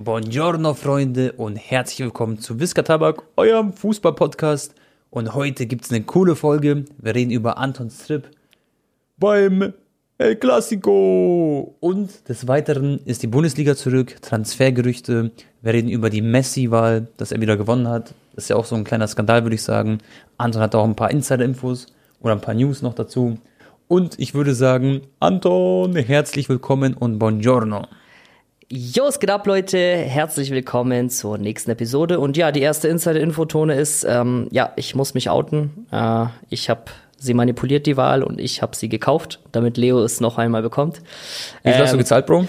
Buongiorno, 0.00 0.74
Freunde, 0.74 1.32
und 1.32 1.56
herzlich 1.56 1.98
willkommen 1.98 2.38
zu 2.38 2.60
Visca 2.60 2.82
Tabak, 2.82 3.24
eurem 3.34 3.72
Fußball-Podcast. 3.72 4.76
Und 5.10 5.34
heute 5.34 5.66
gibt's 5.66 5.90
eine 5.90 6.04
coole 6.04 6.36
Folge. 6.36 6.84
Wir 6.98 7.16
reden 7.16 7.32
über 7.32 7.58
Antons 7.58 8.06
Trip 8.06 8.30
beim 9.16 9.72
El 10.16 10.36
Clasico. 10.36 11.74
Und 11.80 12.28
des 12.28 12.46
Weiteren 12.46 13.00
ist 13.06 13.24
die 13.24 13.26
Bundesliga 13.26 13.74
zurück, 13.74 14.22
Transfergerüchte. 14.22 15.32
Wir 15.62 15.72
reden 15.72 15.88
über 15.88 16.10
die 16.10 16.22
Messi-Wahl, 16.22 17.08
dass 17.16 17.32
er 17.32 17.40
wieder 17.40 17.56
gewonnen 17.56 17.88
hat. 17.88 18.14
Das 18.36 18.44
ist 18.44 18.50
ja 18.50 18.56
auch 18.56 18.66
so 18.66 18.76
ein 18.76 18.84
kleiner 18.84 19.08
Skandal, 19.08 19.42
würde 19.42 19.56
ich 19.56 19.64
sagen. 19.64 19.98
Anton 20.36 20.62
hat 20.62 20.76
auch 20.76 20.84
ein 20.84 20.94
paar 20.94 21.10
Insider-Infos 21.10 21.86
oder 22.20 22.34
ein 22.34 22.40
paar 22.40 22.54
News 22.54 22.82
noch 22.82 22.94
dazu. 22.94 23.36
Und 23.88 24.16
ich 24.20 24.32
würde 24.32 24.54
sagen, 24.54 25.00
Anton, 25.18 25.96
herzlich 25.96 26.48
willkommen 26.48 26.94
und 26.94 27.18
Buongiorno. 27.18 27.88
Jo, 28.70 29.06
es 29.06 29.18
geht 29.18 29.30
ab, 29.30 29.46
Leute. 29.46 29.78
Herzlich 29.78 30.50
willkommen 30.50 31.08
zur 31.08 31.38
nächsten 31.38 31.70
Episode. 31.70 32.20
Und 32.20 32.36
ja, 32.36 32.52
die 32.52 32.60
erste 32.60 32.88
Insider-Infotone 32.88 33.74
ist, 33.74 34.04
ähm, 34.04 34.46
ja, 34.50 34.72
ich 34.76 34.94
muss 34.94 35.14
mich 35.14 35.30
outen. 35.30 35.86
Äh, 35.90 36.26
ich 36.50 36.68
habe 36.68 36.82
sie 37.16 37.32
manipuliert, 37.32 37.86
die 37.86 37.96
Wahl, 37.96 38.22
und 38.22 38.38
ich 38.38 38.60
habe 38.60 38.76
sie 38.76 38.90
gekauft, 38.90 39.40
damit 39.52 39.78
Leo 39.78 40.02
es 40.04 40.20
noch 40.20 40.36
einmal 40.36 40.60
bekommt. 40.60 41.00
Wie 41.62 41.72
viel 41.72 41.80
hast 41.80 41.90
du 41.92 41.96
Ähm, 41.96 41.98
gezahlt, 42.00 42.26
Bro? 42.26 42.46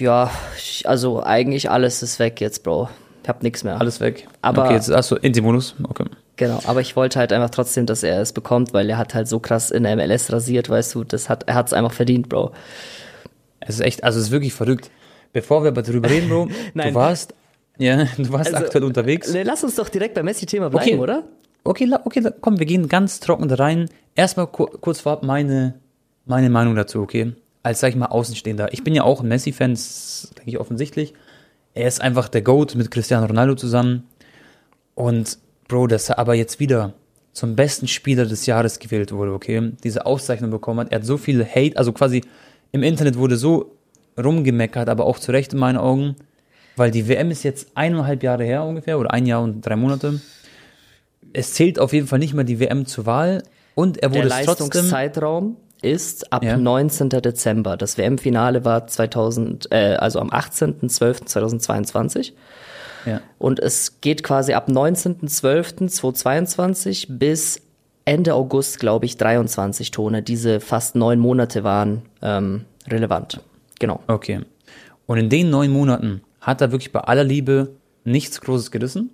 Ja, 0.00 0.30
also 0.84 1.22
eigentlich 1.22 1.70
alles 1.70 2.02
ist 2.02 2.18
weg 2.18 2.40
jetzt, 2.40 2.64
Bro. 2.64 2.88
Ich 3.22 3.28
hab 3.28 3.44
nix 3.44 3.62
mehr. 3.62 3.80
Alles 3.80 4.00
weg. 4.00 4.26
Aber- 4.40 4.64
okay, 4.64 4.74
jetzt 4.74 4.90
hast 4.92 5.12
du 5.12 5.14
Inti-Modus. 5.14 5.76
Okay. 5.88 6.04
Genau, 6.34 6.58
aber 6.66 6.80
ich 6.80 6.96
wollte 6.96 7.20
halt 7.20 7.32
einfach 7.32 7.50
trotzdem, 7.50 7.86
dass 7.86 8.02
er 8.02 8.20
es 8.20 8.32
bekommt, 8.32 8.74
weil 8.74 8.90
er 8.90 8.98
hat 8.98 9.14
halt 9.14 9.28
so 9.28 9.38
krass 9.38 9.70
in 9.70 9.84
der 9.84 9.92
MLS 9.96 10.32
rasiert, 10.32 10.68
weißt 10.68 10.96
du, 10.96 11.04
das 11.04 11.28
hat, 11.28 11.44
er 11.46 11.54
hat's 11.54 11.72
einfach 11.72 11.92
verdient, 11.92 12.28
Bro. 12.28 12.50
Es 13.66 13.76
ist 13.76 13.80
echt, 13.80 14.04
also 14.04 14.18
es 14.18 14.26
ist 14.26 14.30
wirklich 14.32 14.52
verrückt. 14.54 14.90
Bevor 15.32 15.64
wir 15.64 15.68
aber 15.68 15.82
darüber 15.82 16.10
reden, 16.10 16.28
Bro, 16.28 16.48
du 16.74 16.94
warst, 16.94 17.34
ja, 17.78 18.04
du 18.16 18.32
warst 18.32 18.52
Also, 18.52 18.66
aktuell 18.66 18.84
unterwegs. 18.84 19.32
Ne, 19.32 19.42
Lass 19.44 19.64
uns 19.64 19.76
doch 19.76 19.88
direkt 19.88 20.14
beim 20.14 20.26
Messi-Thema 20.26 20.68
bleiben, 20.70 20.90
Okay. 20.90 20.98
oder? 20.98 21.24
Okay, 21.64 21.90
okay, 22.04 22.28
komm, 22.40 22.58
wir 22.58 22.66
gehen 22.66 22.88
ganz 22.88 23.20
trocken 23.20 23.48
da 23.48 23.54
rein. 23.54 23.88
Erstmal 24.14 24.48
ku 24.48 24.66
kurz 24.66 25.00
vorab 25.00 25.22
meine, 25.22 25.74
meine 26.26 26.50
Meinung 26.50 26.74
dazu, 26.74 27.00
okay? 27.00 27.32
Als, 27.62 27.80
sag 27.80 27.90
ich 27.90 27.96
mal, 27.96 28.06
Außenstehender. 28.06 28.72
Ich 28.72 28.82
bin 28.82 28.94
ja 28.94 29.04
auch 29.04 29.20
ein 29.22 29.28
Messi-Fan, 29.28 29.78
denke 30.36 30.50
ich, 30.50 30.58
offensichtlich. 30.58 31.14
Er 31.74 31.86
ist 31.86 32.00
einfach 32.00 32.28
der 32.28 32.42
GOAT 32.42 32.74
mit 32.74 32.90
Cristiano 32.90 33.26
Ronaldo 33.26 33.54
zusammen. 33.54 34.02
Und, 34.94 35.38
Bro, 35.68 35.86
dass 35.86 36.08
er 36.08 36.18
aber 36.18 36.34
jetzt 36.34 36.60
wieder 36.60 36.92
zum 37.32 37.56
besten 37.56 37.88
Spieler 37.88 38.26
des 38.26 38.44
Jahres 38.44 38.78
gewählt 38.78 39.12
wurde, 39.12 39.32
okay? 39.32 39.72
Diese 39.84 40.04
Auszeichnung 40.04 40.50
bekommen 40.50 40.80
hat. 40.80 40.92
Er 40.92 40.98
hat 40.98 41.06
so 41.06 41.16
viel 41.16 41.46
Hate, 41.46 41.76
also 41.78 41.92
quasi 41.92 42.22
im 42.72 42.82
Internet 42.82 43.16
wurde 43.16 43.36
so 43.36 43.76
rumgemeckert, 44.22 44.88
aber 44.88 45.06
auch 45.06 45.18
zu 45.18 45.32
Recht 45.32 45.52
in 45.52 45.58
meinen 45.58 45.78
Augen. 45.78 46.16
Weil 46.76 46.90
die 46.90 47.06
WM 47.06 47.30
ist 47.30 47.42
jetzt 47.42 47.68
eineinhalb 47.74 48.22
Jahre 48.22 48.44
her 48.44 48.64
ungefähr, 48.64 48.98
oder 48.98 49.12
ein 49.12 49.26
Jahr 49.26 49.42
und 49.42 49.60
drei 49.60 49.76
Monate 49.76 50.20
es 51.32 51.54
zählt 51.54 51.78
auf 51.78 51.92
jeden 51.94 52.06
Fall 52.06 52.18
nicht 52.18 52.34
mehr 52.34 52.44
die 52.44 52.60
WM 52.60 52.84
zur 52.86 53.06
Wahl 53.06 53.42
und 53.74 53.96
er 54.02 54.10
Der 54.10 54.22
wurde 54.24 54.28
trotzdem. 54.44 54.66
Leistungszeitraum 54.66 55.56
ist 55.80 56.30
ab 56.32 56.44
Ja. 56.44 56.56
19. 56.56 57.08
Dezember. 57.08 57.76
Das 57.76 57.98
WM-Finale 57.98 58.64
war 58.64 58.86
2000, 58.86 59.72
äh, 59.72 59.96
also 59.96 60.20
am 60.20 60.30
18.12.2022. 60.30 62.34
Ja. 63.06 63.20
Und 63.38 63.58
es 63.58 64.00
geht 64.00 64.22
quasi 64.22 64.52
ab 64.52 64.68
19.12.2022 64.68 67.06
bis 67.08 67.60
Ende 68.04 68.34
August, 68.34 68.80
glaube 68.80 69.06
ich, 69.06 69.16
23 69.16 69.90
Tone. 69.90 70.22
Diese 70.22 70.60
fast 70.60 70.96
neun 70.96 71.18
Monate 71.18 71.64
waren 71.64 72.02
ähm, 72.20 72.64
relevant. 72.88 73.40
Genau. 73.78 74.00
Okay. 74.06 74.40
Und 75.06 75.18
in 75.18 75.28
den 75.28 75.50
neun 75.50 75.70
Monaten 75.70 76.22
hat 76.40 76.60
er 76.60 76.72
wirklich 76.72 76.92
bei 76.92 77.00
aller 77.00 77.24
Liebe 77.24 77.76
nichts 78.04 78.40
Großes 78.40 78.70
gerissen. 78.70 79.10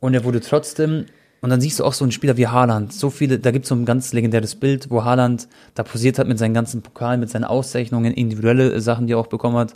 Und 0.00 0.14
er 0.14 0.24
wurde 0.24 0.40
trotzdem, 0.40 1.06
und 1.40 1.50
dann 1.50 1.60
siehst 1.60 1.80
du 1.80 1.84
auch 1.84 1.92
so 1.92 2.04
einen 2.04 2.12
Spieler 2.12 2.36
wie 2.36 2.46
Haaland, 2.46 2.92
so 2.92 3.10
viele, 3.10 3.38
da 3.38 3.50
gibt 3.50 3.64
es 3.64 3.68
so 3.68 3.74
ein 3.74 3.84
ganz 3.84 4.12
legendäres 4.12 4.54
Bild, 4.54 4.90
wo 4.90 5.04
Haaland 5.04 5.48
da 5.74 5.82
posiert 5.82 6.18
hat 6.18 6.28
mit 6.28 6.38
seinen 6.38 6.54
ganzen 6.54 6.82
Pokalen, 6.82 7.20
mit 7.20 7.30
seinen 7.30 7.44
Auszeichnungen, 7.44 8.12
individuelle 8.14 8.80
Sachen, 8.80 9.06
die 9.06 9.14
er 9.14 9.18
auch 9.18 9.26
bekommen 9.26 9.56
hat. 9.56 9.74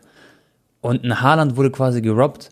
Und 0.81 1.05
ein 1.05 1.21
Haaland 1.21 1.57
wurde 1.57 1.71
quasi 1.71 2.03
gerobbt 2.03 2.51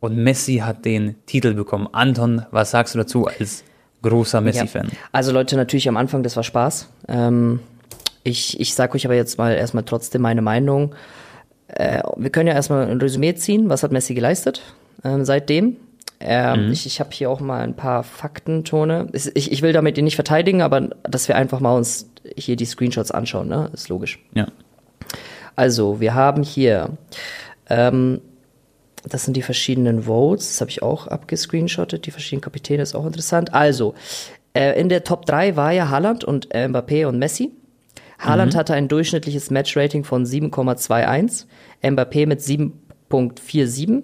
und 0.00 0.16
Messi 0.16 0.56
hat 0.56 0.84
den 0.84 1.14
Titel 1.26 1.54
bekommen. 1.54 1.88
Anton, 1.92 2.44
was 2.50 2.72
sagst 2.72 2.94
du 2.94 2.98
dazu 2.98 3.26
als 3.26 3.64
großer 4.02 4.40
Messi-Fan? 4.40 4.86
Ja. 4.86 4.98
Also 5.12 5.32
Leute, 5.32 5.56
natürlich 5.56 5.88
am 5.88 5.96
Anfang, 5.96 6.22
das 6.22 6.36
war 6.36 6.42
Spaß. 6.42 6.88
Ähm, 7.08 7.60
ich, 8.22 8.60
ich 8.60 8.74
sag 8.74 8.94
euch 8.94 9.04
aber 9.04 9.14
jetzt 9.14 9.38
mal 9.38 9.54
erstmal 9.54 9.84
trotzdem 9.84 10.22
meine 10.22 10.42
Meinung. 10.42 10.94
Äh, 11.68 12.02
wir 12.16 12.30
können 12.30 12.48
ja 12.48 12.54
erstmal 12.54 12.88
ein 12.88 13.00
Resümee 13.00 13.34
ziehen, 13.34 13.68
was 13.68 13.82
hat 13.82 13.92
Messi 13.92 14.14
geleistet 14.14 14.62
ähm, 15.04 15.24
seitdem. 15.24 15.76
Ähm, 16.18 16.70
Ich, 16.72 16.86
ich 16.86 17.00
habe 17.00 17.10
hier 17.12 17.30
auch 17.30 17.40
mal 17.40 17.62
ein 17.62 17.74
paar 17.74 18.02
Faktentone. 18.02 19.08
Ich, 19.12 19.52
ich 19.52 19.62
will 19.62 19.72
damit 19.72 19.98
ihn 19.98 20.04
nicht 20.04 20.14
verteidigen, 20.14 20.62
aber 20.62 20.88
dass 21.02 21.28
wir 21.28 21.36
einfach 21.36 21.60
mal 21.60 21.76
uns 21.76 22.08
hier 22.36 22.56
die 22.56 22.64
Screenshots 22.64 23.10
anschauen, 23.10 23.48
ne? 23.48 23.70
Ist 23.72 23.88
logisch. 23.88 24.18
Ja. 24.34 24.46
Also, 25.56 26.00
wir 26.00 26.14
haben 26.14 26.42
hier, 26.42 26.90
ähm, 27.68 28.20
das 29.08 29.24
sind 29.24 29.36
die 29.36 29.42
verschiedenen 29.42 30.02
Votes, 30.02 30.48
das 30.48 30.60
habe 30.60 30.70
ich 30.70 30.82
auch 30.82 31.06
abgescreenshottet, 31.06 32.06
die 32.06 32.10
verschiedenen 32.10 32.42
Kapitäne 32.42 32.82
ist 32.82 32.94
auch 32.94 33.06
interessant. 33.06 33.54
Also, 33.54 33.94
äh, 34.54 34.78
in 34.80 34.88
der 34.88 35.04
Top 35.04 35.26
3 35.26 35.56
war 35.56 35.72
ja 35.72 35.90
Haaland 35.90 36.24
und 36.24 36.48
äh, 36.54 36.66
Mbappé 36.66 37.06
und 37.06 37.18
Messi. 37.18 37.52
Haaland 38.18 38.56
hatte 38.56 38.72
ein 38.72 38.88
durchschnittliches 38.88 39.50
Matchrating 39.50 40.02
von 40.02 40.24
7,21, 40.24 41.44
Mbappé 41.82 42.26
mit 42.26 42.40
7,47 42.40 44.02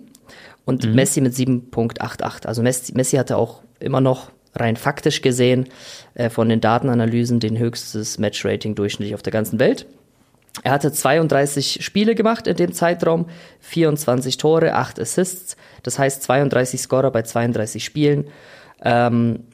und 0.66 0.94
Messi 0.94 1.20
mit 1.22 1.32
7,88. 1.32 2.46
Also 2.46 2.62
Messi, 2.62 2.92
Messi 2.94 3.16
hatte 3.16 3.38
auch 3.38 3.62
immer 3.80 4.00
noch 4.02 4.30
rein 4.54 4.76
faktisch 4.76 5.22
gesehen 5.22 5.68
äh, 6.14 6.28
von 6.28 6.48
den 6.48 6.60
Datenanalysen 6.60 7.40
den 7.40 7.58
höchstes 7.58 8.18
Matchrating 8.18 8.74
durchschnittlich 8.74 9.14
auf 9.14 9.22
der 9.22 9.32
ganzen 9.32 9.58
Welt. 9.58 9.86
Er 10.62 10.72
hatte 10.72 10.92
32 10.92 11.78
Spiele 11.82 12.14
gemacht 12.14 12.46
in 12.46 12.56
dem 12.56 12.72
Zeitraum, 12.72 13.26
24 13.60 14.36
Tore, 14.36 14.74
8 14.74 15.00
Assists, 15.00 15.56
das 15.82 15.98
heißt 15.98 16.22
32 16.22 16.80
Scorer 16.80 17.10
bei 17.10 17.22
32 17.22 17.82
Spielen. 17.84 18.26
Ähm, 18.84 19.44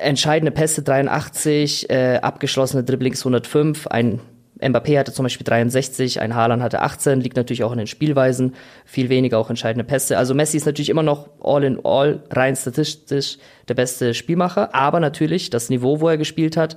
entscheidende 0.00 0.50
Pässe 0.50 0.82
83, 0.82 1.88
äh, 1.88 2.18
abgeschlossene 2.20 2.82
Dribblings 2.82 3.20
105, 3.20 3.86
ein 3.86 4.20
Mbappé 4.60 4.98
hatte 4.98 5.12
zum 5.12 5.22
Beispiel 5.24 5.44
63, 5.44 6.20
ein 6.20 6.34
Haaland 6.34 6.62
hatte 6.62 6.82
18, 6.82 7.20
liegt 7.20 7.36
natürlich 7.36 7.64
auch 7.64 7.72
in 7.72 7.78
den 7.78 7.86
Spielweisen, 7.86 8.54
viel 8.84 9.08
weniger 9.08 9.38
auch 9.38 9.48
entscheidende 9.48 9.84
Pässe. 9.84 10.18
Also 10.18 10.34
Messi 10.34 10.58
ist 10.58 10.66
natürlich 10.66 10.90
immer 10.90 11.02
noch 11.02 11.30
all 11.42 11.64
in 11.64 11.80
all 11.84 12.22
rein 12.30 12.56
statistisch 12.56 13.38
der 13.68 13.74
beste 13.74 14.12
Spielmacher, 14.12 14.74
aber 14.74 15.00
natürlich 15.00 15.48
das 15.48 15.70
Niveau, 15.70 16.00
wo 16.00 16.08
er 16.08 16.18
gespielt 16.18 16.58
hat, 16.58 16.76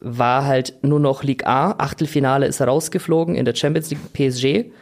war 0.00 0.46
halt 0.46 0.74
nur 0.82 1.00
noch 1.00 1.22
Ligue 1.22 1.46
A. 1.46 1.72
Achtelfinale 1.78 2.46
ist 2.46 2.60
er 2.60 2.68
rausgeflogen 2.68 3.34
in 3.34 3.44
der 3.44 3.54
Champions 3.54 3.90
League 3.90 4.12
PSG 4.12 4.72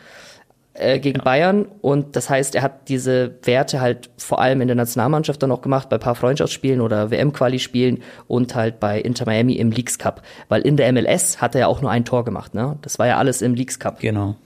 äh, 0.74 1.00
gegen 1.00 1.20
Bayern 1.20 1.66
und 1.80 2.14
das 2.14 2.30
heißt, 2.30 2.54
er 2.54 2.62
hat 2.62 2.88
diese 2.88 3.34
Werte 3.42 3.80
halt 3.80 4.10
vor 4.16 4.40
allem 4.40 4.60
in 4.60 4.68
der 4.68 4.76
Nationalmannschaft 4.76 5.42
dann 5.42 5.50
auch 5.50 5.62
gemacht, 5.62 5.88
bei 5.88 5.96
ein 5.96 6.00
paar 6.00 6.14
Freundschaftsspielen 6.14 6.80
oder 6.80 7.10
WM-Quali-Spielen 7.10 8.02
und 8.28 8.54
halt 8.54 8.78
bei 8.78 9.00
Inter 9.00 9.26
Miami 9.26 9.54
im 9.54 9.72
Leagues 9.72 9.98
Cup. 9.98 10.22
Weil 10.48 10.62
in 10.62 10.76
der 10.76 10.92
MLS 10.92 11.40
hat 11.40 11.54
er 11.54 11.62
ja 11.62 11.66
auch 11.66 11.82
nur 11.82 11.90
ein 11.90 12.04
Tor 12.04 12.24
gemacht, 12.24 12.54
ne? 12.54 12.78
Das 12.82 12.98
war 12.98 13.06
ja 13.06 13.18
alles 13.18 13.42
im 13.42 13.54
Leagues 13.54 13.78
Cup. 13.78 14.00
Genau. 14.00 14.36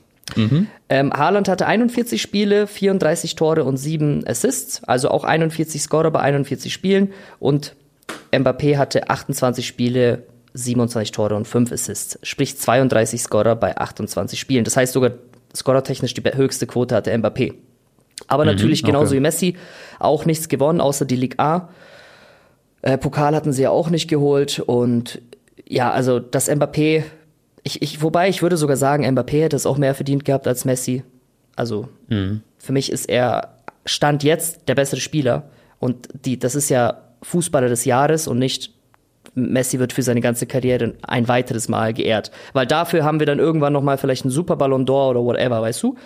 Ähm, 0.88 1.12
Haaland 1.12 1.48
hatte 1.48 1.66
41 1.66 2.22
Spiele, 2.22 2.66
34 2.66 3.34
Tore 3.36 3.64
und 3.64 3.76
7 3.76 4.26
Assists, 4.26 4.82
also 4.84 5.10
auch 5.10 5.24
41 5.24 5.82
Scorer 5.82 6.10
bei 6.10 6.20
41 6.20 6.72
Spielen 6.72 7.12
und 7.38 7.74
Mbappé 8.32 8.78
hatte 8.78 9.10
28 9.10 9.66
Spiele, 9.66 10.24
27 10.54 11.12
Tore 11.12 11.34
und 11.34 11.46
5 11.46 11.72
Assists, 11.72 12.18
sprich 12.22 12.58
32 12.58 13.22
Scorer 13.22 13.56
bei 13.56 13.76
28 13.76 14.38
Spielen. 14.38 14.64
Das 14.64 14.76
heißt 14.76 14.92
sogar 14.92 15.12
scorertechnisch 15.54 16.14
die 16.14 16.22
höchste 16.22 16.66
Quote 16.66 16.94
hatte 16.94 17.12
Mbappé. 17.12 17.54
Aber 18.28 18.44
natürlich 18.44 18.82
genauso 18.84 19.10
okay. 19.10 19.16
wie 19.16 19.20
Messi 19.20 19.56
auch 19.98 20.24
nichts 20.24 20.48
gewonnen, 20.48 20.80
außer 20.80 21.04
die 21.04 21.16
Ligue 21.16 21.38
A. 21.38 21.68
Äh, 22.82 22.98
Pokal 22.98 23.34
hatten 23.34 23.52
sie 23.52 23.62
ja 23.62 23.70
auch 23.70 23.90
nicht 23.90 24.08
geholt 24.08 24.60
und 24.60 25.20
ja, 25.66 25.90
also 25.90 26.18
das 26.18 26.50
Mbappé, 26.50 27.04
ich, 27.62 27.82
ich, 27.82 28.02
wobei 28.02 28.28
ich 28.28 28.42
würde 28.42 28.56
sogar 28.56 28.76
sagen, 28.76 29.06
Mbappé 29.06 29.42
hätte 29.42 29.56
es 29.56 29.66
auch 29.66 29.78
mehr 29.78 29.94
verdient 29.94 30.24
gehabt 30.24 30.46
als 30.46 30.64
Messi. 30.64 31.02
Also 31.56 31.88
für 32.58 32.72
mich 32.72 32.92
ist 32.92 33.08
er 33.08 33.56
Stand 33.84 34.22
jetzt 34.22 34.68
der 34.68 34.74
bessere 34.74 35.00
Spieler 35.00 35.50
und 35.78 36.08
die, 36.24 36.38
das 36.38 36.54
ist 36.54 36.68
ja 36.68 37.02
Fußballer 37.22 37.68
des 37.68 37.84
Jahres 37.84 38.28
und 38.28 38.38
nicht 38.38 38.72
Messi 39.34 39.78
wird 39.78 39.92
für 39.92 40.02
seine 40.02 40.20
ganze 40.20 40.46
Karriere 40.46 40.94
ein 41.02 41.26
weiteres 41.28 41.68
Mal 41.68 41.94
geehrt. 41.94 42.30
Weil 42.52 42.66
dafür 42.66 43.04
haben 43.04 43.18
wir 43.18 43.26
dann 43.26 43.38
irgendwann 43.38 43.72
nochmal 43.72 43.98
vielleicht 43.98 44.24
einen 44.24 44.30
Super 44.30 44.56
Ballon 44.56 44.86
d'Or 44.86 45.10
oder 45.10 45.20
whatever, 45.24 45.62
weißt 45.62 45.82
du? 45.82 45.96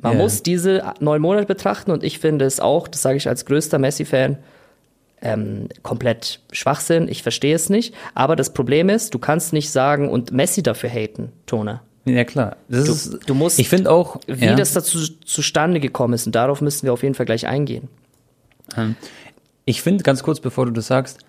Man 0.00 0.14
Ja. 0.16 0.18
muss 0.22 0.42
diese 0.42 0.82
neun 1.00 1.22
Monate 1.22 1.46
betrachten 1.46 1.92
und 1.92 2.02
ich 2.02 2.18
finde 2.18 2.44
es 2.44 2.58
auch, 2.58 2.88
das 2.88 3.02
sage 3.02 3.16
ich 3.16 3.28
als 3.28 3.44
größter 3.46 3.78
Messi-Fan, 3.78 4.38
ähm, 5.22 5.68
komplett 5.82 6.40
Schwachsinn. 6.52 7.08
Ich 7.08 7.22
verstehe 7.22 7.54
es 7.54 7.70
nicht. 7.70 7.94
Aber 8.14 8.36
das 8.36 8.52
Problem 8.52 8.88
ist, 8.88 9.14
du 9.14 9.18
kannst 9.18 9.52
nicht 9.52 9.70
sagen 9.70 10.10
und 10.10 10.32
Messi 10.32 10.62
dafür 10.62 10.90
haten, 10.90 11.32
Tone. 11.46 11.80
Ja, 12.04 12.24
klar. 12.24 12.56
Das 12.68 12.84
Du, 12.84 12.92
ist, 12.92 13.18
du 13.26 13.34
musst, 13.34 13.58
ich 13.58 13.68
finde 13.70 13.90
auch, 13.90 14.20
wie 14.26 14.44
ja, 14.44 14.54
das 14.54 14.74
dazu 14.74 14.98
zustande 15.24 15.80
gekommen 15.80 16.12
ist. 16.12 16.26
Und 16.26 16.34
darauf 16.34 16.60
müssen 16.60 16.84
wir 16.84 16.92
auf 16.92 17.02
jeden 17.02 17.14
Fall 17.14 17.24
gleich 17.24 17.46
eingehen. 17.46 17.88
ich 19.64 19.80
finde 19.80 20.02
ganz 20.04 20.22
kurz, 20.22 20.40
bevor 20.40 20.66
du 20.66 20.72
das 20.72 20.88
sagst, 20.88 21.20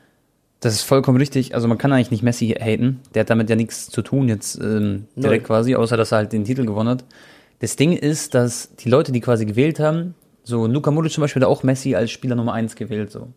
das 0.65 0.73
ist 0.73 0.81
vollkommen 0.81 1.17
richtig. 1.17 1.53
Also 1.53 1.67
man 1.67 1.77
kann 1.77 1.93
eigentlich 1.93 2.11
nicht 2.11 2.23
Messi 2.23 2.55
haten. 2.59 2.99
Der 3.13 3.21
hat 3.21 3.29
damit 3.29 3.49
ja 3.49 3.55
nichts 3.55 3.89
zu 3.89 4.01
tun 4.01 4.27
jetzt 4.27 4.59
ähm, 4.59 5.05
direkt 5.15 5.43
Null. 5.43 5.57
quasi, 5.57 5.75
außer 5.75 5.95
dass 5.95 6.11
er 6.11 6.17
halt 6.17 6.33
den 6.33 6.43
Titel 6.43 6.65
gewonnen 6.65 6.89
hat. 6.89 7.03
Das 7.59 7.75
Ding 7.75 7.93
ist, 7.93 8.33
dass 8.33 8.75
die 8.75 8.89
Leute, 8.89 9.11
die 9.11 9.21
quasi 9.21 9.45
gewählt 9.45 9.79
haben, 9.79 10.15
so 10.43 10.65
Luka 10.65 10.89
Modric 10.89 11.11
zum 11.11 11.21
Beispiel 11.21 11.43
hat 11.43 11.49
auch 11.49 11.61
Messi 11.63 11.95
als 11.95 12.09
Spieler 12.11 12.35
Nummer 12.35 12.53
eins 12.53 12.75
gewählt, 12.75 13.11
so. 13.11 13.27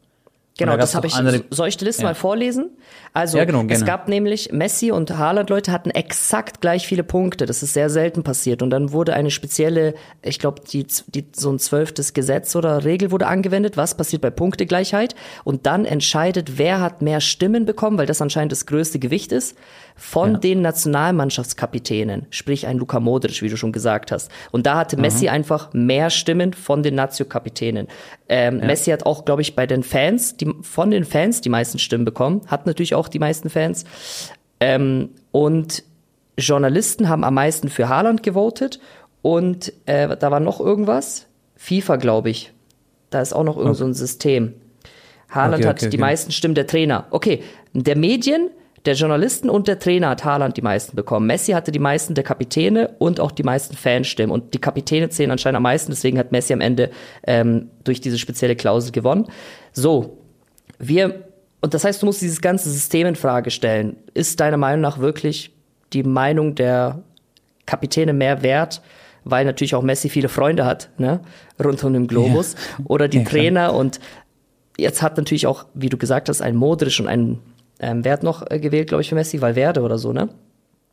Genau, 0.59 0.73
da 0.73 0.79
das 0.79 0.95
habe 0.95 1.07
ich. 1.07 1.15
andere- 1.15 1.45
soll 1.51 1.69
ich 1.69 1.77
die 1.77 1.85
Liste 1.87 2.03
Ja. 2.03 2.09
mal 2.09 2.15
vorlesen? 2.15 2.71
Also, 3.15 3.39
Ja, 3.39 3.45
genau, 3.45 3.65
es 3.69 3.85
gab 3.85 4.09
nämlich 4.09 4.53
Messi 4.53 4.91
und 4.91 5.17
Haaland 5.17 5.49
Leute 5.51 5.73
hatten 5.73 5.91
exakt 5.91 6.61
gleich 6.61 6.87
viele 6.87 7.03
Punkte. 7.05 7.47
Das 7.47 7.63
ist 7.63 7.73
sehr 7.75 7.89
selten 7.91 8.23
passiert. 8.23 8.61
Und 8.61 8.71
dann 8.71 8.93
wurde 8.93 9.15
eine 9.15 9.31
spezielle, 9.31 9.95
ich 10.23 10.39
glaube, 10.39 10.61
die, 10.71 10.87
die, 11.07 11.25
so 11.35 11.51
ein 11.51 11.59
zwölftes 11.59 12.13
Gesetz 12.13 12.55
oder 12.57 12.85
Regel 12.85 13.11
wurde 13.11 13.27
angewendet. 13.29 13.77
Was 13.77 13.97
passiert 13.97 14.21
bei 14.21 14.31
Punktegleichheit? 14.31 15.15
Und 15.45 15.65
dann 15.67 15.85
entscheidet, 15.85 16.59
wer 16.59 16.81
hat 16.81 17.01
mehr 17.03 17.21
Stimmen 17.21 17.65
bekommen, 17.65 17.97
weil 17.97 18.07
das 18.07 18.21
anscheinend 18.21 18.53
das 18.53 18.67
größte 18.67 18.99
Gewicht 18.99 19.33
ist, 19.33 19.57
von 19.99 20.35
Ja. 20.35 20.39
den 20.39 20.63
Nationalmannschaftskapitänen. 20.63 22.27
Sprich, 22.31 22.67
ein 22.67 22.79
Luka 22.79 23.01
Modric, 23.01 23.43
wie 23.43 23.49
du 23.49 23.57
schon 23.57 23.73
gesagt 23.73 24.13
hast. 24.13 24.31
Und 24.53 24.65
da 24.65 24.77
hatte 24.79 24.97
Messi 24.97 25.29
einfach 25.29 25.73
mehr 25.73 26.09
Stimmen 26.09 26.55
von 26.55 26.83
den 26.83 26.95
Nazio-Kapitänen. 26.95 27.89
Ähm, 28.29 28.59
Messi 28.59 28.91
hat 28.91 29.05
auch, 29.07 29.25
glaube 29.25 29.43
ich, 29.43 29.57
bei 29.57 29.67
den 29.67 29.83
Fans, 29.83 30.37
die, 30.37 30.51
von 30.63 30.91
den 30.93 31.05
Fans 31.05 31.41
die 31.41 31.49
meisten 31.49 31.79
Stimmen 31.81 32.05
bekommen. 32.05 32.43
Hat 32.47 32.65
natürlich 32.65 32.95
auch 32.95 33.09
die 33.09 33.19
meisten 33.19 33.51
Fans. 33.51 33.85
Ähm, 34.61 35.11
und 35.33 35.83
Journalisten 36.39 37.09
haben 37.09 37.25
am 37.25 37.35
meisten 37.35 37.69
für 37.69 37.89
Haaland 37.89 38.23
gewotet. 38.23 38.79
Und 39.21 39.73
äh, 39.87 40.17
da 40.17 40.31
war 40.31 40.41
noch 40.41 40.61
irgendwas. 40.61 41.27
FIFA, 41.57 41.97
glaube 41.97 42.31
ich. 42.31 42.53
Da 43.11 43.21
ist 43.21 43.33
auch 43.33 43.43
noch 43.43 43.57
irgend 43.57 43.77
so 43.77 43.85
ein 43.85 43.95
System. 43.95 44.55
Haaland 45.29 45.57
Okay, 45.63 45.69
hat 45.69 45.77
okay, 45.79 45.91
die 45.91 45.97
okay. 45.97 46.01
meisten 46.01 46.31
Stimmen 46.31 46.55
der 46.55 46.69
Trainer. 46.69 47.07
Okay, 47.11 47.43
der 47.73 47.97
Medien, 47.97 48.51
der 48.89 48.95
Journalisten 48.95 49.51
und 49.51 49.69
der 49.69 49.79
Trainer 49.79 50.09
hat 50.09 50.25
Haaland 50.25 50.57
die 50.57 50.63
meisten 50.63 50.97
bekommen. 50.97 51.27
Messi 51.27 51.53
hatte 51.53 51.71
die 51.71 51.79
meisten 51.79 52.15
der 52.15 52.25
Kapitäne 52.25 52.95
und 52.99 53.21
auch 53.21 53.31
die 53.31 53.43
meisten 53.43 53.77
Fanstimmen. 53.77 54.33
Und 54.33 54.55
die 54.55 54.61
Kapitäne 54.61 55.11
zählen 55.11 55.31
anscheinend 55.31 55.59
am 55.59 55.65
meisten, 55.65 55.93
deswegen 55.93 56.19
hat 56.19 56.33
Messi 56.33 56.55
am 56.55 56.63
Ende 56.63 56.91
ähm, 57.27 57.69
durch 57.85 58.01
diese 58.01 58.19
spezielle 58.19 58.57
Klausel 58.57 58.91
gewonnen. 58.91 59.27
So, 59.73 60.17
wir, 60.79 61.27
und 61.61 61.75
das 61.75 61.85
heißt, 61.85 62.01
du 62.01 62.07
musst 62.07 62.23
dieses 62.23 62.41
ganze 62.41 62.71
System 62.71 63.07
in 63.09 63.15
Frage 63.15 63.51
stellen. 63.51 63.97
Ist 64.15 64.41
deiner 64.41 64.57
Meinung 64.57 64.81
nach 64.81 64.99
wirklich 65.01 65.55
die 65.93 66.03
Meinung 66.03 66.55
der 66.55 67.03
Kapitäne 67.67 68.15
mehr 68.15 68.43
wert? 68.43 68.81
Weil 69.25 69.45
natürlich 69.45 69.75
auch 69.75 69.83
Messi 69.83 70.09
viele 70.09 70.31
Freunde 70.31 70.65
hat, 70.65 70.89
ne? 70.97 71.21
Rund 71.63 71.85
um 71.85 71.93
den 71.93 72.07
Globus. 72.07 72.55
Oder 72.85 73.09
die 73.09 73.19
Ja. 73.19 73.25
Trainer 73.25 73.75
und 73.75 74.01
jetzt 74.79 75.03
hat 75.03 75.19
natürlich 75.19 75.47
auch, 75.47 75.67
wie 75.75 75.91
du 75.91 75.99
gesagt 75.99 76.31
hast, 76.31 76.41
ein 76.41 76.57
Modric 76.57 76.99
und 77.01 77.09
ein 77.09 77.39
ähm, 77.81 78.05
wer 78.05 78.13
hat 78.13 78.23
noch 78.23 78.49
äh, 78.51 78.59
gewählt, 78.59 78.89
glaube 78.89 79.03
ich, 79.03 79.09
für 79.09 79.15
Messi? 79.15 79.41
Valverde 79.41 79.83
oder 79.83 79.99
so, 79.99 80.13
ne? 80.13 80.29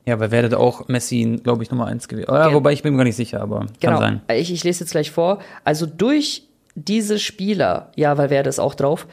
Ja, 0.08 0.20
weil 0.20 0.30
werdet 0.32 0.54
auch 0.54 0.88
Messi, 0.88 1.40
glaube 1.44 1.64
ich, 1.64 1.72
Nummer 1.72 1.88
eins 1.88 2.08
gewählt. 2.08 2.28
Ja, 2.30 2.46
Gen- 2.46 2.54
wobei 2.56 2.74
ich 2.74 2.84
bin 2.84 2.94
mir 2.94 2.98
gar 2.98 3.04
nicht 3.06 3.16
sicher, 3.16 3.42
aber 3.42 3.66
Genau. 3.80 4.00
kann 4.00 4.22
sein. 4.28 4.38
Ich, 4.38 4.52
ich 4.54 4.64
lese 4.64 4.82
jetzt 4.84 4.92
gleich 4.92 5.10
vor. 5.12 5.40
Also 5.64 5.86
durch 5.88 6.44
diese 6.76 7.18
Spieler, 7.20 7.92
ja, 7.96 8.18
Valverde 8.18 8.50
ist 8.50 8.60
auch 8.60 8.76
drauf. 8.76 9.08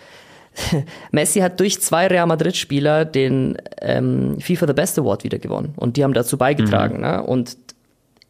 Messi 1.13 1.41
hat 1.41 1.61
durch 1.61 1.81
zwei 1.81 2.07
Real 2.09 2.27
Madrid-Spieler 2.27 3.07
den 3.07 3.57
ähm, 3.81 4.39
FIFA 4.39 4.67
The 4.67 4.73
Best 4.75 4.99
Award 4.99 5.25
wieder 5.25 5.39
gewonnen. 5.39 5.73
Und 5.77 5.97
die 5.97 6.05
haben 6.05 6.13
dazu 6.13 6.37
beigetragen. 6.37 7.01
Ne? 7.01 7.23
Und 7.23 7.57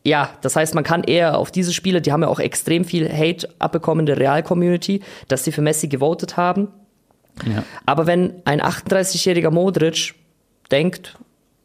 ja, 0.05 0.31
das 0.41 0.55
heißt, 0.57 0.75
man 0.75 0.85
kann 0.85 1.03
eher 1.05 1.39
auf 1.39 1.51
diese 1.51 1.73
Spieler, 1.73 2.01
die 2.01 2.13
haben 2.13 2.23
ja 2.23 2.29
auch 2.29 2.41
extrem 2.41 2.85
viel 2.85 3.09
Hate 3.13 3.49
abbekommen 3.59 4.07
der 4.07 4.19
Real-Community, 4.19 5.01
dass 5.29 5.45
sie 5.45 5.53
für 5.53 5.63
Messi 5.63 5.89
gewotet 5.89 6.37
haben. 6.37 6.69
Ja. 7.47 7.65
Aber 7.87 8.07
wenn 8.07 8.35
ein 8.45 8.61
38-jähriger 8.61 9.51
Modric 9.51 10.15
denkt, 10.71 11.17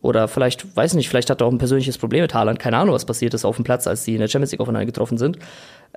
oder 0.01 0.27
vielleicht, 0.27 0.75
weiß 0.75 0.93
nicht, 0.93 1.09
vielleicht 1.09 1.29
hat 1.29 1.41
er 1.41 1.47
auch 1.47 1.51
ein 1.51 1.57
persönliches 1.57 1.97
Problem 1.97 2.21
mit 2.21 2.33
Haaland, 2.33 2.59
keine 2.59 2.77
Ahnung, 2.77 2.93
was 2.93 3.05
passiert 3.05 3.33
ist 3.33 3.45
auf 3.45 3.55
dem 3.55 3.65
Platz, 3.65 3.87
als 3.87 4.03
sie 4.03 4.13
in 4.13 4.19
der 4.19 4.27
Champions 4.27 4.51
League 4.51 4.61
aufeinander 4.61 4.85
getroffen 4.85 5.17
sind. 5.17 5.37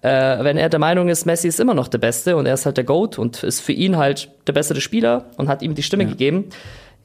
Äh, 0.02 0.42
wenn 0.42 0.56
er 0.56 0.68
der 0.68 0.80
Meinung 0.80 1.08
ist, 1.08 1.26
Messi 1.26 1.48
ist 1.48 1.60
immer 1.60 1.74
noch 1.74 1.88
der 1.88 1.98
Beste 1.98 2.36
und 2.36 2.46
er 2.46 2.54
ist 2.54 2.64
halt 2.64 2.76
der 2.76 2.84
GOAT 2.84 3.18
und 3.18 3.42
ist 3.42 3.60
für 3.60 3.72
ihn 3.72 3.96
halt 3.96 4.30
der 4.46 4.52
bessere 4.52 4.80
Spieler 4.80 5.26
und 5.36 5.48
hat 5.48 5.62
ihm 5.62 5.74
die 5.74 5.82
Stimme 5.82 6.06
gegeben. 6.06 6.46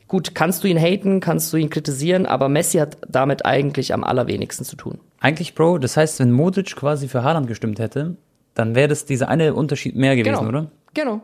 Gut, 0.07 0.35
kannst 0.35 0.63
du 0.63 0.67
ihn 0.67 0.79
haten, 0.79 1.19
kannst 1.19 1.51
du 1.51 1.57
ihn 1.57 1.69
kritisieren, 1.69 2.25
aber 2.25 2.47
Messi 2.47 2.77
hat 2.77 2.97
damit 3.07 3.45
eigentlich 3.45 3.93
am 3.93 4.03
allerwenigsten 4.03 4.63
zu 4.63 4.75
tun. 4.75 4.99
Eigentlich, 5.19 5.55
Bro, 5.55 5.79
das 5.79 5.97
heißt, 5.97 6.19
wenn 6.19 6.31
Modric 6.31 6.75
quasi 6.75 7.07
für 7.07 7.23
Haaland 7.23 7.47
gestimmt 7.47 7.79
hätte, 7.79 8.15
dann 8.53 8.75
wäre 8.75 8.87
das 8.87 9.05
dieser 9.05 9.27
eine 9.27 9.53
Unterschied 9.53 9.95
mehr 9.95 10.15
gewesen, 10.15 10.47
oder? 10.47 10.67
Genau. 10.93 11.21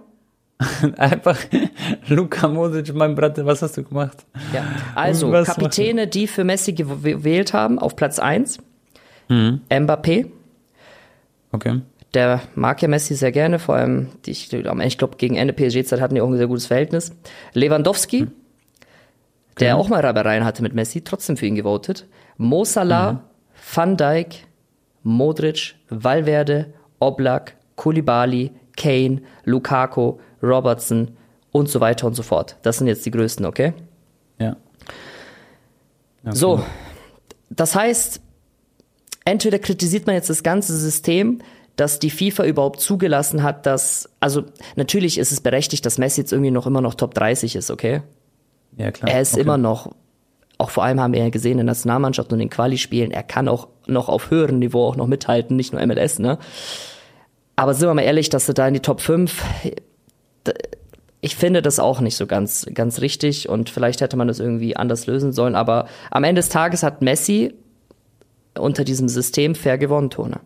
Einfach, 0.98 1.38
Luka 2.08 2.48
Modric, 2.48 2.94
mein 2.94 3.16
Bruder, 3.16 3.46
was 3.46 3.62
hast 3.62 3.78
du 3.78 3.84
gemacht? 3.84 4.18
Ja. 4.54 4.64
Also, 4.96 5.32
Was 5.32 5.48
Kapitäne, 5.48 6.08
die 6.08 6.28
für 6.28 6.44
Messi 6.44 6.72
gew- 6.72 7.02
gewählt 7.02 7.54
haben, 7.54 7.80
auf 7.80 7.96
Platz 7.96 8.20
1. 8.20 8.60
Mbappé, 9.30 10.28
Okay. 11.54 11.82
der 12.14 12.42
mag 12.56 12.82
ja 12.82 12.88
Messi 12.88 13.16
sehr 13.16 13.32
gerne, 13.32 13.60
vor 13.60 13.76
allem, 13.76 14.08
die- 14.26 14.32
ich, 14.32 14.52
ich 14.54 14.98
glaube, 14.98 15.16
gegen 15.18 15.36
Ende 15.36 15.54
PSG-Zeit 15.54 16.02
hatten 16.02 16.16
die 16.16 16.22
auch 16.22 16.28
ein 16.30 16.38
sehr 16.38 16.48
gutes 16.48 16.66
Verhältnis. 16.68 17.14
Lewandowski, 17.54 18.28
der 19.60 19.78
auch 19.78 19.90
mal 19.90 20.02
Reibereien 20.02 20.44
hatte 20.44 20.64
mit 20.64 20.74
Messi, 20.74 21.02
trotzdem 21.02 21.38
für 21.38 21.46
ihn 21.46 21.56
gewotet. 21.56 22.08
Mo 22.38 22.66
Salah, 22.66 23.24
Van 23.74 23.96
Dijk, 23.96 24.46
Modric, 25.04 25.76
Valverde, 25.90 26.74
Oblak, 27.00 27.56
Koulibaly, 27.76 28.52
Kane, 28.78 29.22
Lukaku, 29.46 30.18
Robertson 30.42 31.18
und 31.52 31.70
so 31.70 31.80
weiter 31.80 32.08
und 32.08 32.14
so 32.16 32.24
fort. 32.24 32.58
Das 32.62 32.78
sind 32.78 32.88
jetzt 32.88 33.06
die 33.06 33.12
größten, 33.12 33.46
okay? 33.46 33.74
Ja. 34.40 34.56
Okay. 36.24 36.36
So, 36.36 36.64
das 37.50 37.76
heißt, 37.76 38.22
entweder 39.26 39.60
kritisiert 39.60 40.06
man 40.06 40.16
jetzt 40.16 40.30
das 40.30 40.44
ganze 40.44 40.78
System, 40.78 41.40
dass 41.76 42.00
die 42.00 42.10
FIFA 42.10 42.46
überhaupt 42.46 42.80
zugelassen 42.80 43.44
hat, 43.44 43.66
dass, 43.66 44.10
also 44.20 44.44
natürlich 44.76 45.18
ist 45.18 45.32
es 45.32 45.42
berechtigt, 45.42 45.86
dass 45.86 45.98
Messi 45.98 46.22
jetzt 46.22 46.32
irgendwie 46.32 46.52
noch 46.52 46.68
immer 46.68 46.82
noch 46.82 46.94
Top 46.94 47.14
30 47.14 47.56
ist, 47.56 47.72
okay? 47.72 48.02
Ja, 48.78 48.92
klar. 48.92 49.10
Er 49.12 49.22
ist 49.22 49.34
okay. 49.34 49.42
immer 49.42 49.58
noch, 49.58 49.92
auch 50.58 50.70
vor 50.70 50.84
allem 50.84 51.00
haben 51.00 51.14
wir 51.14 51.22
ja 51.24 51.30
gesehen 51.30 51.54
in 51.54 51.58
der 51.58 51.66
Nationalmannschaft 51.66 52.32
und 52.32 52.36
in 52.40 52.48
den 52.48 52.50
Quali-Spielen, 52.50 53.12
er 53.12 53.24
kann 53.24 53.48
auch 53.48 53.68
noch 53.88 54.10
auf 54.10 54.30
höherem 54.30 54.60
Niveau 54.60 54.86
auch 54.86 54.96
noch 54.96 55.08
mithalten, 55.08 55.56
nicht 55.56 55.74
nur 55.74 55.84
MLS, 55.86 56.20
ne? 56.20 56.38
Aber 57.56 57.74
sind 57.74 57.88
wir 57.90 57.94
mal 57.94 58.02
ehrlich, 58.04 58.30
dass 58.30 58.48
er 58.48 58.54
da 58.54 58.68
in 58.68 58.74
die 58.76 58.80
Top 58.80 59.02
5, 59.02 59.44
d- 59.64 59.76
ich 61.22 61.36
finde 61.36 61.62
das 61.62 61.80
auch 61.80 62.02
nicht 62.02 62.16
so 62.18 62.26
ganz, 62.26 62.66
ganz 62.74 63.02
richtig 63.02 63.48
und 63.48 63.70
vielleicht 63.70 64.02
hätte 64.02 64.18
man 64.18 64.28
das 64.28 64.40
irgendwie 64.40 64.76
anders 64.76 65.06
lösen 65.06 65.32
sollen, 65.32 65.56
aber 65.56 65.88
am 66.10 66.24
Ende 66.24 66.40
des 66.40 66.50
Tages 66.50 66.84
hat 66.84 67.02
Messi 67.02 67.54
unter 68.58 68.84
diesem 68.84 69.08
System 69.08 69.56
fair 69.56 69.78
gewonnen, 69.78 70.10
Tone. 70.10 70.40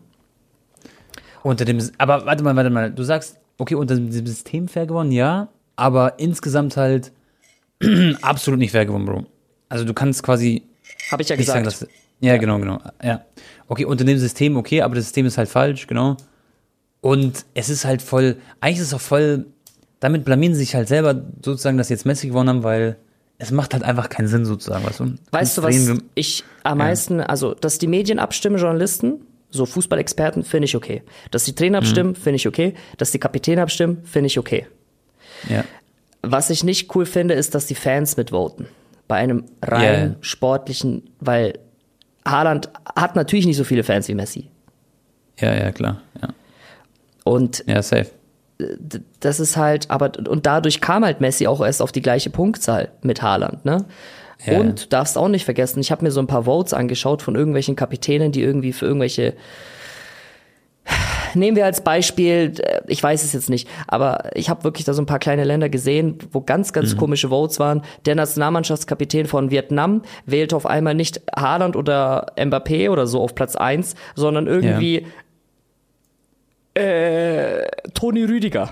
Unter 1.42 1.64
dem, 1.64 1.78
aber 1.98 2.26
warte 2.26 2.42
mal, 2.42 2.56
warte 2.56 2.70
mal. 2.70 2.90
Du 2.90 3.02
sagst, 3.02 3.38
okay, 3.58 3.74
unter 3.74 3.94
dem 3.94 4.10
System 4.10 4.68
fair 4.68 4.86
gewonnen, 4.86 5.12
ja, 5.12 5.48
aber 5.76 6.18
insgesamt 6.18 6.76
halt 6.76 7.12
absolut 8.22 8.58
nicht 8.58 8.72
fair 8.72 8.86
gewonnen, 8.86 9.06
Bro. 9.06 9.24
Also 9.68 9.84
du 9.84 9.94
kannst 9.94 10.22
quasi 10.22 10.62
Habe 11.10 11.22
ich 11.22 11.28
ja 11.28 11.36
nicht 11.36 11.46
sagen, 11.46 11.64
gesagt. 11.64 11.82
dass. 11.82 11.88
Ja, 12.20 12.36
genau, 12.38 12.58
genau. 12.58 12.80
Ja. 13.02 13.24
Okay, 13.68 13.84
unter 13.84 14.04
dem 14.04 14.18
System, 14.18 14.56
okay, 14.56 14.82
aber 14.82 14.94
das 14.94 15.04
System 15.04 15.26
ist 15.26 15.38
halt 15.38 15.48
falsch, 15.48 15.86
genau. 15.86 16.16
Und 17.00 17.44
es 17.54 17.68
ist 17.68 17.84
halt 17.84 18.02
voll, 18.02 18.36
eigentlich 18.60 18.78
ist 18.78 18.88
es 18.88 18.94
auch 18.94 19.00
voll, 19.00 19.46
damit 20.00 20.24
blamieren 20.24 20.54
sie 20.54 20.60
sich 20.60 20.74
halt 20.74 20.88
selber 20.88 21.14
sozusagen, 21.44 21.78
dass 21.78 21.88
sie 21.88 21.94
jetzt 21.94 22.06
Messi 22.06 22.28
gewonnen 22.28 22.48
haben, 22.48 22.62
weil 22.62 22.96
es 23.38 23.50
macht 23.50 23.74
halt 23.74 23.82
einfach 23.82 24.08
keinen 24.08 24.28
Sinn 24.28 24.44
sozusagen, 24.44 24.84
weißt 24.84 25.00
du? 25.00 25.14
Weißt 25.30 25.58
du, 25.58 25.62
was 25.62 25.76
ich 26.14 26.44
am 26.62 26.78
meisten, 26.78 27.20
also, 27.20 27.54
dass 27.54 27.78
die 27.78 27.86
Medien 27.86 28.18
abstimmen, 28.18 28.56
Journalisten, 28.58 29.20
so 29.50 29.66
Fußballexperten, 29.66 30.42
finde 30.42 30.64
ich 30.66 30.76
okay. 30.76 31.02
Dass 31.30 31.44
die 31.44 31.54
Trainer 31.54 31.78
abstimmen, 31.78 32.14
finde 32.14 32.36
ich 32.36 32.48
okay. 32.48 32.74
Dass 32.98 33.10
die 33.10 33.18
Kapitäne 33.18 33.62
abstimmen, 33.62 34.02
finde 34.04 34.26
ich 34.26 34.38
okay. 34.38 34.66
Ja. 35.48 35.64
Was 36.22 36.50
ich 36.50 36.64
nicht 36.64 36.94
cool 36.94 37.06
finde, 37.06 37.34
ist, 37.34 37.54
dass 37.54 37.66
die 37.66 37.74
Fans 37.74 38.16
mitvoten. 38.16 38.66
Bei 39.06 39.16
einem 39.16 39.44
rein 39.62 40.10
Ja. 40.12 40.16
sportlichen, 40.20 41.10
weil 41.20 41.58
Haaland 42.26 42.70
hat 42.96 43.14
natürlich 43.16 43.46
nicht 43.46 43.56
so 43.56 43.64
viele 43.64 43.84
Fans 43.84 44.08
wie 44.08 44.14
Messi. 44.14 44.48
Ja, 45.38 45.54
ja, 45.54 45.70
klar. 45.70 46.02
Ja, 46.20 46.28
Und 47.24 47.62
ja 47.66 47.82
safe. 47.82 48.10
Das 49.20 49.40
ist 49.40 49.56
halt, 49.56 49.90
aber, 49.90 50.12
und 50.28 50.46
dadurch 50.46 50.80
kam 50.80 51.04
halt 51.04 51.20
Messi 51.20 51.46
auch 51.46 51.60
erst 51.64 51.82
auf 51.82 51.92
die 51.92 52.02
gleiche 52.02 52.30
Punktzahl 52.30 52.88
mit 53.02 53.22
Haaland, 53.22 53.64
ne? 53.64 53.84
Ja, 54.44 54.58
und 54.58 54.84
du 54.84 54.88
darfst 54.88 55.16
auch 55.16 55.28
nicht 55.28 55.44
vergessen, 55.46 55.80
ich 55.80 55.90
habe 55.90 56.04
mir 56.04 56.10
so 56.10 56.20
ein 56.20 56.26
paar 56.26 56.44
Votes 56.44 56.74
angeschaut 56.74 57.22
von 57.22 57.34
irgendwelchen 57.36 57.74
Kapitänen, 57.74 58.32
die 58.32 58.42
irgendwie 58.42 58.72
für 58.72 58.86
irgendwelche 58.86 59.34
nehmen 61.34 61.56
wir 61.56 61.64
als 61.66 61.82
Beispiel, 61.82 62.54
ich 62.86 63.02
weiß 63.02 63.22
es 63.22 63.32
jetzt 63.32 63.50
nicht, 63.50 63.68
aber 63.88 64.30
ich 64.34 64.48
habe 64.48 64.64
wirklich 64.64 64.84
da 64.86 64.94
so 64.94 65.02
ein 65.02 65.06
paar 65.06 65.18
kleine 65.18 65.44
Länder 65.44 65.68
gesehen, 65.68 66.18
wo 66.32 66.40
ganz, 66.40 66.72
ganz 66.72 66.94
Mhm. 66.94 66.98
komische 66.98 67.28
Votes 67.28 67.58
waren. 67.58 67.82
Der 68.06 68.14
Nationalmannschaftskapitän 68.14 69.26
von 69.26 69.50
Vietnam 69.50 70.02
wählte 70.24 70.56
auf 70.56 70.64
einmal 70.64 70.94
nicht 70.94 71.20
Haaland 71.34 71.76
oder 71.76 72.32
Mbappé 72.38 72.90
oder 72.90 73.06
so 73.06 73.20
auf 73.20 73.34
Platz 73.34 73.54
eins, 73.56 73.96
sondern 74.14 74.46
irgendwie 74.46 75.06
äh, 76.76 77.66
Toni 77.94 78.24
Rüdiger. 78.24 78.70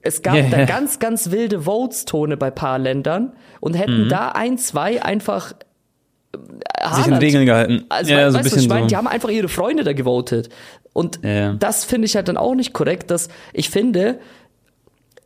Es 0.00 0.22
gab 0.22 0.34
Ja, 0.36 0.42
da 0.48 0.64
ganz, 0.64 0.98
ganz 0.98 1.30
wilde 1.30 1.62
Votes-Tone 1.62 2.36
bei 2.36 2.50
paar 2.50 2.78
Ländern 2.78 3.32
und 3.60 3.74
hätten 3.74 4.08
da 4.08 4.28
ein, 4.28 4.56
zwei 4.58 5.02
einfach 5.02 5.52
äh, 5.52 6.38
Sich 6.38 6.86
an 6.86 6.92
Haaland- 7.04 7.22
Regeln 7.22 7.46
gehalten. 7.46 7.84
also, 7.88 8.10
ja, 8.12 8.30
so 8.30 8.38
ein 8.38 8.44
was 8.44 8.46
ich 8.48 8.54
bisschen 8.54 8.68
meine? 8.68 8.82
so. 8.82 8.88
Die 8.88 8.96
haben 8.96 9.08
einfach 9.08 9.28
ihre 9.28 9.48
Freunde 9.48 9.84
da 9.84 9.92
gewotet. 9.92 10.48
Und 10.92 11.20
Ja. 11.22 11.54
das 11.54 11.84
finde 11.84 12.06
ich 12.06 12.16
halt 12.16 12.28
dann 12.28 12.36
auch 12.36 12.54
nicht 12.54 12.72
korrekt, 12.72 13.10
dass 13.10 13.28
ich 13.52 13.70
finde, 13.70 14.20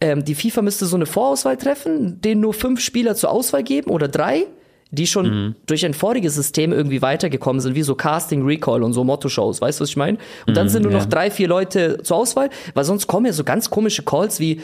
ähm, 0.01 0.25
die 0.25 0.35
FIFA 0.35 0.63
müsste 0.63 0.87
so 0.87 0.97
eine 0.97 1.07
Vorauswahl 1.07 1.57
treffen, 1.57 2.21
denen 2.21 2.41
nur 2.41 2.55
fünf 2.55 2.81
Spieler 2.81 3.15
zur 3.15 3.31
Auswahl 3.31 3.63
geben 3.63 3.91
oder 3.91 4.09
drei, 4.09 4.47
die 4.91 5.07
schon 5.07 5.27
Mhm. 5.49 5.55
durch 5.67 5.85
ein 5.85 5.95
voriges 5.95 6.35
System 6.35 6.73
irgendwie 6.73 7.03
weitergekommen 7.03 7.61
sind, 7.61 7.75
wie 7.75 7.83
so 7.83 7.95
Casting, 7.95 8.45
Recall 8.45 8.83
und 8.83 8.93
so 8.93 9.03
Motto-Shows, 9.05 9.61
weißt 9.61 9.81
du, 9.81 9.83
was 9.83 9.89
ich 9.91 9.97
meine? 9.97 10.19
Und 10.47 10.57
dann 10.57 10.69
sind 10.69 10.83
nur 10.83 10.93
Mhm, 10.93 10.99
ja. 10.99 11.03
noch 11.05 11.09
drei, 11.11 11.31
vier 11.31 11.49
Leute 11.49 11.99
zur 12.03 12.17
Auswahl, 12.19 12.51
weil 12.75 12.85
sonst 12.85 13.07
kommen 13.07 13.27
ja 13.27 13.33
so 13.33 13.43
ganz 13.45 13.69
komische 13.71 14.03
Calls 14.05 14.39
wie, 14.41 14.61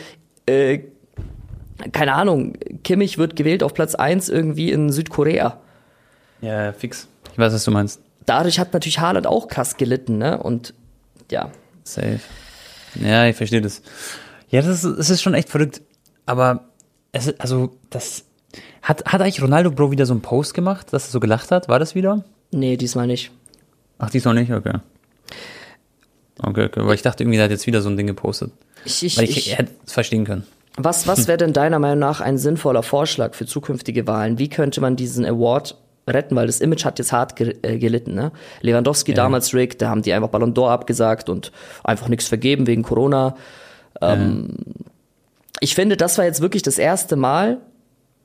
äh, 0.47 0.81
keine 1.91 2.13
Ahnung, 2.15 2.53
Kimmich 2.85 3.19
wird 3.19 3.35
gewählt 3.35 3.63
auf 3.65 3.75
Platz 3.75 3.95
eins 3.97 4.29
irgendwie 4.29 4.71
in 4.71 4.91
Südkorea. 4.93 5.59
Ja, 6.41 6.73
fix. 6.73 7.09
Ich 7.33 7.39
weiß, 7.39 7.53
was 7.53 7.65
du 7.65 7.71
meinst. 7.73 8.01
Dadurch 8.27 8.59
hat 8.61 8.73
natürlich 8.73 9.01
Haaland 9.01 9.27
auch 9.27 9.49
krass 9.49 9.77
gelitten, 9.77 10.19
ne? 10.19 10.41
Und 10.41 10.75
ja, 11.31 11.51
Safe. 11.83 12.21
Ja, 12.95 13.27
ich 13.27 13.35
verstehe 13.37 13.61
das. 13.61 13.83
Ja, 14.51 14.61
das 14.63 14.85
ist, 14.85 14.99
das 14.99 15.11
ist 15.11 15.23
schon 15.23 15.35
echt 15.35 15.49
verrückt. 15.49 15.81
Aber 16.27 16.69
es 17.11 17.27
ist, 17.27 17.41
also, 17.41 17.75
das. 17.91 18.25
Hat, 18.83 19.05
hat 19.05 19.21
eigentlich 19.21 19.41
Ronaldo 19.43 19.71
Bro 19.71 19.91
wieder 19.91 20.07
so 20.07 20.13
einen 20.13 20.23
Post 20.23 20.55
gemacht, 20.55 20.93
dass 20.93 21.09
er 21.09 21.11
so 21.13 21.21
gelacht 21.21 21.51
hat? 21.51 21.69
War 21.69 21.79
das 21.79 21.95
wieder? 21.95 22.25
nee, 22.51 22.77
diesmal 22.77 23.07
nicht. 23.07 23.31
Ach, 23.99 24.11
diesmal 24.11 24.35
nicht? 24.35 24.53
Okay. 24.53 24.75
Okay, 26.43 26.65
okay. 26.65 26.81
Weil 26.85 26.95
ich 26.95 27.03
dachte 27.03 27.23
irgendwie, 27.23 27.37
der 27.37 27.45
hat 27.45 27.51
jetzt 27.51 27.67
wieder 27.67 27.81
so 27.83 27.89
ein 27.89 27.97
Ding 27.97 28.07
gepostet. 28.07 28.51
Ich, 28.85 29.03
ich, 29.05 29.17
Weil 29.17 29.25
ich, 29.25 29.37
ich, 29.37 29.59
hätte 29.59 29.71
es 29.87 29.93
verstehen 29.93 30.25
können. 30.25 30.45
Was, 30.77 31.07
was 31.07 31.29
wäre 31.29 31.39
denn 31.39 31.53
deiner 31.53 31.79
Meinung 31.79 31.99
nach 31.99 32.21
ein 32.21 32.39
sinnvoller 32.39 32.83
Vorschlag 32.83 33.35
für 33.35 33.47
zukünftige 33.47 34.07
Wahlen? 34.07 34.39
Wie 34.39 34.49
könnte 34.49 34.81
man 34.81 34.97
diesen 34.97 35.25
Award 35.25 35.77
retten? 36.09 36.35
Weil 36.35 36.47
das 36.47 36.61
Image 36.61 36.85
hat 36.85 36.99
jetzt 36.99 37.13
hart 37.13 37.37
ge 37.37 37.57
äh, 37.63 37.79
gelitten. 37.79 38.15
Ne? 38.15 38.33
Lewandowski 38.63 39.15
damals 39.15 39.55
Rick, 39.55 39.79
da 39.79 39.89
haben 39.89 40.03
die 40.03 40.13
einfach 40.13 40.31
Ballon 40.31 40.55
d'Or 40.55 40.71
abgesagt 40.71 41.29
und 41.29 41.53
einfach 41.85 42.09
nichts 42.09 42.27
vergeben 42.27 42.67
wegen 42.67 42.83
Corona. 42.83 43.37
Ähm, 44.01 44.49
Ich 45.61 45.75
finde, 45.75 45.97
das 45.97 46.19
war 46.19 46.25
jetzt 46.25 46.41
wirklich 46.41 46.63
das 46.63 46.79
erste 46.79 47.15
Mal, 47.17 47.59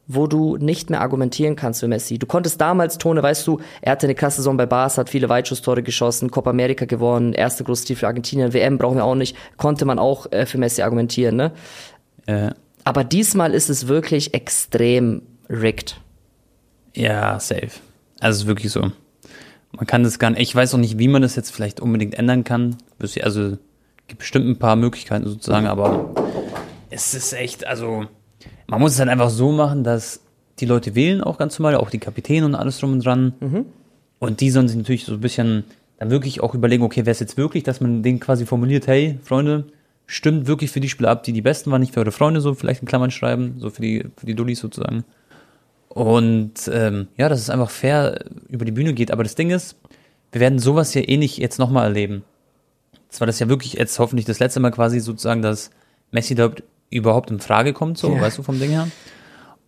wo 0.07 0.25
du 0.27 0.57
nicht 0.57 0.89
mehr 0.89 1.01
argumentieren 1.01 1.55
kannst 1.55 1.81
für 1.81 1.87
Messi. 1.87 2.17
Du 2.17 2.25
konntest 2.27 2.61
damals, 2.61 2.97
Tone, 2.97 3.21
weißt 3.21 3.45
du, 3.45 3.59
er 3.81 3.91
hatte 3.91 4.07
eine 4.07 4.15
krasse 4.15 4.37
Saison 4.37 4.55
bei 4.55 4.65
Barca, 4.65 4.97
hat 4.97 5.09
viele 5.09 5.27
Weitschusstore 5.29 5.83
geschossen, 5.83 6.31
Copa 6.31 6.49
America 6.51 6.85
gewonnen, 6.85 7.33
erste 7.33 7.63
große 7.63 7.85
Titel 7.85 7.99
für 7.99 8.07
Argentinien, 8.07 8.53
WM 8.53 8.77
brauchen 8.77 8.97
wir 8.97 9.03
auch 9.03 9.15
nicht, 9.15 9.35
konnte 9.57 9.85
man 9.85 9.99
auch 9.99 10.31
äh, 10.31 10.45
für 10.45 10.57
Messi 10.57 10.81
argumentieren, 10.81 11.35
ne? 11.35 11.51
Äh, 12.25 12.51
Aber 12.85 13.03
diesmal 13.03 13.53
ist 13.53 13.69
es 13.69 13.87
wirklich 13.87 14.33
extrem 14.33 15.21
rigged. 15.49 15.99
ja, 16.95 17.39
safe. 17.39 17.71
Also, 18.19 18.37
es 18.37 18.41
ist 18.43 18.47
wirklich 18.47 18.71
so. 18.71 18.81
Man 19.71 19.85
kann 19.85 20.03
das 20.03 20.17
gar 20.17 20.31
nicht. 20.31 20.41
Ich 20.41 20.55
weiß 20.55 20.73
auch 20.73 20.79
nicht, 20.79 20.97
wie 20.97 21.07
man 21.07 21.21
das 21.21 21.35
jetzt 21.35 21.51
vielleicht 21.51 21.79
unbedingt 21.79 22.15
ändern 22.17 22.43
kann. 22.43 22.77
Also, 23.21 23.57
gibt 24.07 24.19
bestimmt 24.19 24.47
ein 24.47 24.57
paar 24.57 24.75
Möglichkeiten 24.75 25.27
sozusagen, 25.27 25.67
aber 25.67 26.09
es 26.89 27.13
ist 27.13 27.33
echt, 27.33 27.67
also, 27.67 28.05
man 28.67 28.79
muss 28.81 28.93
es 28.93 28.99
halt 28.99 29.09
einfach 29.09 29.29
so 29.29 29.51
machen, 29.51 29.83
dass 29.83 30.21
die 30.59 30.65
Leute 30.65 30.95
wählen 30.95 31.21
auch 31.21 31.37
ganz 31.37 31.57
normal, 31.59 31.75
auch 31.75 31.89
die 31.89 31.99
Kapitäne 31.99 32.45
und 32.45 32.55
alles 32.55 32.79
drum 32.79 32.93
und 32.93 33.05
dran. 33.05 33.33
Und 34.19 34.41
die 34.41 34.49
sollen 34.49 34.67
sich 34.67 34.77
natürlich 34.77 35.05
so 35.05 35.13
ein 35.13 35.21
bisschen 35.21 35.63
dann 35.99 36.09
wirklich 36.09 36.41
auch 36.41 36.53
überlegen, 36.53 36.83
okay, 36.83 37.05
wer 37.05 37.11
ist 37.11 37.21
jetzt 37.21 37.37
wirklich, 37.37 37.63
dass 37.63 37.81
man 37.81 38.03
den 38.03 38.19
quasi 38.19 38.45
formuliert, 38.45 38.87
hey, 38.87 39.19
Freunde, 39.23 39.65
stimmt 40.05 40.47
wirklich 40.47 40.71
für 40.71 40.79
die 40.79 40.89
Spieler 40.89 41.09
ab, 41.09 41.23
die 41.23 41.33
die 41.33 41.41
besten 41.41 41.71
waren, 41.71 41.81
nicht 41.81 41.93
für 41.93 41.99
eure 41.99 42.11
Freunde, 42.11 42.41
so 42.41 42.53
vielleicht 42.53 42.81
in 42.81 42.87
Klammern 42.87 43.11
schreiben, 43.11 43.55
so 43.59 43.69
für 43.69 43.81
die, 43.81 44.05
für 44.15 44.25
die 44.25 44.35
Dullis 44.35 44.59
sozusagen. 44.59 45.03
Und 45.89 46.69
ähm, 46.71 47.07
ja, 47.17 47.29
dass 47.29 47.39
es 47.39 47.49
einfach 47.49 47.69
fair 47.69 48.25
über 48.49 48.65
die 48.65 48.71
Bühne 48.71 48.93
geht. 48.93 49.11
Aber 49.11 49.23
das 49.23 49.35
Ding 49.35 49.49
ist, 49.49 49.75
wir 50.31 50.41
werden 50.41 50.59
sowas 50.59 50.93
ja 50.93 51.01
eh 51.01 51.17
nicht 51.17 51.37
jetzt 51.37 51.59
nochmal 51.59 51.85
erleben. 51.85 52.23
Zwar 53.09 53.27
das 53.27 53.39
ja 53.39 53.49
wirklich 53.49 53.73
jetzt 53.73 53.97
hoffentlich 53.99 54.25
das 54.25 54.39
letzte 54.39 54.59
Mal 54.59 54.71
quasi 54.71 54.99
sozusagen, 54.99 55.41
dass 55.41 55.71
Messi 56.11 56.35
da 56.35 56.51
überhaupt 56.89 57.31
in 57.31 57.39
Frage 57.39 57.73
kommt, 57.73 57.97
so, 57.97 58.11
Ja. 58.13 58.21
weißt 58.21 58.37
du, 58.37 58.43
vom 58.43 58.59
Ding 58.59 58.71
her. 58.71 58.87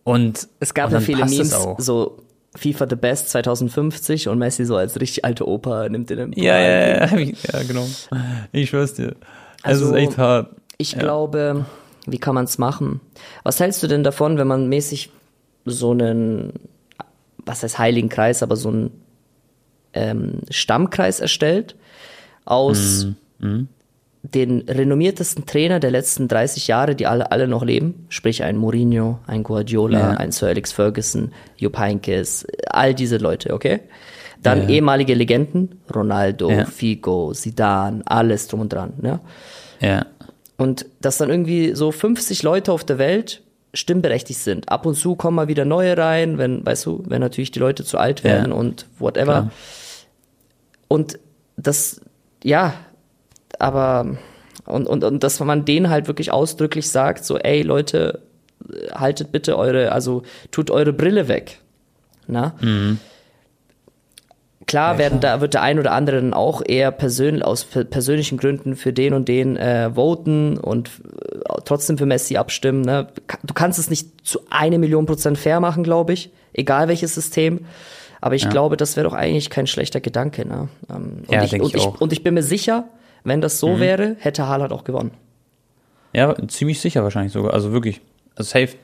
Und 0.04 0.48
Es 0.60 0.74
gab 0.74 0.86
und 0.86 0.92
ja 0.94 1.00
viele 1.00 1.24
Memes, 1.26 1.54
so 1.78 2.22
FIFA 2.56 2.86
The 2.88 2.96
Best 2.96 3.28
2050 3.30 4.28
und 4.28 4.38
Messi 4.38 4.64
so 4.64 4.76
als 4.76 5.00
richtig 5.00 5.24
alte 5.24 5.46
Opa 5.46 5.88
nimmt 5.88 6.10
den 6.10 6.32
Ja, 6.32 6.58
ja, 6.58 7.06
ja, 7.06 7.18
ja, 7.18 7.32
ja, 7.52 7.62
genau. 7.62 7.86
Ich 8.52 8.70
schwör's 8.70 8.94
dir. 8.94 9.14
Also, 9.62 9.86
es 9.86 9.90
ist 9.90 9.96
echt 9.96 10.18
hart. 10.18 10.56
Ich 10.78 10.98
glaube, 10.98 11.66
wie 12.06 12.18
kann 12.18 12.34
man 12.34 12.44
es 12.46 12.56
machen? 12.58 13.00
Was 13.44 13.60
hältst 13.60 13.82
du 13.82 13.86
denn 13.86 14.02
davon, 14.02 14.38
wenn 14.38 14.48
man 14.48 14.68
mäßig 14.68 15.10
so 15.66 15.90
einen, 15.92 16.54
was 17.44 17.62
heißt 17.62 17.78
Heiligen 17.78 18.08
Kreis, 18.08 18.42
aber 18.42 18.56
so 18.56 18.70
einen 18.70 18.90
ähm, 19.92 20.40
Stammkreis 20.48 21.20
erstellt 21.20 21.76
aus 22.46 23.06
den 24.22 24.60
renommiertesten 24.68 25.46
Trainer 25.46 25.80
der 25.80 25.90
letzten 25.90 26.28
30 26.28 26.66
Jahre, 26.68 26.94
die 26.94 27.06
alle, 27.06 27.32
alle 27.32 27.48
noch 27.48 27.64
leben, 27.64 28.04
sprich 28.10 28.42
ein 28.42 28.56
Mourinho, 28.56 29.18
ein 29.26 29.42
Guardiola, 29.42 29.98
Ja. 29.98 30.10
ein 30.10 30.30
Sir 30.30 30.48
Alex 30.48 30.72
Ferguson, 30.72 31.32
Jupp 31.56 31.78
Heynckes, 31.78 32.46
all 32.68 32.94
diese 32.94 33.16
Leute, 33.16 33.54
okay? 33.54 33.80
Dann 34.42 34.62
Ja. 34.62 34.68
ehemalige 34.68 35.14
Legenden, 35.14 35.80
Ronaldo, 35.94 36.50
Ja. 36.50 36.64
Figo, 36.66 37.32
Zidane, 37.32 38.02
alles 38.04 38.46
drum 38.48 38.60
und 38.60 38.72
dran, 38.72 38.92
ne? 39.00 39.20
Ja. 39.80 40.04
Und 40.58 40.84
dass 41.00 41.16
dann 41.16 41.30
irgendwie 41.30 41.74
so 41.74 41.90
50 41.90 42.42
Leute 42.42 42.72
auf 42.72 42.84
der 42.84 42.98
Welt 42.98 43.42
stimmberechtigt 43.72 44.40
sind. 44.40 44.68
Ab 44.68 44.84
und 44.84 44.96
zu 44.96 45.14
kommen 45.14 45.36
mal 45.36 45.48
wieder 45.48 45.64
neue 45.64 45.96
rein, 45.96 46.36
wenn, 46.36 46.66
weißt 46.66 46.84
du, 46.84 47.02
wenn 47.06 47.20
natürlich 47.20 47.52
die 47.52 47.58
Leute 47.60 47.84
zu 47.84 47.96
alt 47.96 48.22
werden 48.24 48.52
und 48.52 48.84
whatever. 48.98 49.24
Klar. 49.32 49.50
Und 50.88 51.18
das, 51.56 52.00
ja, 52.42 52.74
aber, 53.58 54.16
und, 54.66 54.86
und, 54.86 55.04
und 55.04 55.22
dass 55.24 55.40
man 55.40 55.64
denen 55.64 55.90
halt 55.90 56.06
wirklich 56.06 56.32
ausdrücklich 56.32 56.88
sagt, 56.90 57.24
so, 57.24 57.38
ey 57.38 57.62
Leute, 57.62 58.20
haltet 58.94 59.32
bitte 59.32 59.56
eure, 59.58 59.92
also 59.92 60.22
tut 60.50 60.70
eure 60.70 60.92
Brille 60.92 61.28
weg. 61.28 61.58
Na? 62.26 62.54
Klar, 64.66 64.92
Ja, 64.92 64.98
werden 64.98 65.20
klar. 65.20 65.36
da 65.36 65.40
wird 65.40 65.54
der 65.54 65.62
ein 65.62 65.78
oder 65.78 65.92
andere 65.92 66.16
dann 66.20 66.34
auch 66.34 66.62
eher 66.64 66.90
persönlich 66.92 67.44
aus 67.44 67.64
per- 67.64 67.84
persönlichen 67.84 68.38
Gründen 68.38 68.76
für 68.76 68.92
den 68.92 69.14
und 69.14 69.26
den 69.26 69.56
äh, 69.56 69.94
voten 69.94 70.58
und 70.58 70.88
äh, 70.88 71.38
trotzdem 71.64 71.98
für 71.98 72.06
Messi 72.06 72.36
abstimmen. 72.36 72.82
Ne? 72.82 73.08
Du 73.42 73.54
kannst 73.54 73.78
es 73.78 73.90
nicht 73.90 74.24
zu 74.26 74.40
eine 74.50 74.78
Million 74.78 75.06
Prozent 75.06 75.38
fair 75.38 75.58
machen, 75.60 75.82
glaube 75.82 76.12
ich, 76.12 76.30
egal 76.52 76.86
welches 76.88 77.14
System. 77.14 77.64
Aber 78.20 78.34
ich 78.34 78.48
glaube, 78.50 78.76
das 78.76 78.96
wäre 78.96 79.08
doch 79.08 79.14
eigentlich 79.14 79.48
kein 79.48 79.66
schlechter 79.66 80.00
Gedanke. 80.00 80.46
Ne? 80.46 80.68
Ähm, 80.90 81.22
und 81.26 81.32
Ja, 81.32 81.42
ich, 81.42 81.54
und 81.54 81.74
ich 81.74 81.74
ich, 81.74 81.86
und 82.00 82.12
ich 82.12 82.22
bin 82.22 82.34
mir 82.34 82.42
sicher, 82.42 82.84
wenn 83.24 83.40
das 83.40 83.58
so 83.58 83.80
wäre, 83.80 84.16
hätte 84.18 84.46
Haaland 84.46 84.72
auch 84.72 84.84
gewonnen. 84.84 85.12
Ja, 86.12 86.34
ziemlich 86.48 86.80
sicher 86.80 87.02
wahrscheinlich 87.02 87.32
sogar. 87.32 87.54
Also 87.54 87.72
wirklich. 87.72 88.00
Also 88.34 88.50
safe. 88.50 88.76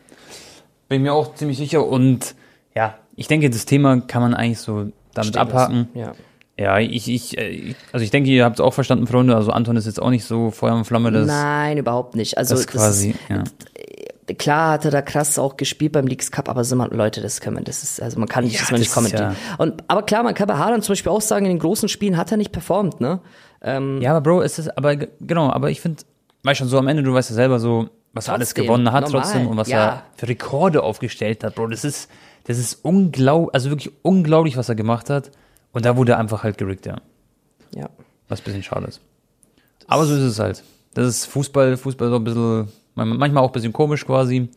Bin 0.88 1.02
mir 1.02 1.12
auch 1.12 1.34
ziemlich 1.34 1.58
sicher. 1.58 1.84
Und 1.84 2.34
ja, 2.74 2.94
ich 3.16 3.26
denke, 3.28 3.50
das 3.50 3.66
Thema 3.66 4.00
kann 4.00 4.22
man 4.22 4.34
eigentlich 4.34 4.60
so 4.60 4.90
damit 5.14 5.28
Stehen 5.30 5.40
abhaken. 5.40 5.88
lassen. 5.94 5.98
Ja. 5.98 6.12
Ja, 6.58 6.78
ich, 6.78 7.08
ich, 7.08 7.36
äh, 7.36 7.74
also 7.92 8.02
ich 8.02 8.10
denke, 8.10 8.30
ihr 8.30 8.44
habt 8.44 8.56
es 8.56 8.60
auch 8.64 8.72
verstanden, 8.72 9.06
Freunde. 9.06 9.36
Also 9.36 9.50
Anton 9.50 9.76
ist 9.76 9.84
jetzt 9.84 10.00
auch 10.00 10.08
nicht 10.08 10.24
so 10.24 10.50
Feuer 10.50 10.74
und 10.74 10.84
Flamme. 10.84 11.10
Das, 11.12 11.26
Nein, 11.26 11.76
überhaupt 11.76 12.16
nicht. 12.16 12.38
Also 12.38 12.54
das 12.54 12.64
das 12.64 12.72
quasi, 12.72 13.14
ja. 13.28 13.42
ist, 13.42 14.38
klar 14.38 14.72
hat 14.72 14.84
er 14.86 14.90
da 14.90 15.02
krass 15.02 15.38
auch 15.38 15.58
gespielt 15.58 15.92
beim 15.92 16.06
Leagues 16.06 16.30
Cup, 16.30 16.48
aber 16.48 16.64
sind 16.64 16.78
man, 16.78 16.90
Leute, 16.90 17.20
das 17.20 17.40
kann 17.40 17.52
man, 17.52 17.64
das 17.64 17.82
ist, 17.82 18.00
also 18.00 18.18
man 18.18 18.28
kann 18.28 18.44
nicht, 18.44 18.54
Ja, 18.54 18.60
das 18.60 18.70
man 18.70 18.80
nicht 18.80 18.92
kommentieren. 18.92 19.36
Und, 19.58 19.84
aber 19.86 20.02
klar, 20.02 20.22
man 20.22 20.34
kann 20.34 20.48
bei 20.48 20.56
Haaland 20.56 20.82
zum 20.82 20.92
Beispiel 20.94 21.12
auch 21.12 21.20
sagen, 21.20 21.44
in 21.44 21.52
den 21.52 21.58
großen 21.58 21.90
Spielen 21.90 22.16
hat 22.16 22.30
er 22.30 22.38
nicht 22.38 22.52
performt, 22.52 23.00
ne? 23.00 23.20
Ja, 24.00 24.10
aber 24.10 24.20
Bro, 24.20 24.42
es 24.42 24.58
ist, 24.58 24.76
aber 24.76 24.96
genau, 24.96 25.50
aber 25.50 25.70
ich 25.70 25.80
finde, 25.80 26.02
weißt 26.44 26.58
schon, 26.58 26.68
so 26.68 26.78
am 26.78 26.86
Ende, 26.88 27.02
du 27.02 27.12
weißt 27.12 27.30
ja 27.30 27.34
selber 27.34 27.58
so, 27.58 27.88
was 28.12 28.28
er 28.28 28.34
alles 28.34 28.54
gewonnen 28.54 28.92
hat 28.92 29.04
normal, 29.04 29.22
trotzdem 29.22 29.46
und 29.48 29.56
was 29.56 29.68
ja. 29.68 29.86
er 29.86 30.02
für 30.16 30.28
Rekorde 30.28 30.82
aufgestellt 30.82 31.42
hat, 31.42 31.54
Bro. 31.56 31.68
Das 31.68 31.84
ist, 31.84 32.08
das 32.44 32.58
ist 32.58 32.84
unglaublich, 32.84 33.54
also 33.54 33.70
wirklich 33.70 33.92
unglaublich, 34.02 34.56
was 34.56 34.68
er 34.68 34.74
gemacht 34.76 35.10
hat. 35.10 35.30
Und 35.72 35.84
da 35.84 35.96
wurde 35.96 36.12
er 36.12 36.18
einfach 36.18 36.42
halt 36.44 36.56
gerickt, 36.58 36.86
ja. 36.86 36.96
Ja. 37.74 37.90
Was 38.28 38.40
ein 38.40 38.44
bisschen 38.44 38.62
schade 38.62 38.86
ist. 38.86 39.00
Aber 39.86 40.04
so 40.06 40.14
ist 40.14 40.22
es 40.22 40.38
halt. 40.38 40.62
Das 40.94 41.06
ist 41.06 41.26
Fußball, 41.26 41.76
Fußball 41.76 42.08
so 42.08 42.16
ein 42.16 42.24
bisschen, 42.24 42.68
man- 42.94 43.16
manchmal 43.18 43.42
auch 43.42 43.48
ein 43.50 43.52
bisschen 43.52 43.72
komisch 43.72 44.06
quasi. 44.06 44.48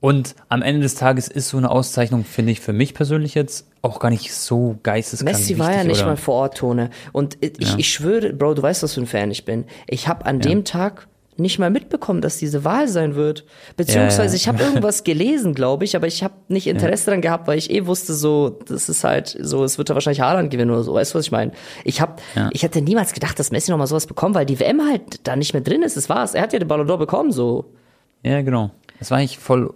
Und 0.00 0.36
am 0.48 0.62
Ende 0.62 0.82
des 0.82 0.94
Tages 0.94 1.26
ist 1.26 1.48
so 1.48 1.56
eine 1.56 1.70
Auszeichnung, 1.70 2.24
finde 2.24 2.52
ich, 2.52 2.60
für 2.60 2.72
mich 2.72 2.94
persönlich 2.94 3.34
jetzt 3.34 3.66
auch 3.82 3.98
gar 3.98 4.10
nicht 4.10 4.32
so 4.32 4.78
geisteskrank 4.84 5.36
Messi 5.36 5.58
war 5.58 5.72
ja 5.74 5.82
nicht 5.82 5.98
oder? 5.98 6.10
mal 6.10 6.16
vor 6.16 6.34
Ort, 6.36 6.58
Tone. 6.58 6.90
Und 7.12 7.36
ich, 7.40 7.58
Ja. 7.58 7.74
ich 7.78 7.88
schwöre, 7.88 8.32
Bro, 8.32 8.54
du 8.54 8.62
weißt, 8.62 8.82
was 8.84 8.94
für 8.94 9.00
ein 9.00 9.06
Fan 9.06 9.30
ich 9.32 9.44
bin. 9.44 9.64
Ich 9.88 10.06
habe 10.06 10.24
an 10.26 10.38
dem 10.38 10.64
Tag 10.64 11.08
nicht 11.36 11.58
mal 11.60 11.70
mitbekommen, 11.70 12.20
dass 12.20 12.36
diese 12.36 12.64
Wahl 12.64 12.86
sein 12.88 13.14
wird. 13.16 13.44
Beziehungsweise 13.76 14.22
Ja, 14.22 14.30
ja. 14.30 14.34
ich 14.34 14.48
habe 14.48 14.62
irgendwas 14.62 15.02
gelesen, 15.04 15.54
glaube 15.54 15.84
ich, 15.84 15.94
aber 15.96 16.06
ich 16.08 16.22
habe 16.24 16.34
nicht 16.48 16.66
Interesse 16.68 17.06
daran 17.06 17.20
gehabt, 17.20 17.46
weil 17.48 17.58
ich 17.58 17.70
eh 17.70 17.86
wusste, 17.86 18.14
so, 18.14 18.58
das 18.66 18.88
ist 18.88 19.02
halt 19.04 19.36
so, 19.40 19.62
es 19.64 19.78
wird 19.78 19.88
ja 19.88 19.94
wahrscheinlich 19.96 20.20
Haaland 20.20 20.50
gewinnen 20.50 20.70
oder 20.72 20.82
so. 20.82 20.94
Weißt 20.94 21.14
du, 21.14 21.18
was 21.18 21.26
ich 21.26 21.32
meine? 21.32 21.52
Ich 21.84 22.00
habe, 22.00 22.16
Ja. 22.36 22.50
ich 22.52 22.62
hätte 22.64 22.82
niemals 22.82 23.12
gedacht, 23.12 23.38
dass 23.38 23.50
Messi 23.52 23.70
noch 23.72 23.78
mal 23.78 23.86
sowas 23.86 24.06
bekommt, 24.06 24.34
weil 24.36 24.46
die 24.46 24.58
WM 24.60 24.80
halt 24.84 25.26
da 25.26 25.34
nicht 25.36 25.52
mehr 25.54 25.62
drin 25.62 25.82
ist. 25.82 25.96
Das 25.96 26.08
war's. 26.08 26.34
Er 26.34 26.42
hat 26.42 26.52
ja 26.52 26.58
den 26.60 26.68
Ballon 26.68 26.88
d'Or 26.88 26.98
bekommen, 26.98 27.30
so. 27.32 27.72
Ja, 28.24 28.42
genau. 28.42 28.70
Das 28.98 29.10
war 29.12 29.18
eigentlich 29.18 29.38
voll, 29.38 29.72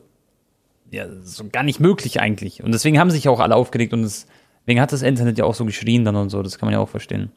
ja, 0.93 1.07
so 1.25 1.45
gar 1.51 1.63
nicht 1.63 1.81
möglich 1.81 2.21
eigentlich. 2.21 2.63
Und 2.63 2.73
deswegen 2.73 2.99
haben 3.01 3.11
sich 3.11 3.29
auch 3.29 3.41
alle 3.41 3.57
aufgeregt 3.57 3.93
und 3.95 4.03
deswegen 4.03 4.81
hat 4.81 4.93
das 4.93 5.03
Internet 5.03 5.39
ja 5.39 5.45
auch 5.45 5.55
so 5.55 5.65
geschrien 5.65 6.05
dann 6.05 6.15
und 6.17 6.29
so. 6.29 6.43
Das 6.43 6.59
kann 6.59 6.67
man 6.67 6.75
ja 6.75 6.81
auch 6.81 6.89
verstehen. 6.89 7.33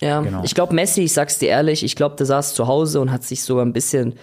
Ja, 0.00 0.20
Genau. 0.20 0.42
ich 0.44 0.54
glaube, 0.54 0.74
Messi, 0.74 1.02
ich 1.02 1.12
sag's 1.12 1.38
dir 1.38 1.50
ehrlich, 1.50 1.84
ich 1.84 1.94
glaube, 1.94 2.16
der 2.16 2.26
saß 2.26 2.54
zu 2.54 2.66
Hause 2.66 3.00
und 3.00 3.12
hat 3.12 3.22
sich 3.22 3.42
sogar 3.44 3.64
ein 3.64 3.72
bisschen 3.72 4.14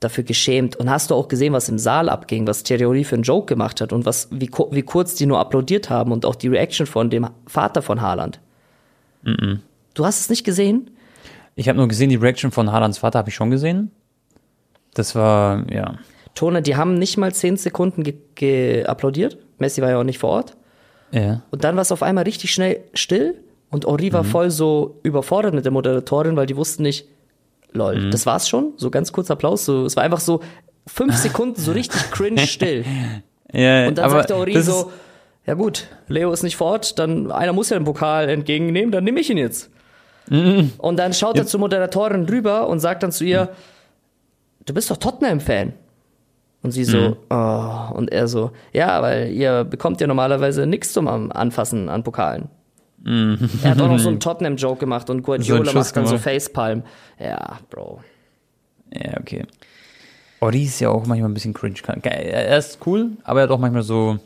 dafür 0.00 0.24
geschämt. 0.24 0.76
Und 0.76 0.90
hast 0.90 1.10
du 1.10 1.14
auch 1.14 1.28
gesehen, 1.28 1.52
was 1.52 1.68
im 1.68 1.78
Saal 1.78 2.08
abging, 2.08 2.46
was 2.46 2.62
Thierry 2.62 3.04
für 3.04 3.16
einen 3.16 3.24
Joke 3.24 3.46
gemacht 3.46 3.80
hat 3.80 3.92
und 3.92 4.06
was, 4.06 4.28
wie, 4.30 4.50
wie 4.70 4.82
kurz 4.82 5.14
die 5.14 5.26
nur 5.26 5.38
applaudiert 5.38 5.90
haben 5.90 6.12
und 6.12 6.24
auch 6.24 6.34
die 6.34 6.48
Reaction 6.48 6.86
von 6.86 7.10
dem 7.10 7.28
Vater 7.46 7.82
von 7.82 8.00
Haaland. 8.00 8.40
Du 9.94 10.04
hast 10.04 10.20
es 10.20 10.30
nicht 10.30 10.44
gesehen? 10.44 10.90
Ich 11.54 11.68
habe 11.68 11.76
nur 11.78 11.88
gesehen, 11.88 12.08
die 12.08 12.16
Reaction 12.16 12.50
von 12.50 12.72
Haalands 12.72 12.98
Vater 12.98 13.18
habe 13.18 13.28
ich 13.28 13.34
schon 13.34 13.50
gesehen. 13.50 13.90
Das 14.94 15.14
war, 15.14 15.70
ja. 15.70 15.94
Tone, 16.34 16.62
die 16.62 16.76
haben 16.76 16.94
nicht 16.94 17.16
mal 17.18 17.34
zehn 17.34 17.56
Sekunden 17.56 18.02
ge 18.02 18.14
ge 18.34 18.84
applaudiert. 18.84 19.38
Messi 19.58 19.82
war 19.82 19.90
ja 19.90 19.98
auch 19.98 20.04
nicht 20.04 20.18
vor 20.18 20.30
Ort. 20.30 20.56
Ja. 21.10 21.42
Und 21.50 21.64
dann 21.64 21.76
war 21.76 21.82
es 21.82 21.92
auf 21.92 22.02
einmal 22.02 22.24
richtig 22.24 22.52
schnell 22.52 22.80
still 22.94 23.34
und 23.70 23.86
Henri 23.86 24.12
war 24.12 24.24
voll 24.24 24.50
so 24.50 24.98
überfordert 25.02 25.54
mit 25.54 25.64
der 25.64 25.72
Moderatorin, 25.72 26.36
weil 26.36 26.46
die 26.46 26.56
wussten 26.56 26.82
nicht, 26.82 27.06
lol, 27.72 28.10
das 28.10 28.26
war's 28.26 28.48
schon? 28.48 28.72
So 28.76 28.90
ganz 28.90 29.12
kurz 29.12 29.30
Applaus. 29.30 29.64
So, 29.64 29.86
es 29.86 29.96
war 29.96 30.04
einfach 30.04 30.20
so 30.20 30.40
fünf 30.86 31.16
Sekunden 31.16 31.60
so 31.60 31.72
richtig 31.72 32.10
cringe 32.10 32.46
still. 32.46 32.84
ja 33.52 33.88
Und 33.88 33.98
dann 33.98 34.10
sagt 34.10 34.30
Henri 34.30 34.54
das 34.54 34.66
so, 34.66 34.92
ja 35.46 35.54
gut, 35.54 35.86
Leo 36.08 36.32
ist 36.32 36.42
nicht 36.42 36.56
vor 36.56 36.68
Ort, 36.72 36.98
dann 36.98 37.32
einer 37.32 37.52
muss 37.52 37.70
ja 37.70 37.78
den 37.78 37.84
Pokal 37.84 38.28
entgegennehmen, 38.28 38.92
dann 38.92 39.04
nehme 39.04 39.20
ich 39.20 39.30
ihn 39.30 39.38
jetzt. 39.38 39.70
Mhm. 40.28 40.72
Und 40.78 40.98
dann 40.98 41.12
schaut 41.12 41.36
er 41.36 41.46
zur 41.46 41.60
Moderatorin 41.60 42.26
rüber 42.26 42.68
und 42.68 42.78
sagt 42.78 43.02
dann 43.02 43.10
zu 43.10 43.24
ihr, 43.24 43.48
du 44.66 44.74
bist 44.74 44.90
doch 44.90 44.96
Tottenham-Fan. 44.96 45.72
Und 46.62 46.70
sie 46.70 46.84
so, 46.84 46.96
Mhm. 46.98 47.16
oh, 47.30 47.94
und 47.94 48.12
er 48.12 48.28
so, 48.28 48.52
ja, 48.72 49.02
weil 49.02 49.32
ihr 49.32 49.64
bekommt 49.64 50.00
ja 50.00 50.06
normalerweise 50.06 50.66
nichts 50.66 50.92
zum 50.92 51.08
Anfassen 51.08 51.88
an 51.88 52.04
Pokalen. 52.04 52.48
Er 53.04 53.70
hat 53.70 53.80
auch 53.80 53.88
noch 53.88 53.98
so 53.98 54.08
einen 54.10 54.20
Tottenham-Joke 54.20 54.78
gemacht 54.78 55.10
und 55.10 55.22
Guardiola 55.22 55.72
Mhm. 55.72 55.78
Macht 55.78 55.96
dann 55.96 56.06
so. 56.06 56.18
Facepalm. 56.18 56.84
Ja, 57.18 57.58
Bro. 57.68 58.00
Ja, 58.94 59.18
okay. 59.18 59.44
Ori 60.40 60.64
ist 60.64 60.78
ja 60.80 60.88
auch 60.90 61.04
manchmal 61.06 61.30
ein 61.30 61.34
bisschen 61.34 61.52
cringe. 61.54 61.74
Er 62.04 62.58
ist 62.58 62.78
cool, 62.86 63.10
aber 63.24 63.40
er 63.40 63.42
hat 63.44 63.50
auch 63.50 63.58
manchmal 63.58 63.82
so 63.82 64.18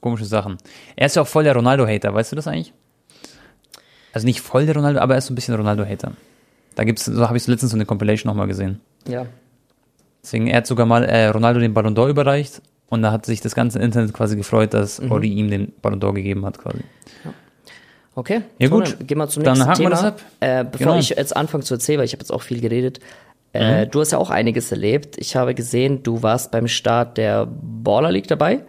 komische 0.00 0.24
Sachen. 0.24 0.58
Er 0.96 1.06
ist 1.06 1.14
ja 1.16 1.22
auch 1.22 1.26
voll 1.28 1.44
der 1.44 1.54
Ronaldo-Hater, 1.54 2.12
weißt 2.14 2.32
du 2.32 2.36
das 2.36 2.48
eigentlich? 2.48 2.72
Also 4.12 4.26
nicht 4.26 4.40
voll 4.40 4.66
der 4.66 4.74
Ronaldo, 4.74 5.00
aber 5.00 5.14
er 5.14 5.18
ist 5.18 5.26
so 5.26 5.32
ein 5.32 5.36
bisschen 5.36 5.54
Ronaldo-Hater. 5.54 6.12
Da 6.74 6.84
gibt's, 6.84 7.04
so 7.04 7.26
habe 7.28 7.36
ich 7.36 7.46
letztens 7.46 7.70
so 7.72 7.76
eine 7.76 7.86
Compilation 7.86 8.28
nochmal 8.30 8.46
gesehen. 8.48 8.80
Ja. 9.08 9.26
Deswegen, 10.26 10.48
er 10.48 10.56
hat 10.56 10.66
sogar 10.66 10.86
mal 10.86 11.04
äh, 11.04 11.26
Ronaldo 11.28 11.60
den 11.60 11.72
Ballon 11.72 11.94
d'Or 11.96 12.08
überreicht 12.08 12.60
und 12.88 13.00
da 13.02 13.12
hat 13.12 13.24
sich 13.26 13.40
das 13.40 13.54
ganze 13.54 13.78
Internet 13.78 14.12
quasi 14.12 14.34
gefreut, 14.36 14.74
dass 14.74 15.00
Mhm. 15.00 15.12
Ori 15.12 15.28
ihm 15.28 15.48
den 15.50 15.72
Ballon 15.80 16.00
d'Or 16.00 16.14
gegeben 16.14 16.44
hat 16.44 16.58
quasi. 16.58 16.80
Okay. 18.16 18.40
Ja, 18.58 18.68
Tone, 18.68 18.84
gut. 18.84 19.06
Gehen 19.06 19.18
wir 19.18 19.28
zum 19.28 19.44
Dann 19.44 19.54
nächsten 19.58 19.70
wir 19.70 19.76
Thema. 19.76 19.90
das 19.90 20.04
ab. 20.04 20.20
Äh, 20.40 20.64
bevor 20.64 20.78
Genau. 20.78 20.92
Mhm. 20.94 20.98
ich 21.00 21.08
jetzt 21.10 21.36
anfange 21.36 21.62
zu 21.64 21.74
erzählen, 21.74 21.98
weil 21.98 22.06
ich 22.06 22.12
habe 22.12 22.22
jetzt 22.22 22.32
auch 22.32 22.42
viel 22.42 22.60
geredet. 22.60 22.98
Äh, 23.52 23.86
Du 23.86 24.00
hast 24.00 24.10
ja 24.12 24.18
auch 24.18 24.30
einiges 24.30 24.70
erlebt. 24.72 25.16
Ich 25.18 25.36
habe 25.36 25.54
gesehen, 25.54 26.02
du 26.02 26.22
warst 26.22 26.50
beim 26.50 26.66
Start 26.66 27.18
der 27.18 27.46
Baller 27.46 28.10
League 28.10 28.26
dabei. 28.26 28.60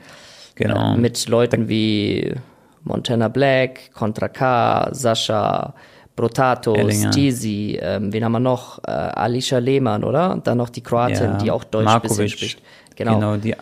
Genau. 0.55 0.93
Äh, 0.93 0.97
mit 0.97 1.27
Leuten 1.27 1.69
wie 1.69 2.35
Montana 2.83 3.29
Black, 3.29 3.91
Contra 3.93 4.27
K, 4.27 4.89
Sascha, 4.93 5.73
Brotato, 6.17 6.73
Ellinger. 6.75 7.13
Steezy, 7.13 7.79
ähm, 7.81 8.11
wen 8.11 8.25
haben 8.25 8.33
wir 8.33 8.39
noch? 8.41 8.79
Äh, 8.83 8.91
Alicia 8.91 9.59
Lehmann, 9.59 10.03
oder? 10.03 10.31
Und 10.33 10.47
dann 10.47 10.57
noch 10.57 10.69
die 10.69 10.81
Kroatin, 10.81 11.15
Ja, 11.31 11.37
die 11.37 11.51
auch 11.51 11.63
Deutsch 11.63 11.85
bisschen 11.85 12.01
Markovic. 12.01 12.31
spricht. 12.31 12.61
Genau. 12.97 13.15
Genau, 13.15 13.37
die 13.37 13.55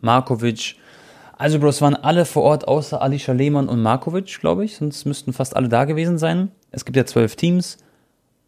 Markovic. 0.00 0.76
Also, 1.36 1.58
Bro, 1.58 1.68
es 1.70 1.82
waren 1.82 1.96
alle 1.96 2.24
vor 2.26 2.44
Ort, 2.44 2.68
außer 2.68 3.02
Alicia 3.02 3.34
Lehmann 3.34 3.68
und 3.68 3.82
Markovic, 3.82 4.38
glaube 4.40 4.64
ich. 4.64 4.76
Sonst 4.76 5.04
müssten 5.04 5.32
fast 5.32 5.56
alle 5.56 5.68
da 5.68 5.84
gewesen 5.84 6.18
sein. 6.18 6.52
Es 6.70 6.84
gibt 6.84 6.96
ja 6.96 7.04
zwölf 7.06 7.34
Teams. 7.34 7.78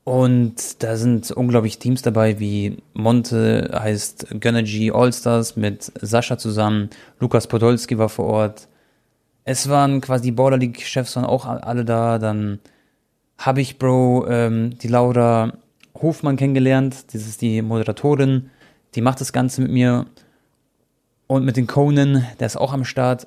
Und 0.05 0.85
da 0.85 0.97
sind 0.97 1.33
unglaublich 1.33 1.81
Teams 1.81 2.01
dabei, 2.03 2.39
wie 2.39 2.77
Monte 2.95 3.71
heißt 3.77 4.29
Gönnergy 4.39 4.93
Allstars 4.93 5.57
mit 5.57 5.91
Sascha 6.01 6.39
zusammen. 6.39 6.91
Lukas 7.19 7.49
Podolski 7.49 7.99
war 7.99 8.09
vor 8.09 8.27
Ort. 8.27 8.69
Es 9.45 9.69
waren 9.69 10.01
quasi 10.01 10.25
die 10.25 10.33
Border 10.33 10.59
League-Chefs 10.59 11.17
waren 11.17 11.25
auch 11.25 11.47
alle 11.47 11.85
da. 11.85 12.19
Dann 12.19 12.61
habe 13.39 13.61
ich, 13.61 13.79
Bro, 13.79 14.27
ähm, 14.29 14.79
die 14.79 14.89
Laura 14.89 15.53
Hofmann 15.95 16.37
kennengelernt. 16.37 17.13
Das 17.13 17.27
ist 17.27 17.43
die 17.43 17.63
Moderatorin. 17.63 18.51
Die 18.95 19.01
macht 19.01 19.21
das 19.21 19.33
Ganze 19.33 19.63
mit 19.63 19.71
mir. 19.71 20.07
Und 21.27 21.45
mit 21.45 21.57
den 21.57 21.67
Conan, 21.67 22.25
der 22.39 22.47
ist 22.47 22.57
auch 22.57 22.73
am 22.73 22.85
Start. 22.85 23.27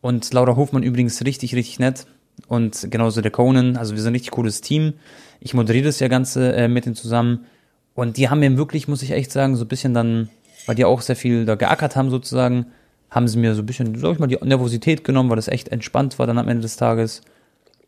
Und 0.00 0.32
Laura 0.32 0.56
Hofmann 0.56 0.82
übrigens 0.82 1.24
richtig, 1.24 1.54
richtig 1.54 1.78
nett. 1.78 2.06
Und 2.48 2.88
genauso 2.90 3.20
der 3.20 3.30
Conan. 3.30 3.76
Also 3.76 3.94
wir 3.94 4.02
sind 4.02 4.12
ein 4.12 4.14
richtig 4.14 4.32
cooles 4.32 4.60
Team. 4.60 4.94
Ich 5.40 5.54
moderiere 5.54 5.86
das 5.86 6.00
ja 6.00 6.08
Ganze 6.08 6.54
äh, 6.54 6.68
mit 6.68 6.86
denen 6.86 6.94
zusammen. 6.94 7.46
Und 7.94 8.18
die 8.18 8.28
haben 8.28 8.40
mir 8.40 8.56
wirklich, 8.56 8.88
muss 8.88 9.02
ich 9.02 9.12
echt 9.12 9.32
sagen, 9.32 9.56
so 9.56 9.64
ein 9.64 9.68
bisschen 9.68 9.94
dann, 9.94 10.28
weil 10.66 10.74
die 10.74 10.84
auch 10.84 11.00
sehr 11.00 11.16
viel 11.16 11.46
da 11.46 11.54
geackert 11.54 11.96
haben 11.96 12.10
sozusagen, 12.10 12.66
haben 13.10 13.26
sie 13.26 13.38
mir 13.38 13.54
so 13.54 13.62
ein 13.62 13.66
bisschen, 13.66 13.98
sag 13.98 14.12
ich 14.12 14.18
mal, 14.18 14.26
die 14.26 14.38
Nervosität 14.42 15.02
genommen, 15.02 15.30
weil 15.30 15.36
das 15.36 15.48
echt 15.48 15.68
entspannt 15.68 16.18
war 16.18 16.26
dann 16.26 16.38
am 16.38 16.48
Ende 16.48 16.62
des 16.62 16.76
Tages. 16.76 17.22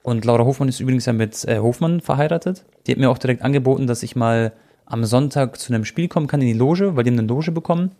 Und 0.02 0.24
Laura 0.24 0.44
Hofmann 0.44 0.68
ist 0.68 0.80
übrigens 0.80 1.06
ja 1.06 1.12
mit 1.12 1.44
äh, 1.44 1.58
Hofmann 1.58 2.00
verheiratet. 2.00 2.64
Die 2.86 2.92
hat 2.92 2.98
mir 2.98 3.10
auch 3.10 3.18
direkt 3.18 3.42
angeboten, 3.42 3.86
dass 3.86 4.02
ich 4.02 4.16
mal 4.16 4.52
am 4.86 5.04
Sonntag 5.04 5.58
zu 5.58 5.72
einem 5.72 5.84
Spiel 5.84 6.08
kommen 6.08 6.26
kann 6.28 6.40
in 6.40 6.46
die 6.46 6.52
Loge, 6.54 6.96
weil 6.96 7.04
die 7.04 7.10
haben 7.10 7.18
eine 7.18 7.28
Loge 7.28 7.52
bekommen. 7.52 7.90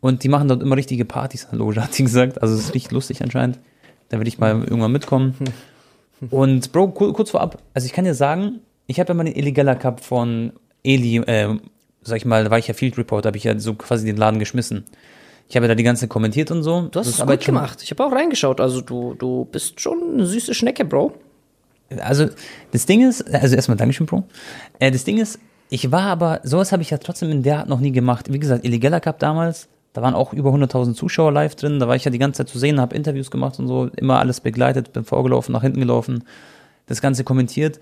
Und 0.00 0.22
die 0.24 0.28
machen 0.28 0.48
dort 0.48 0.62
immer 0.62 0.76
richtige 0.76 1.04
Partys 1.04 1.44
in 1.44 1.50
der 1.50 1.58
Loge, 1.58 1.80
hat 1.82 1.94
sie 1.94 2.04
gesagt. 2.04 2.40
Also 2.42 2.54
es 2.54 2.60
ist 2.66 2.74
richtig 2.74 2.92
lustig 2.92 3.22
anscheinend. 3.22 3.58
Da 4.08 4.18
werde 4.18 4.28
ich 4.28 4.38
mal 4.38 4.50
irgendwann 4.62 4.92
mitkommen. 4.92 5.34
Und 6.30 6.70
Bro, 6.72 6.88
kur- 6.88 7.12
kurz 7.12 7.30
vorab, 7.30 7.58
also 7.74 7.86
ich 7.86 7.92
kann 7.92 8.04
dir 8.04 8.14
sagen, 8.14 8.60
ich 8.86 9.00
habe 9.00 9.08
ja 9.08 9.14
mal 9.14 9.24
den 9.24 9.34
Illegaler 9.34 9.74
Cup 9.74 10.00
von 10.00 10.52
Eli, 10.84 11.16
äh, 11.16 11.56
sag 12.02 12.16
ich 12.18 12.24
mal, 12.24 12.44
da 12.44 12.50
war 12.50 12.58
ich 12.58 12.68
ja 12.68 12.74
Field 12.74 12.96
Reporter, 12.98 13.28
habe 13.28 13.38
ich 13.38 13.44
ja 13.44 13.58
so 13.58 13.74
quasi 13.74 14.04
den 14.06 14.16
Laden 14.16 14.38
geschmissen. 14.38 14.84
Ich 15.48 15.56
habe 15.56 15.66
ja 15.66 15.68
da 15.68 15.74
die 15.74 15.82
ganze 15.82 16.08
kommentiert 16.08 16.50
und 16.50 16.62
so. 16.62 16.88
Du 16.90 16.98
hast 16.98 17.08
es 17.08 17.18
gut 17.18 17.40
gemacht. 17.44 17.82
Ich 17.82 17.90
habe 17.90 18.04
auch 18.04 18.12
reingeschaut. 18.12 18.60
Also 18.60 18.80
du, 18.80 19.14
du 19.14 19.46
bist 19.50 19.80
schon 19.80 19.98
eine 20.14 20.26
süße 20.26 20.54
Schnecke, 20.54 20.84
Bro. 20.84 21.12
Also, 22.00 22.28
das 22.70 22.86
Ding 22.86 23.06
ist, 23.06 23.22
also 23.34 23.54
erstmal 23.54 23.76
Dankeschön, 23.76 24.06
Bro. 24.06 24.24
Äh, 24.78 24.90
das 24.90 25.04
Ding 25.04 25.18
ist, 25.18 25.38
ich 25.68 25.90
war 25.90 26.02
aber, 26.02 26.40
sowas 26.42 26.72
habe 26.72 26.82
ich 26.82 26.90
ja 26.90 26.98
trotzdem 26.98 27.30
in 27.30 27.42
der 27.42 27.58
Art 27.58 27.68
noch 27.68 27.80
nie 27.80 27.92
gemacht. 27.92 28.32
Wie 28.32 28.38
gesagt, 28.38 28.64
Illegaler 28.64 29.00
Cup 29.00 29.18
damals, 29.18 29.68
da 29.92 30.02
waren 30.02 30.14
auch 30.14 30.32
über 30.32 30.50
100.000 30.50 30.94
Zuschauer 30.94 31.32
live 31.32 31.54
drin, 31.54 31.78
da 31.78 31.88
war 31.88 31.96
ich 31.96 32.04
ja 32.04 32.10
die 32.10 32.18
ganze 32.18 32.38
Zeit 32.38 32.48
zu 32.48 32.58
sehen, 32.58 32.80
habe 32.80 32.94
Interviews 32.94 33.30
gemacht 33.30 33.58
und 33.58 33.68
so, 33.68 33.88
immer 33.96 34.18
alles 34.18 34.40
begleitet, 34.40 34.92
bin 34.92 35.04
vorgelaufen, 35.04 35.52
nach 35.52 35.62
hinten 35.62 35.80
gelaufen, 35.80 36.24
das 36.86 37.00
Ganze 37.00 37.24
kommentiert. 37.24 37.80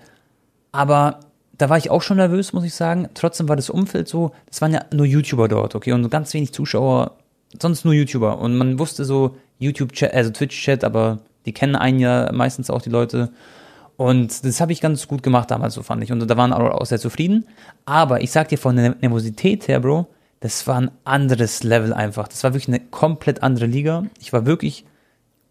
Aber 0.71 1.19
da 1.57 1.69
war 1.69 1.77
ich 1.77 1.89
auch 1.89 2.01
schon 2.01 2.17
nervös, 2.17 2.53
muss 2.53 2.63
ich 2.63 2.73
sagen. 2.73 3.09
Trotzdem 3.13 3.47
war 3.49 3.55
das 3.55 3.69
Umfeld 3.69 4.07
so, 4.07 4.31
das 4.47 4.61
waren 4.61 4.73
ja 4.73 4.85
nur 4.93 5.05
YouTuber 5.05 5.47
dort, 5.47 5.75
okay, 5.75 5.91
und 5.93 6.09
ganz 6.09 6.33
wenig 6.33 6.53
Zuschauer, 6.53 7.17
sonst 7.59 7.85
nur 7.85 7.93
YouTuber. 7.93 8.39
Und 8.39 8.57
man 8.57 8.79
wusste 8.79 9.05
so, 9.05 9.35
YouTube-Chat, 9.59 10.13
also 10.13 10.31
Twitch-Chat, 10.31 10.83
aber 10.83 11.19
die 11.45 11.53
kennen 11.53 11.75
einen 11.75 11.99
ja 11.99 12.31
meistens 12.31 12.69
auch 12.69 12.81
die 12.81 12.89
Leute. 12.89 13.31
Und 13.97 14.43
das 14.43 14.59
habe 14.59 14.71
ich 14.71 14.81
ganz 14.81 15.07
gut 15.07 15.21
gemacht 15.21 15.51
damals, 15.51 15.75
so 15.75 15.83
fand 15.83 16.03
ich. 16.03 16.11
Und 16.11 16.27
da 16.27 16.37
waren 16.37 16.53
alle 16.53 16.73
auch 16.73 16.85
sehr 16.85 16.99
zufrieden. 16.99 17.45
Aber 17.85 18.21
ich 18.21 18.31
sag 18.31 18.49
dir 18.49 18.57
von 18.57 18.75
der 18.75 18.95
Nervosität 19.01 19.67
her, 19.67 19.79
Bro, 19.79 20.07
das 20.39 20.65
war 20.65 20.81
ein 20.81 20.91
anderes 21.03 21.63
Level 21.63 21.93
einfach. 21.93 22.27
Das 22.27 22.43
war 22.43 22.53
wirklich 22.53 22.67
eine 22.67 22.79
komplett 22.79 23.43
andere 23.43 23.67
Liga. 23.67 24.05
Ich 24.19 24.33
war 24.33 24.45
wirklich, 24.47 24.85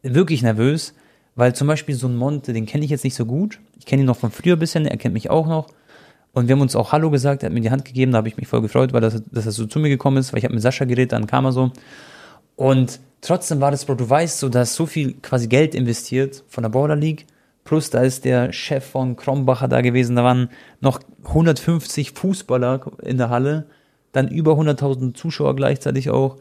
wirklich 0.02 0.42
nervös, 0.42 0.94
weil 1.36 1.54
zum 1.54 1.68
Beispiel 1.68 1.94
so 1.94 2.08
ein 2.08 2.16
Monte, 2.16 2.52
den 2.52 2.66
kenne 2.66 2.84
ich 2.84 2.90
jetzt 2.90 3.04
nicht 3.04 3.14
so 3.14 3.24
gut. 3.24 3.60
Ich 3.78 3.86
kenne 3.86 4.02
ihn 4.02 4.06
noch 4.06 4.16
von 4.16 4.32
früher 4.32 4.56
ein 4.56 4.58
bisschen, 4.58 4.86
er 4.86 4.96
kennt 4.96 5.14
mich 5.14 5.30
auch 5.30 5.46
noch. 5.46 5.68
Und 6.32 6.48
wir 6.48 6.54
haben 6.54 6.62
uns 6.62 6.76
auch 6.76 6.92
Hallo 6.92 7.10
gesagt, 7.10 7.42
er 7.42 7.46
hat 7.46 7.52
mir 7.52 7.60
die 7.60 7.70
Hand 7.70 7.84
gegeben, 7.84 8.12
da 8.12 8.18
habe 8.18 8.28
ich 8.28 8.36
mich 8.36 8.46
voll 8.46 8.62
gefreut, 8.62 8.92
weil 8.92 9.00
das, 9.00 9.22
dass 9.30 9.46
er 9.46 9.52
so 9.52 9.66
zu 9.66 9.78
mir 9.80 9.88
gekommen 9.88 10.18
ist, 10.18 10.32
weil 10.32 10.38
ich 10.38 10.44
habe 10.44 10.54
mit 10.54 10.62
Sascha 10.62 10.84
geredet, 10.84 11.12
dann 11.12 11.26
kam 11.26 11.44
er 11.44 11.52
so. 11.52 11.72
Und 12.56 13.00
trotzdem 13.20 13.60
war 13.60 13.70
das, 13.70 13.84
Bro, 13.84 13.96
du 13.96 14.08
weißt 14.08 14.38
so, 14.38 14.48
da 14.48 14.62
ist 14.62 14.74
so 14.74 14.86
viel 14.86 15.14
quasi 15.14 15.48
Geld 15.48 15.74
investiert 15.74 16.44
von 16.48 16.62
der 16.62 16.70
Border 16.70 16.96
League. 16.96 17.26
Plus, 17.64 17.90
da 17.90 18.02
ist 18.02 18.24
der 18.24 18.52
Chef 18.52 18.84
von 18.84 19.16
Krombacher 19.16 19.68
da 19.68 19.80
gewesen. 19.80 20.16
Da 20.16 20.24
waren 20.24 20.50
noch 20.80 21.00
150 21.24 22.12
Fußballer 22.12 22.80
in 23.02 23.18
der 23.18 23.30
Halle. 23.30 23.66
dann 24.12 24.28
über 24.28 24.52
100.000 24.52 25.14
Zuschauer 25.14 25.54
gleichzeitig 25.54 26.10
auch. 26.10 26.36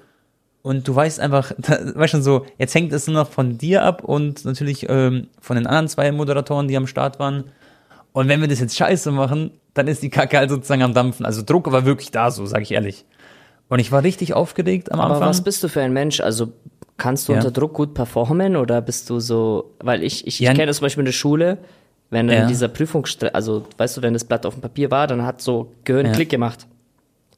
Und 0.61 0.87
du 0.87 0.95
weißt 0.95 1.19
einfach, 1.19 1.53
da, 1.57 1.95
weißt 1.95 2.11
schon 2.11 2.23
so, 2.23 2.45
jetzt 2.57 2.75
hängt 2.75 2.93
es 2.93 3.07
nur 3.07 3.15
noch 3.15 3.29
von 3.29 3.57
dir 3.57 3.83
ab 3.83 4.03
und 4.03 4.45
natürlich 4.45 4.87
ähm, 4.89 5.27
von 5.39 5.55
den 5.55 5.67
anderen 5.67 5.87
zwei 5.87 6.11
Moderatoren, 6.11 6.67
die 6.67 6.77
am 6.77 6.87
Start 6.87 7.19
waren. 7.19 7.45
Und 8.11 8.27
wenn 8.27 8.41
wir 8.41 8.47
das 8.47 8.59
jetzt 8.59 8.75
scheiße 8.75 9.11
machen, 9.11 9.51
dann 9.73 9.87
ist 9.87 10.01
die 10.03 10.09
Kacke 10.09 10.37
halt 10.37 10.49
sozusagen 10.49 10.81
am 10.83 10.93
Dampfen. 10.93 11.25
Also 11.25 11.41
Druck 11.45 11.71
war 11.71 11.85
wirklich 11.85 12.11
da, 12.11 12.31
so 12.31 12.45
sage 12.45 12.63
ich 12.63 12.71
ehrlich. 12.71 13.05
Und 13.69 13.79
ich 13.79 13.91
war 13.91 14.03
richtig 14.03 14.33
aufgeregt 14.33 14.91
am 14.91 14.99
Aber 14.99 15.13
Anfang. 15.15 15.29
was 15.29 15.43
bist 15.43 15.63
du 15.63 15.67
für 15.69 15.81
ein 15.81 15.93
Mensch? 15.93 16.19
Also 16.21 16.51
kannst 16.97 17.27
du 17.29 17.33
Ja. 17.33 17.37
unter 17.39 17.51
Druck 17.51 17.73
gut 17.73 17.93
performen 17.93 18.55
oder 18.55 18.81
bist 18.81 19.09
du 19.09 19.19
so, 19.19 19.75
weil 19.79 20.03
ich, 20.03 20.25
ich, 20.27 20.39
Ja, 20.39 20.51
ich 20.51 20.55
kenne 20.57 20.67
das 20.67 20.77
zum 20.77 20.85
Beispiel 20.85 21.01
in 21.01 21.05
der 21.05 21.11
Schule, 21.13 21.59
wenn 22.09 22.27
dann 22.27 22.37
Ja. 22.37 22.47
dieser 22.47 22.67
Prüfungsstress, 22.67 23.33
also 23.33 23.65
weißt 23.77 23.97
du, 23.97 24.01
wenn 24.01 24.13
das 24.13 24.23
Blatt 24.25 24.45
auf 24.45 24.55
dem 24.55 24.61
Papier 24.61 24.89
war, 24.91 25.05
dann 25.07 25.23
hat 25.25 25.41
so 25.41 25.71
Gehirn 25.83 26.07
Ja. 26.07 26.11
Klick 26.13 26.29
gemacht. 26.29 26.65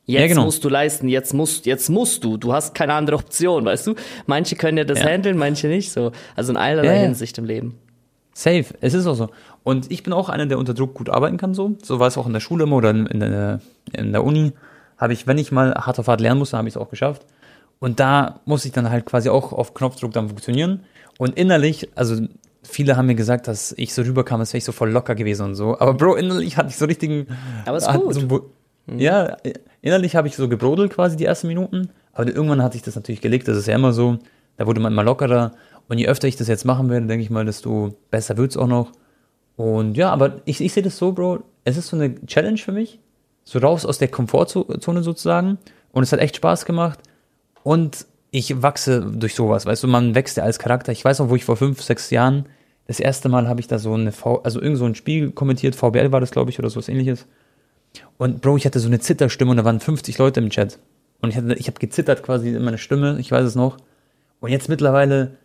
Jetzt 0.05 0.21
Ja, 0.21 0.27
genau. 0.27 0.45
musst 0.45 0.63
du 0.63 0.69
leisten, 0.69 1.07
jetzt 1.09 1.33
musst, 1.33 1.65
jetzt 1.67 1.89
musst 1.89 2.23
du, 2.23 2.37
du 2.37 2.53
hast 2.53 2.73
keine 2.73 2.93
andere 2.95 3.17
Option, 3.17 3.65
weißt 3.65 3.85
du? 3.87 3.95
Manche 4.25 4.55
können 4.55 4.77
ja 4.77 4.83
das 4.83 5.03
handeln, 5.03 5.37
manche 5.37 5.67
nicht 5.67 5.91
so. 5.91 6.11
Also 6.35 6.51
in 6.53 6.57
allerlei. 6.57 6.99
Hinsicht 7.01 7.37
im 7.37 7.45
Leben. 7.45 7.77
Safe, 8.33 8.65
es 8.81 8.93
ist 8.93 9.05
auch 9.07 9.15
so. 9.15 9.29
Und 9.63 9.91
ich 9.91 10.03
bin 10.03 10.13
auch 10.13 10.29
einer, 10.29 10.45
der 10.45 10.57
unter 10.57 10.73
Druck 10.73 10.93
gut 10.93 11.09
arbeiten 11.09 11.37
kann, 11.37 11.53
so. 11.53 11.75
So 11.83 11.99
war 11.99 12.07
es 12.07 12.17
auch 12.17 12.25
in 12.27 12.33
der 12.33 12.39
Schule 12.39 12.63
immer 12.63 12.77
oder 12.77 12.89
in, 12.91 13.05
in, 13.07 13.19
der, 13.19 13.59
in 13.93 14.11
der 14.11 14.23
Uni. 14.23 14.53
Habe 14.97 15.13
ich, 15.13 15.27
wenn 15.27 15.37
ich 15.37 15.51
mal 15.51 15.73
hart 15.73 15.99
auf 15.99 16.07
hart 16.07 16.21
lernen 16.21 16.39
musste, 16.39 16.57
habe 16.57 16.67
ich 16.67 16.75
es 16.75 16.81
auch 16.81 16.89
geschafft. 16.89 17.25
Und 17.79 17.99
da 17.99 18.39
muss 18.45 18.63
ich 18.65 18.71
dann 18.71 18.89
halt 18.89 19.05
quasi 19.05 19.29
auch 19.29 19.51
auf 19.53 19.73
Knopfdruck 19.73 20.11
dann 20.13 20.27
funktionieren. 20.29 20.81
Und 21.17 21.37
innerlich, 21.37 21.89
also 21.95 22.21
viele 22.63 22.95
haben 22.95 23.07
mir 23.07 23.15
gesagt, 23.15 23.47
dass 23.47 23.73
ich 23.77 23.93
so 23.93 24.03
rüberkam, 24.03 24.39
als 24.39 24.53
wäre 24.53 24.59
ich 24.59 24.65
so 24.65 24.71
voll 24.71 24.91
locker 24.91 25.15
gewesen 25.15 25.43
und 25.47 25.55
so. 25.55 25.77
Aber 25.79 25.93
Bro, 25.95 26.15
innerlich 26.15 26.57
hatte 26.57 26.69
ich 26.69 26.77
so 26.77 26.85
richtigen. 26.85 27.27
Aber 27.65 27.77
ist 27.77 27.87
gut. 27.91 28.13
So, 28.13 28.29
wo- 28.29 28.41
Ja, 28.97 29.35
innerlich 29.81 30.15
habe 30.15 30.27
ich 30.27 30.35
so 30.35 30.47
gebrodelt 30.47 30.93
quasi 30.93 31.17
die 31.17 31.25
ersten 31.25 31.47
Minuten. 31.47 31.89
Aber 32.13 32.27
irgendwann 32.27 32.61
hatte 32.63 32.77
ich 32.77 32.83
das 32.83 32.95
natürlich 32.95 33.21
gelegt, 33.21 33.47
das 33.47 33.57
ist 33.57 33.67
ja 33.67 33.75
immer 33.75 33.93
so. 33.93 34.19
Da 34.57 34.67
wurde 34.67 34.79
man 34.79 34.91
immer 34.93 35.03
lockerer. 35.03 35.53
Und 35.91 35.97
je 35.97 36.07
öfter 36.07 36.29
ich 36.29 36.37
das 36.37 36.47
jetzt 36.47 36.63
machen 36.63 36.89
werde, 36.89 37.05
denke 37.05 37.21
ich 37.21 37.29
mal, 37.29 37.43
desto 37.43 37.97
besser 38.11 38.37
wird's 38.37 38.55
auch 38.55 38.65
noch. 38.65 38.93
Und 39.57 39.97
ja, 39.97 40.09
aber 40.09 40.39
ich, 40.45 40.61
ich 40.61 40.71
sehe 40.71 40.83
das 40.83 40.97
so, 40.97 41.11
Bro, 41.11 41.43
es 41.65 41.75
ist 41.75 41.87
so 41.87 41.97
eine 41.97 42.15
Challenge 42.27 42.59
für 42.59 42.71
mich. 42.71 42.99
So 43.43 43.59
raus 43.59 43.85
aus 43.85 43.97
der 43.97 44.07
Komfortzone 44.07 45.03
sozusagen. 45.03 45.57
Und 45.91 46.03
es 46.03 46.13
hat 46.13 46.21
echt 46.21 46.37
Spaß 46.37 46.63
gemacht. 46.63 46.99
Und 47.63 48.05
ich 48.29 48.61
wachse 48.61 49.01
durch 49.01 49.35
sowas, 49.35 49.65
weißt 49.65 49.83
du, 49.83 49.89
man 49.89 50.15
wächst 50.15 50.37
ja 50.37 50.45
als 50.45 50.59
Charakter. 50.59 50.93
Ich 50.93 51.03
weiß 51.03 51.19
noch, 51.19 51.29
wo 51.29 51.35
ich 51.35 51.43
vor 51.43 51.57
fünf, 51.57 51.81
sechs 51.81 52.09
Jahren 52.09 52.45
das 52.87 53.01
erste 53.01 53.27
Mal 53.27 53.49
habe 53.49 53.59
ich 53.59 53.67
da 53.67 53.77
so 53.77 53.93
eine 53.93 54.13
V, 54.13 54.37
also 54.43 54.61
irgend 54.61 54.77
so 54.77 54.85
ein 54.85 54.95
Spiel 54.95 55.31
kommentiert, 55.31 55.75
VBL 55.75 56.13
war 56.13 56.21
das, 56.21 56.31
glaube 56.31 56.51
ich, 56.51 56.59
oder 56.59 56.69
sowas 56.69 56.87
ähnliches. 56.87 57.27
Und 58.17 58.39
Bro, 58.39 58.55
ich 58.55 58.65
hatte 58.65 58.79
so 58.79 58.87
eine 58.87 59.01
Zitterstimme 59.01 59.51
und 59.51 59.57
da 59.57 59.65
waren 59.65 59.81
50 59.81 60.17
Leute 60.19 60.39
im 60.39 60.51
Chat. 60.51 60.79
Und 61.19 61.31
ich 61.31 61.59
ich 61.59 61.67
habe 61.67 61.79
gezittert 61.79 62.23
quasi 62.23 62.47
in 62.47 62.63
meiner 62.63 62.77
Stimme, 62.77 63.17
ich 63.19 63.29
weiß 63.29 63.45
es 63.45 63.55
noch. 63.55 63.75
Und 64.39 64.51
jetzt 64.51 64.69
mittlerweile 64.69 65.37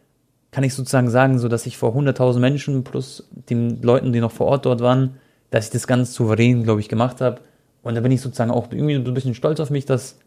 kann 0.57 0.65
ich 0.65 0.73
sozusagen 0.73 1.11
sagen, 1.11 1.39
so 1.39 1.49
dass 1.49 1.67
ich 1.67 1.77
vor 1.77 1.95
100.000 1.95 2.39
Menschen 2.39 2.83
plus 2.83 3.29
den 3.31 3.83
Leuten, 3.83 4.15
die 4.15 4.21
noch 4.21 4.33
vor 4.33 4.47
Ort 4.47 4.65
dort 4.65 4.81
waren, 4.81 5.19
dass 5.51 5.67
ich 5.67 5.71
das 5.71 5.87
ganz 5.87 6.15
souverän, 6.15 6.63
glaube 6.63 6.81
ich, 6.81 6.89
gemacht 6.89 7.21
habe. 7.21 7.43
Und 7.83 7.95
da 7.95 8.01
bin 8.01 8.11
ich 8.11 8.23
sozusagen 8.23 8.51
auch 8.51 8.73
irgendwie 8.73 8.95
ein 8.95 9.13
bisschen 9.13 9.35
stolz 9.35 9.61
auf 9.61 9.69
mich, 9.69 9.85
dass 9.85 10.19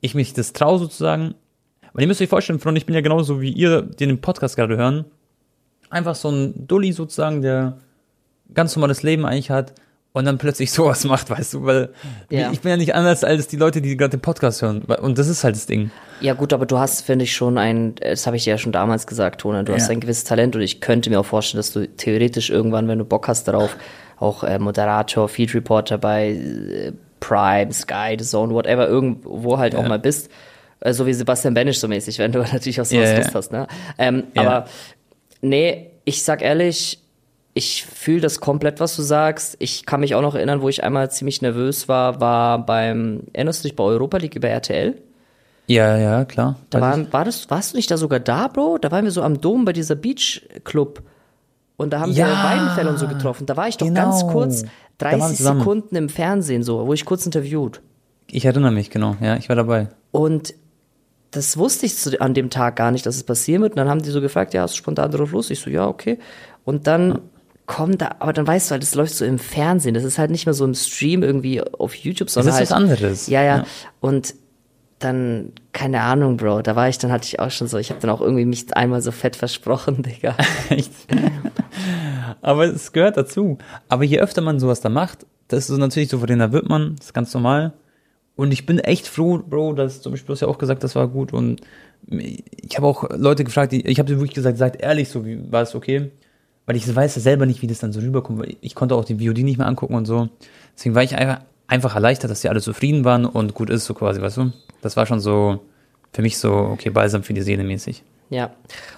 ich 0.00 0.14
mich 0.14 0.34
das 0.34 0.52
traue 0.52 0.78
sozusagen. 0.78 1.34
Weil 1.92 2.02
ihr 2.02 2.06
müsst 2.06 2.22
euch 2.22 2.28
vorstellen, 2.28 2.60
Freunde, 2.60 2.78
ich 2.78 2.86
bin 2.86 2.94
ja 2.94 3.00
genauso 3.00 3.40
wie 3.40 3.50
ihr, 3.50 3.82
die 3.82 4.06
den 4.06 4.20
Podcast 4.20 4.54
gerade 4.54 4.76
hören. 4.76 5.04
Einfach 5.90 6.14
so 6.14 6.30
ein 6.30 6.68
Dulli 6.68 6.92
sozusagen, 6.92 7.42
der 7.42 7.78
ganz 8.54 8.76
normales 8.76 9.02
Leben 9.02 9.26
eigentlich 9.26 9.50
hat 9.50 9.74
und 10.12 10.24
dann 10.24 10.38
plötzlich 10.38 10.70
sowas 10.72 11.04
macht, 11.04 11.30
weißt 11.30 11.54
du, 11.54 11.64
weil 11.64 11.90
Ja. 12.30 12.50
ich 12.52 12.60
bin 12.60 12.70
ja 12.70 12.76
nicht 12.76 12.94
anders 12.94 13.24
als 13.24 13.46
die 13.48 13.56
Leute, 13.56 13.80
die 13.80 13.96
gerade 13.96 14.10
den 14.16 14.20
Podcast 14.20 14.62
hören. 14.62 14.82
Und 14.82 15.18
das 15.18 15.28
ist 15.28 15.42
halt 15.44 15.56
das 15.56 15.66
Ding. 15.66 15.90
Ja 16.20 16.34
gut, 16.34 16.52
aber 16.52 16.66
du 16.66 16.78
hast, 16.78 17.02
finde 17.02 17.24
ich, 17.24 17.34
schon 17.34 17.58
ein, 17.58 17.94
das 17.96 18.26
habe 18.26 18.36
ich 18.36 18.44
dir 18.44 18.50
ja 18.50 18.58
schon 18.58 18.72
damals 18.72 19.06
gesagt, 19.06 19.40
Tona, 19.40 19.62
du 19.62 19.72
hast 19.74 19.86
Ja. 19.88 19.92
ein 19.92 20.00
gewisses 20.00 20.24
Talent 20.24 20.54
und 20.56 20.62
ich 20.62 20.80
könnte 20.80 21.10
mir 21.10 21.18
auch 21.20 21.26
vorstellen, 21.26 21.58
dass 21.58 21.72
du 21.72 21.88
theoretisch 21.88 22.50
irgendwann, 22.50 22.86
wenn 22.88 22.98
du 22.98 23.04
Bock 23.04 23.26
hast 23.28 23.48
darauf, 23.48 23.76
auch 24.18 24.44
äh, 24.44 24.58
Moderator, 24.58 25.28
Feed 25.28 25.52
Reporter 25.54 25.98
bei 25.98 26.28
äh, 26.30 26.92
Prime, 27.20 27.72
Sky, 27.72 28.16
The 28.18 28.24
Zone, 28.24 28.52
whatever, 28.54 28.86
irgendwo 28.88 29.58
halt 29.58 29.74
auch 29.74 29.82
Ja. 29.82 29.88
mal 29.88 29.98
bist. 29.98 30.30
Äh, 30.80 30.92
so 30.92 31.06
wie 31.06 31.14
Sebastian 31.14 31.54
Benisch 31.54 31.78
so 31.80 31.88
mäßig, 31.88 32.18
wenn 32.20 32.30
du 32.32 32.38
natürlich 32.40 32.80
auch 32.80 32.84
sowas 32.84 33.10
ja. 33.10 33.16
Lust 33.18 33.34
hast, 33.34 33.50
ne? 33.52 33.66
Ähm. 33.98 34.24
Aber 34.36 34.66
nee, 35.40 35.90
ich 36.04 36.22
sag 36.22 36.42
ehrlich, 36.42 36.98
ich 37.54 37.84
fühle 37.84 38.20
das 38.20 38.40
komplett, 38.40 38.80
was 38.80 38.96
du 38.96 39.02
sagst. 39.02 39.56
Ich 39.58 39.84
kann 39.84 40.00
mich 40.00 40.14
auch 40.14 40.22
noch 40.22 40.34
erinnern, 40.34 40.62
wo 40.62 40.68
ich 40.68 40.82
einmal 40.84 41.10
ziemlich 41.10 41.42
nervös 41.42 41.88
war, 41.88 42.20
war 42.20 42.64
beim, 42.64 43.24
erinnerst 43.32 43.62
du 43.62 43.68
dich 43.68 43.76
bei 43.76 43.84
Europa 43.84 44.16
League 44.18 44.36
über 44.36 44.48
RTL? 44.48 45.00
Ja, 45.66 45.96
ja, 45.96 46.24
klar. 46.24 46.56
Da 46.70 46.80
Weiß 46.80 47.12
war, 47.12 47.24
das, 47.24 47.50
warst 47.50 47.72
du 47.72 47.76
nicht 47.76 47.90
da 47.90 47.96
sogar 47.96 48.20
da, 48.20 48.48
Bro? 48.48 48.78
Da 48.78 48.90
waren 48.90 49.04
wir 49.04 49.10
so 49.12 49.22
am 49.22 49.40
Dom 49.40 49.64
bei 49.64 49.72
dieser 49.72 49.94
Beach 49.94 50.42
Club. 50.64 51.02
Und 51.76 51.92
da 51.92 52.00
haben 52.00 52.14
wir 52.14 52.26
Ja, 52.26 52.44
Weidenfell 52.44 52.88
und 52.88 52.98
so 52.98 53.06
getroffen. 53.06 53.46
Da 53.46 53.56
war 53.56 53.68
ich 53.68 53.76
doch 53.76 53.86
genau. 53.86 54.00
ganz 54.00 54.26
kurz, 54.26 54.64
Da 54.98 55.06
waren 55.06 55.18
wir 55.20 55.26
30 55.26 55.36
zusammen. 55.38 55.60
Sekunden 55.60 55.96
im 55.96 56.08
Fernsehen 56.08 56.62
so, 56.62 56.86
wo 56.86 56.92
ich 56.92 57.04
kurz 57.04 57.26
interviewt. 57.26 57.80
ich. 58.30 58.44
erinnere 58.44 58.72
mich, 58.72 58.90
genau. 58.90 59.16
Ja, 59.20 59.36
ich 59.36 59.48
war 59.48 59.56
dabei. 59.56 59.88
Und 60.10 60.54
das 61.30 61.56
wusste 61.56 61.86
ich 61.86 61.96
zu, 61.96 62.20
an 62.20 62.34
dem 62.34 62.50
Tag 62.50 62.76
gar 62.76 62.90
nicht, 62.90 63.06
dass 63.06 63.16
es 63.16 63.24
passieren 63.24 63.62
wird. 63.62 63.72
Und 63.72 63.78
dann 63.78 63.88
haben 63.88 64.02
die 64.02 64.10
so 64.10 64.20
gefragt, 64.20 64.54
ja, 64.54 64.62
hast 64.62 64.74
du 64.74 64.78
spontan 64.78 65.10
drauf 65.10 65.32
Lust? 65.32 65.50
Ich 65.50 65.60
so, 65.60 65.70
ja, 65.70 65.86
okay. 65.86 66.18
Und 66.64 66.86
dann 66.86 67.20
kommen 67.72 67.96
da, 67.96 68.16
aber 68.18 68.34
dann 68.34 68.46
weißt 68.46 68.68
du 68.68 68.72
halt, 68.72 68.82
das 68.82 68.94
läuft 68.94 69.14
so 69.14 69.24
im 69.24 69.38
Fernsehen. 69.38 69.94
Das 69.94 70.04
ist 70.04 70.18
halt 70.18 70.30
nicht 70.30 70.44
mehr 70.44 70.52
so 70.52 70.64
im 70.66 70.74
Stream 70.74 71.22
irgendwie 71.22 71.62
auf 71.62 71.94
YouTube, 71.94 72.26
Das 72.26 72.34
sondern 72.34 72.50
ist 72.50 72.58
halt, 72.58 72.70
was 72.70 72.76
anderes. 72.76 73.26
Ja, 73.28 73.42
ja. 73.42 73.64
Und 74.00 74.34
dann, 74.98 75.52
keine 75.72 76.02
Ahnung, 76.02 76.36
Bro, 76.36 76.62
da 76.62 76.76
war 76.76 76.90
ich, 76.90 76.98
dann 76.98 77.10
hatte 77.10 77.26
ich 77.26 77.40
auch 77.40 77.50
schon 77.50 77.68
so, 77.68 77.78
ich 77.78 77.88
habe 77.88 77.98
dann 78.00 78.10
auch 78.10 78.20
irgendwie 78.20 78.44
mich 78.44 78.76
einmal 78.76 79.00
so 79.00 79.10
fett 79.10 79.36
versprochen, 79.36 80.02
Digga. 80.02 80.36
Echt. 80.68 80.92
Aber 82.42 82.66
es 82.66 82.92
gehört 82.92 83.16
dazu. 83.16 83.56
Aber 83.88 84.04
je 84.04 84.20
öfter 84.20 84.42
man 84.42 84.60
sowas 84.60 84.82
da 84.82 84.90
macht, 84.90 85.24
desto 85.50 85.74
natürlich 85.78 86.10
souveräner 86.10 86.52
wird 86.52 86.68
man. 86.68 86.96
Das 86.96 87.06
ist 87.06 87.14
ganz 87.14 87.32
normal. 87.32 87.72
Und 88.36 88.52
ich 88.52 88.66
bin 88.66 88.80
echt 88.80 89.08
froh, 89.08 89.38
Bro, 89.38 89.74
dass 89.74 90.02
zum 90.02 90.12
Beispiel 90.12 90.26
du 90.26 90.32
hast 90.34 90.40
ja 90.42 90.48
auch 90.48 90.58
gesagt, 90.58 90.84
das 90.84 90.94
war 90.94 91.08
gut. 91.08 91.32
Und 91.32 91.62
ich 92.06 92.76
habe 92.76 92.86
auch 92.86 93.08
Leute 93.16 93.44
gefragt, 93.44 93.72
die, 93.72 93.86
ich 93.86 93.98
habe 93.98 94.08
dir 94.08 94.18
wirklich 94.18 94.34
gesagt, 94.34 94.58
seid 94.58 94.82
ehrlich, 94.82 95.08
so 95.08 95.24
wie 95.24 95.50
war 95.50 95.62
es 95.62 95.74
okay. 95.74 96.10
Weil 96.66 96.76
ich 96.76 96.94
weiß 96.94 97.16
ja 97.16 97.22
selber 97.22 97.46
nicht, 97.46 97.62
wie 97.62 97.66
das 97.66 97.80
dann 97.80 97.92
so 97.92 98.00
rüberkommt. 98.00 98.38
weil 98.38 98.56
Ich 98.60 98.74
konnte 98.74 98.94
auch 98.94 99.04
die 99.04 99.16
VOD 99.16 99.38
nicht 99.38 99.58
mehr 99.58 99.66
angucken 99.66 99.94
und 99.94 100.06
so. 100.06 100.28
Deswegen 100.76 100.94
war 100.94 101.02
ich 101.02 101.16
einfach, 101.16 101.40
einfach 101.66 101.94
erleichtert, 101.94 102.30
dass 102.30 102.40
die 102.40 102.48
alle 102.48 102.60
zufrieden 102.60 103.04
waren 103.04 103.24
und 103.26 103.54
gut 103.54 103.70
ist, 103.70 103.84
so 103.84 103.94
quasi, 103.94 104.20
weißt 104.20 104.36
du? 104.36 104.52
Das 104.80 104.96
war 104.96 105.06
schon 105.06 105.20
so 105.20 105.60
für 106.12 106.22
mich 106.22 106.38
so, 106.38 106.52
okay, 106.52 106.90
balsam 106.90 107.22
für 107.22 107.34
die 107.34 107.42
Seele 107.42 107.64
mäßig. 107.64 108.02
Ja. 108.30 108.50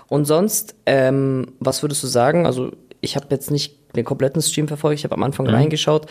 Und 0.09 0.27
sonst, 0.27 0.75
ähm, 0.87 1.47
was 1.61 1.83
würdest 1.83 2.03
du 2.03 2.07
sagen? 2.07 2.47
Also, 2.47 2.73
ich 3.01 3.17
habe 3.17 3.27
jetzt 3.31 3.51
nicht 3.51 3.77
den 3.97 4.05
kompletten 4.05 4.43
Stream 4.43 4.69
verfolgt, 4.69 4.99
ich 4.99 5.05
habe 5.05 5.15
am 5.15 5.23
Anfang 5.23 5.47
reingeschaut. 5.47 6.07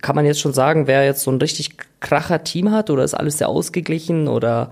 Kann 0.00 0.14
man 0.14 0.24
jetzt 0.24 0.40
schon 0.40 0.52
sagen, 0.52 0.86
wer 0.86 1.04
jetzt 1.04 1.22
so 1.22 1.30
ein 1.30 1.38
richtig 1.38 1.76
kracher 2.00 2.44
Team 2.44 2.70
hat 2.70 2.90
oder 2.90 3.04
ist 3.04 3.14
alles 3.14 3.38
sehr 3.38 3.48
ausgeglichen 3.48 4.28
oder 4.28 4.70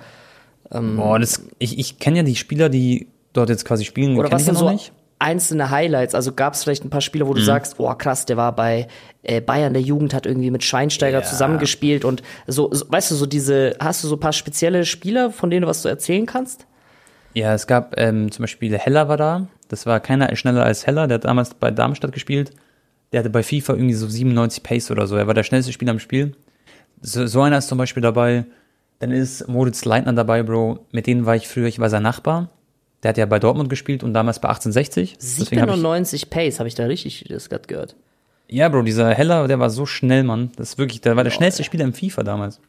Boah, 0.97 1.19
das, 1.19 1.43
ich, 1.59 1.79
ich 1.79 1.99
kenne 1.99 2.19
ja 2.19 2.23
die 2.23 2.37
Spieler, 2.37 2.69
die 2.69 3.09
dort 3.33 3.49
jetzt 3.49 3.65
quasi 3.65 3.85
spielen, 3.85 4.17
oder 4.17 4.31
was 4.31 4.43
ich 4.43 4.49
ja 4.49 4.55
sind 4.55 4.63
noch 4.63 4.71
so 4.71 4.73
nicht. 4.73 4.93
Einzelne 5.19 5.71
Highlights? 5.71 6.15
Also 6.15 6.33
gab 6.33 6.55
es 6.55 6.63
vielleicht 6.65 6.85
ein 6.85 6.91
paar 6.91 7.01
Spieler, 7.01 7.27
wo 7.27 7.33
Mhm. 7.33 7.37
du 7.37 7.43
sagst, 7.43 7.77
oh 7.79 7.93
krass, 7.95 8.27
der 8.27 8.37
war 8.37 8.55
bei 8.55 8.89
äh, 9.23 9.41
Bayern 9.41 9.73
der 9.73 9.83
Jugend, 9.83 10.13
hat 10.15 10.27
irgendwie 10.27 10.51
mit 10.51 10.63
Schweinsteiger 10.65 11.19
Ja. 11.19 11.25
zusammengespielt 11.25 12.05
und 12.05 12.23
so, 12.47 12.69
so, 12.73 12.85
weißt 12.89 13.11
du, 13.11 13.15
so 13.15 13.27
diese, 13.27 13.75
hast 13.81 14.05
du 14.05 14.09
so 14.09 14.17
ein 14.17 14.21
paar 14.21 14.33
spezielle 14.35 14.85
Spieler, 14.85 15.31
von 15.31 15.49
denen 15.51 15.63
du 15.63 15.69
was 15.69 15.83
du 15.83 15.89
erzählen 15.89 16.27
kannst? 16.27 16.67
Ja, 17.33 17.55
es 17.55 17.67
gab 17.67 17.95
ähm, 17.99 18.31
zum 18.31 18.43
Beispiel 18.45 18.77
Heller 18.79 19.09
war 19.09 19.17
da. 19.17 19.47
Das 19.69 19.87
war 19.87 19.99
keiner 20.01 20.35
schneller 20.37 20.65
als 20.65 20.87
Heller. 20.87 21.07
Der 21.09 21.17
hat 21.17 21.25
damals 21.25 21.55
bei 21.55 21.71
Darmstadt 21.71 22.13
gespielt. 22.13 22.53
Der 23.13 23.21
hatte 23.21 23.31
bei 23.31 23.43
FIFA 23.43 23.75
irgendwie 23.75 23.95
so 23.95 24.07
97 24.07 24.63
Pace 24.63 24.91
oder 24.91 25.07
so. 25.07 25.17
Er 25.17 25.27
war 25.27 25.35
der 25.35 25.43
schnellste 25.43 25.73
Spieler 25.73 25.93
im 25.93 25.99
Spiel. 26.01 26.37
So, 27.01 27.27
so 27.27 27.41
einer 27.43 27.59
ist 27.59 27.69
zum 27.69 27.79
Beispiel 27.79 28.03
dabei. 28.03 28.45
Dann 29.01 29.11
ist 29.11 29.49
Moritz 29.49 29.85
Leitner 29.85 30.13
dabei, 30.13 30.43
Bro. 30.43 30.87
Mit 30.93 31.07
denen 31.07 31.27
war 31.27 31.35
ich 31.35 31.49
früher, 31.49 31.67
ich 31.67 31.79
war 31.81 31.91
sein 31.91 32.03
Nachbar. 32.05 32.51
Der 33.05 33.11
hat 33.11 33.19
ja 33.19 33.27
bei 33.27 33.39
Dortmund 33.39 33.69
gespielt 33.69 34.03
und 34.03 34.15
damals 34.15 34.41
bei 34.41 34.49
1860. 34.49 35.19
Deswegen 35.19 35.61
hab 35.61 35.69
ich, 35.69 35.75
97 35.75 36.31
Pace, 36.31 36.59
habe 36.59 36.69
ich 36.69 36.75
da 36.75 36.87
richtig 36.87 37.27
das 37.29 37.51
gerade 37.51 37.67
gehört. 37.67 37.95
ja, 38.49 38.69
Bro, 38.69 38.83
dieser 38.83 39.11
Heller, 39.11 39.47
der 39.47 39.61
war 39.61 39.71
so 39.71 39.85
schnell, 39.87 40.25
Mann. 40.25 40.51
Das 40.57 40.71
ist 40.71 40.79
wirklich, 40.79 41.03
der 41.03 41.15
war 41.15 41.23
der 41.23 41.31
schnellste 41.31 41.65
Spieler 41.65 41.85
im 41.85 41.93
FIFA 41.93 42.23
damals. 42.23 42.61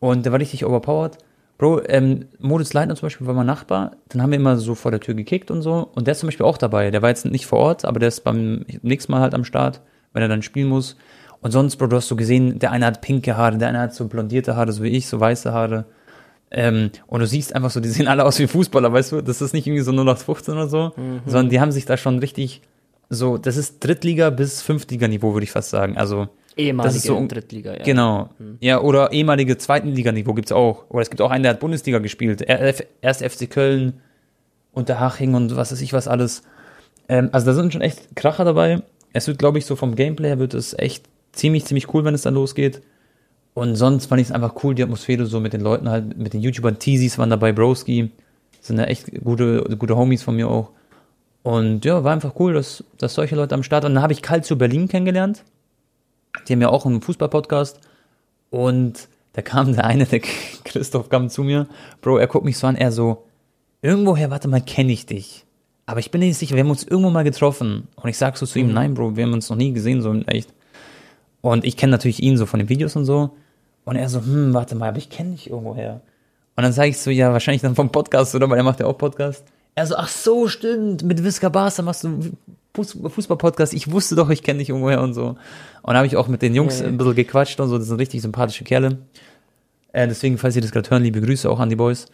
Und 0.00 0.24
der 0.24 0.32
war 0.32 0.38
richtig 0.38 0.64
overpowered. 0.64 1.18
Bro, 1.56 1.82
ähm, 1.86 2.26
Moritz 2.38 2.72
Leitner 2.72 2.94
zum 2.94 3.06
Beispiel 3.06 3.26
war 3.26 3.34
mein 3.34 3.46
Nachbar. 3.46 3.96
Dann 4.10 4.22
haben 4.22 4.30
wir 4.30 4.38
immer 4.38 4.56
so 4.58 4.76
vor 4.76 4.92
der 4.92 5.00
Tür 5.00 5.14
gekickt 5.14 5.50
und 5.50 5.62
so. 5.62 5.88
Und 5.94 6.06
der 6.06 6.12
ist 6.12 6.20
zum 6.20 6.28
Beispiel 6.28 6.46
auch 6.46 6.58
dabei. 6.58 6.90
Der 6.90 7.02
war 7.02 7.08
jetzt 7.08 7.24
nicht 7.24 7.46
vor 7.46 7.58
Ort, 7.58 7.84
aber 7.84 7.98
der 7.98 8.08
ist 8.08 8.20
beim 8.20 8.64
nächsten 8.82 9.10
Mal 9.10 9.22
halt 9.22 9.34
am 9.34 9.44
Start, 9.44 9.80
wenn 10.12 10.22
er 10.22 10.28
dann 10.28 10.42
spielen 10.42 10.68
muss. 10.68 10.96
Und 11.40 11.50
sonst, 11.50 11.76
Bro, 11.76 11.88
du 11.88 11.96
hast 11.96 12.08
so 12.08 12.16
gesehen, 12.16 12.58
der 12.58 12.70
eine 12.70 12.86
hat 12.86 13.00
pinke 13.00 13.36
Haare, 13.36 13.58
der 13.58 13.68
eine 13.68 13.80
hat 13.80 13.94
so 13.94 14.06
blondierte 14.06 14.56
Haare, 14.56 14.72
so 14.72 14.82
wie 14.82 14.88
ich, 14.88 15.06
so 15.06 15.18
weiße 15.18 15.52
Haare. 15.52 15.86
Ähm, 16.50 16.90
und 17.06 17.20
du 17.20 17.26
siehst 17.26 17.54
einfach 17.54 17.70
so, 17.70 17.80
die 17.80 17.88
sehen 17.90 18.08
alle 18.08 18.24
aus 18.24 18.38
wie 18.38 18.46
Fußballer, 18.46 18.92
weißt 18.92 19.12
du? 19.12 19.20
Das 19.22 19.42
ist 19.42 19.52
nicht 19.52 19.66
irgendwie 19.66 19.82
so 19.82 19.92
0815 19.92 20.54
oder 20.54 20.68
so, 20.68 20.92
sondern 21.26 21.50
die 21.50 21.60
haben 21.60 21.72
sich 21.72 21.84
da 21.84 21.96
schon 21.96 22.18
richtig 22.20 22.62
so, 23.10 23.38
das 23.38 23.56
ist 23.56 23.84
Drittliga 23.84 24.30
bis 24.30 24.60
Fünftliga-Niveau, 24.62 25.32
würde 25.34 25.44
ich 25.44 25.50
fast 25.50 25.70
sagen. 25.70 25.96
Also, 25.96 26.28
Ehemalige 26.56 26.88
das 26.94 26.96
ist 26.96 27.06
so, 27.06 27.26
Drittliga, 27.26 27.72
ja. 27.74 27.82
Genau. 27.84 28.30
Ja, 28.60 28.80
oder 28.80 29.12
ehemalige 29.12 29.56
zweiten 29.58 29.88
Liga-Niveau 29.88 30.34
gibt's 30.34 30.52
auch. 30.52 30.84
Oder 30.90 31.02
es 31.02 31.08
gibt 31.10 31.20
auch 31.22 31.30
einen, 31.30 31.42
der 31.42 31.52
hat 31.52 31.60
Bundesliga 31.60 31.98
gespielt. 32.00 32.42
Er- 32.42 32.74
Erst 33.00 33.22
FC 33.22 33.48
Köln, 33.48 34.00
Unterhaching 34.72 35.34
und 35.34 35.56
was 35.56 35.72
weiß 35.72 35.80
ich 35.80 35.92
was 35.92 36.08
alles. 36.08 36.42
Ähm, 37.08 37.30
also 37.32 37.46
da 37.46 37.54
sind 37.54 37.72
schon 37.72 37.82
echt 37.82 38.14
Kracher 38.16 38.44
dabei. 38.44 38.82
Es 39.12 39.26
wird, 39.26 39.38
glaube 39.38 39.58
ich, 39.58 39.66
so 39.66 39.76
vom 39.76 39.94
Gameplay 39.94 40.28
her 40.28 40.38
wird 40.38 40.54
es 40.54 40.74
echt 40.78 41.04
ziemlich, 41.32 41.64
ziemlich 41.64 41.92
cool, 41.94 42.04
wenn 42.04 42.14
es 42.14 42.22
dann 42.22 42.34
losgeht. 42.34 42.82
Und 43.58 43.74
sonst 43.74 44.06
fand 44.06 44.20
ich 44.20 44.28
es 44.28 44.32
einfach 44.32 44.62
cool, 44.62 44.76
die 44.76 44.84
Atmosphäre 44.84 45.26
so 45.26 45.40
mit 45.40 45.52
den 45.52 45.62
Leuten 45.62 45.88
halt, 45.88 46.16
mit 46.16 46.32
den 46.32 46.40
YouTubern. 46.42 46.78
Teasies 46.78 47.18
waren 47.18 47.28
dabei, 47.28 47.50
Broski. 47.50 48.12
Sind 48.60 48.78
ja 48.78 48.84
echt 48.84 49.10
gute, 49.24 49.64
gute 49.76 49.96
Homies 49.96 50.22
von 50.22 50.36
mir 50.36 50.48
auch. 50.48 50.70
Und 51.42 51.84
ja, 51.84 52.04
war 52.04 52.12
einfach 52.12 52.34
cool, 52.38 52.54
dass, 52.54 52.84
dass 52.98 53.14
solche 53.14 53.34
Leute 53.34 53.56
am 53.56 53.64
Start. 53.64 53.84
Und 53.84 53.96
dann 53.96 54.02
habe 54.04 54.12
ich 54.12 54.22
Calcio 54.22 54.54
Berlin 54.54 54.86
kennengelernt. 54.86 55.42
Die 56.46 56.52
haben 56.52 56.60
ja 56.60 56.68
auch 56.68 56.86
einen 56.86 57.02
Fußball-Podcast. 57.02 57.80
Und 58.50 59.08
da 59.32 59.42
kam 59.42 59.74
der 59.74 59.86
eine, 59.86 60.06
der 60.06 60.20
Christoph 60.64 61.08
kam 61.08 61.28
zu 61.28 61.42
mir. 61.42 61.66
Bro, 62.00 62.18
er 62.18 62.28
guckt 62.28 62.44
mich 62.44 62.58
so 62.58 62.68
an, 62.68 62.76
er 62.76 62.92
so, 62.92 63.24
irgendwoher, 63.82 64.30
warte 64.30 64.46
mal, 64.46 64.60
kenne 64.60 64.92
ich 64.92 65.06
dich. 65.06 65.46
Aber 65.84 65.98
ich 65.98 66.12
bin 66.12 66.20
nicht 66.20 66.38
sicher, 66.38 66.54
wir 66.54 66.62
haben 66.62 66.70
uns 66.70 66.84
irgendwo 66.84 67.10
mal 67.10 67.24
getroffen. 67.24 67.88
Und 67.96 68.08
ich 68.08 68.18
sag 68.18 68.36
so 68.36 68.46
zu 68.46 68.60
ihm, 68.60 68.72
nein, 68.72 68.94
Bro, 68.94 69.16
wir 69.16 69.24
haben 69.24 69.32
uns 69.32 69.50
noch 69.50 69.56
nie 69.56 69.72
gesehen, 69.72 70.00
so 70.00 70.14
echt. 70.28 70.54
Und 71.40 71.64
ich 71.64 71.76
kenne 71.76 71.90
natürlich 71.90 72.22
ihn 72.22 72.36
so 72.36 72.46
von 72.46 72.60
den 72.60 72.68
Videos 72.68 72.94
und 72.94 73.04
so. 73.04 73.32
Und 73.88 73.96
er 73.96 74.10
so, 74.10 74.20
hm, 74.20 74.52
warte 74.52 74.74
mal, 74.74 74.90
aber 74.90 74.98
ich 74.98 75.08
kenne 75.08 75.30
dich 75.30 75.48
irgendwoher. 75.48 76.02
Und 76.56 76.62
dann 76.62 76.74
sage 76.74 76.90
ich 76.90 76.98
so, 76.98 77.10
ja, 77.10 77.32
wahrscheinlich 77.32 77.62
dann 77.62 77.74
vom 77.74 77.90
Podcast, 77.90 78.34
oder? 78.34 78.50
Weil 78.50 78.58
er 78.58 78.62
macht 78.62 78.80
ja 78.80 78.86
auch 78.86 78.98
Podcast. 78.98 79.42
Er 79.76 79.86
so, 79.86 79.96
ach 79.96 80.08
so, 80.08 80.46
stimmt, 80.46 81.04
mit 81.04 81.24
Visca 81.24 81.48
Barca 81.48 81.80
machst 81.80 82.04
du 82.04 82.32
Fuß- 82.76 83.08
Fußball-Podcast. 83.08 83.72
Ich 83.72 83.90
wusste 83.90 84.14
doch, 84.14 84.28
ich 84.28 84.42
kenne 84.42 84.58
dich 84.58 84.68
irgendwoher 84.68 85.00
und 85.00 85.14
so. 85.14 85.28
Und 85.80 85.94
da 85.94 85.94
habe 85.94 86.06
ich 86.06 86.18
auch 86.18 86.28
mit 86.28 86.42
den 86.42 86.54
Jungs 86.54 86.80
ja. 86.80 86.86
ein 86.86 86.98
bisschen 86.98 87.14
gequatscht 87.14 87.58
und 87.60 87.70
so. 87.70 87.78
Das 87.78 87.86
sind 87.86 87.96
richtig 87.98 88.20
sympathische 88.20 88.62
Kerle. 88.62 88.98
Äh, 89.92 90.06
deswegen, 90.06 90.36
falls 90.36 90.54
ihr 90.54 90.60
das 90.60 90.70
gerade 90.70 90.90
hören, 90.90 91.02
liebe 91.02 91.22
Grüße 91.22 91.48
auch 91.48 91.58
an 91.58 91.70
die 91.70 91.76
Boys. 91.76 92.08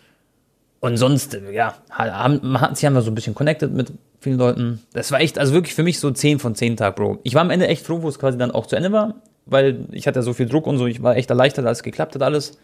Und 0.78 0.96
sonst, 0.96 1.36
ja, 1.52 1.74
haben, 1.90 2.56
sich 2.76 2.86
haben 2.86 2.94
wir 2.94 3.02
so 3.02 3.10
ein 3.10 3.16
bisschen 3.16 3.34
connected 3.34 3.72
mit 3.72 3.92
vielen 4.20 4.38
Leuten. 4.38 4.80
Das 4.92 5.10
war 5.10 5.18
echt, 5.18 5.40
also 5.40 5.52
wirklich 5.52 5.74
für 5.74 5.82
mich 5.82 5.98
so 5.98 6.12
10 6.12 6.38
von 6.38 6.54
10 6.54 6.76
Tag, 6.76 6.94
Bro. 6.94 7.18
Ich 7.24 7.34
war 7.34 7.40
am 7.40 7.50
Ende 7.50 7.66
echt 7.66 7.84
froh, 7.84 8.00
wo 8.02 8.08
es 8.08 8.20
quasi 8.20 8.38
dann 8.38 8.52
auch 8.52 8.66
zu 8.68 8.76
Ende 8.76 8.92
war, 8.92 9.16
weil 9.46 9.86
ich 9.92 10.06
hatte 10.06 10.18
ja 10.20 10.22
so 10.22 10.32
viel 10.32 10.46
Druck 10.46 10.66
und 10.66 10.78
so. 10.78 10.86
Ich 10.86 11.02
war 11.02 11.16
echt 11.16 11.30
erleichtert, 11.30 11.66
als 11.66 11.78
es 11.78 11.82
geklappt 11.82 12.14
hat 12.14 12.22
alles. 12.22 12.58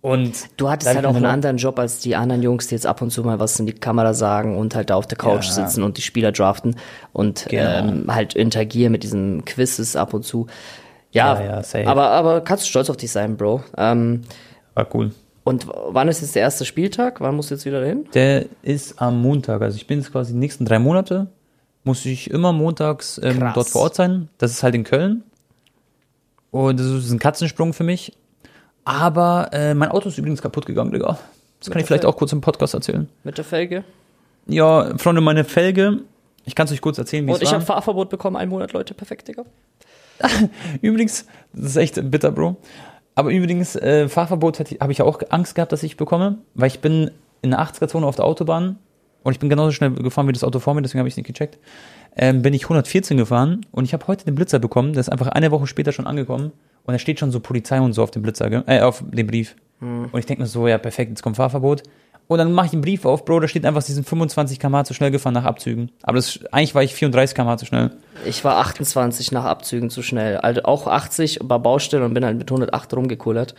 Und 0.00 0.32
Du 0.58 0.68
hattest 0.68 0.94
halt 0.94 1.06
auch 1.06 1.14
einen 1.16 1.24
anderen 1.24 1.56
Job 1.56 1.78
als 1.78 1.98
die 2.00 2.14
anderen 2.14 2.42
Jungs, 2.42 2.66
die 2.66 2.74
jetzt 2.74 2.86
ab 2.86 3.00
und 3.00 3.10
zu 3.10 3.22
mal 3.22 3.40
was 3.40 3.58
in 3.58 3.64
die 3.64 3.72
Kamera 3.72 4.12
sagen 4.12 4.58
und 4.58 4.74
halt 4.74 4.90
da 4.90 4.96
auf 4.96 5.06
der 5.06 5.16
Couch 5.16 5.46
Ja. 5.46 5.52
sitzen 5.52 5.82
und 5.82 5.96
die 5.96 6.02
Spieler 6.02 6.30
draften 6.30 6.76
und 7.14 7.46
Genau. 7.48 7.88
ähm, 7.88 8.14
halt 8.14 8.34
interagieren 8.34 8.92
mit 8.92 9.02
diesen 9.02 9.46
Quizzes 9.46 9.96
ab 9.96 10.12
und 10.12 10.24
zu. 10.24 10.46
Ja, 11.10 11.40
Ja, 11.40 11.44
ja, 11.46 11.62
safe. 11.62 11.86
aber, 11.86 12.08
aber 12.10 12.42
kannst 12.42 12.64
du 12.64 12.68
stolz 12.68 12.90
auf 12.90 12.98
dich 12.98 13.10
sein, 13.10 13.38
Bro. 13.38 13.62
Ähm, 13.78 14.22
war 14.74 14.86
cool. 14.94 15.12
und 15.44 15.66
wann 15.88 16.08
ist 16.08 16.20
jetzt 16.20 16.34
der 16.34 16.42
erste 16.42 16.66
Spieltag? 16.66 17.22
Wann 17.22 17.34
musst 17.36 17.50
du 17.50 17.54
jetzt 17.54 17.64
wieder 17.64 17.82
hin? 17.82 18.04
Der 18.12 18.44
ist 18.62 19.00
am 19.00 19.22
Montag. 19.22 19.62
Also 19.62 19.76
ich 19.76 19.86
bin 19.86 20.00
jetzt 20.00 20.12
quasi 20.12 20.34
die 20.34 20.38
nächsten 20.38 20.66
drei 20.66 20.78
Monate. 20.80 21.28
Muss 21.82 22.04
ich 22.04 22.30
immer 22.30 22.52
montags 22.52 23.18
ähm, 23.22 23.42
dort 23.54 23.68
vor 23.68 23.82
Ort 23.82 23.94
sein. 23.94 24.28
Das 24.36 24.50
ist 24.50 24.62
halt 24.62 24.74
in 24.74 24.84
Köln. 24.84 25.22
Und 26.54 26.78
das 26.78 26.86
ist 26.86 27.10
ein 27.10 27.18
Katzensprung 27.18 27.72
für 27.72 27.82
mich. 27.82 28.12
Aber 28.84 29.48
äh, 29.52 29.74
mein 29.74 29.88
Auto 29.90 30.08
ist 30.08 30.18
übrigens 30.18 30.40
kaputt 30.40 30.66
gegangen, 30.66 30.92
Digga. 30.92 31.18
Das 31.58 31.68
kann 31.68 31.80
ich 31.80 31.86
vielleicht 31.86 32.04
auch 32.04 32.16
kurz 32.16 32.30
im 32.32 32.40
Podcast 32.40 32.74
erzählen. 32.74 33.08
Mit 33.24 33.38
der 33.38 33.44
Felge? 33.44 33.82
Ja, 34.46 34.96
Freunde, 34.96 35.20
meine 35.20 35.42
Felge. 35.42 36.02
Ich 36.44 36.54
kann 36.54 36.66
es 36.66 36.72
euch 36.72 36.80
kurz 36.80 36.96
erzählen, 36.96 37.26
wie 37.26 37.30
Und 37.32 37.38
es 37.38 37.42
ich 37.42 37.48
war. 37.48 37.54
habe 37.54 37.64
Fahrverbot 37.64 38.08
bekommen, 38.08 38.36
einen 38.36 38.52
Monat, 38.52 38.72
Leute. 38.72 38.94
Perfekt, 38.94 39.26
Digga. 39.26 39.42
Übrigens, 40.80 41.26
das 41.52 41.70
ist 41.70 41.76
echt 41.76 42.08
bitter, 42.08 42.30
Bro. 42.30 42.54
Aber 43.16 43.30
übrigens, 43.30 43.74
äh, 43.74 44.08
Fahrverbot 44.08 44.60
habe 44.60 44.92
ich 44.92 44.98
ja 44.98 45.04
auch 45.04 45.22
Angst 45.30 45.56
gehabt, 45.56 45.72
dass 45.72 45.82
ich 45.82 45.96
bekomme, 45.96 46.38
weil 46.54 46.68
ich 46.68 46.78
bin 46.78 47.10
in 47.42 47.50
der 47.50 47.60
80er-Zone 47.60 48.06
auf 48.06 48.14
der 48.14 48.26
Autobahn 48.26 48.78
und 49.24 49.32
ich 49.32 49.40
bin 49.40 49.50
genauso 49.50 49.72
schnell 49.72 49.90
gefahren 49.90 50.28
wie 50.28 50.32
das 50.32 50.44
Auto 50.44 50.60
vor 50.60 50.74
mir, 50.74 50.82
deswegen 50.82 51.00
habe 51.00 51.08
ich 51.08 51.14
es 51.14 51.16
nicht 51.16 51.26
gecheckt. 51.26 51.58
Ähm, 52.16 52.42
bin 52.42 52.54
ich 52.54 52.62
114 52.62 53.16
gefahren 53.16 53.66
und 53.72 53.84
ich 53.84 53.92
habe 53.92 54.06
heute 54.06 54.24
den 54.24 54.36
Blitzer 54.36 54.60
bekommen, 54.60 54.92
der 54.92 55.00
ist 55.00 55.08
einfach 55.08 55.26
eine 55.26 55.50
Woche 55.50 55.66
später 55.66 55.90
schon 55.90 56.06
angekommen 56.06 56.52
und 56.84 56.92
da 56.92 56.98
steht 56.98 57.18
schon 57.18 57.32
so 57.32 57.40
Polizei 57.40 57.80
und 57.80 57.92
so 57.92 58.04
auf 58.04 58.12
dem 58.12 58.22
Blitzer, 58.22 58.68
äh, 58.68 58.82
auf 58.82 59.02
dem 59.04 59.26
Brief. 59.26 59.56
Und 60.12 60.18
ich 60.18 60.26
denke 60.26 60.42
mir 60.42 60.46
so, 60.46 60.68
ja 60.68 60.78
perfekt, 60.78 61.10
jetzt 61.10 61.22
kommt 61.22 61.36
Fahrverbot. 61.36 61.82
Und 62.26 62.38
dann 62.38 62.52
mache 62.52 62.66
ich 62.66 62.72
einen 62.72 62.80
Brief 62.80 63.04
auf, 63.04 63.24
Bro, 63.24 63.40
da 63.40 63.48
steht 63.48 63.66
einfach, 63.66 63.82
sie 63.82 63.92
sind 63.92 64.08
25 64.08 64.58
km 64.58 64.84
zu 64.84 64.94
schnell 64.94 65.10
gefahren 65.10 65.34
nach 65.34 65.44
Abzügen. 65.44 65.90
Aber 66.02 66.16
das, 66.16 66.40
eigentlich 66.52 66.74
war 66.74 66.82
ich 66.82 66.94
34 66.94 67.36
km 67.36 67.58
zu 67.58 67.66
schnell. 67.66 67.90
Ich 68.24 68.44
war 68.44 68.56
28 68.56 69.30
nach 69.32 69.44
Abzügen 69.44 69.90
zu 69.90 70.02
schnell. 70.02 70.38
Also 70.38 70.62
auch 70.62 70.86
80 70.86 71.40
bei 71.42 71.58
Baustelle 71.58 72.04
und 72.04 72.14
bin 72.14 72.24
halt 72.24 72.38
mit 72.38 72.50
108 72.50 72.94
rumgekullert. 72.94 73.54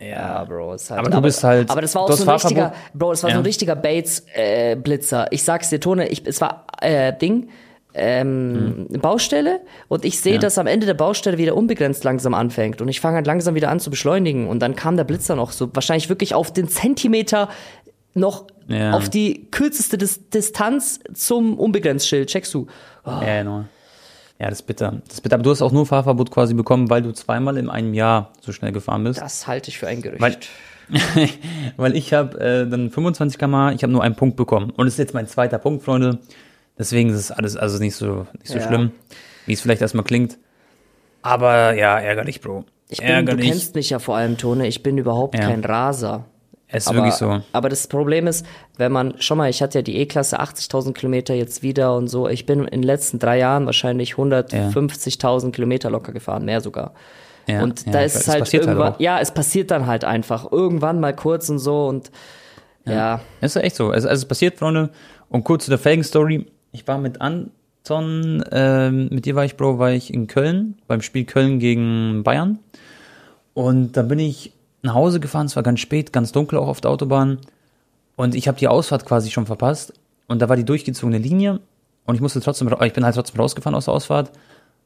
Ja, 0.00 0.44
Bro, 0.44 0.74
ist 0.74 0.90
halt, 0.90 1.00
Aber 1.00 1.10
du 1.10 1.20
bist 1.20 1.44
halt- 1.44 1.70
Aber 1.70 1.82
das 1.82 1.94
war 1.94 2.02
auch 2.02 2.12
so 2.12 2.24
ein 2.24 2.28
richtiger, 2.30 2.60
Fahrverbot. 2.70 2.98
Bro, 2.98 3.10
das 3.10 3.22
war 3.22 3.30
so 3.30 3.36
ein 3.36 3.40
Ja. 3.42 3.46
richtiger 3.46 3.76
Bates-Blitzer. 3.76 5.26
ich 5.30 5.44
sag's 5.44 5.68
dir, 5.70 5.78
Tone, 5.80 6.08
ich, 6.08 6.26
es 6.26 6.40
war 6.40 6.66
äh, 6.80 7.12
Ding, 7.16 7.48
ähm, 7.92 8.86
Baustelle 9.02 9.60
und 9.88 10.04
ich 10.04 10.20
sehe, 10.20 10.32
Hm. 10.34 10.36
Ja. 10.36 10.40
dass 10.42 10.58
am 10.58 10.66
Ende 10.66 10.86
der 10.86 10.94
Baustelle 10.94 11.38
wieder 11.38 11.56
unbegrenzt 11.56 12.04
langsam 12.04 12.34
anfängt 12.34 12.80
und 12.80 12.88
ich 12.88 13.00
fange 13.00 13.16
halt 13.16 13.26
langsam 13.26 13.54
wieder 13.54 13.68
an 13.68 13.80
zu 13.80 13.90
beschleunigen 13.90 14.46
und 14.48 14.60
dann 14.60 14.74
kam 14.76 14.96
der 14.96 15.04
Blitzer 15.04 15.34
noch 15.36 15.50
so 15.52 15.68
wahrscheinlich 15.74 16.08
wirklich 16.08 16.34
auf 16.34 16.52
den 16.52 16.68
Zentimeter 16.68 17.48
noch 18.14 18.46
Ja. 18.68 18.92
auf 18.92 19.08
die 19.08 19.48
kürzeste 19.50 19.98
Dis 19.98 20.30
Distanz 20.30 21.00
zum 21.14 21.58
Unbegrenztschild. 21.58 22.28
Checkst 22.28 22.54
du? 22.54 22.66
Ja, 23.04 23.38
genau. 23.42 23.64
Ja, 24.40 24.48
das 24.48 24.60
ist 24.60 24.66
bitter. 24.66 25.02
Das 25.06 25.14
ist 25.16 25.20
bitter. 25.20 25.34
Aber 25.34 25.42
du 25.42 25.50
hast 25.50 25.60
auch 25.62 25.70
nur 25.72 25.84
Fahrverbot 25.86 26.30
quasi 26.30 26.54
bekommen, 26.54 26.88
weil 26.88 27.02
du 27.02 27.12
zweimal 27.12 27.58
in 27.58 27.68
einem 27.68 27.92
Jahr 27.94 28.32
so 28.40 28.52
schnell 28.52 28.72
gefahren 28.72 29.04
bist. 29.04 29.20
Das 29.20 29.46
halte 29.46 29.68
ich 29.68 29.78
für 29.78 29.86
ein 29.86 30.00
Gerücht. 30.02 30.20
Weil- 30.20 30.38
weil 31.76 31.94
ich 31.94 32.12
habe 32.12 32.40
äh, 32.40 32.68
dann 32.68 32.90
25 32.90 33.38
km, 33.38 33.68
ich 33.74 33.82
habe 33.84 33.92
nur 33.92 34.02
einen 34.02 34.16
Punkt 34.16 34.36
bekommen. 34.36 34.70
Und 34.70 34.86
es 34.86 34.94
ist 34.94 34.98
jetzt 34.98 35.14
mein 35.14 35.28
zweiter 35.28 35.58
Punkt, 35.58 35.84
Freunde. 35.84 36.18
Deswegen 36.78 37.10
ist 37.10 37.16
es 37.16 37.30
alles 37.30 37.56
also 37.56 37.78
nicht 37.78 37.94
so, 37.94 38.26
nicht 38.38 38.48
so 38.48 38.58
Ja. 38.58 38.66
schlimm, 38.66 38.90
wie 39.46 39.52
es 39.52 39.60
vielleicht 39.60 39.82
erstmal 39.82 40.04
klingt. 40.04 40.38
Aber 41.22 41.74
ja, 41.74 41.98
ärgerlich, 42.00 42.40
Bro. 42.40 42.64
Ich 42.88 42.98
bin, 42.98 43.06
du 43.08 43.12
ärgerlich. 43.12 43.46
kennst 43.50 43.74
mich 43.74 43.90
ja 43.90 43.98
vor 43.98 44.16
allem, 44.16 44.36
Tone, 44.38 44.66
ich 44.66 44.82
bin 44.82 44.96
überhaupt 44.98 45.36
Ja. 45.38 45.42
kein 45.42 45.62
Raser. 45.64 46.24
Es 46.72 46.84
ist 46.84 46.88
Aber, 46.88 46.98
wirklich 46.98 47.14
so. 47.14 47.40
aber 47.52 47.68
das 47.68 47.88
Problem 47.88 48.26
ist, 48.26 48.46
wenn 48.76 48.92
man, 48.92 49.14
schau 49.18 49.34
mal, 49.34 49.50
ich 49.50 49.60
hatte 49.60 49.78
ja 49.78 49.82
die 49.82 49.96
E-Klasse 49.96 50.40
80.000 50.40 50.92
Kilometer 50.92 51.34
jetzt 51.34 51.62
wieder 51.62 51.96
und 51.96 52.08
so. 52.08 52.28
Ich 52.28 52.46
bin 52.46 52.60
in 52.60 52.80
den 52.80 52.82
letzten 52.82 53.18
drei 53.18 53.38
Jahren 53.38 53.66
wahrscheinlich 53.66 54.14
150.000 54.14 55.50
Kilometer 55.50 55.90
locker 55.90 56.12
gefahren, 56.12 56.44
mehr 56.44 56.60
sogar. 56.60 56.94
Ja, 57.48 57.62
und 57.62 57.86
ja, 57.86 57.92
da 57.92 58.00
ist 58.02 58.14
es 58.14 58.28
halt 58.28 58.40
passiert 58.40 58.66
irgendwann, 58.66 58.94
auch. 58.94 59.00
ja, 59.00 59.18
es 59.18 59.32
passiert 59.32 59.70
dann 59.72 59.86
halt 59.86 60.04
einfach. 60.04 60.52
Irgendwann 60.52 61.00
mal 61.00 61.14
kurz 61.14 61.48
und 61.48 61.58
so 61.58 61.88
und 61.88 62.10
ja. 62.86 63.20
Es 63.40 63.56
ist 63.56 63.62
echt 63.62 63.76
so. 63.76 63.90
Also, 63.90 64.08
also 64.08 64.22
es 64.22 64.28
passiert, 64.28 64.58
Freunde. 64.58 64.90
Und 65.28 65.44
kurz 65.44 65.64
zu 65.64 65.70
der 65.70 65.78
Felgen-Story. 65.78 66.46
Ich 66.72 66.86
war 66.88 66.98
mit 66.98 67.20
Anton, 67.20 68.44
ähm, 68.52 69.08
mit 69.10 69.26
dir 69.26 69.34
war 69.34 69.44
ich, 69.44 69.56
Bro, 69.56 69.78
war 69.78 69.90
ich 69.92 70.12
in 70.12 70.26
Köln, 70.26 70.78
beim 70.86 71.02
Spiel 71.02 71.24
Köln 71.24 71.58
gegen 71.58 72.22
Bayern. 72.22 72.58
Und 73.54 73.96
dann 73.96 74.08
bin 74.08 74.18
ich 74.18 74.52
nach 74.82 74.94
Hause 74.94 75.20
gefahren, 75.20 75.46
es 75.46 75.56
war 75.56 75.62
ganz 75.62 75.80
spät, 75.80 76.12
ganz 76.12 76.32
dunkel 76.32 76.58
auch 76.58 76.68
auf 76.68 76.80
der 76.80 76.90
Autobahn. 76.90 77.38
Und 78.16 78.34
ich 78.34 78.48
habe 78.48 78.58
die 78.58 78.68
Ausfahrt 78.68 79.06
quasi 79.06 79.30
schon 79.30 79.46
verpasst. 79.46 79.92
Und 80.26 80.40
da 80.40 80.48
war 80.48 80.56
die 80.56 80.64
durchgezogene 80.64 81.18
Linie. 81.18 81.60
Und 82.06 82.14
ich 82.14 82.20
musste 82.20 82.40
trotzdem, 82.40 82.68
ich 82.82 82.92
bin 82.92 83.04
halt 83.04 83.14
trotzdem 83.14 83.40
rausgefahren 83.40 83.74
aus 83.74 83.86
der 83.86 83.94
Ausfahrt. 83.94 84.30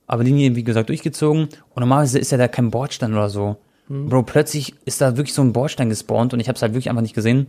Aber 0.07 0.25
Linie, 0.25 0.55
wie 0.57 0.65
gesagt, 0.65 0.89
durchgezogen. 0.89 1.45
Und 1.45 1.81
normalerweise 1.81 2.19
ist 2.19 2.33
ja 2.33 2.39
da 2.39 2.49
kein 2.49 2.71
Bordstein 2.71 3.13
oder 3.13 3.29
so. 3.29 3.57
Bro, 3.89 4.23
plötzlich 4.23 4.75
ist 4.87 5.01
da 5.01 5.17
wirklich 5.17 5.35
so 5.35 5.43
ein 5.43 5.53
Bordstein 5.53 5.91
gespawnt 5.91 6.33
und 6.33 6.41
ich 6.41 6.49
habe 6.49 6.57
es 6.57 6.63
halt 6.63 6.73
wirklich 6.73 6.89
einfach 6.89 7.03
nicht 7.03 7.15
gesehen. 7.15 7.47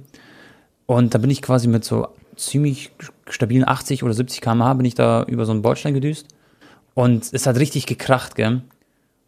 Und 0.85 1.13
da 1.13 1.17
bin 1.17 1.29
ich 1.29 1.41
quasi 1.41 1.67
mit 1.67 1.85
so 1.85 2.09
ziemlich 2.35 2.91
stabilen 3.29 3.67
80 3.67 4.03
oder 4.03 4.13
70 4.13 4.41
km/h 4.41 4.73
bin 4.73 4.85
ich 4.85 4.95
da 4.95 5.23
über 5.23 5.45
so 5.45 5.53
einen 5.53 5.61
Bordstein 5.61 5.93
gedüst. 5.93 6.27
Und 6.93 7.29
es 7.31 7.47
hat 7.47 7.57
richtig 7.57 7.85
gekracht, 7.85 8.35
gell? 8.35 8.61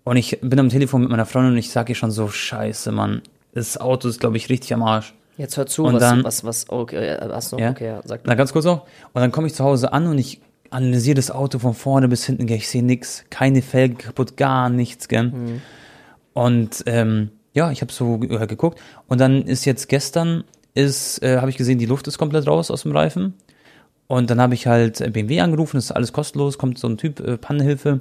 Und 0.07 0.15
ich 0.15 0.39
bin 0.41 0.57
am 0.57 0.69
Telefon 0.69 1.01
mit 1.01 1.09
meiner 1.09 1.25
Freundin 1.25 1.51
und 1.53 1.57
ich 1.57 1.69
sage 1.69 1.91
ihr 1.91 1.95
schon 1.95 2.11
so, 2.11 2.29
scheiße, 2.29 2.93
Mann. 2.93 3.21
Das 3.53 3.77
Auto 3.77 4.07
ist, 4.07 4.21
glaube 4.21 4.37
ich, 4.37 4.47
richtig 4.49 4.73
am 4.73 4.81
Arsch. 4.83 5.13
Jetzt 5.37 5.57
hör 5.57 5.65
zu, 5.65 5.83
Und 5.83 5.95
was, 5.95 5.99
dann- 6.01 6.23
was, 6.23 6.43
was, 6.45 6.69
okay, 6.69 6.95
äh, 6.95 7.19
achso, 7.19 7.59
Ja? 7.59 7.71
okay, 7.71 7.87
ja, 7.87 8.01
sag. 8.05 8.21
Na, 8.23 8.35
ganz 8.35 8.53
kurz 8.53 8.63
noch. 8.63 8.83
Und 9.13 9.21
dann 9.21 9.33
komme 9.33 9.47
ich 9.47 9.53
zu 9.53 9.65
Hause 9.65 9.91
an 9.91 10.07
und 10.07 10.17
ich 10.17 10.39
analysiere 10.69 11.15
das 11.15 11.29
Auto 11.29 11.59
von 11.59 11.73
vorne 11.73 12.07
bis 12.07 12.25
hinten? 12.25 12.47
Ich 12.47 12.69
sehe 12.69 12.83
nix, 12.83 13.25
keine 13.29 13.61
Felge 13.61 13.95
kaputt, 13.95 14.37
gar 14.37 14.69
nichts, 14.69 15.09
gell? 15.09 15.59
Und 16.33 16.83
ähm, 16.85 17.31
ja, 17.53 17.71
ich 17.71 17.81
habe 17.81 17.91
so 17.91 18.15
äh, 18.23 18.47
geguckt. 18.47 18.79
Und 19.07 19.19
dann 19.19 19.41
ist 19.43 19.65
jetzt 19.65 19.89
gestern, 19.89 20.45
ist, 20.73 21.21
äh, 21.21 21.37
habe 21.39 21.49
ich 21.49 21.57
gesehen, 21.57 21.79
die 21.79 21.85
Luft 21.85 22.07
ist 22.07 22.17
komplett 22.17 22.47
raus 22.47 22.71
aus 22.71 22.83
dem 22.83 22.93
Reifen. 22.95 23.33
Und 24.07 24.29
dann 24.29 24.39
habe 24.39 24.53
ich 24.53 24.67
halt 24.67 25.01
äh, 25.01 25.09
BMW 25.09 25.41
angerufen, 25.41 25.75
das 25.75 25.85
ist 25.85 25.91
alles 25.91 26.13
kostenlos, 26.13 26.57
kommt 26.57 26.77
so 26.79 26.87
ein 26.87 26.97
Typ, 26.97 27.19
äh, 27.19 27.37
Pannenhilfe. 27.37 27.99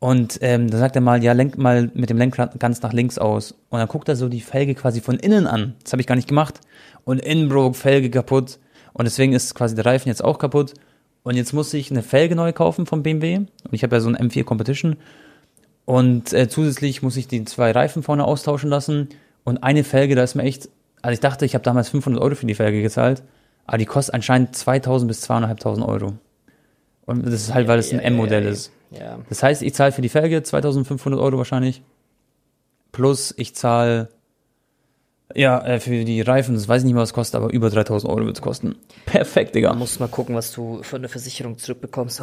Und 0.00 0.38
ähm, 0.42 0.70
da 0.70 0.78
sagt 0.78 0.94
er 0.94 1.02
mal, 1.02 1.22
ja, 1.24 1.32
lenk 1.32 1.58
mal 1.58 1.90
mit 1.94 2.08
dem 2.08 2.18
Lenkrad 2.18 2.58
ganz 2.60 2.82
nach 2.82 2.92
links 2.92 3.18
aus. 3.18 3.52
Und 3.68 3.80
dann 3.80 3.88
guckt 3.88 4.08
er 4.08 4.16
so 4.16 4.28
die 4.28 4.40
Felge 4.40 4.74
quasi 4.74 5.00
von 5.00 5.16
innen 5.18 5.46
an. 5.46 5.74
Das 5.82 5.92
habe 5.92 6.00
ich 6.00 6.06
gar 6.06 6.14
nicht 6.14 6.28
gemacht. 6.28 6.60
Und 7.04 7.20
innen, 7.20 7.48
Bro, 7.48 7.72
Felge 7.72 8.10
kaputt. 8.10 8.58
Und 8.92 9.06
deswegen 9.06 9.32
ist 9.32 9.54
quasi 9.54 9.74
der 9.74 9.86
Reifen 9.86 10.08
jetzt 10.08 10.22
auch 10.22 10.38
kaputt. 10.38 10.74
Und 11.24 11.34
jetzt 11.34 11.52
muss 11.52 11.74
ich 11.74 11.90
eine 11.90 12.02
Felge 12.02 12.36
neu 12.36 12.52
kaufen 12.52 12.86
vom 12.86 13.02
BMW. 13.02 13.36
Und 13.38 13.48
ich 13.72 13.82
habe 13.82 13.96
ja 13.96 14.00
so 14.00 14.08
ein 14.08 14.16
M4 14.16 14.44
Competition. 14.44 14.96
Und 15.84 16.32
äh, 16.32 16.48
zusätzlich 16.48 17.02
muss 17.02 17.16
ich 17.16 17.28
die 17.28 17.44
zwei 17.44 17.72
Reifen 17.72 18.02
vorne 18.02 18.24
austauschen 18.24 18.70
lassen. 18.70 19.08
Und 19.42 19.64
eine 19.64 19.82
Felge, 19.82 20.14
da 20.14 20.22
ist 20.22 20.34
mir 20.34 20.44
echt, 20.44 20.68
also 21.02 21.14
ich 21.14 21.20
dachte, 21.20 21.44
ich 21.44 21.54
habe 21.54 21.64
damals 21.64 21.88
500 21.88 22.22
Euro 22.22 22.34
für 22.34 22.46
die 22.46 22.54
Felge 22.54 22.82
gezahlt, 22.82 23.22
aber 23.66 23.78
die 23.78 23.86
kostet 23.86 24.14
anscheinend 24.14 24.54
2000 24.54 25.08
bis 25.08 25.22
2500 25.22 25.88
Euro. 25.88 26.12
Und 27.06 27.24
das 27.24 27.32
ist 27.32 27.54
halt, 27.54 27.68
weil 27.68 27.78
es 27.78 27.90
ein 27.90 28.00
M-Modell 28.00 28.44
ist. 28.44 28.70
Ja. 28.90 29.18
Das 29.28 29.42
heißt, 29.42 29.62
ich 29.62 29.74
zahle 29.74 29.92
für 29.92 30.02
die 30.02 30.08
Felge 30.08 30.42
2500 30.42 31.20
Euro 31.20 31.36
wahrscheinlich. 31.38 31.82
Plus 32.92 33.34
ich 33.36 33.54
zahle 33.54 34.08
ja 35.34 35.62
äh, 35.64 35.78
für 35.80 36.04
die 36.04 36.20
Reifen, 36.22 36.54
das 36.54 36.68
weiß 36.68 36.80
ich 36.82 36.84
nicht 36.86 36.94
mehr, 36.94 37.02
was 37.02 37.10
es 37.10 37.14
kostet, 37.14 37.36
aber 37.40 37.52
über 37.52 37.68
3000 37.68 38.10
Euro 38.10 38.24
wird 38.24 38.36
es 38.36 38.42
kosten. 38.42 38.76
Perfekt, 39.04 39.54
Digga. 39.54 39.70
Man 39.70 39.80
muss 39.80 39.98
mal 40.00 40.08
gucken, 40.08 40.34
was 40.34 40.52
du 40.52 40.82
für 40.82 40.96
eine 40.96 41.08
Versicherung 41.08 41.58
zurückbekommst. 41.58 42.20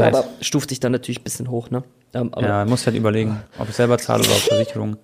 Aber 0.00 0.24
stuft 0.40 0.70
dich 0.70 0.80
dann 0.80 0.92
natürlich 0.92 1.20
ein 1.20 1.24
bisschen 1.24 1.50
hoch, 1.50 1.70
ne? 1.70 1.84
Ähm, 2.12 2.30
Ja, 2.40 2.64
muss 2.64 2.86
halt 2.86 2.96
überlegen, 2.96 3.40
ob 3.58 3.68
ich 3.68 3.74
selber 3.76 3.98
zahle 3.98 4.20
oder 4.24 4.32
auf 4.32 4.42
Versicherung. 4.42 4.96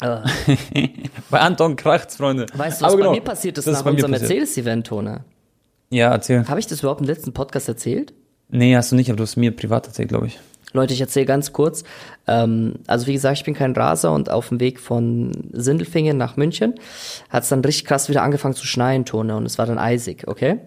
äh, 0.00 0.20
Bei 1.30 1.40
Anton 1.40 1.76
kracht's, 1.76 2.16
Freunde. 2.16 2.46
weißt 2.54 2.80
du, 2.80 2.84
was 2.86 2.92
Aber 2.92 2.96
bei 3.02 3.02
genau, 3.08 3.12
mir 3.14 3.20
passiert 3.22 3.58
ist 3.58 3.66
das 3.66 3.74
nach 3.78 3.84
mir 3.84 3.90
unserem. 3.92 4.10
Mercedes-Event, 4.12 4.86
Tone? 4.86 5.24
Ja, 5.90 6.10
erzähl. 6.10 6.48
Habe 6.48 6.58
ich 6.60 6.66
das 6.66 6.80
überhaupt 6.80 7.02
im 7.02 7.06
letzten 7.06 7.32
Podcast 7.34 7.68
erzählt? 7.68 8.14
Nee, 8.52 8.76
hast 8.76 8.92
du 8.92 8.96
nicht, 8.96 9.10
aber 9.10 9.16
du 9.16 9.22
hast 9.24 9.36
mir 9.36 9.50
privat 9.50 9.86
erzählt, 9.86 10.10
glaube 10.10 10.28
ich. 10.28 10.38
Leute, 10.74 10.94
ich 10.94 11.00
erzähle 11.00 11.26
ganz 11.26 11.52
kurz. 11.52 11.84
Ähm, 12.26 12.76
also 12.86 13.06
wie 13.06 13.12
gesagt, 13.12 13.38
ich 13.38 13.44
bin 13.44 13.54
kein 13.54 13.72
Raser 13.72 14.12
und 14.12 14.30
auf 14.30 14.48
dem 14.48 14.60
Weg 14.60 14.78
von 14.78 15.32
Sindelfingen 15.52 16.16
nach 16.16 16.36
München 16.36 16.74
hat 17.28 17.42
es 17.42 17.48
dann 17.48 17.60
richtig 17.60 17.86
krass 17.86 18.08
wieder 18.08 18.22
angefangen 18.22 18.54
zu 18.54 18.66
schneien, 18.66 19.04
Tone, 19.04 19.36
und 19.36 19.44
es 19.44 19.58
war 19.58 19.66
dann 19.66 19.78
eisig, 19.78 20.28
okay? 20.28 20.58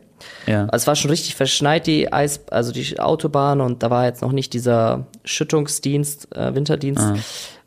Ja. 0.47 0.65
Also 0.65 0.83
es 0.83 0.87
war 0.87 0.95
schon 0.95 1.11
richtig 1.11 1.35
verschneit, 1.35 1.87
die 1.87 2.11
Eis, 2.11 2.47
also 2.49 2.71
die 2.71 2.99
Autobahn 2.99 3.61
und 3.61 3.83
da 3.83 3.89
war 3.89 4.05
jetzt 4.05 4.21
noch 4.21 4.31
nicht 4.31 4.53
dieser 4.53 5.07
Schüttungsdienst, 5.23 6.35
äh, 6.35 6.55
Winterdienst. 6.55 7.01
Ah. 7.01 7.15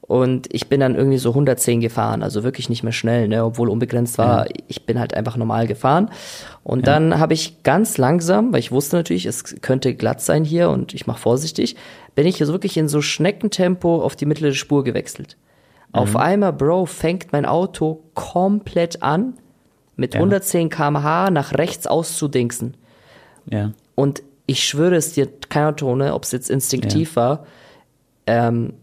Und 0.09 0.53
ich 0.55 0.71
bin 0.71 0.81
dann 0.81 0.97
irgendwie 0.97 1.19
so 1.19 1.29
110 1.29 1.83
gefahren, 1.83 2.23
also 2.23 2.43
wirklich 2.43 2.71
nicht 2.71 2.83
mehr 2.83 2.95
schnell, 2.95 3.29
ne, 3.29 3.45
obwohl 3.45 3.69
unbegrenzt 3.69 4.17
war. 4.17 4.47
Ich 4.67 4.87
bin 4.87 4.99
halt 4.99 5.13
einfach 5.13 5.37
normal 5.37 5.67
gefahren. 5.67 6.11
Und 6.65 6.87
dann 6.87 7.19
habe 7.19 7.35
ich 7.35 7.63
ganz 7.63 7.99
langsam, 7.99 8.51
weil 8.53 8.61
ich 8.61 8.73
wusste 8.73 8.97
natürlich, 8.97 9.27
es 9.27 9.61
könnte 9.61 9.95
glatt 9.95 10.23
sein 10.23 10.45
hier 10.45 10.71
und 10.71 10.95
ich 10.95 11.07
mache 11.07 11.21
vorsichtig, 11.21 11.77
bin 12.15 12.27
ich 12.27 12.39
so 12.39 12.49
wirklich 12.49 12.79
in 12.79 12.89
so 12.89 13.03
Schneckentempo 13.03 14.03
auf 14.03 14.17
die 14.17 14.25
mittlere 14.25 14.55
Spur 14.55 14.83
gewechselt. 14.83 15.37
Auf 15.93 16.17
einmal, 16.17 16.55
Bro, 16.55 16.87
fängt 16.87 17.33
mein 17.33 17.45
Auto 17.45 18.03
komplett 18.15 19.03
an, 19.03 19.35
mit 19.97 20.15
Ja. 20.15 20.21
110 20.21 20.71
km/h 20.71 21.31
nach 21.31 21.53
rechts 21.53 21.87
auszudingsen. 21.87 22.77
Ja. 23.51 23.73
Und 23.95 24.23
ich 24.47 24.65
schwöre 24.65 24.97
es 24.97 25.13
dir, 25.13 25.29
keiner 25.51 25.77
Tone, 25.77 26.15
ob 26.15 26.25
es 26.25 26.33
jetzt 26.33 26.49
instinktiv 26.49 27.17
war. 27.17 27.45
Ähm, 28.27 28.75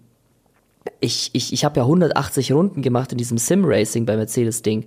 ich 1.00 1.30
ich, 1.34 1.54
ich 1.54 1.66
habe 1.66 1.80
ja 1.80 1.84
180 1.84 2.52
Runden 2.52 2.82
gemacht 2.82 3.12
in 3.12 3.18
diesem 3.18 3.38
Sim-Racing 3.38 4.06
bei 4.06 4.16
Mercedes-Ding. 4.18 4.86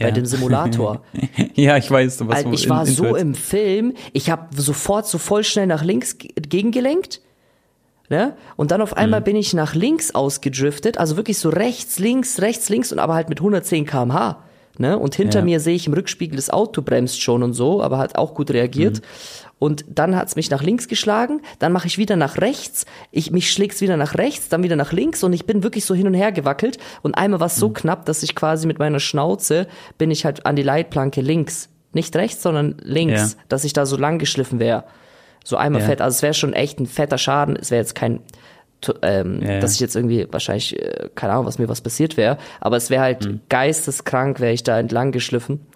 Bei 0.00 0.06
Ja. 0.08 0.10
dem 0.10 0.26
Simulator. 0.26 1.02
ja, 1.54 1.76
ich 1.76 1.90
weiß, 1.90 2.26
was 2.28 2.44
du 2.44 2.52
ich 2.52 2.68
war 2.68 2.86
in- 2.86 2.92
so 2.94 3.06
in- 3.16 3.28
im 3.28 3.34
Film, 3.34 3.94
ich 4.12 4.30
habe 4.30 4.48
sofort 4.60 5.06
so 5.08 5.16
voll 5.18 5.42
schnell 5.44 5.66
nach 5.66 5.82
links 5.82 6.18
ge- 6.18 6.30
gegengelenkt. 6.36 7.20
Ne? 8.10 8.36
Und 8.56 8.70
dann 8.70 8.80
auf 8.80 8.92
Mhm. 8.92 8.98
einmal 8.98 9.20
bin 9.22 9.36
ich 9.36 9.52
nach 9.54 9.74
links 9.74 10.14
ausgedriftet, 10.14 10.98
also 10.98 11.16
wirklich 11.16 11.38
so 11.38 11.48
rechts, 11.50 11.98
links, 11.98 12.40
rechts, 12.40 12.68
links 12.68 12.92
und 12.92 12.98
aber 12.98 13.14
halt 13.14 13.28
mit 13.28 13.40
110 13.40 13.84
km/h. 13.86 14.42
Ne? 14.78 14.98
Und 14.98 15.14
hinter 15.14 15.40
Ja. 15.40 15.44
mir 15.44 15.60
sehe 15.60 15.74
ich 15.74 15.86
im 15.86 15.92
Rückspiegel, 15.94 16.36
das 16.36 16.48
Auto 16.50 16.82
bremst 16.82 17.20
schon 17.20 17.42
und 17.42 17.52
so, 17.54 17.82
aber 17.82 17.98
hat 17.98 18.16
auch 18.16 18.34
gut 18.34 18.50
reagiert. 18.50 18.98
Mhm. 19.00 19.47
Und 19.58 19.84
dann 19.88 20.14
hat's 20.14 20.36
mich 20.36 20.50
nach 20.50 20.62
links 20.62 20.86
geschlagen, 20.86 21.40
dann 21.58 21.72
mache 21.72 21.88
ich 21.88 21.98
wieder 21.98 22.14
nach 22.14 22.38
rechts, 22.38 22.86
ich, 23.10 23.30
mich 23.32 23.50
schlägt's 23.52 23.80
wieder 23.80 23.96
nach 23.96 24.14
rechts, 24.14 24.48
dann 24.48 24.62
wieder 24.62 24.76
nach 24.76 24.92
links 24.92 25.24
und 25.24 25.32
ich 25.32 25.46
bin 25.46 25.62
wirklich 25.64 25.84
so 25.84 25.94
hin 25.94 26.06
und 26.06 26.14
her 26.14 26.30
gewackelt. 26.30 26.78
Und 27.02 27.14
einmal 27.16 27.40
war 27.40 27.48
es 27.48 27.56
Mhm. 27.56 27.60
so 27.60 27.70
knapp, 27.70 28.06
dass 28.06 28.22
ich 28.22 28.34
quasi 28.36 28.66
mit 28.68 28.78
meiner 28.78 29.00
Schnauze 29.00 29.66
bin 29.98 30.10
ich 30.12 30.24
halt 30.24 30.46
an 30.46 30.54
die 30.54 30.62
Leitplanke 30.62 31.20
links. 31.20 31.68
Nicht 31.92 32.14
rechts, 32.14 32.42
sondern 32.42 32.76
links, 32.82 33.32
Ja. 33.32 33.38
dass 33.48 33.64
ich 33.64 33.72
da 33.72 33.84
so 33.86 33.96
lang 33.96 34.18
geschliffen 34.18 34.60
wäre. 34.60 34.84
So 35.44 35.56
einmal 35.56 35.80
Ja. 35.80 35.88
fett. 35.88 36.00
Also 36.02 36.16
es 36.16 36.22
wäre 36.22 36.34
schon 36.34 36.52
echt 36.52 36.78
ein 36.78 36.86
fetter 36.86 37.18
Schaden. 37.18 37.56
Es 37.56 37.70
wäre 37.72 37.80
jetzt 37.80 37.94
kein, 37.94 38.20
ähm, 39.02 39.40
Ja, 39.42 39.52
ja. 39.54 39.60
dass 39.60 39.72
ich 39.74 39.80
jetzt 39.80 39.96
irgendwie 39.96 40.28
wahrscheinlich, 40.30 40.78
äh, 40.80 41.08
keine 41.16 41.32
Ahnung, 41.32 41.46
was 41.46 41.58
mir 41.58 41.68
was 41.68 41.80
passiert 41.80 42.16
wäre. 42.16 42.38
Aber 42.60 42.76
es 42.76 42.90
wäre 42.90 43.02
halt 43.02 43.26
Mhm. 43.26 43.40
geisteskrank, 43.48 44.38
wäre 44.38 44.52
ich 44.52 44.62
da 44.62 44.78
entlang 44.78 45.10
geschliffen. 45.10 45.66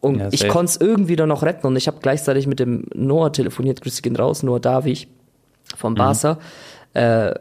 Und 0.00 0.18
Ja, 0.18 0.28
ich 0.30 0.48
konnte 0.48 0.70
es 0.70 0.76
irgendwie 0.78 1.16
dann 1.16 1.28
noch 1.28 1.42
retten. 1.42 1.66
Und 1.66 1.76
ich 1.76 1.86
habe 1.86 1.98
gleichzeitig 2.00 2.46
mit 2.46 2.58
dem 2.58 2.84
Noah 2.94 3.32
telefoniert, 3.32 3.80
grüß 3.82 3.94
dich 3.94 4.02
gehen 4.02 4.16
raus, 4.16 4.42
Noah 4.42 4.60
Mhm. 4.82 4.94
vom 5.76 5.94
Barca. 5.94 6.38
Äh, 6.94 7.34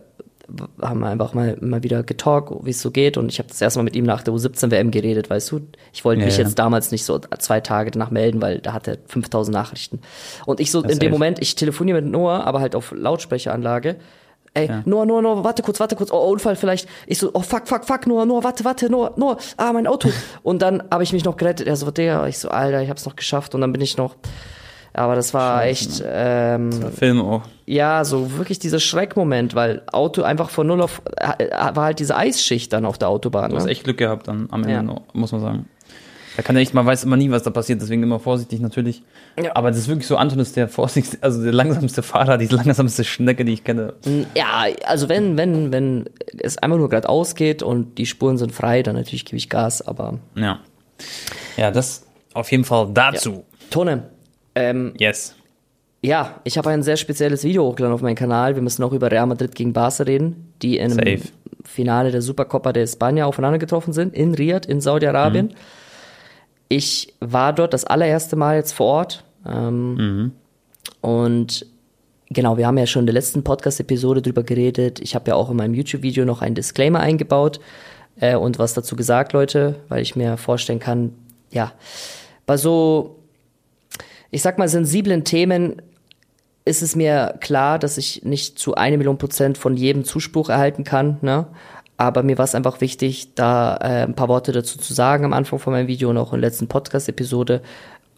haben 0.81 0.99
wir 1.01 1.07
einfach 1.07 1.33
mal, 1.35 1.57
mal 1.61 1.83
wieder 1.83 2.01
getalkt, 2.03 2.51
wie 2.63 2.71
es 2.71 2.81
so 2.81 2.89
geht. 2.91 3.17
Und 3.17 3.29
ich 3.31 3.37
habe 3.39 3.49
das 3.49 3.61
erste 3.61 3.79
Mal 3.79 3.83
mit 3.83 3.95
ihm 3.95 4.05
nach 4.05 4.23
der 4.23 4.33
U17 4.33 4.71
WM 4.71 4.89
geredet, 4.91 5.29
weißt 5.29 5.51
du. 5.51 5.61
Ich 5.93 6.03
wollte 6.03 6.21
Ja, 6.21 6.25
mich 6.25 6.37
ja. 6.37 6.43
jetzt 6.43 6.57
damals 6.57 6.91
nicht 6.91 7.05
so 7.05 7.19
zwei 7.37 7.59
Tage 7.61 7.91
danach 7.91 8.09
melden, 8.11 8.41
weil 8.41 8.59
da 8.59 8.73
hat 8.73 8.87
er 8.87 8.97
5000 9.05 9.53
Nachrichten. 9.53 9.99
Und 10.47 10.59
ich 10.59 10.71
so 10.71 10.81
in 10.81 10.89
safe. 10.89 10.99
dem 10.99 11.11
Moment, 11.11 11.39
ich 11.39 11.53
telefoniere 11.55 12.01
mit 12.01 12.11
Noah, 12.11 12.45
aber 12.45 12.61
halt 12.61 12.75
auf 12.75 12.91
Lautsprecheranlage. 12.95 13.97
Ey, 14.53 14.69
Noah, 14.85 15.05
Noah, 15.05 15.21
Noah, 15.21 15.43
warte 15.43 15.61
kurz, 15.61 15.79
warte 15.79 15.95
kurz, 15.95 16.11
oh, 16.11 16.31
Unfall 16.31 16.55
vielleicht. 16.55 16.87
Ich 17.07 17.17
so, 17.19 17.29
oh, 17.33 17.41
fuck, 17.41 17.67
fuck, 17.67 17.85
fuck, 17.85 18.07
Noah, 18.07 18.25
Noah, 18.25 18.43
warte, 18.43 18.65
warte, 18.65 18.89
Noah, 18.89 19.13
Noah, 19.15 19.37
ah, 19.57 19.71
mein 19.73 19.85
Auto. 19.87 20.09
Und 20.43 20.61
dann 20.61 20.83
habe 20.91 21.03
ich 21.03 21.13
mich 21.13 21.23
noch 21.23 21.37
gerettet. 21.37 21.67
Er 21.67 21.75
so, 21.75 21.89
Digga, 21.91 22.25
ich 22.27 22.37
so, 22.39 22.49
Alter, 22.49 22.81
ich 22.81 22.89
hab's 22.89 23.05
noch 23.05 23.15
geschafft. 23.15 23.53
Und 23.55 23.61
dann 23.61 23.71
bin 23.71 23.81
ich 23.81 23.95
noch, 23.97 24.15
aber 24.93 25.15
das 25.15 25.33
war 25.35 25.65
echt, 25.65 26.03
ähm, 26.05 26.71
Film 26.97 27.21
auch. 27.21 27.43
ja, 27.67 28.03
so 28.03 28.37
wirklich 28.37 28.57
dieser 28.59 28.79
Schreckmoment, 28.79 29.53
weil 29.53 29.83
Auto 29.91 30.23
einfach 30.23 30.49
von 30.49 30.65
null 30.67 30.81
auf, 30.81 31.01
äh, 31.17 31.47
war 31.75 31.83
halt 31.85 31.99
diese 31.99 32.15
Eisschicht 32.15 32.73
dann 32.73 32.85
auf 32.85 32.97
der 32.97 33.09
Autobahn. 33.09 33.51
Du 33.51 33.55
hast 33.57 33.65
Ne? 33.65 33.71
echt 33.71 33.83
Glück 33.83 33.97
gehabt 33.99 34.27
dann 34.27 34.47
am 34.51 34.63
Ende, 34.63 34.93
Ja. 34.93 35.01
muss 35.13 35.31
man 35.31 35.41
sagen. 35.41 35.69
Da 36.39 36.43
kann 36.43 36.55
er 36.55 36.61
echt, 36.61 36.73
man 36.73 36.85
weiß 36.85 37.03
immer 37.03 37.17
nie, 37.17 37.29
was 37.31 37.43
da 37.43 37.49
passiert, 37.49 37.81
deswegen 37.81 38.01
immer 38.01 38.17
vorsichtig 38.17 38.61
natürlich. 38.61 39.03
Ja. 39.37 39.57
Aber 39.57 39.71
das 39.71 39.79
ist 39.79 39.89
wirklich 39.89 40.07
so, 40.07 40.15
Anton 40.15 40.39
ist 40.39 40.55
der 40.55 40.69
vorsichtigste, 40.69 41.17
also 41.21 41.43
der 41.43 41.51
langsamste 41.51 42.01
Fahrer, 42.01 42.37
die 42.37 42.47
langsamste 42.47 43.03
Schnecke, 43.03 43.43
die 43.43 43.51
ich 43.51 43.65
kenne. 43.65 43.95
Ja, 44.35 44.63
also 44.85 45.09
wenn, 45.09 45.37
wenn, 45.37 45.73
wenn 45.73 46.05
es 46.37 46.57
einfach 46.57 46.77
nur 46.77 46.87
gerade 46.87 47.09
ausgeht 47.09 47.61
und 47.61 47.97
die 47.97 48.05
Spuren 48.05 48.37
sind 48.37 48.53
frei, 48.53 48.83
dann 48.83 48.95
natürlich 48.95 49.25
gebe 49.25 49.35
ich 49.35 49.49
Gas, 49.49 49.81
aber. 49.85 50.19
Ja. 50.35 50.61
Ja, 51.57 51.71
das 51.71 52.05
auf 52.33 52.49
jeden 52.51 52.63
Fall 52.63 52.89
dazu. 52.93 53.43
Tone, 53.69 54.03
ähm, 54.55 54.93
Yes. 54.97 55.35
ja, 56.01 56.39
ich 56.45 56.57
habe 56.57 56.69
ein 56.69 56.83
sehr 56.83 56.95
spezielles 56.95 57.43
Video 57.43 57.65
hochgeladen 57.65 57.93
auf 57.93 58.01
meinen 58.01 58.15
Kanal. 58.15 58.55
Wir 58.55 58.61
müssen 58.61 58.81
auch 58.83 58.93
über 58.93 59.11
Real 59.11 59.27
Madrid 59.27 59.55
gegen 59.55 59.73
Barca 59.73 60.03
reden, 60.03 60.53
die 60.61 60.77
in 60.77 60.93
einem 60.93 61.17
Safe. 61.17 61.33
Finale 61.65 62.11
der 62.11 62.21
Supercopa 62.21 62.71
de 62.71 62.85
España 62.85 63.23
aufeinander 63.23 63.59
getroffen 63.59 63.91
sind, 63.91 64.13
in 64.13 64.33
Riyadh, 64.33 64.69
in 64.69 64.79
Saudi-Arabien. 64.79 65.47
Mhm. 65.47 65.53
Ich 66.69 67.13
war 67.19 67.51
dort 67.51 67.73
das 67.73 67.83
allererste 67.83 68.35
Mal 68.35 68.55
jetzt 68.55 68.71
vor 68.73 68.85
Ort. 68.87 69.23
Ähm, 69.45 69.95
Mhm. 69.95 70.31
Und 71.01 71.65
genau, 72.29 72.57
wir 72.57 72.67
haben 72.67 72.77
ja 72.77 72.85
schon 72.85 73.01
in 73.01 73.05
der 73.07 73.13
letzten 73.13 73.43
Podcast-Episode 73.43 74.21
drüber 74.21 74.43
geredet. 74.43 74.99
Ich 74.99 75.15
habe 75.15 75.29
ja 75.29 75.35
auch 75.35 75.49
in 75.49 75.57
meinem 75.57 75.73
YouTube-Video 75.73 76.25
noch 76.25 76.41
einen 76.41 76.55
Disclaimer 76.55 76.99
eingebaut 76.99 77.59
äh, 78.19 78.35
und 78.35 78.59
was 78.59 78.73
dazu 78.73 78.95
gesagt, 78.95 79.33
Leute, 79.33 79.77
weil 79.87 80.01
ich 80.01 80.15
mir 80.15 80.37
vorstellen 80.37 80.79
kann, 80.79 81.13
ja, 81.51 81.71
bei 82.45 82.57
so, 82.57 83.19
ich 84.31 84.41
sag 84.41 84.57
mal, 84.57 84.67
sensiblen 84.67 85.23
Themen 85.23 85.81
ist 86.65 86.81
es 86.81 86.95
mir 86.95 87.35
klar, 87.39 87.79
dass 87.79 87.97
ich 87.97 88.23
nicht 88.23 88.59
zu 88.59 88.75
eine 88.75 88.97
Million 88.97 89.17
Prozent 89.17 89.57
von 89.57 89.75
jedem 89.75 90.03
Zuspruch 90.03 90.49
erhalten 90.49 90.83
kann, 90.83 91.17
ne? 91.21 91.47
Aber 91.99 92.23
mir 92.23 92.37
war 92.37 92.45
es 92.45 92.55
einfach 92.55 92.79
wichtig, 92.79 93.35
da 93.35 93.75
äh, 93.75 94.03
ein 94.03 94.15
paar 94.15 94.29
Worte 94.29 94.53
dazu 94.53 94.77
zu 94.77 94.93
sagen 94.93 95.25
am 95.25 95.33
Anfang 95.33 95.59
von 95.59 95.73
meinem 95.73 95.87
Video 95.87 96.09
und 96.09 96.17
auch 96.17 96.31
in 96.31 96.39
der 96.39 96.49
letzten 96.49 96.69
Podcast-Episode. 96.69 97.61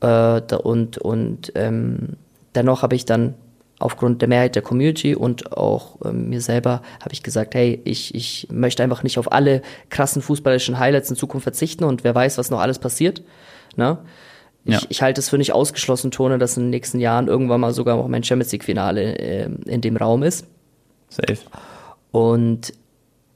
Äh, 0.01 0.55
und 0.55 0.99
und 0.99 1.51
ähm, 1.55 2.09
dennoch 2.53 2.83
habe 2.83 2.95
ich 2.95 3.05
dann 3.05 3.33
aufgrund 3.79 4.21
der 4.21 4.29
Mehrheit 4.29 4.53
der 4.53 4.61
Community 4.61 5.15
und 5.15 5.57
auch 5.57 5.97
ähm, 6.05 6.29
mir 6.29 6.41
selber 6.41 6.83
habe 7.01 7.13
ich 7.13 7.23
gesagt, 7.23 7.55
hey, 7.55 7.81
ich, 7.83 8.13
ich 8.13 8.47
möchte 8.51 8.83
einfach 8.83 9.01
nicht 9.01 9.17
auf 9.17 9.31
alle 9.31 9.63
krassen 9.89 10.21
fußballerischen 10.21 10.77
Highlights 10.77 11.09
in 11.09 11.15
Zukunft 11.15 11.43
verzichten 11.43 11.83
und 11.83 12.03
wer 12.03 12.13
weiß, 12.13 12.37
was 12.37 12.51
noch 12.51 12.59
alles 12.59 12.77
passiert. 12.77 13.23
Ne? 13.77 13.97
Ich, 14.63 14.73
Ja. 14.75 14.81
ich 14.89 15.01
halte 15.01 15.19
es 15.21 15.29
für 15.29 15.39
nicht 15.39 15.53
ausgeschlossen, 15.53 16.11
Tone, 16.11 16.37
dass 16.37 16.55
in 16.55 16.65
den 16.65 16.69
nächsten 16.69 16.99
Jahren 16.99 17.27
irgendwann 17.27 17.61
mal 17.61 17.73
sogar 17.73 17.97
auch 17.97 18.07
mein 18.07 18.23
Champions 18.23 18.51
League-Finale 18.51 19.17
äh, 19.17 19.49
in 19.65 19.81
dem 19.81 19.97
Raum 19.97 20.21
ist. 20.21 20.45
Safe. 21.09 21.39
Und 22.11 22.73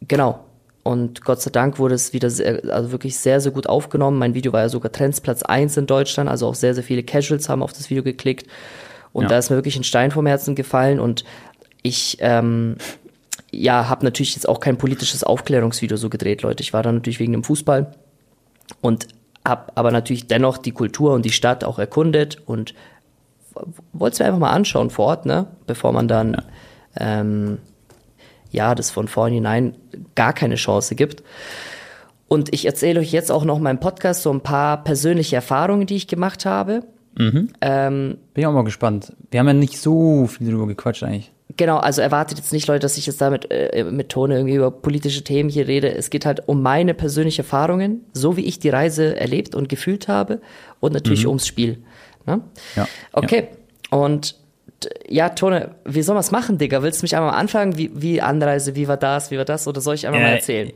genau. 0.01 0.39
Und 0.83 1.23
Gott 1.25 1.41
sei 1.41 1.49
Dank 1.49 1.79
wurde 1.79 1.95
es 1.95 2.13
wieder 2.13 2.29
sehr, 2.29 2.61
also 2.71 2.91
wirklich 2.91 3.17
sehr, 3.17 3.41
sehr 3.41 3.51
gut 3.51 3.67
aufgenommen. 3.67 4.19
Mein 4.19 4.35
Video 4.35 4.53
war 4.53 4.61
ja 4.61 4.69
sogar 4.69 4.91
Trends 4.91 5.19
Platz 5.19 5.41
1 5.41 5.77
in 5.77 5.87
Deutschland, 5.87 6.29
also 6.29 6.47
auch 6.47 6.53
sehr, 6.53 6.75
sehr 6.75 6.83
viele 6.83 7.01
Casuals 7.01 7.49
haben 7.49 7.63
auf 7.63 7.73
das 7.73 7.89
Video 7.89 8.03
geklickt. 8.03 8.47
Und 9.11 9.23
Ja. 9.23 9.29
da 9.29 9.37
ist 9.39 9.49
mir 9.49 9.55
wirklich 9.55 9.77
ein 9.77 9.83
Stein 9.83 10.11
vom 10.11 10.27
Herzen 10.27 10.53
gefallen 10.53 10.99
und 10.99 11.23
ich, 11.81 12.17
ähm, 12.19 12.75
ja, 13.51 13.89
habe 13.89 14.03
natürlich 14.05 14.35
jetzt 14.35 14.47
auch 14.47 14.59
kein 14.59 14.77
politisches 14.77 15.23
Aufklärungsvideo 15.23 15.97
so 15.97 16.09
gedreht, 16.09 16.43
Leute. 16.43 16.61
Ich 16.61 16.73
war 16.73 16.83
da 16.83 16.91
natürlich 16.91 17.19
wegen 17.19 17.31
dem 17.31 17.43
Fußball 17.43 17.91
und 18.81 19.07
hab 19.43 19.71
aber 19.75 19.91
natürlich 19.91 20.27
dennoch 20.27 20.57
die 20.57 20.71
Kultur 20.71 21.13
und 21.13 21.25
die 21.25 21.31
Stadt 21.31 21.63
auch 21.63 21.79
erkundet 21.79 22.41
und 22.45 22.73
wollte 23.93 24.13
es 24.13 24.19
mir 24.19 24.25
einfach 24.25 24.39
mal 24.39 24.51
anschauen 24.51 24.89
vor 24.89 25.05
Ort, 25.05 25.25
ne? 25.25 25.47
Bevor 25.65 25.93
man 25.93 26.07
dann 26.07 26.41
ähm, 26.99 27.59
ja, 28.55 28.73
das 28.75 28.89
von 28.89 29.07
vornherein 29.07 29.75
gar 30.15 30.33
keine 30.33 30.55
Chance 30.55 30.95
gibt. 30.95 31.23
Und 32.27 32.53
ich 32.53 32.65
erzähle 32.65 32.99
euch 32.99 33.11
jetzt 33.11 33.31
auch 33.31 33.45
noch 33.45 33.63
im 33.63 33.79
Podcast 33.79 34.23
so 34.23 34.31
ein 34.31 34.41
paar 34.41 34.83
persönliche 34.83 35.35
Erfahrungen, 35.35 35.85
die 35.85 35.95
ich 35.95 36.07
gemacht 36.07 36.45
habe. 36.45 36.81
Mhm. 37.17 37.49
Ähm, 37.61 38.17
Bin 38.33 38.41
ich 38.41 38.47
auch 38.47 38.53
mal 38.53 38.63
gespannt. 38.63 39.13
Wir 39.29 39.39
haben 39.39 39.47
ja 39.47 39.53
nicht 39.53 39.79
so 39.79 40.27
viel 40.27 40.49
drüber 40.49 40.67
gequatscht 40.67 41.03
eigentlich. 41.03 41.31
Genau, 41.57 41.77
also 41.77 42.01
erwartet 42.01 42.37
jetzt 42.37 42.51
nicht, 42.51 42.67
Leute, 42.67 42.79
dass 42.79 42.97
ich 42.97 43.05
jetzt 43.05 43.21
damit 43.21 43.49
äh, 43.51 43.85
mit 43.89 44.09
Tone 44.09 44.35
irgendwie 44.35 44.55
über 44.55 44.71
politische 44.71 45.23
Themen 45.23 45.47
hier 45.47 45.67
rede. 45.67 45.93
Es 45.93 46.09
geht 46.09 46.25
halt 46.25 46.47
um 46.47 46.61
meine 46.61 46.93
persönlichen 46.93 47.41
Erfahrungen, 47.41 48.01
so 48.13 48.35
wie 48.35 48.45
ich 48.45 48.59
die 48.59 48.69
Reise 48.69 49.15
erlebt 49.15 49.55
und 49.55 49.69
gefühlt 49.69 50.07
habe 50.07 50.41
und 50.79 50.93
natürlich 50.93 51.27
ums 51.27 51.47
Spiel. 51.47 51.77
Ne? 52.25 52.41
Ja. 52.75 52.87
Okay, 53.13 53.49
und 53.91 54.35
ja, 55.07 55.29
Tone, 55.29 55.75
wie 55.85 56.01
soll 56.01 56.15
man 56.15 56.21
es 56.21 56.31
machen, 56.31 56.57
Digga? 56.57 56.81
Willst 56.83 57.01
du 57.01 57.05
mich 57.05 57.15
einmal 57.15 57.33
anfangen? 57.33 57.77
Wie, 57.77 57.91
wie 57.93 58.21
Anreise, 58.21 58.75
wie 58.75 58.87
war 58.87 58.97
das, 58.97 59.31
wie 59.31 59.37
war 59.37 59.45
das? 59.45 59.67
Oder 59.67 59.81
soll 59.81 59.95
ich 59.95 60.07
einfach 60.07 60.19
Ja, 60.19 60.27
mal 60.27 60.33
erzählen? 60.35 60.71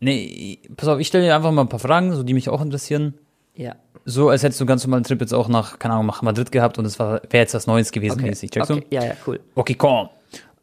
Nee, 0.00 0.58
pass 0.76 0.88
auf, 0.88 0.98
ich 0.98 1.06
stelle 1.08 1.24
dir 1.24 1.36
einfach 1.36 1.52
mal 1.52 1.62
ein 1.62 1.68
paar 1.68 1.78
Fragen, 1.80 2.14
so 2.14 2.22
die 2.22 2.32
mich 2.34 2.48
auch 2.48 2.62
interessieren. 2.62 3.14
Ja. 3.54 3.74
So, 4.06 4.30
als 4.30 4.42
hättest 4.42 4.60
du 4.60 4.66
ganz 4.66 4.84
normalen 4.84 5.04
Trip 5.04 5.20
jetzt 5.20 5.34
auch 5.34 5.48
nach, 5.48 5.78
keine 5.78 5.94
Ahnung, 5.94 6.06
nach 6.06 6.22
Madrid 6.22 6.50
gehabt 6.52 6.78
und 6.78 6.86
es 6.86 6.98
wäre 6.98 7.20
jetzt 7.32 7.52
was 7.54 7.66
Neues 7.66 7.92
gewesen 7.92 8.18
Okay. 8.18 8.30
mäßig. 8.30 8.50
Checkst 8.50 8.70
okay. 8.70 8.86
Ja, 8.90 9.04
ja, 9.04 9.12
cool. 9.26 9.36
du? 9.36 9.42
Okay, 9.60 9.74
komm. 9.74 10.08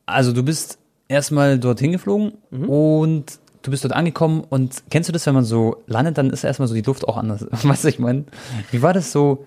Also 0.08 0.34
du 0.34 0.42
bist 0.44 0.80
erstmal 1.08 1.60
dorthin 1.60 1.92
geflogen 1.92 2.34
Mhm. 2.50 2.70
und 2.70 3.26
du 3.62 3.70
bist 3.72 3.84
dort 3.84 3.94
angekommen 3.94 4.44
und 4.50 4.84
kennst 4.90 5.10
du 5.10 5.14
das, 5.14 5.26
wenn 5.28 5.36
man 5.36 5.44
so 5.44 5.84
landet, 5.86 6.18
dann 6.18 6.32
ist 6.32 6.44
erstmal 6.44 6.68
so 6.68 6.74
die 6.74 6.82
Luft 6.82 7.08
auch 7.08 7.18
anders. 7.18 7.46
Weißt 7.64 7.84
du, 7.84 7.90
ich 7.90 8.00
meine? 8.00 8.24
Wie 8.72 8.82
war 8.82 8.94
das 8.94 9.12
so? 9.12 9.46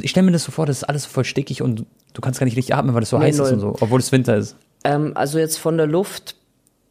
Ich 0.00 0.10
stelle 0.10 0.24
mir 0.26 0.32
das 0.32 0.44
so 0.44 0.50
vor, 0.52 0.64
das 0.66 0.78
ist 0.78 0.84
alles 0.84 1.04
so 1.04 1.10
voll 1.10 1.24
stickig 1.24 1.60
und 1.62 1.84
du 2.14 2.20
kannst 2.20 2.40
gar 2.40 2.44
nicht 2.44 2.56
richtig 2.56 2.74
atmen, 2.74 2.94
weil 2.94 3.00
das 3.00 3.10
so 3.10 3.18
Nee, 3.18 3.26
heiß 3.26 3.34
ist 3.36 3.40
null. 3.40 3.52
und 3.52 3.60
so, 3.60 3.76
obwohl 3.80 4.00
es 4.00 4.10
Winter 4.12 4.36
ist. 4.36 4.56
Ähm, 4.84 5.12
also 5.14 5.38
jetzt 5.38 5.58
von 5.58 5.76
der 5.76 5.86
Luft, 5.86 6.36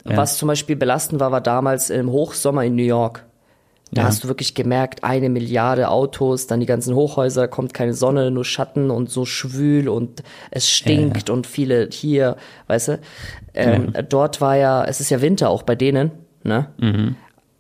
Ja. 0.06 0.18
was 0.18 0.38
zum 0.38 0.48
Beispiel 0.48 0.76
belastend 0.76 1.20
war, 1.20 1.32
war 1.32 1.42
damals 1.42 1.90
im 1.90 2.10
Hochsommer 2.12 2.64
in 2.64 2.76
New 2.76 2.84
York. 2.84 3.26
Da 3.92 4.04
Ja. 4.04 4.08
hast 4.08 4.24
du 4.24 4.28
wirklich 4.28 4.54
gemerkt, 4.54 5.04
eine 5.04 5.30
Milliarde 5.30 5.90
Autos, 5.90 6.46
dann 6.46 6.60
die 6.60 6.68
ganzen 6.68 6.94
Hochhäuser, 6.94 7.48
kommt 7.48 7.74
keine 7.74 7.96
Sonne, 7.96 8.30
nur 8.30 8.46
Schatten 8.46 8.92
und 8.92 9.10
so 9.10 9.26
schwül 9.26 9.90
und 9.90 10.22
es 10.52 10.70
stinkt 10.70 11.32
und 11.32 11.48
viele 11.48 11.90
hier, 11.92 12.36
weißt 12.68 12.88
du. 12.90 13.00
Ähm, 13.56 13.92
Dort 14.08 14.42
war 14.42 14.56
ja, 14.56 14.86
es 14.86 15.00
ist 15.00 15.10
ja 15.10 15.22
Winter 15.22 15.50
auch 15.50 15.64
bei 15.64 15.74
denen, 15.76 16.12
ne? 16.44 16.68
Mhm. 16.78 17.16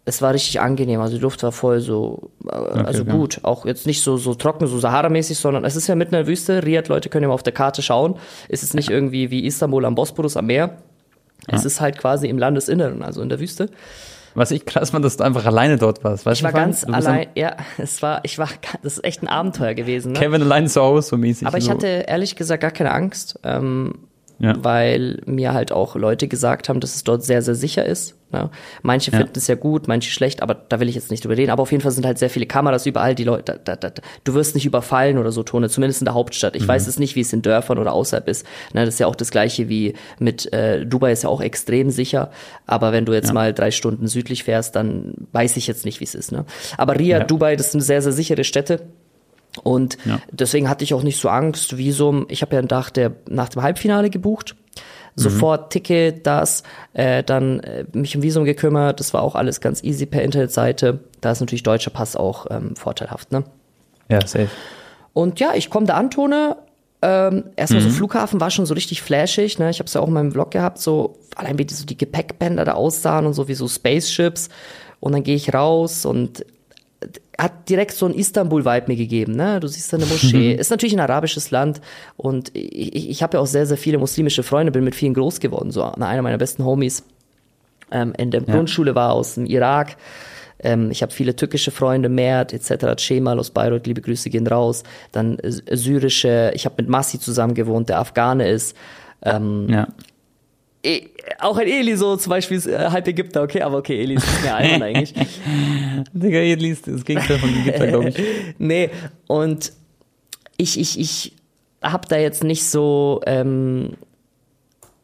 Es 0.10 0.24
war 0.24 0.34
richtig 0.34 0.60
angenehm, 0.60 1.01
also 1.01 1.16
die 1.16 1.22
Luft 1.22 1.43
war 1.43 1.51
voll 1.51 1.82
so, 1.82 2.32
äh, 2.47 2.55
also 2.55 3.03
okay. 3.03 3.12
gut, 3.12 3.39
auch 3.43 3.66
jetzt 3.66 3.86
nicht 3.86 4.01
so, 4.01 4.18
so 4.18 4.34
trocken, 4.34 4.66
so 4.66 4.80
Sahara-mäßig, 4.80 5.38
sondern 5.38 5.64
es 5.66 5.76
ist 5.76 5.86
ja 5.86 5.93
mitten 5.93 6.16
in 6.16 6.22
der 6.22 6.28
Wüste. 6.28 6.66
Riyadh, 6.66 6.89
Leute 6.89 7.10
können 7.10 7.22
ja 7.22 7.28
mal 7.28 7.36
auf 7.36 7.43
der 7.43 7.53
Karte 7.53 7.84
schauen. 7.84 8.16
Es 8.47 8.64
ist 8.64 8.74
nicht 8.74 8.89
irgendwie 8.89 9.30
wie 9.30 9.45
Istanbul 9.45 9.86
am 9.86 9.93
Bosporus 9.93 10.36
am 10.36 10.47
Meer. 10.47 10.78
Es 11.47 11.64
ist 11.64 11.80
halt 11.80 11.99
quasi 11.99 12.28
im 12.28 12.39
Landesinneren, 12.39 13.03
also 13.03 13.22
in 13.22 13.30
der 13.30 13.39
Wüste. 13.39 13.70
Was 14.34 14.49
ich 14.51 14.66
krass 14.66 14.89
fand, 14.89 15.05
dass 15.05 15.18
du 15.18 15.24
einfach 15.24 15.45
alleine 15.45 15.78
dort 15.78 16.03
warst. 16.03 16.26
Weißt 16.26 16.39
Ich 16.39 16.43
war 16.43 16.53
ganz 16.53 16.84
allein, 16.84 17.28
ja, 17.36 17.55
es 17.78 18.01
war, 18.01 18.22
ich 18.24 18.39
war, 18.39 18.49
das 18.82 18.93
ist 18.97 19.03
echt 19.03 19.22
ein 19.22 19.28
Abenteuer 19.28 19.76
gewesen, 19.76 20.14
ne? 20.14 20.20
Kevin 20.20 20.41
allein 20.41 20.68
zu 20.68 20.82
Hause, 20.82 21.10
so 21.10 21.18
mäßig. 21.18 21.47
Aber 21.47 21.57
ich 21.57 21.66
so. 21.66 21.72
hatte 21.72 21.88
ehrlich 22.07 22.36
gesagt 22.36 22.62
gar 22.62 22.72
keine 22.72 22.91
Angst, 22.91 23.39
ähm, 23.43 23.93
Ja. 24.39 24.55
weil 24.64 25.22
mir 25.26 25.53
halt 25.53 25.72
auch 25.72 25.95
Leute 25.95 26.28
gesagt 26.28 26.68
haben, 26.68 26.80
dass 26.80 26.95
es 26.95 27.03
dort 27.03 27.24
sehr, 27.24 27.41
sehr 27.43 27.55
sicher 27.55 27.86
ist. 27.86 28.16
Ne? 28.32 28.50
Manche 28.84 29.12
Ja. 29.12 29.18
finden 29.18 29.34
es 29.38 29.48
ja 29.48 29.56
gut, 29.56 29.88
manche 29.88 30.12
schlecht, 30.12 30.44
aber 30.44 30.54
da 30.54 30.80
will 30.80 30.88
ich 30.88 30.96
jetzt 30.96 31.10
nicht 31.10 31.24
drüber 31.24 31.36
reden. 31.38 31.50
Aber 31.52 31.64
auf 31.64 31.72
jeden 31.72 31.82
Fall 31.82 31.92
sind 31.92 32.06
halt 32.06 32.18
sehr 32.20 32.30
viele 32.30 32.46
Kameras 32.46 32.86
überall, 32.86 33.16
die 33.16 33.24
Leute, 33.24 33.60
da, 33.64 33.76
da, 33.76 33.90
da, 33.90 34.02
du 34.24 34.34
wirst 34.36 34.54
nicht 34.56 34.66
überfallen 34.66 35.18
oder 35.18 35.32
so, 35.32 35.42
Tone, 35.44 35.68
zumindest 35.70 36.02
in 36.02 36.06
der 36.06 36.14
Hauptstadt. 36.14 36.56
Ich 36.56 36.68
weiß 36.68 36.86
es 36.88 37.00
nicht, 37.00 37.16
wie 37.16 37.22
es 37.22 37.34
in 37.34 37.42
Dörfern 37.42 37.78
oder 37.80 37.94
außerhalb 37.94 38.28
ist. 38.28 38.46
Ne, 38.74 38.86
das 38.86 38.96
ist 38.96 39.00
ja 39.00 39.08
auch 39.08 39.16
das 39.16 39.32
gleiche 39.32 39.68
wie 39.70 39.94
mit, 40.20 40.52
äh, 40.54 40.86
Dubai 40.86 41.12
ist 41.12 41.24
ja 41.24 41.30
auch 41.30 41.42
extrem 41.42 41.90
sicher, 41.90 42.30
aber 42.68 42.92
wenn 42.92 43.06
du 43.06 43.14
jetzt 43.14 43.34
mal 43.34 43.54
drei 43.54 43.72
Stunden 43.72 44.08
südlich 44.08 44.44
fährst, 44.44 44.76
dann 44.76 45.14
weiß 45.32 45.58
ich 45.58 45.66
jetzt 45.68 45.86
nicht, 45.86 46.00
wie 46.00 46.04
es 46.06 46.14
ist. 46.16 46.32
Ne? 46.32 46.46
Aber 46.78 47.00
Riyadh, 47.00 47.22
Ja. 47.22 47.26
Dubai, 47.26 47.56
das 47.56 47.72
sind 47.72 47.82
sehr, 47.82 48.02
sehr 48.02 48.12
sichere 48.12 48.44
Städte. 48.44 48.82
Und 49.64 49.98
Ja. 50.06 50.20
deswegen 50.32 50.70
hatte 50.70 50.84
ich 50.84 50.94
auch 50.94 51.02
nicht 51.04 51.20
so 51.20 51.30
Angst, 51.30 51.78
wie 51.78 51.92
so, 51.92 52.26
ich 52.30 52.42
habe 52.44 52.56
ja 52.56 52.62
nach, 52.62 52.92
der, 52.92 53.14
nach 53.28 53.50
dem 53.50 53.64
Halbfinale 53.64 54.10
gebucht. 54.12 54.56
Sofort 55.20 55.72
Ticket, 55.72 56.26
das, 56.26 56.64
äh, 56.94 57.24
dann 57.24 57.60
äh, 57.60 57.86
mich 57.94 58.16
um 58.16 58.22
Visum 58.22 58.46
gekümmert, 58.46 59.00
das 59.00 59.14
war 59.14 59.22
auch 59.22 59.36
alles 59.36 59.62
ganz 59.62 59.84
easy 59.84 60.06
per 60.06 60.22
Internetseite. 60.24 61.00
Da 61.22 61.32
ist 61.32 61.40
natürlich 61.40 61.64
deutscher 61.64 61.92
Pass 61.92 62.16
auch 62.16 62.48
ähm, 62.50 62.76
vorteilhaft, 62.76 63.32
ne? 63.32 63.44
Ja, 64.10 64.26
safe. 64.26 64.50
Und 65.14 65.40
ja, 65.40 65.52
ich 65.56 65.70
komme 65.70 65.86
da 65.86 65.96
an, 65.96 66.10
Tone. 66.10 66.58
Ähm, 67.02 67.46
erstmal 67.56 67.82
so 67.82 67.90
Flughafen 67.90 68.42
war 68.42 68.52
schon 68.52 68.66
so 68.66 68.74
richtig 68.74 69.02
flashig, 69.02 69.58
ne? 69.58 69.70
Ich 69.70 69.80
habe 69.80 69.88
es 69.88 69.94
ja 69.94 70.02
auch 70.02 70.08
in 70.08 70.14
meinem 70.14 70.32
Vlog 70.32 70.52
gehabt, 70.52 70.80
so 70.80 71.18
allein 71.36 71.58
wie 71.58 71.66
die, 71.66 71.74
so 71.74 71.86
die 71.86 71.98
Gepäckbänder 71.98 72.66
da 72.66 72.74
aussahen 72.74 73.26
und 73.26 73.34
so 73.34 73.48
wie 73.48 73.54
so 73.54 73.68
Spaceships. 73.68 74.50
Und 75.00 75.14
dann 75.14 75.24
gehe 75.24 75.36
ich 75.36 75.54
raus 75.54 76.06
und 76.06 76.46
hat 77.38 77.70
direkt 77.70 77.93
so 77.93 78.06
ein 78.06 78.14
Istanbul-Vibe 78.14 78.88
mir 78.88 78.97
gegeben, 78.97 79.34
ne? 79.36 79.60
Du 79.60 79.68
siehst 79.68 79.93
da 79.93 79.97
eine 79.97 80.06
Moschee. 80.06 80.54
Ist 80.54 80.70
natürlich 80.70 80.93
ein 80.93 81.00
arabisches 81.00 81.52
Land 81.52 81.80
und 82.18 82.52
ich, 82.54 83.10
ich, 83.10 83.24
habe 83.24 83.38
ja 83.38 83.41
auch 83.41 83.47
sehr, 83.47 83.66
sehr 83.66 83.78
viele 83.78 83.97
muslimische 83.97 84.43
Freunde, 84.43 84.72
bin 84.72 84.84
mit 84.84 84.95
vielen 84.95 85.14
groß 85.14 85.39
geworden. 85.39 85.72
So 85.72 85.84
einer 85.84 86.22
meiner 86.22 86.38
besten 86.38 86.66
Homies 86.66 87.04
ähm, 87.91 88.14
in 88.18 88.32
der 88.32 88.41
Grundschule 88.41 88.95
war 88.95 89.14
aus 89.14 89.36
dem 89.36 89.45
Irak. 89.45 89.95
Ähm, 90.62 90.91
ich 90.91 91.02
habe 91.02 91.14
viele 91.14 91.36
türkische 91.36 91.72
Freunde, 91.72 92.10
Mert 92.10 92.54
etc., 92.54 92.97
Cemal 92.97 93.39
aus 93.39 93.52
Bayreuth, 93.52 93.88
liebe 93.88 94.02
Grüße 94.02 94.30
gehen 94.30 94.47
raus. 94.47 94.84
Dann 95.14 95.38
syrische, 95.41 96.52
ich 96.54 96.66
habe 96.66 96.76
mit 96.80 96.89
Massi 96.89 97.20
zusammen 97.20 97.54
gewohnt, 97.54 97.88
der 97.89 98.00
Afghane 98.00 98.50
ist. 98.50 98.76
Ähm, 99.24 99.68
Ja. 99.70 99.88
Eh, 100.84 101.02
auch 101.40 101.58
ein 101.58 101.68
Eli 101.68 101.96
so 101.96 102.16
zum 102.16 102.30
Beispiel 102.32 102.58
ist 102.58 102.68
äh, 102.68 102.90
halb 102.90 103.08
Ägypter, 103.08 103.44
okay, 103.44 103.62
aber 103.62 103.78
okay, 103.78 104.02
Eli 104.02 104.16
ist 104.16 104.28
mir 104.44 104.56
albern 104.56 104.84
eigentlich. 104.84 105.14
Digga, 106.14 106.40
ihr 106.40 106.58
liest 106.58 106.88
das 106.88 107.04
Gegenteil 107.04 107.40
von 107.40 107.50
Ägypter, 107.50 107.88
glaube 107.88 108.10
ich. 108.10 108.18
nee, 108.58 108.90
und 109.28 109.74
ich, 110.58 110.80
ich, 110.80 111.00
ich 111.00 111.34
habe 111.82 112.08
da 112.08 112.18
jetzt 112.18 112.44
nicht 112.44 112.64
so, 112.66 113.22
ähm, 113.26 113.94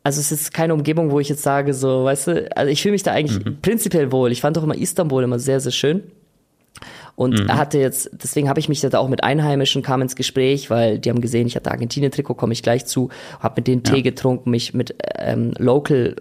also 0.03 0.19
es 0.19 0.31
ist 0.31 0.53
keine 0.53 0.73
Umgebung, 0.73 1.11
wo 1.11 1.19
ich 1.19 1.29
jetzt 1.29 1.43
sage, 1.43 1.73
so, 1.73 2.03
weißt 2.03 2.27
du, 2.27 2.57
also 2.57 2.71
ich 2.71 2.81
fühle 2.81 2.91
mich 2.91 3.03
da 3.03 3.11
eigentlich 3.11 3.61
prinzipiell 3.61 4.11
wohl. 4.11 4.31
Ich 4.31 4.41
fand 4.41 4.57
auch 4.57 4.63
immer 4.63 4.75
Istanbul 4.75 5.23
immer 5.23 5.39
sehr, 5.39 5.59
sehr 5.59 5.71
schön. 5.71 6.03
Und 7.15 7.47
er 7.47 7.57
hatte 7.57 7.79
jetzt, 7.79 8.09
deswegen 8.11 8.49
habe 8.49 8.59
ich 8.59 8.67
mich 8.67 8.81
da 8.81 8.97
auch 8.99 9.07
mit 9.07 9.23
Einheimischen 9.23 9.81
kam 9.81 10.01
ins 10.01 10.15
Gespräch, 10.15 10.69
weil 10.69 10.99
die 10.99 11.09
haben 11.09 11.21
gesehen, 11.21 11.47
ich 11.47 11.55
hatte 11.55 11.71
Argentinien-Trikot, 11.71 12.33
komme 12.33 12.53
ich 12.53 12.61
gleich 12.61 12.85
zu, 12.85 13.09
habe 13.39 13.55
mit 13.57 13.67
denen 13.67 13.83
Tee 13.83 14.01
getrunken, 14.01 14.51
mich 14.51 14.73
mit 14.73 14.95
ähm, 15.17 15.53
Local 15.57 16.15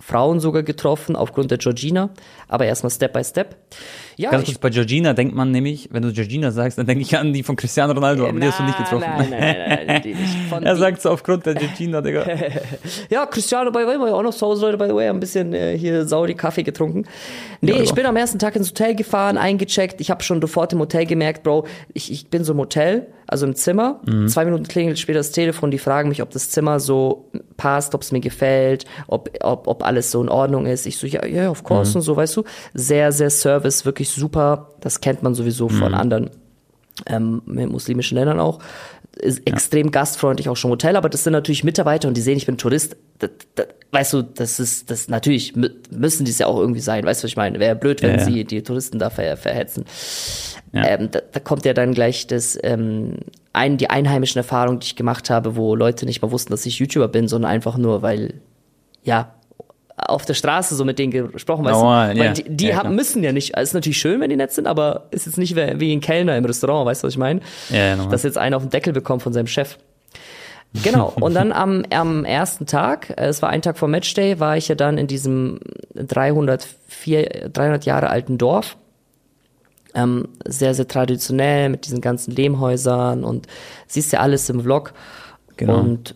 Frauen 0.00 0.38
sogar 0.38 0.62
getroffen, 0.62 1.16
aufgrund 1.16 1.50
der 1.50 1.58
Georgina, 1.58 2.10
aber 2.46 2.66
erstmal 2.66 2.90
Step 2.90 3.12
by 3.12 3.24
Step. 3.24 3.56
Ja, 4.16 4.30
Ganz 4.30 4.46
kurz, 4.46 4.58
bei 4.58 4.70
Georgina 4.70 5.12
denkt 5.12 5.34
man 5.34 5.50
nämlich, 5.50 5.88
wenn 5.92 6.02
du 6.02 6.12
Georgina 6.12 6.50
sagst, 6.52 6.78
dann 6.78 6.86
denke 6.86 7.02
ich 7.02 7.16
an 7.16 7.32
die 7.32 7.42
von 7.42 7.56
Cristiano 7.56 7.92
Ronaldo, 7.92 8.26
aber 8.26 8.38
die 8.38 8.46
hast 8.46 8.60
du 8.60 8.64
nicht 8.64 8.78
getroffen. 8.78 9.06
Nein, 9.16 9.30
nein, 9.30 9.56
nein, 9.58 9.86
nein, 9.86 10.02
die 10.02 10.14
nicht. 10.14 10.34
Von 10.48 10.62
er 10.62 10.76
sagt 10.76 11.02
so 11.02 11.10
aufgrund 11.10 11.46
der 11.46 11.54
Georgina, 11.54 12.00
Digga. 12.00 12.24
Ja, 13.10 13.26
Cristiano, 13.26 13.70
by 13.70 13.80
the 13.80 13.86
way, 13.86 13.98
war 13.98 14.08
ja 14.08 14.14
auch 14.14 14.22
noch 14.22 14.34
zu 14.34 14.46
Hause, 14.46 14.66
Leute, 14.66 14.78
by 14.78 14.86
the 14.86 14.94
way, 14.94 15.08
ein 15.08 15.20
bisschen 15.20 15.52
äh, 15.52 15.76
hier 15.76 16.06
Saudi-Kaffee 16.06 16.62
getrunken. 16.62 17.04
Nee, 17.60 17.72
Ja, 17.72 17.80
ich 17.80 17.92
bin 17.92 18.06
am 18.06 18.16
ersten 18.16 18.38
Tag 18.38 18.56
ins 18.56 18.70
Hotel 18.70 18.94
gefahren, 18.94 19.36
eingecheckt. 19.36 20.00
Ich 20.00 20.10
habe 20.10 20.22
schon 20.22 20.40
sofort 20.40 20.72
im 20.72 20.78
Hotel 20.78 21.06
gemerkt, 21.06 21.42
Bro, 21.42 21.66
ich, 21.92 22.10
ich 22.12 22.28
bin 22.28 22.44
so 22.44 22.52
im 22.52 22.58
Hotel, 22.58 23.08
also 23.28 23.46
im 23.46 23.54
Zimmer. 23.54 24.00
Mhm. 24.06 24.26
Zwei 24.28 24.44
Minuten 24.44 24.64
klingelt 24.66 24.98
später 24.98 25.20
das 25.20 25.30
Telefon, 25.30 25.70
die 25.70 25.78
fragen 25.78 26.08
mich, 26.08 26.22
ob 26.22 26.30
das 26.30 26.50
Zimmer 26.50 26.80
so 26.80 27.30
passt, 27.56 27.94
ob 27.94 28.02
es 28.02 28.10
mir 28.10 28.20
gefällt, 28.20 28.84
ob, 29.06 29.30
ob, 29.42 29.68
ob 29.68 29.84
alles 29.84 30.10
so 30.10 30.20
in 30.22 30.28
Ordnung 30.28 30.66
ist. 30.66 30.86
Ich 30.86 30.96
so, 30.96 31.06
ja, 31.06 31.24
ja, 31.26 31.50
of 31.50 31.62
course 31.62 31.90
Mhm. 31.92 31.96
und 31.96 32.02
so, 32.02 32.16
weißt 32.16 32.36
du. 32.36 32.44
Sehr, 32.74 33.12
sehr 33.12 33.30
Service, 33.30 33.84
wirklich 33.84 34.08
super. 34.10 34.70
Das 34.80 35.00
kennt 35.00 35.22
man 35.22 35.34
sowieso 35.34 35.68
von 35.68 35.88
Mhm. 35.92 35.94
anderen 35.94 36.30
ähm, 37.06 37.42
muslimischen 37.46 38.16
Ländern 38.18 38.40
auch. 38.40 38.58
Ist 39.20 39.46
extrem 39.46 39.90
gastfreundlich 39.90 40.48
auch 40.48 40.56
schon 40.56 40.70
Hotel, 40.70 40.94
aber 40.96 41.08
das 41.08 41.24
sind 41.24 41.32
natürlich 41.32 41.64
Mitarbeiter 41.64 42.06
und 42.08 42.16
die 42.16 42.20
sehen, 42.20 42.36
ich 42.36 42.46
bin 42.46 42.56
Tourist. 42.56 42.96
Das, 43.18 43.30
das, 43.56 43.66
weißt 43.90 44.12
du, 44.12 44.22
das 44.22 44.60
ist, 44.60 44.90
das 44.90 45.08
natürlich 45.08 45.54
mü- 45.54 45.72
müssen 45.90 46.24
die 46.24 46.30
es 46.30 46.38
ja 46.38 46.46
auch 46.46 46.58
irgendwie 46.60 46.80
sein. 46.80 47.04
Weißt 47.04 47.22
du, 47.22 47.24
was 47.24 47.30
ich 47.32 47.36
meine? 47.36 47.58
Wäre 47.58 47.74
blöd, 47.74 48.00
wenn 48.02 48.10
Ja, 48.12 48.16
ja. 48.18 48.24
sie 48.24 48.44
die 48.44 48.62
Touristen 48.62 48.98
da 49.00 49.10
ver, 49.10 49.36
verhetzen. 49.36 49.84
Ja. 50.72 50.86
Ähm, 50.86 51.10
da, 51.10 51.20
da 51.32 51.40
kommt 51.40 51.64
ja 51.64 51.72
dann 51.72 51.94
gleich 51.94 52.26
das, 52.26 52.58
ähm, 52.62 53.16
ein, 53.52 53.76
die 53.76 53.90
einheimischen 53.90 54.38
Erfahrungen, 54.38 54.80
die 54.80 54.86
ich 54.86 54.96
gemacht 54.96 55.30
habe, 55.30 55.56
wo 55.56 55.74
Leute 55.74 56.06
nicht 56.06 56.22
mal 56.22 56.30
wussten, 56.30 56.52
dass 56.52 56.66
ich 56.66 56.78
YouTuber 56.78 57.08
bin, 57.08 57.28
sondern 57.28 57.50
einfach 57.50 57.76
nur, 57.76 58.02
weil, 58.02 58.34
ja, 59.02 59.34
auf 59.96 60.24
der 60.24 60.34
Straße 60.34 60.76
so 60.76 60.84
mit 60.84 60.98
denen 60.98 61.10
gesprochen, 61.32 61.64
weißt 61.64 61.74
Normal, 61.74 62.14
du? 62.14 62.20
Weil 62.20 62.26
ja. 62.26 62.32
die, 62.32 62.44
die 62.44 62.66
Ja, 62.68 62.76
haben, 62.76 62.94
müssen 62.94 63.24
ja 63.24 63.32
nicht, 63.32 63.56
es 63.56 63.70
ist 63.70 63.74
natürlich 63.74 63.98
schön, 63.98 64.20
wenn 64.20 64.30
die 64.30 64.36
nett 64.36 64.52
sind, 64.52 64.66
aber 64.66 65.08
ist 65.10 65.26
jetzt 65.26 65.38
nicht 65.38 65.56
wie 65.56 65.92
ein 65.92 66.00
Kellner 66.00 66.36
im 66.36 66.44
Restaurant, 66.44 66.86
weißt 66.86 67.02
du, 67.02 67.06
was 67.06 67.14
ich 67.14 67.18
meine? 67.18 67.40
Ja, 67.70 67.76
ja, 67.76 67.96
normal. 67.96 68.12
Dass 68.12 68.22
jetzt 68.22 68.38
einer 68.38 68.56
auf 68.56 68.62
den 68.62 68.70
Deckel 68.70 68.92
bekommt 68.92 69.22
von 69.22 69.32
seinem 69.32 69.48
Chef. 69.48 69.78
Genau, 70.84 71.12
und 71.20 71.34
dann 71.34 71.52
am, 71.52 71.84
am 71.90 72.24
ersten 72.24 72.66
Tag, 72.66 73.10
äh, 73.10 73.26
es 73.26 73.42
war 73.42 73.50
ein 73.50 73.62
Tag 73.62 73.78
vor 73.78 73.88
Matchday, 73.88 74.38
war 74.38 74.56
ich 74.56 74.68
ja 74.68 74.74
dann 74.74 74.98
in 74.98 75.06
diesem 75.06 75.58
304, 75.94 77.50
300 77.52 77.84
Jahre 77.84 78.10
alten 78.10 78.38
Dorf. 78.38 78.76
Ähm, 79.94 80.28
sehr, 80.46 80.74
sehr 80.74 80.86
traditionell 80.86 81.70
mit 81.70 81.86
diesen 81.86 82.00
ganzen 82.00 82.32
Lehmhäusern 82.34 83.24
und 83.24 83.46
siehst 83.86 84.12
ja 84.12 84.20
alles 84.20 84.48
im 84.50 84.60
Vlog. 84.60 84.92
Genau. 85.56 85.80
Und 85.80 86.14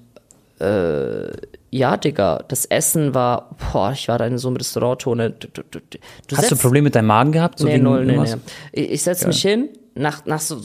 äh, 0.60 1.30
ja, 1.70 1.96
Digga, 1.96 2.44
das 2.48 2.66
Essen 2.66 3.14
war, 3.14 3.56
boah, 3.72 3.92
ich 3.92 4.06
war 4.08 4.18
da 4.18 4.26
in 4.26 4.36
so 4.36 4.48
einem 4.48 4.58
Restauranttone. 4.58 5.30
Du, 5.30 5.48
du, 5.48 5.62
du, 5.70 5.80
du 5.80 6.36
Hast 6.36 6.50
du 6.50 6.54
setzt- 6.54 6.62
Probleme 6.62 6.84
mit 6.84 6.94
deinem 6.94 7.06
Magen 7.06 7.32
gehabt? 7.32 7.58
So 7.58 7.66
Nee, 7.66 7.78
null, 7.78 8.04
nee, 8.04 8.18
nee. 8.18 8.34
Ich, 8.72 8.90
ich 8.92 9.02
setze 9.02 9.26
mich 9.26 9.40
hin, 9.40 9.70
nach, 9.94 10.24
nach 10.26 10.40
so 10.40 10.60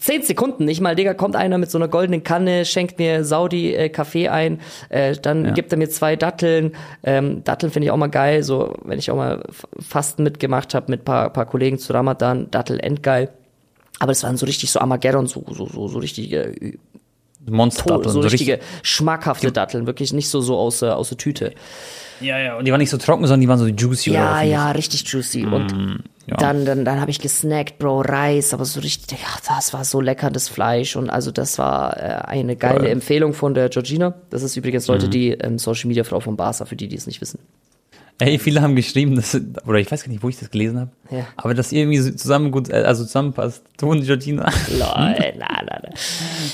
zehn 0.00 0.22
Sekunden, 0.22 0.64
nicht 0.64 0.80
mal, 0.80 0.94
Digga, 0.96 1.14
kommt 1.14 1.36
einer 1.36 1.58
mit 1.58 1.70
so 1.70 1.78
einer 1.78 1.88
goldenen 1.88 2.22
Kanne, 2.24 2.64
schenkt 2.64 2.98
mir 2.98 3.24
Saudi-Kaffee 3.24 4.28
ein, 4.28 4.60
äh, 4.88 5.14
dann 5.20 5.54
gibt 5.54 5.72
er 5.72 5.78
mir 5.78 5.88
zwei 5.88 6.16
Datteln. 6.16 6.72
Ähm, 7.02 7.44
Datteln 7.44 7.70
finde 7.72 7.86
ich 7.86 7.90
auch 7.92 7.96
mal 7.96 8.08
geil, 8.08 8.42
so, 8.42 8.74
wenn 8.84 8.98
ich 8.98 9.10
auch 9.10 9.16
mal 9.16 9.42
Fasten 9.80 10.22
mitgemacht 10.22 10.74
habe 10.74 10.90
mit 10.90 11.04
paar, 11.04 11.30
paar 11.30 11.46
Kollegen 11.46 11.78
zu 11.78 11.92
Ramadan, 11.92 12.50
Dattel 12.50 12.80
endgeil. 12.80 13.30
Aber 13.98 14.12
das 14.12 14.22
waren 14.24 14.36
so 14.36 14.44
richtig 14.46 14.70
so 14.70 14.80
Armageddon, 14.80 15.26
so, 15.26 15.44
so, 15.48 15.66
so, 15.66 15.88
so 15.88 15.98
richtige, 15.98 16.52
Monster. 17.48 17.84
so, 18.10 18.20
richtige 18.32 18.58
schmackhafte 18.82 19.46
Datteln, 19.52 19.86
wirklich 19.86 20.12
nicht 20.12 20.28
so, 20.28 20.40
so 20.40 20.56
aus, 20.58 20.80
der- 20.80 20.96
aus 20.96 21.08
der 21.10 21.18
Tüte. 21.18 21.52
Ja, 22.20 22.38
ja. 22.38 22.56
Und 22.56 22.64
die 22.66 22.70
waren 22.72 22.78
nicht 22.78 22.90
so 22.90 22.98
trocken, 22.98 23.22
sondern 23.26 23.40
die 23.40 23.48
waren 23.48 23.58
so 23.58 23.66
juicy. 23.66 24.10
oder 24.10 24.18
Ja, 24.18 24.36
was? 24.36 24.48
ja, 24.48 24.70
richtig 24.72 25.10
juicy. 25.10 25.44
Und 25.44 26.02
ja. 26.26 26.36
dann, 26.36 26.64
dann, 26.64 26.84
dann 26.84 27.00
habe 27.00 27.10
ich 27.10 27.20
gesnackt, 27.20 27.78
Bro, 27.78 28.02
Reis, 28.02 28.52
aber 28.54 28.64
so 28.64 28.80
richtig, 28.80 29.18
ja, 29.20 29.28
das 29.46 29.72
war 29.72 29.84
so 29.84 30.00
lecker, 30.00 30.30
das 30.30 30.48
Fleisch. 30.48 30.96
Und 30.96 31.10
also 31.10 31.30
das 31.30 31.58
war 31.58 31.96
äh, 31.96 32.00
eine 32.26 32.56
geile 32.56 32.80
Geil. 32.80 32.90
Empfehlung 32.90 33.32
von 33.32 33.54
der 33.54 33.68
Georgina. 33.68 34.14
Das 34.30 34.42
ist 34.42 34.56
übrigens 34.56 34.86
Leute, 34.86 35.08
die 35.08 35.30
ähm, 35.32 35.58
Social 35.58 35.88
Media 35.88 36.04
Frau 36.04 36.20
von 36.20 36.36
Barca, 36.36 36.64
für 36.64 36.76
die, 36.76 36.88
die 36.88 36.96
es 36.96 37.06
nicht 37.06 37.20
wissen. 37.20 37.38
Ey, 38.18 38.38
viele 38.38 38.62
haben 38.62 38.74
geschrieben, 38.76 39.14
dass, 39.14 39.38
oder 39.66 39.78
ich 39.78 39.92
weiß 39.92 40.02
gar 40.02 40.08
nicht, 40.10 40.22
wo 40.22 40.30
ich 40.30 40.38
das 40.38 40.50
gelesen 40.50 40.80
habe, 40.80 40.90
Ja. 41.10 41.26
aber 41.36 41.52
dass 41.52 41.70
ihr 41.70 41.82
irgendwie 41.82 42.16
zusammen 42.16 42.50
gut, 42.50 42.70
äh, 42.70 42.76
also 42.84 43.04
zusammenpasst. 43.04 43.62
Du 43.76 43.90
und 43.90 44.04
Georgina. 44.04 44.44
Lol, 44.70 44.78
na, 44.78 45.12
na, 45.38 45.80
na. 45.82 45.90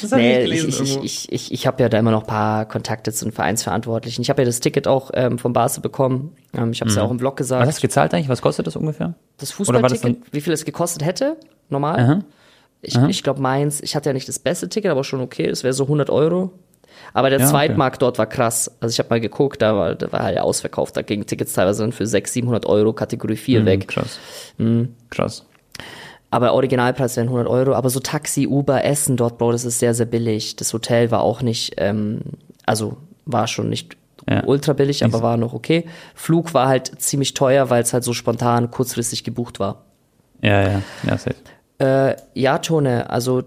Das 0.01 0.11
hab 0.11 0.19
Nee, 0.19 0.43
ich 0.43 0.53
ich, 0.55 0.61
gelesen 0.67 0.85
ich, 0.85 0.97
ich, 0.97 1.05
ich, 1.05 1.33
ich, 1.33 1.53
ich 1.53 1.67
habe 1.69 1.81
ja 1.81 1.89
da 1.89 1.99
immer 2.01 2.11
noch 2.11 2.23
ein 2.23 2.27
paar 2.27 2.67
Kontakte 2.67 3.13
zu 3.13 3.27
den 3.27 3.33
Vereinsverantwortlichen. 3.33 4.23
Ich 4.23 4.29
habe 4.31 4.43
ja 4.43 4.47
das 4.47 4.59
Ticket 4.59 4.89
auch 4.89 5.13
ähm, 5.15 5.39
von 5.39 5.53
Barca 5.53 5.81
bekommen. 5.81 6.33
Ähm, 6.53 6.73
ich 6.73 6.81
habe 6.81 6.91
es 6.91 6.97
ja 6.97 7.03
auch 7.03 7.11
im 7.13 7.19
Blog 7.19 7.37
gesagt. 7.37 7.63
Was 7.63 7.69
hast 7.69 7.79
du 7.79 7.87
gezahlt 7.87 8.13
eigentlich? 8.13 8.29
Was 8.29 8.43
kostet 8.43 8.67
das 8.67 8.75
ungefähr? 8.75 9.15
Das 9.39 9.59
Oder 9.61 9.75
war 9.75 9.83
das 9.83 9.93
Fußballticket, 10.01 10.33
wie 10.35 10.41
viel 10.41 10.53
es 10.53 10.65
gekostet 10.65 11.05
hätte, 11.05 11.37
normal. 11.71 12.01
Aha. 12.01 12.25
Ich, 12.85 12.97
ich 12.97 13.23
glaube, 13.23 13.41
meins, 13.41 13.81
ich 13.81 13.95
hatte 13.95 14.09
ja 14.09 14.13
nicht 14.13 14.27
das 14.27 14.41
beste 14.41 14.69
Ticket, 14.69 14.91
aber 14.91 15.05
schon 15.05 15.21
okay, 15.21 15.47
das 15.47 15.63
wäre 15.63 15.73
so 15.73 15.85
100 15.85 16.11
Euro. 16.11 16.51
Aber 17.15 17.31
der 17.31 17.39
Ja, 17.39 17.45
okay. 17.47 17.53
Zweitmarkt 17.53 18.01
dort 18.03 18.19
war 18.19 18.27
krass. 18.27 18.71
Also 18.81 18.93
ich 18.93 18.99
habe 18.99 19.11
mal 19.11 19.21
geguckt, 19.21 19.61
da 19.63 19.77
war, 19.77 19.95
da 19.95 20.11
war 20.13 20.23
halt 20.23 20.39
ausverkauft. 20.39 20.97
Da 20.97 21.03
gingen 21.03 21.27
Tickets 21.27 21.53
teilweise 21.53 21.83
dann 21.83 21.93
für 21.93 22.07
600, 22.07 22.33
700 22.33 22.67
Euro 22.67 22.93
Kategorie 22.93 23.37
4 23.37 23.65
weg. 23.67 23.89
Krass. 23.89 24.19
Mhm. 24.59 24.95
Krass. 25.11 25.45
Aber 26.31 26.55
Originalpreis 26.55 27.17
wären 27.17 27.29
100 27.29 27.47
Euro. 27.47 27.75
Aber 27.75 27.91
so 27.91 28.01
Taxi, 28.01 28.47
Uber, 28.47 28.85
Essen 28.85 29.17
dort, 29.19 29.37
Bro, 29.37 29.53
das 29.53 29.65
ist 29.67 29.79
sehr, 29.79 29.93
sehr 29.95 30.07
billig. 30.07 30.57
Das 30.57 30.73
Hotel 30.73 31.11
war 31.11 31.21
auch 31.21 31.43
nicht, 31.43 31.75
ähm, 31.77 32.21
also 32.65 32.97
war 33.27 33.47
schon 33.47 33.69
nicht 33.69 33.97
Ja. 34.29 34.43
ultra 34.45 34.73
billig, 34.73 35.05
aber 35.05 35.21
war 35.21 35.37
noch 35.37 35.53
okay. 35.53 35.85
Flug 36.15 36.55
war 36.55 36.69
halt 36.69 37.01
ziemlich 37.03 37.35
teuer, 37.35 37.69
weil 37.71 37.83
es 37.83 37.93
halt 37.93 38.05
so 38.05 38.15
spontan, 38.15 38.71
kurzfristig 38.71 39.25
gebucht 39.25 39.61
war. 39.61 39.85
Ja, 40.41 40.63
ja. 40.63 40.83
Ja, 41.07 41.19
safe. 41.19 41.35
Äh, 41.79 42.17
ja, 42.35 42.59
Tone, 42.59 43.11
also 43.11 43.43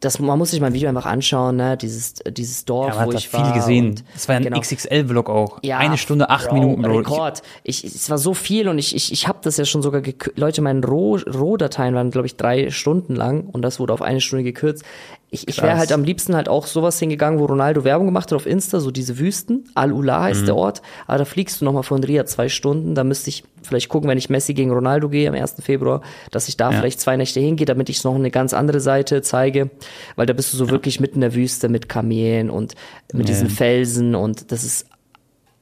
das, 0.00 0.18
man 0.18 0.38
muss 0.38 0.50
sich 0.50 0.60
mein 0.62 0.72
Video 0.72 0.88
einfach 0.88 1.04
anschauen, 1.06 1.56
ne? 1.56 1.76
Dieses, 1.76 2.14
dieses 2.30 2.64
Dorf, 2.64 2.94
Ja, 2.96 3.04
wo 3.06 3.12
ich 3.12 3.28
viel 3.28 3.38
war. 3.40 3.52
gesehen. 3.52 3.90
und- 3.90 4.04
Das 4.14 4.28
war 4.28 4.36
ein 4.36 4.42
genau. 4.44 4.58
XXL-Vlog 4.58 5.28
auch. 5.28 5.58
Ja, 5.62 5.76
Eine 5.78 5.98
Stunde, 5.98 6.30
acht 6.30 6.48
Bro, 6.48 6.54
Minuten, 6.54 6.82
Bro. 6.82 6.96
Rekord. 6.98 7.42
Ich, 7.64 7.84
es 7.84 8.08
war 8.08 8.16
so 8.16 8.32
viel 8.32 8.68
und 8.68 8.78
ich, 8.78 8.96
ich, 8.96 9.12
ich 9.12 9.28
habe 9.28 9.40
das 9.42 9.58
ja 9.58 9.64
schon 9.66 9.82
sogar 9.82 10.00
gekürzt. 10.00 10.38
Leute, 10.38 10.62
meine 10.62 10.80
Roh- 10.86 11.18
Rohdateien 11.30 11.94
waren, 11.94 12.10
glaube 12.10 12.26
ich, 12.26 12.36
drei 12.36 12.70
Stunden 12.70 13.14
lang 13.14 13.42
und 13.52 13.60
das 13.62 13.78
wurde 13.78 13.92
auf 13.92 14.00
eine 14.02 14.20
Stunde 14.22 14.42
gekürzt. 14.44 14.84
Ich, 15.32 15.46
ich 15.46 15.62
wäre 15.62 15.78
halt 15.78 15.92
am 15.92 16.02
liebsten 16.02 16.34
halt 16.34 16.48
auch 16.48 16.66
sowas 16.66 16.98
hingegangen, 16.98 17.38
wo 17.38 17.44
Ronaldo 17.44 17.84
Werbung 17.84 18.06
gemacht 18.06 18.32
hat 18.32 18.36
auf 18.36 18.46
Insta, 18.46 18.80
so 18.80 18.90
diese 18.90 19.18
Wüsten. 19.20 19.64
Al-Ula 19.76 20.22
heißt 20.24 20.42
Mhm. 20.42 20.46
der 20.46 20.56
Ort. 20.56 20.82
Aber 21.06 21.18
da 21.18 21.24
fliegst 21.24 21.60
du 21.60 21.64
nochmal 21.64 21.84
von 21.84 22.02
Riyadh 22.02 22.26
zwei 22.28 22.48
Stunden. 22.48 22.96
Da 22.96 23.04
müsste 23.04 23.30
ich 23.30 23.44
vielleicht 23.62 23.88
gucken, 23.88 24.10
wenn 24.10 24.18
ich 24.18 24.28
Messi 24.28 24.54
gegen 24.54 24.72
Ronaldo 24.72 25.08
gehe 25.08 25.28
am 25.28 25.34
1. 25.36 25.62
Februar, 25.62 26.00
dass 26.32 26.48
ich 26.48 26.56
da 26.56 26.72
Ja. 26.72 26.78
vielleicht 26.80 27.00
zwei 27.00 27.16
Nächte 27.16 27.38
hingehe, 27.38 27.64
damit 27.66 27.88
ich 27.88 28.02
noch 28.02 28.16
eine 28.16 28.32
ganz 28.32 28.52
andere 28.52 28.80
Seite 28.80 29.22
zeige. 29.22 29.70
Weil 30.16 30.26
da 30.26 30.32
bist 30.32 30.52
du 30.52 30.56
so 30.56 30.68
wirklich 30.68 30.98
mitten 30.98 31.16
in 31.16 31.20
der 31.20 31.34
Wüste 31.34 31.68
mit 31.68 31.88
Kamelen 31.88 32.50
und 32.50 32.74
mit 33.12 33.28
Ja. 33.28 33.34
diesen 33.34 33.50
Felsen 33.50 34.16
und 34.16 34.50
das 34.50 34.64
ist 34.64 34.86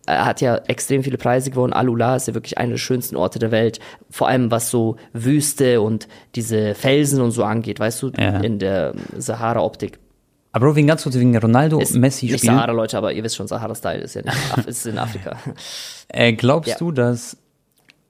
er 0.09 0.25
hat 0.25 0.41
ja 0.41 0.57
extrem 0.67 1.03
viele 1.05 1.19
Preise 1.19 1.51
gewonnen. 1.51 1.73
Alula 1.73 2.17
ist 2.17 2.29
ja 2.29 2.35
wirklich 2.35 2.59
einer 2.59 2.73
der 2.73 2.79
schönsten 2.79 3.17
Orte 3.17 3.39
der 3.39 3.51
Welt. 3.51 3.79
Vor 4.11 4.29
allem 4.29 4.51
was 4.51 4.71
so 4.71 4.97
Wüste 5.13 5.81
und 5.81 6.09
diese 6.35 6.75
Felsen 6.75 7.21
und 7.21 7.31
so 7.33 7.45
angeht, 7.45 7.79
weißt 7.81 8.03
du, 8.03 8.11
Ja. 8.19 8.39
in 8.41 8.59
der 8.59 8.95
Sahara-Optik. 9.17 9.99
Aber 10.53 10.75
wegen 10.75 10.87
ganz 10.89 11.03
kurz, 11.03 11.15
wegen 11.17 11.37
Ronaldo, 11.37 11.79
Ist 11.79 11.95
Messi 11.95 12.27
Nicht 12.27 12.39
spielen. 12.39 12.55
Sahara, 12.57 12.73
Leute, 12.73 12.97
aber 12.97 13.13
ihr 13.13 13.23
wisst 13.23 13.37
schon, 13.37 13.47
Sahara-Style 13.47 14.01
ist 14.01 14.15
ja 14.15 14.23
nicht, 14.23 14.35
Af- 14.57 14.67
ist 14.67 14.87
in 14.87 14.99
Afrika. 14.99 15.37
Äh, 16.11 16.33
glaubst 16.33 16.71
Ja. 16.71 16.77
du, 16.79 16.91
dass, 16.91 17.37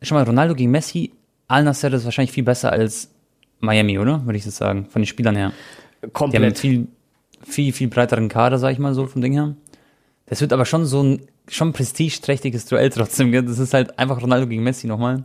schau 0.03 0.15
mal, 0.15 0.23
Ronaldo 0.23 0.55
gegen 0.55 0.71
Messi, 0.71 1.11
Al 1.49 1.65
Nasser 1.65 1.93
ist 1.93 2.05
wahrscheinlich 2.05 2.31
viel 2.31 2.45
besser 2.45 2.71
als 2.71 3.11
Miami, 3.59 3.99
oder? 3.99 4.25
Würde 4.25 4.39
ich 4.39 4.45
das 4.45 4.57
sagen, 4.57 4.87
von 4.89 5.03
den 5.03 5.07
Spielern 5.07 5.35
her. 5.35 5.49
Die 5.51 6.03
haben 6.03 6.05
einen 6.05 6.13
Komplett. 6.13 6.59
viel, 6.61 6.87
viel, 7.43 7.73
viel 7.73 7.89
breiteren 7.89 8.29
Kader, 8.29 8.59
sag 8.59 8.71
ich 8.73 8.79
mal 8.79 8.95
so, 8.95 9.07
vom 9.09 9.21
Ding 9.21 9.33
her. 9.33 9.55
Das 10.27 10.41
wird 10.41 10.53
aber 10.53 10.65
schon 10.65 10.85
so 10.87 11.03
ein, 11.03 11.23
schon 11.51 11.73
prestigeträchtiges 11.73 12.67
Duell 12.67 12.91
trotzdem, 12.91 13.33
gell? 13.33 13.43
Das 13.43 13.59
ist 13.59 13.75
halt 13.75 13.99
einfach 13.99 14.21
Ronaldo 14.21 14.47
gegen 14.47 14.63
Messi 14.63 14.87
nochmal. 14.87 15.25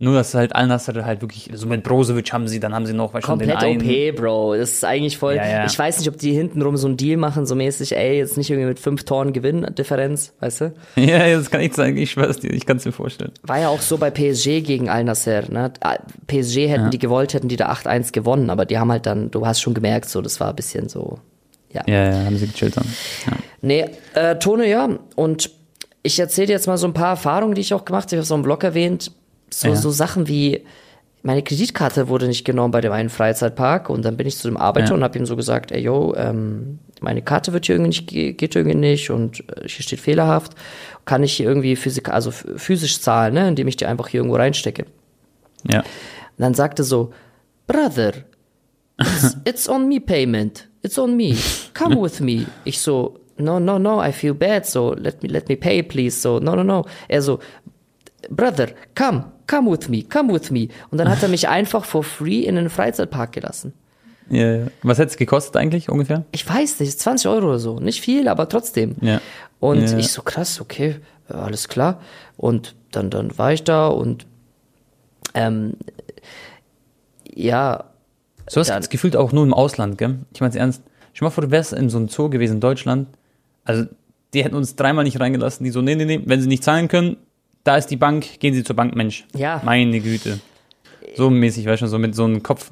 Nur, 0.00 0.14
dass 0.14 0.32
halt 0.32 0.54
Al 0.54 0.68
Nasser 0.68 1.04
halt 1.04 1.22
wirklich, 1.22 1.50
so 1.54 1.66
mit 1.66 1.82
Brozovic 1.82 2.32
haben 2.32 2.46
sie, 2.46 2.60
dann 2.60 2.72
haben 2.72 2.86
sie 2.86 2.92
noch, 2.92 3.14
weißt 3.14 3.26
den 3.26 3.30
Komplett 3.30 3.56
einen. 3.56 3.80
OP, 3.80 4.16
Bro. 4.16 4.56
Das 4.56 4.74
ist 4.74 4.84
eigentlich 4.84 5.18
voll. 5.18 5.34
Ja, 5.34 5.48
ja. 5.48 5.66
Ich 5.66 5.76
weiß 5.76 5.98
nicht, 5.98 6.08
ob 6.08 6.16
die 6.18 6.32
hintenrum 6.32 6.76
so 6.76 6.86
einen 6.86 6.96
Deal 6.96 7.16
machen, 7.16 7.46
so 7.46 7.56
mäßig, 7.56 7.96
ey, 7.96 8.16
jetzt 8.16 8.36
nicht 8.36 8.48
irgendwie 8.48 8.68
mit 8.68 8.78
fünf 8.78 9.02
Toren 9.02 9.32
Gewinndifferenz, 9.32 10.34
weißt 10.38 10.60
du? 10.60 10.74
Ja, 10.96 11.26
ja, 11.26 11.36
das 11.36 11.50
kann 11.50 11.62
ich 11.62 11.74
sagen, 11.74 11.96
ich 11.96 12.12
schwör's 12.12 12.38
dir, 12.38 12.52
ich 12.52 12.64
kann's 12.64 12.84
mir 12.84 12.92
vorstellen. 12.92 13.32
War 13.42 13.58
ja 13.58 13.68
auch 13.70 13.80
so 13.80 13.98
bei 13.98 14.10
PSG 14.10 14.62
gegen 14.62 14.88
Al 14.88 15.02
Nasser, 15.02 15.50
ne? 15.50 15.72
PSG 16.28 16.68
hätten 16.68 16.90
die 16.90 16.98
gewollt, 16.98 17.34
hätten 17.34 17.48
die 17.48 17.56
da 17.56 17.72
8-1 17.72 18.12
gewonnen, 18.12 18.50
aber 18.50 18.66
die 18.66 18.78
haben 18.78 18.92
halt 18.92 19.06
dann, 19.06 19.32
du 19.32 19.46
hast 19.46 19.60
schon 19.60 19.74
gemerkt, 19.74 20.08
so, 20.08 20.22
das 20.22 20.38
war 20.38 20.50
ein 20.50 20.56
bisschen 20.56 20.88
so, 20.88 21.18
ja. 21.72 21.82
Ja, 21.86 22.10
ja, 22.10 22.24
haben 22.24 22.36
sie 22.36 22.46
gechillt 22.46 22.76
dann. 22.76 22.86
Ja. 23.26 23.32
Nee, 23.60 23.86
äh, 24.14 24.36
Tone, 24.38 24.68
ja. 24.68 24.88
Und 25.16 25.50
ich 26.02 26.18
erzähle 26.18 26.46
dir 26.48 26.52
jetzt 26.54 26.66
mal 26.66 26.78
so 26.78 26.86
ein 26.86 26.94
paar 26.94 27.10
Erfahrungen, 27.10 27.54
die 27.54 27.60
ich 27.60 27.74
auch 27.74 27.84
gemacht 27.84 28.04
habe. 28.04 28.16
Ich 28.16 28.18
habe 28.20 28.26
so 28.26 28.34
im 28.34 28.42
Blog 28.42 28.64
erwähnt. 28.64 29.12
So, 29.50 29.68
Ja. 29.68 29.76
so 29.76 29.90
Sachen 29.90 30.28
wie, 30.28 30.64
meine 31.22 31.42
Kreditkarte 31.42 32.08
wurde 32.08 32.26
nicht 32.28 32.44
genommen 32.44 32.70
bei 32.70 32.80
dem 32.80 32.92
einen 32.92 33.08
Freizeitpark 33.08 33.90
und 33.90 34.04
dann 34.04 34.16
bin 34.16 34.26
ich 34.26 34.36
zu 34.36 34.46
dem 34.48 34.56
Arbeiter 34.56 34.88
Ja. 34.90 34.94
und 34.94 35.02
habe 35.02 35.18
ihm 35.18 35.26
so 35.26 35.36
gesagt, 35.36 35.72
ey, 35.72 35.80
yo, 35.82 36.14
ähm, 36.16 36.78
meine 37.00 37.22
Karte 37.22 37.52
wird 37.52 37.66
hier 37.66 37.74
irgendwie 37.74 37.88
nicht, 37.88 38.06
ge- 38.08 38.32
geht 38.32 38.54
irgendwie 38.56 38.76
nicht 38.76 39.10
und 39.10 39.40
äh, 39.40 39.66
hier 39.68 39.82
steht 39.82 40.00
fehlerhaft. 40.00 40.52
Kann 41.04 41.22
ich 41.22 41.32
hier 41.34 41.46
irgendwie 41.46 41.76
physik 41.76 42.08
also 42.10 42.30
physisch 42.30 43.00
zahlen, 43.00 43.34
ne, 43.34 43.48
indem 43.48 43.68
ich 43.68 43.76
die 43.76 43.86
einfach 43.86 44.08
hier 44.08 44.20
irgendwo 44.20 44.36
reinstecke? 44.36 44.84
Ja. 45.68 45.80
Und 45.80 45.84
dann 46.38 46.54
sagte 46.54 46.84
so, 46.84 47.12
Brother, 47.66 48.12
it's, 49.00 49.36
it's 49.44 49.68
on 49.68 49.88
me 49.88 50.00
payment. 50.00 50.67
It's 50.82 50.98
on 50.98 51.16
me. 51.16 51.36
Come 51.74 51.96
with 52.00 52.20
me. 52.20 52.46
Ich 52.64 52.80
so, 52.80 53.18
no, 53.36 53.58
no, 53.58 53.78
no, 53.78 54.00
I 54.02 54.12
feel 54.12 54.34
bad. 54.34 54.66
So, 54.66 54.94
let 54.94 55.22
me, 55.22 55.28
let 55.28 55.48
me 55.48 55.56
pay, 55.56 55.82
please. 55.82 56.20
So, 56.20 56.38
no, 56.38 56.54
no, 56.54 56.62
no. 56.62 56.84
Er 57.08 57.22
so, 57.22 57.38
Brother, 58.30 58.68
come, 58.94 59.24
come 59.46 59.70
with 59.70 59.88
me, 59.88 60.02
come 60.02 60.32
with 60.32 60.50
me. 60.50 60.68
Und 60.90 60.98
dann 60.98 61.08
hat 61.08 61.22
er 61.22 61.28
mich 61.28 61.48
einfach 61.48 61.84
for 61.84 62.02
free 62.02 62.40
in 62.44 62.56
den 62.56 62.68
Freizeitpark 62.68 63.32
gelassen. 63.32 63.72
ja, 64.30 64.56
ja. 64.56 64.66
Was 64.82 64.98
hätte 64.98 65.10
es 65.10 65.16
gekostet 65.16 65.56
eigentlich 65.56 65.88
ungefähr? 65.88 66.24
Ich 66.32 66.48
weiß 66.48 66.80
nicht, 66.80 66.98
20 66.98 67.28
Euro 67.28 67.46
oder 67.48 67.58
so. 67.58 67.78
Nicht 67.80 68.00
viel, 68.00 68.28
aber 68.28 68.48
trotzdem. 68.48 68.96
Ja. 69.00 69.20
Und 69.60 69.88
Ja. 69.90 69.98
ich 69.98 70.08
so, 70.12 70.22
krass, 70.22 70.60
okay, 70.60 70.96
alles 71.28 71.68
klar. 71.68 72.00
Und 72.36 72.74
dann, 72.90 73.08
dann 73.10 73.36
war 73.38 73.52
ich 73.52 73.64
da 73.64 73.86
und 73.88 74.26
ähm, 75.34 75.74
ja, 77.34 77.84
So 78.48 78.60
hast 78.60 78.70
du 78.70 78.74
das 78.74 78.88
gefühlt 78.88 79.16
auch 79.16 79.32
nur 79.32 79.44
im 79.44 79.54
Ausland, 79.54 79.98
gell? 79.98 80.18
Ich 80.32 80.40
mein's 80.40 80.56
ernst. 80.56 80.82
Stell 81.12 81.26
mal 81.26 81.30
vor, 81.30 81.44
du 81.44 81.50
wärst 81.50 81.72
in 81.72 81.90
so 81.90 81.98
einem 81.98 82.08
Zoo 82.08 82.28
gewesen 82.28 82.54
in 82.54 82.60
Deutschland. 82.60 83.08
Also, 83.64 83.86
die 84.34 84.44
hätten 84.44 84.54
uns 84.54 84.76
dreimal 84.76 85.04
nicht 85.04 85.20
reingelassen. 85.20 85.64
Die 85.64 85.70
so, 85.70 85.82
nee, 85.82 85.94
nee, 85.94 86.04
nee, 86.04 86.20
wenn 86.24 86.40
sie 86.40 86.48
nicht 86.48 86.64
zahlen 86.64 86.88
können, 86.88 87.16
da 87.64 87.76
ist 87.76 87.86
die 87.88 87.96
Bank, 87.96 88.40
gehen 88.40 88.54
sie 88.54 88.64
zur 88.64 88.76
Bank, 88.76 88.94
Mensch. 88.94 89.26
Ja. 89.34 89.60
Meine 89.64 90.00
Güte. 90.00 90.40
So 91.16 91.30
mäßig, 91.30 91.66
weißt 91.66 91.82
du, 91.82 91.86
so 91.86 91.98
mit 91.98 92.14
so 92.14 92.24
einem 92.24 92.42
Kopf. 92.42 92.70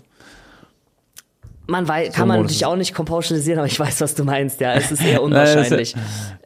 Man 1.66 1.88
weiß, 1.88 2.14
kann 2.14 2.28
man 2.28 2.40
natürlich 2.40 2.64
auch 2.64 2.76
nicht 2.76 2.94
kompauschalisieren, 2.94 3.58
aber 3.58 3.66
ich 3.66 3.78
weiß, 3.78 4.00
was 4.00 4.14
du 4.14 4.24
meinst. 4.24 4.60
Ja, 4.60 4.74
es 4.74 4.92
ist 4.92 5.04
eher 5.04 5.22
unwahrscheinlich. 5.22 5.94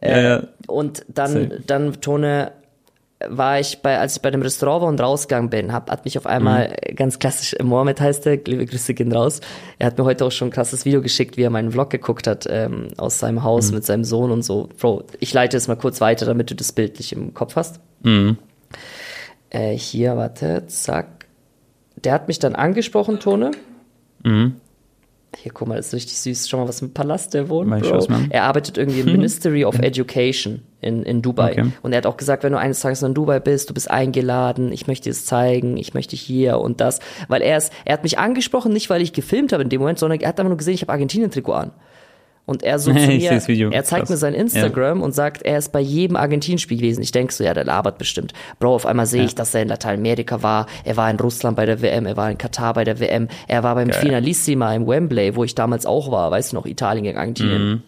Ja, 0.01 0.07
äh, 0.07 0.23
ja. 0.23 0.43
Und 0.67 1.05
dann, 1.07 1.61
dann 1.67 2.01
Tone, 2.01 2.51
war 3.29 3.59
ich 3.59 3.81
bei, 3.81 3.97
als 3.99 4.15
ich 4.15 4.21
bei 4.21 4.31
dem 4.31 4.41
Restaurant 4.41 4.81
war 4.81 4.89
und 4.89 4.99
rausgegangen 5.01 5.49
bin, 5.49 5.71
hab, 5.73 5.89
hat 5.89 6.05
mich 6.05 6.17
auf 6.17 6.25
einmal 6.25 6.67
Mhm. 6.69 6.73
äh, 6.81 6.93
ganz 6.93 7.19
klassisch, 7.19 7.55
Mohammed 7.61 7.99
heißt 8.01 8.25
der, 8.25 8.37
liebe 8.45 8.65
Grüße 8.65 8.93
gehen 8.93 9.11
raus. 9.11 9.41
Er 9.79 9.87
hat 9.87 9.97
mir 9.97 10.05
heute 10.05 10.25
auch 10.25 10.31
schon 10.31 10.49
ein 10.49 10.51
krasses 10.51 10.85
Video 10.85 11.01
geschickt, 11.01 11.37
wie 11.37 11.43
er 11.43 11.49
meinen 11.49 11.71
Vlog 11.71 11.89
geguckt 11.89 12.27
hat, 12.27 12.47
ähm, 12.49 12.87
aus 12.97 13.19
seinem 13.19 13.43
Haus 13.43 13.69
Mhm. 13.69 13.75
mit 13.75 13.85
seinem 13.85 14.03
Sohn 14.03 14.31
und 14.31 14.43
so. 14.43 14.69
Bro, 14.79 15.03
ich 15.19 15.33
leite 15.33 15.57
es 15.57 15.67
mal 15.67 15.75
kurz 15.75 16.01
weiter, 16.01 16.25
damit 16.25 16.49
du 16.51 16.55
das 16.55 16.71
bildlich 16.71 17.13
im 17.13 17.33
Kopf 17.33 17.55
hast. 17.55 17.79
Mhm. 18.03 18.37
Äh, 19.49 19.75
hier, 19.77 20.15
warte, 20.17 20.65
zack. 20.67 21.25
Der 22.03 22.13
hat 22.13 22.27
mich 22.27 22.39
dann 22.39 22.55
angesprochen, 22.55 23.19
Tone. 23.19 23.51
Mhm. 24.23 24.55
Hier, 25.37 25.51
guck 25.53 25.67
mal, 25.67 25.77
das 25.77 25.87
ist 25.87 25.93
richtig 25.93 26.17
süß. 26.19 26.49
Schau 26.49 26.57
mal, 26.57 26.67
was 26.67 26.81
im 26.81 26.93
Palast 26.93 27.33
der 27.33 27.47
wohnt, 27.47 27.69
Mal 27.69 27.79
Bro. 27.79 28.05
Er 28.29 28.43
arbeitet 28.43 28.77
irgendwie 28.77 28.99
im 28.99 29.05
Ministry 29.13 29.63
of 29.63 29.79
Education 29.79 30.61
in, 30.81 31.03
in 31.03 31.21
Dubai. 31.21 31.51
Okay. 31.51 31.71
Und 31.81 31.93
er 31.93 31.99
hat 31.99 32.05
auch 32.05 32.17
gesagt, 32.17 32.43
wenn 32.43 32.51
du 32.51 32.59
eines 32.59 32.81
Tages 32.81 33.01
in 33.01 33.13
Dubai 33.13 33.39
bist, 33.39 33.69
du 33.69 33.73
bist 33.73 33.89
eingeladen, 33.89 34.73
ich 34.73 34.87
möchte 34.87 35.05
dir 35.05 35.11
es 35.11 35.25
zeigen, 35.25 35.77
ich 35.77 35.93
möchte 35.93 36.17
hier 36.17 36.59
und 36.59 36.81
das. 36.81 36.99
Weil 37.29 37.41
er 37.41 37.57
ist, 37.57 37.71
er 37.85 37.93
hat 37.93 38.03
mich 38.03 38.19
angesprochen, 38.19 38.73
nicht 38.73 38.89
weil 38.89 39.01
ich 39.01 39.13
gefilmt 39.13 39.53
habe 39.53 39.63
in 39.63 39.69
dem 39.69 39.79
Moment, 39.79 39.99
sondern 39.99 40.19
er 40.19 40.27
hat 40.27 40.39
einfach 40.39 40.49
nur 40.49 40.57
gesehen, 40.57 40.73
ich 40.73 40.81
habe 40.81 40.91
Argentinien-Trikot 40.91 41.53
an. 41.53 41.71
Und 42.45 42.63
er 42.63 42.79
so 42.79 42.91
zu 42.93 42.99
Ich 43.11 43.29
mir, 43.29 43.47
Video. 43.47 43.69
er 43.69 43.83
zeigt 43.83 44.01
Krass. 44.01 44.09
mir 44.09 44.17
sein 44.17 44.33
Instagram 44.33 45.01
und 45.01 45.13
sagt, 45.13 45.43
er 45.43 45.57
ist 45.57 45.71
bei 45.71 45.79
jedem 45.79 46.15
Argentinien-Spiel 46.15 46.77
gewesen. 46.77 47.01
Ich 47.01 47.11
denk 47.11 47.31
so, 47.31 47.43
ja, 47.43 47.53
der 47.53 47.65
labert 47.65 47.97
bestimmt. 47.97 48.33
Bro, 48.59 48.75
auf 48.75 48.85
einmal 48.85 49.05
sehe 49.05 49.23
ich, 49.23 49.35
dass 49.35 49.53
er 49.53 49.61
in 49.61 49.67
Lateinamerika 49.67 50.41
war. 50.43 50.65
Er 50.83 50.97
war 50.97 51.09
in 51.09 51.17
Russland 51.19 51.55
bei 51.55 51.65
der 51.65 51.81
WM, 51.81 52.05
er 52.05 52.17
war 52.17 52.29
in 52.31 52.37
Katar 52.37 52.73
bei 52.73 52.83
der 52.83 52.99
WM, 52.99 53.27
er 53.47 53.63
war 53.63 53.75
beim 53.75 53.89
Geil. 53.89 53.99
Finalissima 53.99 54.73
im 54.73 54.87
Wembley, 54.87 55.35
wo 55.35 55.43
ich 55.43 55.55
damals 55.55 55.85
auch 55.85 56.11
war, 56.11 56.31
weißt 56.31 56.51
du 56.51 56.55
noch, 56.57 56.65
Italien 56.65 57.03
gegen 57.03 57.17
Argentinien. 57.17 57.83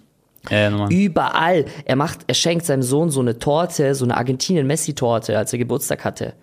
Äh, 0.49 0.69
nochmal. 0.69 0.91
Überall. 0.91 1.65
Er 1.85 1.95
macht, 1.95 2.19
er 2.27 2.33
schenkt 2.33 2.65
seinem 2.65 2.83
Sohn 2.83 3.09
so 3.09 3.21
eine 3.21 3.39
Torte, 3.39 3.95
so 3.95 4.03
eine 4.05 4.17
Argentinien-Messi-Torte, 4.17 5.37
als 5.37 5.53
er 5.53 5.59
Geburtstag 5.59 6.03
hatte. 6.03 6.33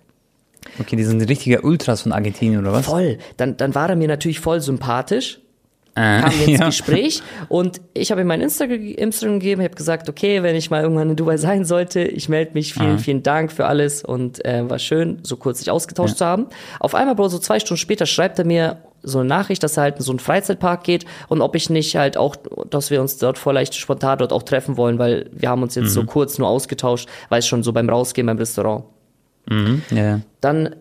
Okay, 0.79 0.97
die 0.97 1.05
sind 1.05 1.21
richtige 1.29 1.63
Ultras 1.63 2.03
von 2.03 2.13
Argentinien, 2.13 2.61
oder 2.61 2.73
was? 2.73 2.87
Voll. 2.87 3.19
Dann, 3.37 3.57
dann 3.57 3.75
war 3.75 3.89
er 3.91 3.97
mir 3.97 4.09
natürlich 4.09 4.41
voll 4.41 4.61
sympathisch. 4.61 5.41
Äh, 5.95 6.21
Kamen 6.21 6.39
wir 6.39 6.49
ins 6.49 6.61
ja. 6.61 6.67
Gespräch. 6.67 7.23
Und 7.49 7.81
ich 7.95 8.11
habe 8.11 8.21
ihm 8.21 8.27
mein 8.27 8.41
Insta 8.41 8.65
Instagram 8.65 9.41
gegeben, 9.41 9.63
habe 9.63 9.75
gesagt, 9.75 10.09
okay, 10.09 10.43
wenn 10.43 10.57
ich 10.57 10.71
mal 10.71 10.83
irgendwann 10.83 11.11
in 11.11 11.17
Dubai 11.17 11.37
sein 11.37 11.65
sollte, 11.65 12.01
ich 12.01 12.29
melde 12.29 12.53
mich, 12.55 12.75
vielen, 12.75 12.99
vielen 12.99 13.23
Dank 13.23 13.53
für 13.53 13.67
alles. 13.67 14.05
Und 14.05 14.45
äh, 14.45 14.69
war 14.69 14.79
schön, 14.79 15.19
so 15.23 15.37
kurz 15.37 15.59
sich 15.59 15.71
ausgetauscht 15.71 16.17
zu 16.17 16.25
haben. 16.25 16.47
Auf 16.79 16.95
einmal, 16.95 17.15
Bro, 17.15 17.29
so 17.29 17.39
zwei 17.39 17.59
Stunden 17.61 17.81
später 17.81 18.07
schreibt 18.07 18.39
er 18.39 18.45
mir 18.45 18.79
so 19.03 19.21
eine 19.21 19.29
Nachricht, 19.29 19.63
dass 19.63 19.77
er 19.77 19.85
halt 19.85 19.97
in 19.97 20.03
so 20.03 20.13
einen 20.13 20.19
Freizeitpark 20.19 20.85
geht 20.85 21.07
und 21.29 21.41
ob 21.41 21.57
ich 21.57 21.71
nicht 21.71 21.97
halt 21.97 22.19
auch, 22.19 22.37
dass 22.69 22.91
wir 22.91 23.01
uns 23.01 23.17
dort 23.17 23.39
vielleicht 23.39 23.75
spontan 23.75 24.19
dort 24.19 24.33
auch 24.33 24.43
treffen 24.43 24.77
wollen, 24.77 24.99
weil 24.99 25.31
wir 25.33 25.49
haben 25.49 25.63
uns 25.63 25.75
jetzt 25.75 25.93
so 25.93 26.05
kurz 26.05 26.39
nur 26.39 26.49
ausgetauscht, 26.49 27.09
weiß 27.31 27.47
schon, 27.47 27.63
so 27.63 27.73
beim 27.73 27.89
Rausgehen 27.89 28.27
beim 28.27 28.37
Restaurant. 28.37 28.85
Ja, 29.91 29.97
ja. 29.97 30.21
dann 30.41 30.77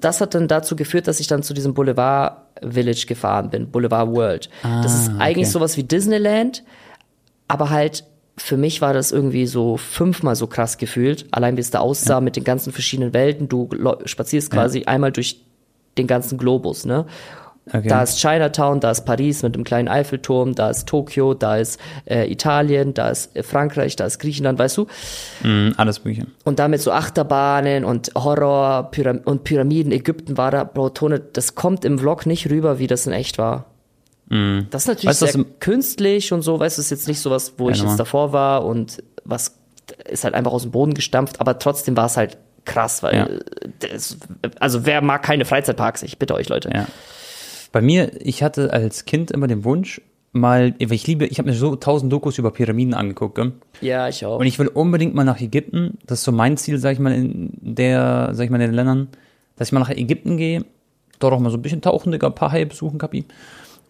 das 0.00 0.20
hat 0.20 0.34
dann 0.34 0.48
dazu 0.48 0.76
geführt, 0.76 1.06
dass 1.06 1.20
ich 1.20 1.26
dann 1.26 1.42
zu 1.42 1.54
diesem 1.54 1.74
Boulevard 1.74 2.38
Village 2.62 3.04
gefahren 3.06 3.50
bin, 3.50 3.70
Boulevard 3.70 4.10
World. 4.12 4.50
das 4.62 4.94
ist 4.94 5.10
eigentlich 5.18 5.46
okay. 5.46 5.52
sowas 5.52 5.76
wie 5.76 5.84
Disneyland, 5.84 6.64
aber 7.48 7.70
halt 7.70 8.04
für 8.38 8.56
mich 8.56 8.80
war 8.82 8.92
das 8.92 9.12
irgendwie 9.12 9.46
so 9.46 9.76
fünfmal 9.76 10.36
so 10.36 10.46
krass 10.46 10.76
gefühlt, 10.76 11.26
allein 11.30 11.56
wie 11.56 11.60
es 11.60 11.70
da 11.70 11.80
aussah 11.80 12.20
mit 12.20 12.36
den 12.36 12.44
ganzen 12.44 12.72
verschiedenen 12.72 13.14
Welten. 13.14 13.48
Du 13.48 13.70
spazierst 14.04 14.50
quasi 14.50 14.84
einmal 14.84 15.10
durch 15.12 15.40
den 15.96 16.06
ganzen 16.06 16.36
Globus, 16.36 16.84
ne? 16.84 17.06
Okay. 17.72 17.88
Da 17.88 18.02
ist 18.04 18.18
Chinatown, 18.20 18.78
da 18.78 18.92
ist 18.92 19.04
Paris 19.04 19.42
mit 19.42 19.56
dem 19.56 19.64
kleinen 19.64 19.88
Eiffelturm, 19.88 20.54
da 20.54 20.70
ist 20.70 20.86
Tokio, 20.86 21.34
da 21.34 21.56
ist 21.56 21.80
äh, 22.04 22.30
Italien, 22.30 22.94
da 22.94 23.08
ist 23.08 23.34
äh, 23.34 23.42
Frankreich, 23.42 23.96
da 23.96 24.06
ist 24.06 24.20
Griechenland, 24.20 24.58
weißt 24.58 24.76
du? 24.76 24.86
Mhm, 25.42 25.74
alles 25.76 26.04
Mögliche. 26.04 26.28
Und 26.44 26.60
damit 26.60 26.80
so 26.80 26.92
Achterbahnen 26.92 27.84
und 27.84 28.12
Horror 28.14 28.90
Pyram 28.92 29.18
und 29.24 29.42
Pyramiden. 29.42 29.90
Ägypten 29.90 30.36
war 30.36 30.52
da, 30.52 30.62
Bro, 30.62 30.90
Tone, 30.90 31.18
das 31.18 31.56
kommt 31.56 31.84
im 31.84 31.98
Vlog 31.98 32.24
nicht 32.26 32.48
rüber, 32.50 32.78
wie 32.78 32.86
das 32.86 33.06
in 33.06 33.12
echt 33.12 33.36
war. 33.38 33.64
Das 34.28 34.82
ist 34.82 34.88
natürlich. 34.88 35.06
Weißt 35.06 35.22
was 35.22 35.32
sehr 35.34 35.44
künstlich 35.60 36.32
und 36.32 36.42
so, 36.42 36.58
weißt 36.58 36.78
du, 36.78 36.80
ist 36.82 36.90
jetzt 36.90 37.06
nicht 37.06 37.20
sowas, 37.20 37.54
wo 37.58 37.70
ich 37.70 37.80
jetzt 37.80 37.96
davor 37.96 38.32
war 38.32 38.64
und 38.64 39.02
was 39.24 39.56
ist 40.08 40.24
halt 40.24 40.34
einfach 40.34 40.50
aus 40.52 40.62
dem 40.62 40.72
Boden 40.72 40.94
gestampft, 40.94 41.40
aber 41.40 41.58
trotzdem 41.60 41.96
war 41.96 42.06
es 42.06 42.16
halt 42.16 42.36
krass, 42.64 43.04
weil 43.04 43.16
Ja. 43.16 43.28
das, 43.78 44.16
also 44.58 44.84
wer 44.84 45.00
mag 45.00 45.22
keine 45.22 45.44
Freizeitparks? 45.44 46.02
Ich 46.02 46.18
bitte 46.18 46.34
euch, 46.34 46.48
Leute. 46.48 46.70
Ja. 46.74 46.86
Bei 47.76 47.82
mir, 47.82 48.10
ich 48.24 48.42
hatte 48.42 48.72
als 48.72 49.04
Kind 49.04 49.30
immer 49.30 49.48
den 49.48 49.62
Wunsch, 49.62 50.00
mal, 50.32 50.74
weil 50.80 50.92
ich 50.92 51.06
liebe, 51.06 51.26
ich 51.26 51.36
habe 51.36 51.50
mir 51.50 51.54
so 51.54 51.76
tausend 51.76 52.10
Dokus 52.10 52.38
über 52.38 52.50
Pyramiden 52.50 52.94
angeguckt, 52.94 53.34
gell? 53.34 53.52
Ja, 53.82 54.08
ich 54.08 54.24
auch. 54.24 54.40
Und 54.40 54.46
ich 54.46 54.58
will 54.58 54.68
unbedingt 54.68 55.14
mal 55.14 55.24
nach 55.24 55.38
Ägypten. 55.42 55.98
Das 56.06 56.20
ist 56.20 56.24
so 56.24 56.32
mein 56.32 56.56
Ziel, 56.56 56.78
sag 56.78 56.94
ich 56.94 57.00
mal, 57.00 57.12
in 57.12 57.50
der, 57.60 58.30
sag 58.32 58.44
ich 58.44 58.50
mal, 58.50 58.56
in 58.62 58.70
den 58.70 58.72
Ländern, 58.72 59.08
dass 59.56 59.68
ich 59.68 59.72
mal 59.72 59.80
nach 59.80 59.90
Ägypten 59.90 60.38
gehe, 60.38 60.64
dort 61.18 61.34
auch 61.34 61.38
mal 61.38 61.50
so 61.50 61.58
ein 61.58 61.60
bisschen 61.60 61.82
tauchen, 61.82 62.12
Digga, 62.12 62.28
ein 62.28 62.34
paar 62.34 62.50
Haie 62.50 62.64
besuchen, 62.64 62.96
Kapi. 62.96 63.26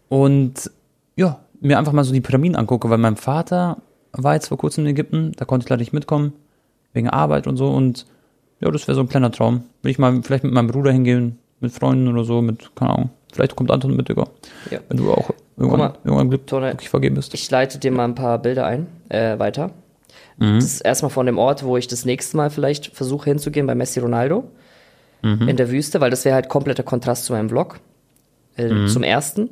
Und 0.09 0.69
ja, 1.15 1.39
mir 1.61 1.79
einfach 1.79 1.93
mal 1.93 2.03
so 2.03 2.13
die 2.13 2.21
Pyramiden 2.21 2.57
angucke, 2.57 2.91
weil 2.91 2.99
mein 2.99 3.15
Vater 3.15 3.77
war 4.11 4.35
jetzt 4.35 4.49
vor 4.49 4.59
kurzem 4.59 4.85
in 4.85 4.91
Ägypten, 4.91 5.31
da 5.37 5.45
konnte 5.45 5.63
ich 5.63 5.71
leider 5.71 5.79
nicht 5.79 5.93
mitkommen, 5.93 6.33
wegen 6.93 7.09
Arbeit 7.09 7.47
und 7.47 7.57
so. 7.57 7.69
Und 7.69 8.05
ja, 8.59 8.69
das 8.69 8.89
wäre 8.89 8.97
so 8.97 9.03
ein 9.03 9.09
kleiner 9.09 9.31
Traum. 9.31 9.63
Will 9.83 9.93
ich 9.93 10.01
mal 10.01 10.21
vielleicht 10.25 10.43
mit 10.43 10.53
meinem 10.53 10.67
Bruder 10.67 10.91
hingehen, 10.91 11.39
mit 11.61 11.71
Freunden 11.71 12.09
oder 12.09 12.25
so, 12.25 12.43
mit, 12.43 12.75
keine 12.75 12.91
Ahnung. 12.91 13.11
Vielleicht 13.33 13.57
kommt 13.57 13.71
Anton 13.71 13.97
mit, 13.97 14.09
Digga. 14.09 14.27
Ja. 14.71 14.81
Wenn 14.89 14.97
du 14.99 15.13
auch 15.13 15.31
irgendwann, 15.57 15.79
mal, 15.81 15.95
irgendwann 16.05 16.29
Glück, 16.31 16.47
Tone, 16.47 16.69
glücklich 16.69 16.89
vergeben 16.89 17.17
bist. 17.17 17.35
Ich 17.35 17.51
leite 17.51 17.79
dir 17.79 17.91
mal 17.91 18.05
ein 18.05 18.15
paar 18.15 18.39
Bilder 18.39 18.67
ein, 18.67 18.87
äh, 19.09 19.39
weiter. 19.39 19.71
Mhm. 20.39 20.57
Das 20.57 20.65
ist 20.65 20.81
erstmal 20.81 21.11
von 21.11 21.27
dem 21.27 21.39
Ort, 21.39 21.65
wo 21.65 21.77
ich 21.77 21.87
das 21.89 22.05
nächste 22.05 22.37
Mal 22.37 22.51
vielleicht 22.51 22.95
versuche 22.95 23.31
hinzugehen, 23.31 23.67
bei 23.67 23.75
Messi 23.75 24.01
Ronaldo. 24.01 24.45
Mhm. 25.23 25.49
In 25.49 25.57
der 25.57 25.71
Wüste, 25.71 26.01
weil 26.01 26.11
das 26.11 26.25
wäre 26.25 26.35
halt 26.35 26.49
kompletter 26.49 26.83
Kontrast 26.83 27.25
zu 27.25 27.33
meinem 27.33 27.49
Vlog. 27.49 27.81
Äh, 28.57 28.69
Mhm. 28.69 28.89
Zum 28.89 29.03
ersten. 29.03 29.51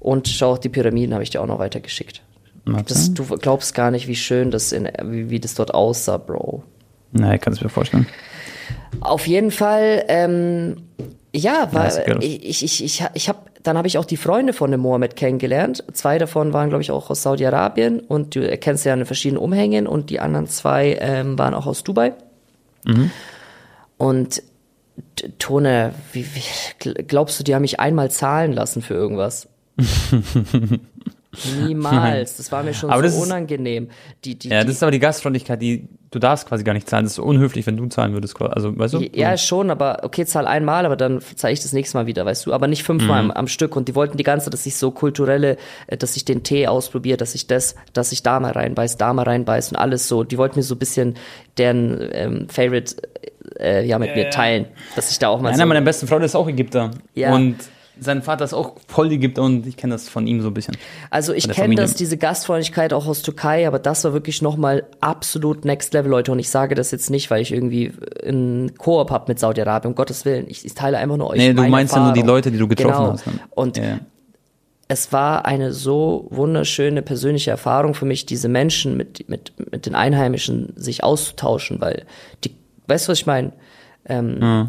Und 0.00 0.28
schau, 0.28 0.52
auch 0.52 0.58
die 0.58 0.68
Pyramiden 0.68 1.14
habe 1.14 1.22
ich 1.22 1.30
dir 1.30 1.40
auch 1.40 1.46
noch 1.46 1.58
weitergeschickt. 1.58 2.22
Warte. 2.64 2.92
Das, 2.92 3.14
du 3.14 3.24
glaubst 3.24 3.74
gar 3.74 3.90
nicht, 3.90 4.08
wie 4.08 4.16
schön 4.16 4.50
das 4.50 4.72
in, 4.72 4.88
wie, 5.04 5.30
wie 5.30 5.40
das 5.40 5.54
dort 5.54 5.72
aussah, 5.72 6.16
Bro. 6.16 6.64
Nein, 7.12 7.36
ich 7.36 7.40
kann 7.40 7.52
es 7.52 7.60
mir 7.62 7.68
vorstellen. 7.68 8.06
Auf 9.00 9.26
jeden 9.26 9.50
Fall, 9.50 10.04
ähm, 10.08 10.76
ja, 11.36 11.68
weil 11.72 11.88
ich, 12.22 12.64
ich, 12.64 12.84
ich, 12.84 13.04
ich 13.14 13.28
habe, 13.28 13.38
dann 13.62 13.76
habe 13.76 13.86
ich 13.88 13.98
auch 13.98 14.04
die 14.04 14.16
Freunde 14.16 14.52
von 14.52 14.70
dem 14.70 14.80
Mohammed 14.80 15.16
kennengelernt. 15.16 15.84
Zwei 15.92 16.18
davon 16.18 16.52
waren, 16.52 16.68
glaube 16.68 16.82
ich, 16.82 16.90
auch 16.90 17.10
aus 17.10 17.22
Saudi-Arabien 17.22 18.00
und 18.00 18.34
du 18.34 18.48
erkennst 18.48 18.84
ja 18.84 18.94
in 18.94 19.04
verschiedenen 19.06 19.42
Umhängen 19.42 19.86
und 19.86 20.10
die 20.10 20.20
anderen 20.20 20.46
zwei 20.46 20.96
ähm, 21.00 21.38
waren 21.38 21.54
auch 21.54 21.66
aus 21.66 21.84
Dubai. 21.84 22.14
Und 23.98 24.42
T- 25.16 25.30
Tone, 25.38 25.92
wie, 26.12 26.24
wie, 26.34 26.42
gl- 26.80 27.02
glaubst 27.02 27.38
du, 27.38 27.44
die 27.44 27.54
haben 27.54 27.62
mich 27.62 27.80
einmal 27.80 28.10
zahlen 28.10 28.52
lassen 28.52 28.82
für 28.82 28.94
irgendwas? 28.94 29.48
Niemals. 31.66 32.36
Das 32.36 32.50
war 32.52 32.62
mir 32.62 32.74
schon 32.74 32.90
Aber 32.90 33.02
das 33.02 33.14
so 33.14 33.20
ist- 33.22 33.26
unangenehm. 33.26 33.88
Die, 34.24 34.38
die, 34.38 34.48
Ja, 34.48 34.60
die, 34.60 34.66
das 34.66 34.76
ist 34.76 34.82
aber 34.82 34.92
die 34.92 34.98
Gastfreundlichkeit, 34.98 35.60
die 35.62 35.88
du 36.10 36.18
darfst 36.18 36.48
quasi 36.48 36.64
gar 36.64 36.72
nicht 36.72 36.88
zahlen. 36.88 37.04
Das 37.04 37.12
ist 37.12 37.16
so 37.16 37.22
unhöflich, 37.24 37.66
wenn 37.66 37.76
du 37.76 37.86
zahlen 37.86 38.12
würdest. 38.14 38.40
Also, 38.40 38.78
weißt 38.78 38.94
du? 38.94 39.00
Ja, 39.12 39.36
schon, 39.36 39.70
aber 39.70 40.00
okay, 40.02 40.24
zahl 40.24 40.46
einmal, 40.46 40.86
aber 40.86 40.96
dann 40.96 41.20
zahle 41.34 41.52
ich 41.52 41.60
das 41.60 41.72
nächste 41.72 41.98
Mal 41.98 42.06
wieder, 42.06 42.24
weißt 42.24 42.46
du, 42.46 42.52
aber 42.52 42.68
nicht 42.68 42.84
fünfmal 42.84 43.22
Mhm. 43.24 43.30
am, 43.32 43.36
am 43.36 43.48
Stück. 43.48 43.76
Und 43.76 43.88
die 43.88 43.94
wollten 43.94 44.16
die 44.16 44.22
ganze, 44.24 44.48
dass 44.50 44.64
ich 44.66 44.76
so 44.76 44.90
kulturelle, 44.92 45.56
äh, 45.88 45.96
dass 45.96 46.16
ich 46.16 46.24
den 46.24 46.42
Tee 46.42 46.66
ausprobiere, 46.68 47.16
dass 47.16 47.34
ich 47.34 47.46
das, 47.46 47.74
dass 47.92 48.12
ich 48.12 48.22
da 48.22 48.40
mal 48.40 48.52
reinbeiß, 48.52 48.96
da 48.96 49.12
mal 49.12 49.24
reinbeiß 49.24 49.70
und 49.72 49.76
alles 49.76 50.08
so. 50.08 50.24
Die 50.24 50.38
wollten 50.38 50.58
mir 50.58 50.62
so 50.62 50.74
ein 50.74 50.78
bisschen 50.78 51.14
deren 51.58 52.08
ähm, 52.12 52.48
Favorite 52.48 52.94
äh, 53.60 53.84
ja 53.86 53.98
mit 53.98 54.14
mir 54.14 54.30
teilen, 54.30 54.66
dass 54.94 55.10
ich 55.10 55.18
da 55.18 55.28
auch 55.28 55.40
mal 55.40 55.48
Einer 55.50 55.58
so. 55.58 55.66
meiner 55.66 55.80
besten 55.80 56.06
Freunde 56.06 56.26
ist 56.26 56.34
auch 56.34 56.48
Ägypter. 56.48 56.90
Ja. 57.14 57.34
Und 57.34 57.56
sein 57.98 58.22
Vater 58.22 58.44
ist 58.44 58.52
auch 58.54 58.74
voll 58.88 59.10
Ägypter 59.12 59.42
und 59.42 59.66
ich 59.66 59.76
kenne 59.76 59.94
das 59.94 60.08
von 60.08 60.26
ihm 60.26 60.42
so 60.42 60.48
ein 60.48 60.54
bisschen. 60.54 60.76
Also 61.10 61.32
ich 61.32 61.48
kenne 61.48 61.74
das, 61.76 61.94
diese 61.94 62.16
Gastfreundlichkeit 62.16 62.92
auch 62.92 63.06
aus 63.06 63.22
Türkei, 63.22 63.66
aber 63.66 63.78
das 63.78 64.04
war 64.04 64.12
wirklich 64.12 64.42
nochmal 64.42 64.84
absolut 65.00 65.64
Next 65.64 65.94
Level, 65.94 66.10
Leute. 66.10 66.32
Und 66.32 66.38
ich 66.38 66.50
sage 66.50 66.74
das 66.74 66.90
jetzt 66.90 67.10
nicht, 67.10 67.30
weil 67.30 67.40
ich 67.40 67.52
irgendwie 67.52 67.92
einen 68.24 68.76
Koop 68.76 69.10
hab 69.10 69.28
mit 69.28 69.38
Saudi-Arabien, 69.38 69.92
um 69.92 69.94
Gottes 69.94 70.24
Willen. 70.24 70.46
Ich, 70.48 70.64
ich 70.64 70.74
teile 70.74 70.98
einfach 70.98 71.16
nur 71.16 71.30
euch 71.30 71.38
Nee, 71.38 71.54
du 71.54 71.62
meinst 71.68 71.94
ja 71.94 72.02
nur 72.02 72.12
die 72.12 72.20
Erfahrung. 72.20 72.36
Leute, 72.36 72.50
die 72.52 72.58
du 72.58 72.68
getroffen 72.68 72.98
genau. 73.04 73.12
hast, 73.12 73.26
ne? 73.26 73.32
Und 73.54 73.76
Ja. 73.78 73.98
es 74.88 75.12
war 75.12 75.46
eine 75.46 75.72
so 75.72 76.26
wunderschöne 76.30 77.02
persönliche 77.02 77.50
Erfahrung 77.50 77.94
für 77.94 78.04
mich, 78.04 78.26
diese 78.26 78.48
Menschen 78.48 78.96
mit, 78.96 79.28
mit, 79.28 79.52
mit 79.72 79.86
den 79.86 79.94
Einheimischen 79.94 80.72
sich 80.76 81.02
auszutauschen, 81.02 81.80
weil 81.80 82.04
die, 82.44 82.54
weißt 82.88 83.08
du, 83.08 83.12
was 83.12 83.18
ich 83.18 83.26
meine? 83.26 83.52
Ähm, 84.08 84.68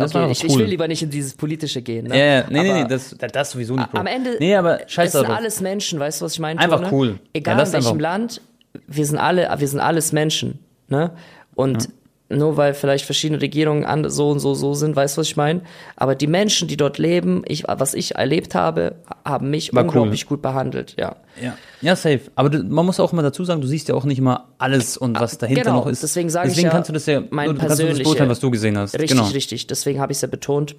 Das 0.00 0.14
war 0.14 0.24
okay, 0.24 0.32
doch 0.34 0.44
ich, 0.44 0.50
ich 0.50 0.58
will 0.58 0.66
lieber 0.66 0.88
nicht 0.88 1.02
in 1.02 1.10
dieses 1.10 1.34
Politische 1.34 1.82
gehen. 1.82 2.08
Ne? 2.08 2.18
Ja, 2.18 2.24
ja, 2.24 2.44
nee, 2.48 2.62
nee, 2.62 2.70
Aber 2.70 2.82
nee, 2.82 2.88
das, 2.88 3.16
das 3.32 3.50
sowieso 3.50 3.76
nicht, 3.76 3.88
am 3.92 4.06
Ende, 4.06 4.36
Nee, 4.38 4.54
aber 4.56 4.80
scheiß 4.86 5.12
sind 5.12 5.26
alles 5.26 5.60
Menschen, 5.60 5.98
weißt 6.00 6.20
du, 6.20 6.24
was 6.24 6.34
ich 6.34 6.38
meine? 6.40 6.60
Einfach 6.60 6.80
Tone? 6.80 6.92
cool. 6.92 7.20
Egal 7.32 7.58
Ja, 7.58 7.64
in 7.64 7.72
welchem 7.72 8.00
Land, 8.00 8.40
wir 8.86 9.06
sind 9.06 9.18
alle, 9.18 9.48
wir 9.56 9.68
sind 9.68 9.80
alles 9.80 10.12
Menschen, 10.12 10.58
ne? 10.88 11.12
Und 11.54 11.88
nur 12.30 12.56
weil 12.56 12.74
vielleicht 12.74 13.04
verschiedene 13.04 13.40
Regierungen 13.42 13.84
an, 13.84 14.08
so 14.08 14.30
und 14.30 14.38
so 14.38 14.54
so 14.54 14.74
sind, 14.74 14.94
weißt 14.94 15.16
du, 15.16 15.20
was 15.20 15.26
ich 15.26 15.36
meine? 15.36 15.62
Aber 15.96 16.14
die 16.14 16.28
Menschen, 16.28 16.68
die 16.68 16.76
dort 16.76 16.98
leben, 16.98 17.42
ich, 17.46 17.64
was 17.66 17.92
ich 17.92 18.14
erlebt 18.14 18.54
habe, 18.54 18.94
haben 19.24 19.50
mich 19.50 19.74
War 19.74 19.82
cool. 19.82 19.88
unglaublich 19.88 20.26
gut 20.26 20.40
behandelt, 20.40 20.94
ja. 20.98 21.16
Ja, 21.42 21.56
ja 21.80 21.96
safe. 21.96 22.20
Aber 22.36 22.48
du, 22.48 22.62
man 22.62 22.86
muss 22.86 23.00
auch 23.00 23.12
immer 23.12 23.22
dazu 23.22 23.44
sagen, 23.44 23.60
du 23.60 23.66
siehst 23.66 23.88
ja 23.88 23.94
auch 23.94 24.04
nicht 24.04 24.18
immer 24.18 24.48
alles 24.58 24.96
und 24.96 25.18
was 25.18 25.38
dahinter 25.38 25.62
genau, 25.62 25.76
noch 25.76 25.86
ist. 25.88 26.02
deswegen 26.02 26.30
sage 26.30 26.48
ich 26.48 26.54
Deswegen 26.54 26.68
ja, 26.68 26.72
kannst 26.72 26.88
du 26.88 26.92
das 26.92 27.06
ja, 27.06 27.22
mein 27.30 27.48
du, 27.48 27.54
du 27.54 27.60
kannst 27.60 27.78
nur 27.80 27.88
das 27.88 27.98
beurteilen, 27.98 28.30
was 28.30 28.40
du 28.40 28.50
gesehen 28.50 28.78
hast. 28.78 28.94
Richtig, 28.94 29.10
genau. 29.10 29.26
richtig. 29.28 29.66
Deswegen 29.66 30.00
habe 30.00 30.12
ich 30.12 30.18
es 30.18 30.22
ja 30.22 30.28
betont. 30.28 30.76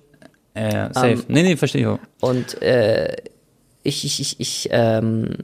Ja, 0.55 0.93
safe. 0.93 1.09
Ähm, 1.09 1.23
nee, 1.27 1.43
nee, 1.43 1.57
verstehe 1.57 1.81
ich 1.81 1.87
auch. 1.87 1.99
Und 2.21 2.61
äh, 2.61 3.15
ich, 3.83 4.05
ich, 4.05 4.21
ich, 4.21 4.39
ich 4.39 4.69
ähm, 4.71 5.35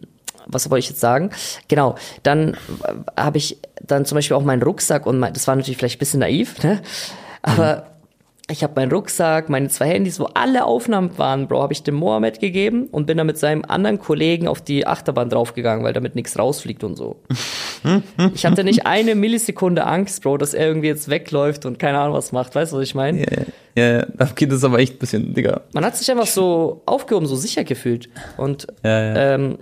was 0.47 0.69
wollte 0.69 0.79
ich 0.79 0.89
jetzt 0.89 1.01
sagen? 1.01 1.29
Genau, 1.67 1.95
dann 2.23 2.53
äh, 2.53 3.21
habe 3.21 3.37
ich 3.37 3.57
dann 3.85 4.05
zum 4.05 4.15
Beispiel 4.15 4.35
auch 4.35 4.43
meinen 4.43 4.63
Rucksack 4.63 5.05
und 5.05 5.19
mein, 5.19 5.33
das 5.33 5.47
war 5.47 5.55
natürlich 5.55 5.77
vielleicht 5.77 5.97
ein 5.97 5.99
bisschen 5.99 6.19
naiv, 6.21 6.63
ne? 6.63 6.81
aber 7.41 7.87
ich 8.49 8.63
habe 8.63 8.73
meinen 8.77 8.91
Rucksack, 8.91 9.49
meine 9.49 9.67
zwei 9.67 9.89
Handys, 9.89 10.21
wo 10.21 10.25
alle 10.33 10.63
Aufnahmen 10.63 11.17
waren, 11.17 11.47
Bro, 11.47 11.61
habe 11.63 11.73
ich 11.73 11.83
dem 11.83 11.95
Mohammed 11.95 12.39
gegeben 12.39 12.87
und 12.87 13.05
bin 13.05 13.17
dann 13.17 13.27
mit 13.27 13.37
seinem 13.37 13.65
anderen 13.67 13.99
Kollegen 13.99 14.47
auf 14.47 14.61
die 14.61 14.87
Achterbahn 14.87 15.29
draufgegangen, 15.29 15.83
weil 15.83 15.91
damit 15.91 16.15
nichts 16.15 16.39
rausfliegt 16.39 16.85
und 16.85 16.95
so. 16.95 17.17
ich 18.33 18.45
hatte 18.45 18.63
nicht 18.63 18.85
eine 18.85 19.15
Millisekunde 19.15 19.85
Angst, 19.85 20.23
Bro, 20.23 20.37
dass 20.37 20.53
er 20.53 20.65
irgendwie 20.65 20.87
jetzt 20.87 21.09
wegläuft 21.09 21.65
und 21.65 21.77
keine 21.77 21.99
Ahnung 21.99 22.15
was 22.15 22.31
macht. 22.31 22.55
Weißt 22.55 22.71
du, 22.71 22.77
was 22.77 22.83
ich 22.83 22.95
meine? 22.95 23.19
Ja, 23.19 23.25
ja, 23.75 23.97
ja, 23.97 24.05
da 24.15 24.25
geht 24.33 24.51
es 24.51 24.63
aber 24.63 24.79
echt 24.79 24.95
ein 24.95 24.99
bisschen, 24.99 25.33
Digga. 25.33 25.61
Man 25.73 25.83
hat 25.83 25.97
sich 25.97 26.09
einfach 26.09 26.27
so 26.27 26.81
aufgehoben, 26.85 27.27
so 27.27 27.35
sicher 27.35 27.65
gefühlt. 27.65 28.07
Und 28.37 28.67
Ja, 28.83 29.03
ja. 29.03 29.33
ähm, 29.35 29.57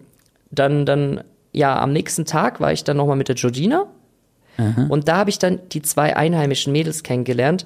dann, 0.51 0.85
dann, 0.85 1.23
ja, 1.51 1.79
am 1.79 1.93
nächsten 1.93 2.25
Tag 2.25 2.59
war 2.59 2.71
ich 2.71 2.83
dann 2.83 2.97
nochmal 2.97 3.15
mit 3.17 3.27
der 3.27 3.35
Georgina. 3.35 3.85
Und 4.87 5.09
da 5.09 5.17
habe 5.17 5.29
ich 5.29 5.37
dann 5.37 5.59
die 5.73 5.81
zwei 5.81 6.15
einheimischen 6.15 6.71
Mädels 6.71 7.03
kennengelernt, 7.03 7.65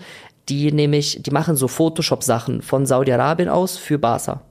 die 0.49 0.71
nämlich, 0.71 1.21
die 1.21 1.29
machen 1.29 1.55
so 1.55 1.67
Photoshop-Sachen 1.67 2.63
von 2.63 2.87
Saudi-Arabien 2.87 3.47
aus 3.47 3.77
für 3.77 3.99
Barca. 3.99 4.41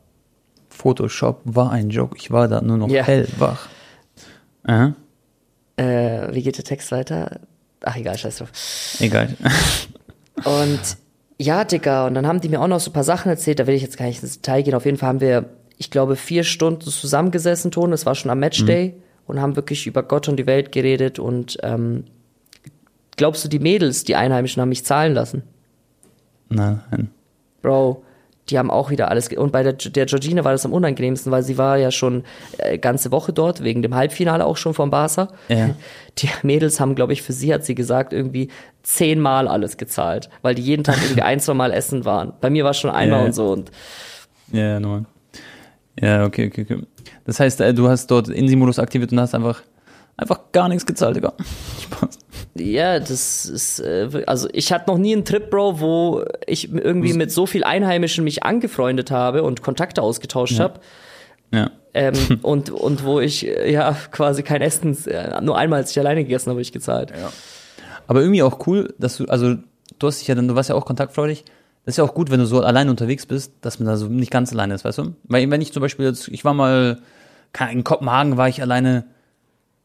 Photoshop 0.69 1.41
war 1.45 1.73
ein 1.73 1.91
Joke. 1.91 2.17
Ich 2.17 2.31
war 2.31 2.47
da 2.47 2.61
nur 2.61 2.77
noch 2.77 2.89
Ja. 2.89 3.03
hellwach. 3.03 3.67
Aha. 4.63 4.95
Äh, 5.77 6.33
wie 6.33 6.43
geht 6.43 6.57
der 6.59 6.65
Text 6.65 6.93
weiter? 6.93 7.41
Ach 7.83 7.97
egal, 7.97 8.17
scheiß 8.17 8.39
drauf. 8.39 8.53
Egal. 9.01 9.37
Und 10.45 10.81
ja, 11.39 11.65
Digga, 11.65 12.07
und 12.07 12.15
dann 12.15 12.27
haben 12.27 12.41
die 12.41 12.49
mir 12.49 12.61
auch 12.61 12.69
noch 12.69 12.81
so 12.81 12.91
ein 12.91 12.95
paar 12.95 13.03
Sachen 13.05 13.31
erzählt, 13.31 13.59
da 13.59 13.67
will 13.67 13.75
ich 13.75 13.83
jetzt 13.83 13.97
gar 13.97 14.07
nicht 14.07 14.23
ins 14.23 14.41
Detail 14.41 14.63
gehen. 14.63 14.75
Auf 14.75 14.85
jeden 14.85 14.97
Fall 14.97 15.09
haben 15.09 15.21
wir, 15.21 15.45
ich 15.79 15.91
glaube, 15.91 16.17
vier 16.17 16.45
Stunden 16.45 16.83
zusammengesessen, 16.83 17.71
Ton, 17.71 17.91
das 17.93 18.05
war 18.05 18.15
schon 18.15 18.31
am 18.31 18.41
Matchday, 18.41 18.95
und 19.27 19.41
haben 19.41 19.57
wirklich 19.57 19.87
über 19.87 20.03
Gott 20.03 20.29
und 20.29 20.37
die 20.37 20.47
Welt 20.47 20.73
geredet. 20.73 21.19
Und 21.19 21.59
ähm, 21.63 22.05
glaubst 23.17 23.45
du, 23.45 23.49
die 23.49 23.59
Mädels, 23.59 24.05
die 24.05 24.17
Einheimischen, 24.17 24.61
haben 24.61 24.71
mich 24.71 24.85
zahlen 24.85 25.15
lassen? 25.15 25.43
Nein. 26.49 27.11
Bro, 27.63 28.03
die 28.49 28.59
haben 28.59 28.71
auch 28.71 28.91
wieder 28.91 29.11
alles. 29.11 29.29
Und 29.29 29.53
bei 29.53 29.63
der, 29.63 29.75
der 29.75 30.07
Georgina 30.07 30.45
war 30.45 30.53
das 30.53 30.65
am 30.65 30.73
unangenehmsten, 30.73 31.31
weil 31.31 31.43
sie 31.43 31.59
war 31.59 31.77
ja 31.77 31.91
schon 31.91 32.25
äh, 32.57 32.79
ganze 32.79 33.13
Woche 33.13 33.33
dort, 33.35 33.63
wegen 33.63 33.83
dem 33.83 33.95
Halbfinale 33.95 34.47
auch 34.47 34.57
schon 34.57 34.73
vom 34.75 34.91
Barca. 34.91 35.29
Ja. 35.49 35.71
Die 36.19 36.31
Mädels 36.43 36.81
haben, 36.81 36.95
glaube 36.95 37.13
ich, 37.13 37.23
für 37.23 37.33
sie 37.35 37.53
hat 37.53 37.65
sie 37.65 37.75
gesagt, 37.75 38.13
irgendwie 38.15 38.49
zehnmal 38.83 39.47
alles 39.47 39.77
gezahlt, 39.77 40.31
weil 40.43 40.55
die 40.55 40.63
jeden 40.63 40.83
Tag 40.83 40.97
irgendwie 41.03 41.23
ein, 41.23 41.39
zwei 41.39 41.55
Mal 41.55 41.73
essen 41.73 42.05
waren. 42.07 42.33
Bei 42.41 42.49
mir 42.51 42.65
war 42.65 42.71
es 42.73 42.79
schon 42.79 42.91
einmal 42.91 43.21
Ja. 43.21 43.27
und 43.27 43.33
so. 43.35 43.51
Und 43.53 43.71
Ja, 44.51 44.61
ja, 44.63 44.81
normal. 44.81 45.05
Ja, 46.01 46.25
okay, 46.25 46.49
okay, 46.49 46.63
okay. 46.63 46.83
Das 47.25 47.41
heißt, 47.41 47.61
äh, 47.61 47.75
du 47.75 47.89
hast 47.89 48.09
dort 48.09 48.29
Insi-Modus 48.29 48.79
aktiviert 48.79 49.13
und 49.13 49.21
hast 49.21 49.35
einfach, 49.35 49.63
einfach 50.17 50.41
gar 50.53 50.69
nichts 50.69 50.87
gezahlt, 50.87 51.17
Digga. 51.17 51.33
Spaß. 51.83 52.19
ja, 52.55 52.99
das 52.99 53.47
ist, 53.47 53.81
äh, 53.81 54.25
also 54.27 54.49
ich 54.53 54.73
hatte 54.73 54.91
noch 54.91 54.99
nie 54.99 55.13
einen 55.13 55.25
Trip, 55.25 55.51
Bro, 55.51 55.81
wo 55.81 56.25
ich 56.47 56.73
irgendwie 56.73 57.13
mit 57.15 57.33
so 57.33 57.47
viel 57.47 57.65
Einheimischen 57.65 58.25
mich 58.25 58.45
angefreundet 58.45 59.11
habe 59.11 59.43
und 59.43 59.63
Kontakte 59.63 60.03
ausgetauscht 60.03 60.61
habe. 60.61 60.81
Ja. 61.53 61.71
Ähm, 61.95 62.15
und, 62.43 62.71
und 62.71 63.05
wo 63.05 63.21
ich 63.21 63.47
äh, 63.47 63.73
ja 63.73 63.97
quasi 64.11 64.43
kein 64.43 64.61
Essen, 64.61 64.97
nur 65.43 65.57
einmal 65.57 65.81
als 65.81 65.91
ich 65.91 65.99
alleine 65.99 66.23
gegessen 66.23 66.47
habe, 66.47 66.57
habe 66.57 66.63
ich 66.63 66.73
gezahlt. 66.73 67.13
Aber 68.07 68.21
irgendwie 68.21 68.43
auch 68.43 68.67
cool, 68.67 68.95
dass 68.99 69.17
du, 69.19 69.27
also 69.27 69.57
du 69.99 70.07
hast 70.07 70.21
dich 70.21 70.29
ja 70.29 70.35
dann, 70.35 70.49
du 70.49 70.55
warst 70.55 70.69
ja 70.69 70.75
auch 70.75 70.87
kontaktfreudig. 70.87 71.45
Das 71.89 71.95
ist 71.95 71.97
ja 71.97 72.05
auch 72.05 72.13
gut, 72.13 72.31
wenn 72.31 72.39
du 72.39 72.45
so 72.45 72.61
alleine 72.61 72.91
unterwegs 72.91 73.25
bist, 73.25 73.55
dass 73.63 73.79
man 73.79 73.87
da 73.87 73.97
so 73.97 74.09
nicht 74.09 74.31
ganz 74.31 74.53
alleine 74.53 74.75
ist, 74.75 74.85
weißt 74.85 74.99
du? 74.99 75.15
Weil 75.25 75.51
wenn 75.51 75.63
ich 75.63 75.73
zum 75.73 75.81
Beispiel 75.81 76.05
jetzt, 76.05 76.29
ich 76.29 76.45
war 76.45 76.53
mal, 76.53 76.99
in 77.73 77.83
Kopenhagen 77.83 78.37
war 78.37 78.47
ich 78.47 78.61
alleine, 78.61 79.05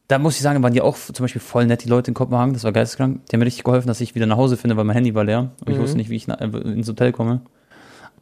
da 0.08 0.18
muss 0.18 0.36
ich 0.36 0.42
sagen, 0.42 0.62
waren 0.62 0.74
die 0.74 0.82
auch 0.82 0.98
zum 0.98 1.24
Beispiel 1.24 1.40
voll 1.40 1.64
nett, 1.64 1.82
die 1.82 1.88
Leute 1.88 2.10
in 2.10 2.14
Kopenhagen, 2.14 2.52
das 2.52 2.62
war 2.62 2.72
geisteskrank. 2.72 3.24
Die 3.24 3.32
haben 3.34 3.40
mir 3.40 3.46
richtig 3.46 3.64
geholfen, 3.64 3.88
dass 3.88 4.02
ich 4.02 4.14
wieder 4.14 4.26
nach 4.26 4.36
Hause 4.36 4.58
finde, 4.58 4.76
weil 4.76 4.84
mein 4.84 4.92
Handy 4.92 5.14
war 5.14 5.24
leer 5.24 5.52
und 5.64 5.72
ich 5.72 5.78
wusste 5.78 5.96
nicht, 5.96 6.10
wie 6.10 6.16
ich 6.16 6.28
äh, 6.28 6.44
ins 6.44 6.88
Hotel 6.90 7.10
komme. 7.10 7.40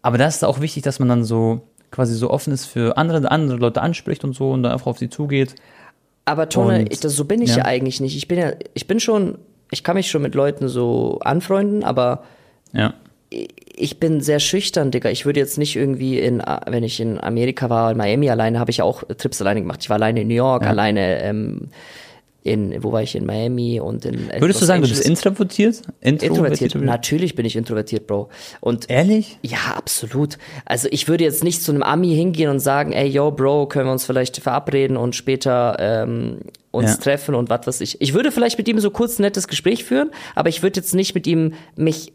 Aber 0.00 0.16
da 0.16 0.28
ist 0.28 0.44
auch 0.44 0.60
wichtig, 0.60 0.84
dass 0.84 1.00
man 1.00 1.08
dann 1.08 1.24
so 1.24 1.62
quasi 1.90 2.14
so 2.14 2.30
offen 2.30 2.52
ist 2.52 2.66
für 2.66 2.96
andere, 2.96 3.32
andere 3.32 3.56
Leute 3.58 3.82
anspricht 3.82 4.22
und 4.22 4.32
so 4.36 4.52
und 4.52 4.62
dann 4.62 4.70
einfach 4.70 4.86
auf 4.86 4.98
sie 4.98 5.10
zugeht. 5.10 5.56
Aber 6.24 6.48
Tone, 6.48 6.78
Und- 6.78 6.92
ich, 6.92 7.00
das, 7.00 7.16
so 7.16 7.24
bin 7.24 7.42
ich 7.42 7.50
ja. 7.50 7.56
ja. 7.56 7.64
eigentlich 7.64 8.00
nicht. 8.00 8.16
Ich 8.16 8.28
bin 8.28 8.38
ja, 8.38 8.52
ich 8.74 8.86
bin 8.86 9.00
schon, 9.00 9.38
ich 9.72 9.82
kann 9.82 9.96
mich 9.96 10.08
schon 10.08 10.22
mit 10.22 10.36
Leuten 10.36 10.68
so 10.68 11.18
anfreunden, 11.24 11.82
aber 11.82 12.22
Ja. 12.72 12.94
ich 13.30 13.48
bin 14.00 14.20
sehr 14.20 14.40
schüchtern, 14.40 14.90
Digga. 14.90 15.10
Ich 15.10 15.24
würde 15.26 15.40
jetzt 15.40 15.58
nicht 15.58 15.76
irgendwie 15.76 16.18
in, 16.18 16.42
wenn 16.66 16.82
ich 16.84 17.00
in 17.00 17.18
Amerika 17.20 17.70
war, 17.70 17.90
in 17.92 17.96
Miami 17.96 18.28
alleine, 18.30 18.58
habe 18.58 18.70
ich 18.70 18.78
ja 18.78 18.84
auch 18.84 19.02
Trips 19.18 19.40
alleine 19.40 19.60
gemacht. 19.60 19.80
Ich 19.82 19.90
war 19.90 19.96
alleine 19.96 20.20
in 20.22 20.28
New 20.28 20.34
York, 20.34 20.66
alleine 20.66 21.22
ähm, 21.22 21.68
in, 22.44 22.82
wo 22.82 22.90
war 22.90 23.02
ich, 23.02 23.14
in 23.14 23.24
Miami 23.24 23.78
und 23.78 24.04
in 24.04 24.26
Würdest 24.26 24.42
Los 24.42 24.58
du 24.60 24.64
sagen, 24.66 24.82
du 24.82 24.88
bist 24.88 25.00
Angeles. 25.02 25.18
introvertiert? 25.20 25.82
introvertiert? 26.00 26.74
Natürlich 26.74 27.36
bin 27.36 27.46
ich 27.46 27.54
introvertiert, 27.54 28.08
Bro. 28.08 28.30
Und 28.60 28.90
Ehrlich? 28.90 29.38
ja, 29.42 29.58
absolut. 29.76 30.38
Also 30.64 30.88
ich 30.90 31.06
würde 31.06 31.22
jetzt 31.22 31.44
nicht 31.44 31.62
zu 31.62 31.70
einem 31.70 31.84
Ami 31.84 32.08
hingehen 32.14 32.50
und 32.50 32.58
sagen, 32.58 32.92
ey, 32.92 33.06
yo, 33.06 33.30
Bro, 33.30 33.66
können 33.68 33.86
wir 33.86 33.92
uns 33.92 34.04
vielleicht 34.04 34.38
verabreden 34.38 34.96
und 34.96 35.14
später 35.14 35.76
ähm, 35.78 36.38
uns 36.72 36.90
Ja. 36.90 36.96
treffen 36.96 37.36
und 37.36 37.48
was 37.48 37.66
weiß 37.66 37.80
ich. 37.80 38.00
Ich 38.00 38.12
würde 38.12 38.32
vielleicht 38.32 38.58
mit 38.58 38.66
ihm 38.66 38.80
so 38.80 38.90
kurz 38.90 39.18
ein 39.18 39.22
nettes 39.22 39.46
Gespräch 39.46 39.84
führen, 39.84 40.10
aber 40.34 40.48
ich 40.48 40.64
würde 40.64 40.80
jetzt 40.80 40.94
nicht 40.96 41.14
mit 41.14 41.28
ihm 41.28 41.52
mich 41.76 42.12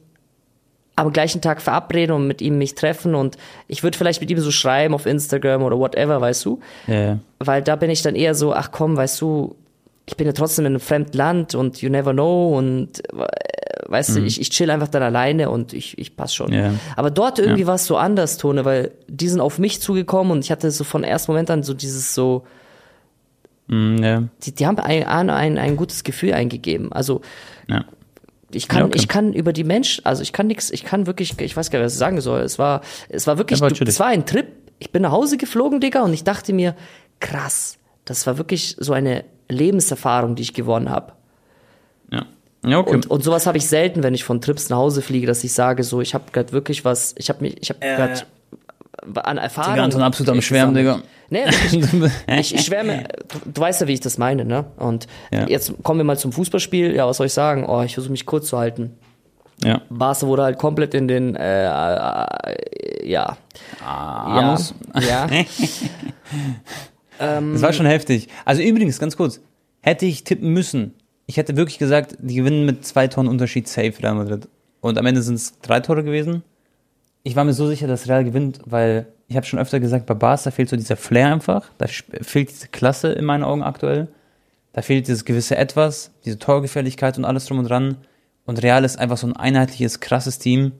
am 0.98 1.14
gleichen 1.14 1.42
Tag 1.42 1.62
verabreden 1.62 2.16
und 2.16 2.28
mit 2.28 2.42
ihm 2.42 2.58
mich 2.58 2.76
treffen 2.76 3.16
und 3.16 3.38
ich 3.68 3.84
würde 3.84 3.98
vielleicht 3.98 4.20
mit 4.20 4.30
ihm 4.32 4.40
so 4.40 4.52
schreiben 4.52 4.94
auf 4.94 5.06
Instagram 5.06 5.64
oder 5.64 5.78
whatever, 5.78 6.20
weißt 6.20 6.44
du? 6.44 6.60
Ja. 6.88 7.20
Weil 7.40 7.62
da 7.62 7.76
bin 7.76 7.90
ich 7.90 8.02
dann 8.02 8.16
eher 8.16 8.36
so, 8.36 8.54
ach 8.54 8.72
komm, 8.72 8.98
weißt 8.98 9.22
du, 9.22 9.56
ich 10.08 10.18
bin 10.18 10.26
ja 10.26 10.34
trotzdem 10.34 10.66
in 10.66 10.74
einem 10.74 10.80
fremden 10.80 11.16
Land 11.16 11.54
und 11.54 11.82
you 11.82 11.90
never 11.90 12.14
know 12.14 12.58
und 12.58 13.00
äh, 13.14 13.28
weißt 13.88 14.18
du, 14.18 14.24
ich, 14.24 14.42
ich 14.42 14.50
chill 14.50 14.72
einfach 14.72 14.88
dann 14.88 15.04
alleine 15.04 15.52
und 15.52 15.72
ich, 15.74 15.98
ich 16.00 16.16
pass 16.16 16.34
schon. 16.34 16.50
Mhm. 16.50 16.58
Ja. 16.58 16.74
Aber 16.96 17.12
dort 17.12 17.38
irgendwie 17.40 17.68
war 17.68 17.76
es 17.76 17.86
so 17.86 17.96
anders, 17.96 18.38
Tone, 18.38 18.66
weil 18.66 18.92
die 19.08 19.30
sind 19.30 19.40
auf 19.40 19.60
mich 19.60 19.82
zugekommen 19.82 20.32
und 20.32 20.44
ich 20.44 20.52
hatte 20.52 20.72
so 20.72 20.84
von 20.84 21.04
ersten 21.04 21.32
Moment 21.32 21.52
an 21.52 21.62
so 21.62 21.74
dieses 21.74 22.16
so, 22.16 22.44
Mm, 23.68 23.98
ja. 24.02 24.24
die, 24.44 24.56
die 24.56 24.66
haben 24.66 24.80
ein, 24.80 25.04
ein, 25.04 25.30
ein, 25.30 25.58
ein 25.58 25.76
gutes 25.76 26.04
Gefühl 26.04 26.34
eingegeben. 26.34 26.92
Also 26.92 27.22
ja. 27.68 27.84
Ich 28.52 28.68
kann, 28.68 28.80
Ja, 28.80 28.86
okay. 28.86 28.98
ich 28.98 29.08
kann 29.08 29.34
über 29.34 29.54
die 29.54 29.64
Menschen, 29.64 30.06
also 30.06 30.22
ich 30.22 30.32
kann 30.34 30.48
nichts, 30.48 30.72
ich 30.72 30.84
kann 30.84 31.06
wirklich, 31.08 31.40
ich 31.40 31.58
weiß 31.58 31.70
gar 31.70 31.80
nicht, 31.80 31.86
was 31.88 31.94
ich 31.94 32.00
sagen 32.00 32.22
soll. 32.22 32.42
Es 32.42 32.58
war, 32.58 32.82
es 33.10 33.28
war 33.28 33.38
wirklich, 33.38 33.60
Ja, 33.60 33.68
du, 33.68 33.84
es 33.84 34.00
war 34.00 34.08
ein 34.08 34.26
Trip. 34.26 34.48
Ich 34.80 34.92
bin 34.92 35.02
nach 35.02 35.12
Hause 35.12 35.38
geflogen, 35.38 35.80
Digga, 35.80 36.04
und 36.04 36.14
ich 36.14 36.24
dachte 36.24 36.54
mir, 36.54 36.76
krass, 37.20 37.78
das 38.06 38.26
war 38.28 38.38
wirklich 38.38 38.76
so 38.80 38.94
eine 38.94 39.26
Lebenserfahrung, 39.50 40.36
die 40.36 40.44
ich 40.44 40.54
gewonnen 40.54 40.90
habe. 40.90 41.14
Ja. 42.12 42.26
Ja, 42.66 42.80
okay. 42.80 42.96
Und, 42.96 43.10
und 43.10 43.24
sowas 43.24 43.48
habe 43.48 43.58
ich 43.58 43.68
selten, 43.68 44.04
wenn 44.04 44.14
ich 44.14 44.24
von 44.24 44.42
Trips 44.42 44.70
nach 44.70 44.78
Hause 44.78 45.02
fliege, 45.02 45.28
dass 45.28 45.44
ich 45.44 45.54
sage, 45.54 45.84
so, 45.84 46.02
ich 46.02 46.14
habe 46.14 46.32
gerade 46.32 46.52
wirklich 46.52 46.86
was, 46.86 47.16
ich 47.18 47.30
habe 47.30 47.42
mich, 47.42 47.58
ich 47.62 47.70
habe 47.70 47.80
gerade 47.80 48.22
an 49.16 49.38
Erfahrung. 49.38 49.74
Digga, 49.74 49.84
Anton 49.84 50.02
absolut 50.02 50.30
am 50.34 50.42
Schwärmen, 50.42 50.76
Digga. 50.76 51.02
Nee, 51.30 51.44
ich, 52.40 52.56
ich 52.56 52.62
schwärme, 52.66 53.04
du, 53.28 53.52
du 53.54 53.62
weißt 53.62 53.82
ja, 53.82 53.88
wie 53.88 53.94
ich 53.94 54.00
das 54.00 54.18
meine, 54.18 54.46
ne? 54.46 54.66
Und 54.78 55.08
Ja. 55.32 55.48
jetzt 55.48 55.74
kommen 55.84 56.00
wir 56.00 56.06
mal 56.06 56.18
zum 56.18 56.32
Fußballspiel. 56.32 56.96
Ja, 56.96 57.06
was 57.08 57.18
soll 57.18 57.26
ich 57.28 57.34
sagen? 57.34 57.66
Oh, 57.68 57.82
ich 57.84 57.94
versuche 57.94 58.12
mich 58.12 58.26
kurz 58.26 58.48
zu 58.48 58.58
halten. 58.58 58.98
ja. 59.64 59.82
Barca 59.90 60.26
wurde 60.28 60.44
halt 60.44 60.58
komplett 60.58 60.94
in 60.94 61.08
den, 61.08 61.36
äh, 61.36 61.66
äh, 61.66 63.10
ja. 63.10 63.38
Anus. 63.86 64.74
Ja. 64.96 65.28
ja. 65.28 65.28
Das 67.20 67.62
war 67.64 67.74
schon 67.74 67.88
heftig. 67.88 68.28
Also 68.46 68.62
übrigens, 68.62 69.00
ganz 69.00 69.18
kurz, 69.18 69.42
hätte 69.82 70.06
ich 70.06 70.24
tippen 70.24 70.50
müssen, 70.54 70.94
ich 71.26 71.38
hätte 71.38 71.58
wirklich 71.58 71.80
gesagt, 71.80 72.16
die 72.20 72.36
gewinnen 72.36 72.66
mit 72.66 72.86
zwei 72.86 73.08
Toren 73.08 73.28
Unterschied 73.28 73.68
safe 73.68 73.94
Real 74.02 74.14
Madrid. 74.16 74.48
Und 74.82 74.98
am 75.00 75.06
Ende 75.08 75.22
sind 75.24 75.36
es 75.36 75.60
drei 75.62 75.80
Tore 75.80 76.04
gewesen. 76.04 76.44
Ich 77.24 77.36
war 77.36 77.44
mir 77.44 77.54
so 77.54 77.68
sicher, 77.68 77.88
dass 77.88 78.08
Real 78.08 78.24
gewinnt, 78.24 78.60
weil 78.66 79.08
ich 79.28 79.36
habe 79.36 79.46
schon 79.46 79.60
öfter 79.60 79.80
gesagt, 79.80 80.06
bei 80.06 80.14
Barca 80.14 80.52
fehlt 80.52 80.70
so 80.70 80.78
dieser 80.78 80.96
Flair 80.96 81.34
einfach. 81.34 81.70
Da 81.78 81.88
fehlt 81.88 82.50
diese 82.50 82.70
Klasse 82.70 83.12
in 83.12 83.26
meinen 83.26 83.44
Augen 83.44 83.64
aktuell. 83.64 84.08
Da 84.74 84.82
fehlt 84.82 85.08
dieses 85.08 85.26
gewisse 85.26 85.58
Etwas, 85.58 86.12
diese 86.24 86.40
Torgefährlichkeit 86.40 87.18
und 87.18 87.26
alles 87.26 87.46
drum 87.46 87.60
und 87.60 87.70
dran. 87.70 87.98
Und 88.46 88.64
Real 88.64 88.86
ist 88.86 88.98
einfach 88.98 89.18
so 89.18 89.28
ein 89.28 89.36
einheitliches, 89.36 90.00
krasses 90.00 90.40
Team. 90.40 90.72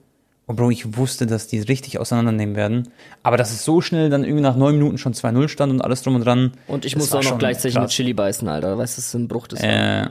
Und 0.46 0.56
Bro, 0.56 0.70
ich 0.70 0.96
wusste, 0.96 1.26
dass 1.26 1.46
die 1.46 1.60
richtig 1.60 1.98
auseinandernehmen 1.98 2.56
werden. 2.56 2.88
Aber 3.22 3.36
dass 3.36 3.50
es 3.50 3.64
so 3.64 3.82
schnell 3.82 4.08
dann 4.08 4.24
irgendwie 4.24 4.42
nach 4.42 4.56
neun 4.56 4.78
Minuten 4.78 4.96
schon 4.96 5.12
2-0 5.12 5.48
stand 5.48 5.72
und 5.72 5.82
alles 5.82 6.00
drum 6.00 6.14
und 6.14 6.24
dran. 6.24 6.52
Und 6.66 6.86
ich 6.86 6.96
muss 6.96 7.12
auch 7.12 7.22
noch 7.22 7.38
gleichzeitig 7.38 7.74
krass. 7.74 7.82
mit 7.82 7.90
Chili 7.90 8.14
beißen, 8.14 8.48
Alter. 8.48 8.78
Weißt 8.78 8.96
du, 8.96 9.00
das 9.00 9.08
ist 9.08 9.14
ein 9.14 9.28
Bruch 9.28 9.46
des 9.48 9.60
Äh, 9.60 10.06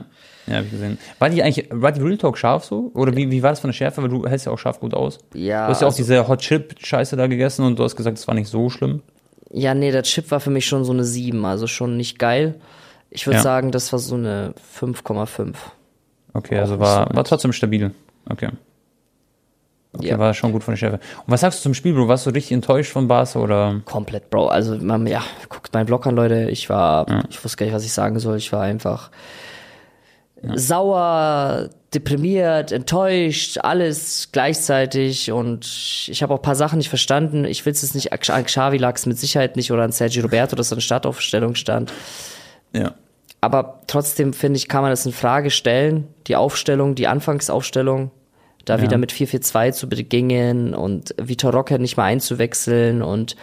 ja, 0.48 0.56
hab 0.56 0.64
ich 0.64 0.70
gesehen. 0.70 0.98
War 1.18 1.30
die 1.30 1.42
eigentlich, 1.42 1.68
war 1.70 1.92
die 1.92 2.00
Real 2.00 2.16
Talk 2.18 2.38
scharf 2.38 2.64
so? 2.64 2.90
Oder 2.94 3.14
wie, 3.16 3.30
wie 3.30 3.42
war 3.42 3.50
das 3.50 3.60
von 3.60 3.68
der 3.68 3.74
Schärfe? 3.74 4.02
Weil 4.02 4.08
du 4.08 4.26
hältst 4.26 4.46
ja 4.46 4.52
auch 4.52 4.58
scharf 4.58 4.80
gut 4.80 4.94
aus. 4.94 5.18
Ja, 5.34 5.66
Du 5.66 5.72
hast 5.72 5.80
ja 5.80 5.86
auch 5.86 5.90
also- 5.92 6.02
diese 6.02 6.26
Hot 6.28 6.40
Chip 6.40 6.74
Scheiße 6.78 7.16
da 7.16 7.26
gegessen 7.26 7.64
und 7.64 7.78
du 7.78 7.84
hast 7.84 7.96
gesagt, 7.96 8.18
es 8.18 8.26
war 8.26 8.34
nicht 8.34 8.48
so 8.48 8.70
schlimm. 8.70 9.02
Ja, 9.50 9.74
nee, 9.74 9.90
der 9.92 10.02
Chip 10.02 10.30
war 10.30 10.40
für 10.40 10.50
mich 10.50 10.66
schon 10.66 10.84
so 10.84 10.92
eine 10.92 11.04
7, 11.04 11.44
also 11.44 11.66
schon 11.66 11.96
nicht 11.96 12.18
geil. 12.18 12.60
Ich 13.10 13.26
würde 13.26 13.38
Ja. 13.38 13.42
sagen, 13.42 13.70
das 13.72 13.90
war 13.92 13.98
so 13.98 14.14
eine 14.16 14.52
5,5. 14.78 15.54
Okay, 16.34 16.56
Auch 16.56 16.60
also 16.60 16.78
war, 16.78 17.08
so 17.10 17.16
war 17.16 17.24
trotzdem 17.24 17.52
stabil. 17.52 17.92
Okay. 18.28 18.48
Okay, 19.94 20.08
Ja. 20.08 20.18
war 20.18 20.34
schon 20.34 20.52
gut 20.52 20.62
von 20.62 20.72
der 20.72 20.76
Schärfe. 20.76 20.96
Und 21.26 21.32
was 21.32 21.40
sagst 21.40 21.60
du 21.60 21.62
zum 21.62 21.74
Spiel, 21.74 21.94
Bro? 21.94 22.08
Warst 22.08 22.26
du 22.26 22.30
richtig 22.30 22.52
enttäuscht 22.52 22.92
von 22.92 23.08
Barca 23.08 23.38
oder? 23.38 23.80
Komplett, 23.86 24.28
Bro. 24.28 24.48
Also, 24.48 24.76
man, 24.76 25.06
ja, 25.06 25.22
guckt 25.48 25.72
meinen 25.72 25.86
Blog 25.86 26.06
an, 26.06 26.14
Leute. 26.14 26.50
Ich 26.50 26.68
war, 26.68 27.24
ich 27.30 27.42
wusste 27.42 27.56
gar 27.56 27.64
nicht, 27.66 27.74
was 27.74 27.84
ich 27.86 27.92
sagen 27.94 28.18
soll. 28.18 28.36
Ich 28.36 28.52
war 28.52 28.60
einfach, 28.60 29.10
sauer, 30.54 31.70
deprimiert, 31.94 32.70
enttäuscht, 32.72 33.58
alles 33.58 34.28
gleichzeitig 34.32 35.32
und 35.32 36.06
ich 36.08 36.22
habe 36.22 36.34
auch 36.34 36.38
ein 36.38 36.42
paar 36.42 36.54
Sachen 36.54 36.78
nicht 36.78 36.90
verstanden. 36.90 37.44
Ich 37.44 37.64
will 37.64 37.72
es 37.72 37.82
jetzt 37.82 37.94
nicht 37.94 38.12
an 38.12 38.44
Xavi 38.44 38.76
lag's 38.76 39.06
mit 39.06 39.18
Sicherheit 39.18 39.56
nicht 39.56 39.72
oder 39.72 39.84
an 39.84 39.92
Sergio 39.92 40.22
Roberto, 40.22 40.54
dass 40.54 40.70
in 40.70 40.80
Startaufstellung 40.80 41.54
stand. 41.54 41.92
Ja. 42.74 42.94
Aber 43.40 43.80
trotzdem 43.86 44.32
finde 44.32 44.58
ich, 44.58 44.68
kann 44.68 44.82
man 44.82 44.90
das 44.90 45.06
in 45.06 45.12
Frage 45.12 45.50
stellen. 45.50 46.08
Die 46.26 46.36
Aufstellung, 46.36 46.94
die 46.94 47.06
Anfangsaufstellung, 47.06 48.10
da 48.64 48.76
Ja. 48.76 48.82
wieder 48.82 48.98
mit 48.98 49.12
4-4-2 49.12 49.72
zu 49.72 49.88
begingen 49.88 50.74
und 50.74 51.14
Vitor 51.20 51.52
Roque 51.52 51.78
nicht 51.78 51.96
mal 51.96 52.04
einzuwechseln 52.04 53.00
und 53.00 53.36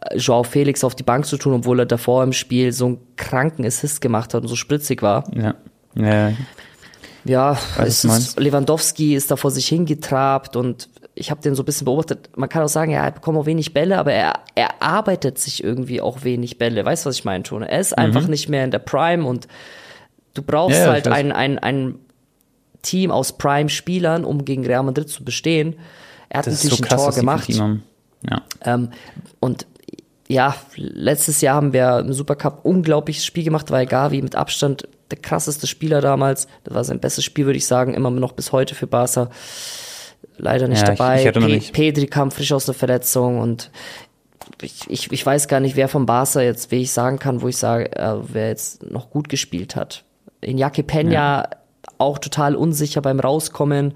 äh, 0.00 0.16
Joao 0.18 0.44
Felix 0.44 0.84
auf 0.84 0.94
die 0.94 1.02
Bank 1.02 1.26
zu 1.26 1.38
tun, 1.38 1.54
obwohl 1.54 1.80
er 1.80 1.86
davor 1.86 2.22
im 2.22 2.32
Spiel 2.32 2.70
so 2.72 2.86
einen 2.86 2.98
kranken 3.16 3.64
Assist 3.66 4.00
gemacht 4.00 4.34
hat 4.34 4.42
und 4.42 4.48
so 4.48 4.56
spritzig 4.56 5.02
war. 5.02 5.24
Ja. 5.34 5.54
Ja. 5.94 6.32
Ja, 7.24 7.58
es 7.78 8.04
ist. 8.04 8.38
Lewandowski 8.38 9.14
ist 9.14 9.30
da 9.30 9.36
vor 9.36 9.50
sich 9.50 9.66
hingetrabt 9.66 10.56
und 10.56 10.90
ich 11.14 11.30
habe 11.30 11.40
den 11.40 11.54
so 11.54 11.62
ein 11.62 11.64
bisschen 11.64 11.86
beobachtet. 11.86 12.30
Man 12.36 12.48
kann 12.48 12.62
auch 12.62 12.68
sagen, 12.68 12.90
ja, 12.90 13.04
er 13.04 13.12
bekommt 13.12 13.38
auch 13.38 13.46
wenig 13.46 13.72
Bälle, 13.72 13.98
aber 13.98 14.12
er, 14.12 14.40
er 14.54 14.82
arbeitet 14.82 15.38
sich 15.38 15.62
irgendwie 15.62 16.00
auch 16.00 16.24
wenig 16.24 16.58
Bälle. 16.58 16.84
Weißt 16.84 17.04
du, 17.04 17.08
was 17.08 17.16
ich 17.16 17.24
meine, 17.24 17.44
Tone? 17.44 17.70
Er 17.70 17.80
ist 17.80 17.96
einfach 17.96 18.26
nicht 18.26 18.48
mehr 18.48 18.64
in 18.64 18.70
der 18.70 18.80
Prime 18.80 19.24
und 19.24 19.48
du 20.34 20.42
brauchst 20.42 20.78
Mhm. 20.78 20.84
Ja, 20.84 20.90
halt 20.90 21.08
ein, 21.08 21.32
ein, 21.32 21.58
ein 21.58 21.94
Team 22.82 23.10
aus 23.10 23.38
Prime-Spielern, 23.38 24.24
um 24.24 24.44
gegen 24.44 24.66
Real 24.66 24.82
Madrid 24.82 25.08
zu 25.08 25.24
bestehen. 25.24 25.76
Er 26.28 26.40
hat 26.40 26.46
natürlich 26.46 26.76
so 26.76 26.82
ein 26.82 26.88
krass, 26.88 27.02
Tor 27.02 27.12
gemacht. 27.12 27.48
Ja. 27.48 28.42
Ähm, 28.64 28.90
und 29.40 29.66
ja, 30.28 30.56
letztes 30.76 31.40
Jahr 31.40 31.56
haben 31.56 31.72
wir 31.72 32.00
im 32.00 32.12
Supercup 32.12 32.64
unglaubliches 32.64 33.24
Spiel 33.24 33.44
gemacht, 33.44 33.70
weil 33.70 33.86
Gavi 33.86 34.20
mit 34.20 34.34
Abstand 34.34 34.88
der 35.10 35.18
krasseste 35.18 35.66
Spieler 35.66 36.00
damals. 36.00 36.46
Das 36.64 36.74
war 36.74 36.84
sein 36.84 37.00
bestes 37.00 37.24
Spiel, 37.24 37.46
würde 37.46 37.56
ich 37.58 37.66
sagen, 37.66 37.94
immer 37.94 38.10
noch 38.10 38.32
bis 38.32 38.52
heute 38.52 38.74
für 38.74 38.86
Barca. 38.86 39.30
Leider 40.36 40.66
nicht 40.68 40.82
Ja, 40.86 40.92
ich- 40.92 40.98
dabei. 40.98 41.20
ich 41.20 41.26
erinnere 41.26 41.48
Pe 41.50 41.54
mich. 41.54 41.72
Pedri 41.72 42.06
kam 42.06 42.30
frisch 42.30 42.52
aus 42.52 42.68
einer 42.68 42.74
Verletzung 42.78 43.38
und 43.38 43.70
ich, 44.60 44.84
ich, 44.88 45.12
ich 45.12 45.24
weiß 45.24 45.48
gar 45.48 45.60
nicht, 45.60 45.76
wer 45.76 45.88
von 45.88 46.06
Barca 46.06 46.40
jetzt, 46.40 46.70
wie 46.70 46.82
ich 46.82 46.92
sagen 46.92 47.18
kann, 47.18 47.40
wo 47.42 47.48
ich 47.48 47.56
sage, 47.56 47.94
äh, 47.96 48.14
wer 48.32 48.48
jetzt 48.48 48.90
noch 48.90 49.10
gut 49.10 49.28
gespielt 49.28 49.76
hat. 49.76 50.04
Iñaki 50.42 50.82
Peña 50.82 51.48
auch 51.98 52.18
total 52.18 52.56
unsicher 52.56 53.00
beim 53.00 53.20
Rauskommen. 53.20 53.94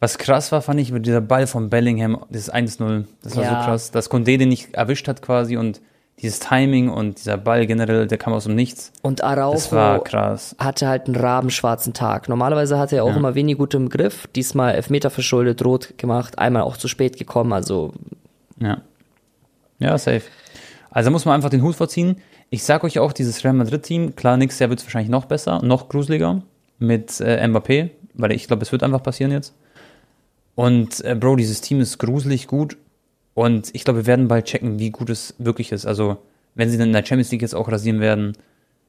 Was 0.00 0.18
krass 0.18 0.52
war, 0.52 0.62
fand 0.62 0.80
ich, 0.80 0.90
über 0.90 1.00
dieser 1.00 1.20
Ball 1.20 1.46
von 1.46 1.70
Bellingham, 1.70 2.24
dieses 2.30 2.52
1-0, 2.52 3.04
das 3.22 3.36
war 3.36 3.42
Ja. 3.42 3.48
so 3.62 3.66
krass, 3.66 3.90
dass 3.90 4.10
Condé 4.10 4.36
den 4.38 4.48
nicht 4.48 4.74
erwischt 4.74 5.08
hat 5.08 5.22
quasi 5.22 5.56
und 5.56 5.80
dieses 6.20 6.40
Timing 6.40 6.88
und 6.88 7.18
dieser 7.18 7.36
Ball 7.36 7.66
generell, 7.66 8.06
der 8.06 8.18
kam 8.18 8.32
aus 8.32 8.44
dem 8.44 8.54
Nichts. 8.54 8.92
Und 9.02 9.22
Araujo 9.22 10.00
krass. 10.02 10.56
hatte 10.58 10.88
halt 10.88 11.06
einen 11.06 11.16
rabenschwarzen 11.16 11.94
Tag. 11.94 12.28
Normalerweise 12.28 12.78
hatte 12.78 12.96
er 12.96 13.04
auch 13.04 13.14
immer 13.14 13.34
wenig 13.34 13.56
gut 13.58 13.74
im 13.74 13.88
Griff. 13.88 14.26
Diesmal 14.34 14.74
Elfmeter 14.74 15.10
verschuldet, 15.10 15.64
rot 15.64 15.94
gemacht, 15.96 16.38
einmal 16.38 16.62
auch 16.62 16.76
zu 16.76 16.88
spät 16.88 17.16
gekommen. 17.16 17.52
Also 17.52 17.92
Ja. 18.58 18.82
Ja, 19.78 19.96
safe. 19.96 20.22
Also 20.90 21.10
muss 21.10 21.24
man 21.24 21.36
einfach 21.36 21.50
den 21.50 21.62
Hut 21.62 21.76
vorziehen. 21.76 22.16
Ich 22.50 22.64
sag 22.64 22.82
euch 22.82 22.98
auch, 22.98 23.12
dieses 23.12 23.44
Real 23.44 23.54
Madrid-Team, 23.54 24.16
klar, 24.16 24.36
nächstes 24.36 24.58
Jahr 24.58 24.70
wird 24.70 24.80
es 24.80 24.86
wahrscheinlich 24.86 25.10
noch 25.10 25.26
besser, 25.26 25.60
noch 25.62 25.88
gruseliger 25.88 26.42
mit 26.78 27.20
äh, 27.20 27.46
Mbappé, 27.46 27.90
weil 28.14 28.32
ich 28.32 28.46
glaube, 28.46 28.62
es 28.62 28.72
wird 28.72 28.82
einfach 28.82 29.02
passieren 29.02 29.30
jetzt. 29.30 29.54
Und 30.54 31.04
äh, 31.04 31.14
Bro, 31.14 31.36
dieses 31.36 31.60
Team 31.60 31.80
ist 31.80 31.98
gruselig 31.98 32.48
gut 32.48 32.76
und 33.38 33.72
ich 33.72 33.84
glaube, 33.84 34.00
wir 34.00 34.06
werden 34.06 34.26
bald 34.26 34.46
checken, 34.46 34.80
wie 34.80 34.90
gut 34.90 35.10
es 35.10 35.36
wirklich 35.38 35.70
ist. 35.70 35.86
Also, 35.86 36.16
wenn 36.56 36.70
sie 36.70 36.76
dann 36.76 36.88
in 36.88 36.92
der 36.92 37.06
Champions 37.06 37.30
League 37.30 37.42
jetzt 37.42 37.54
auch 37.54 37.70
rasieren 37.70 38.00
werden, 38.00 38.32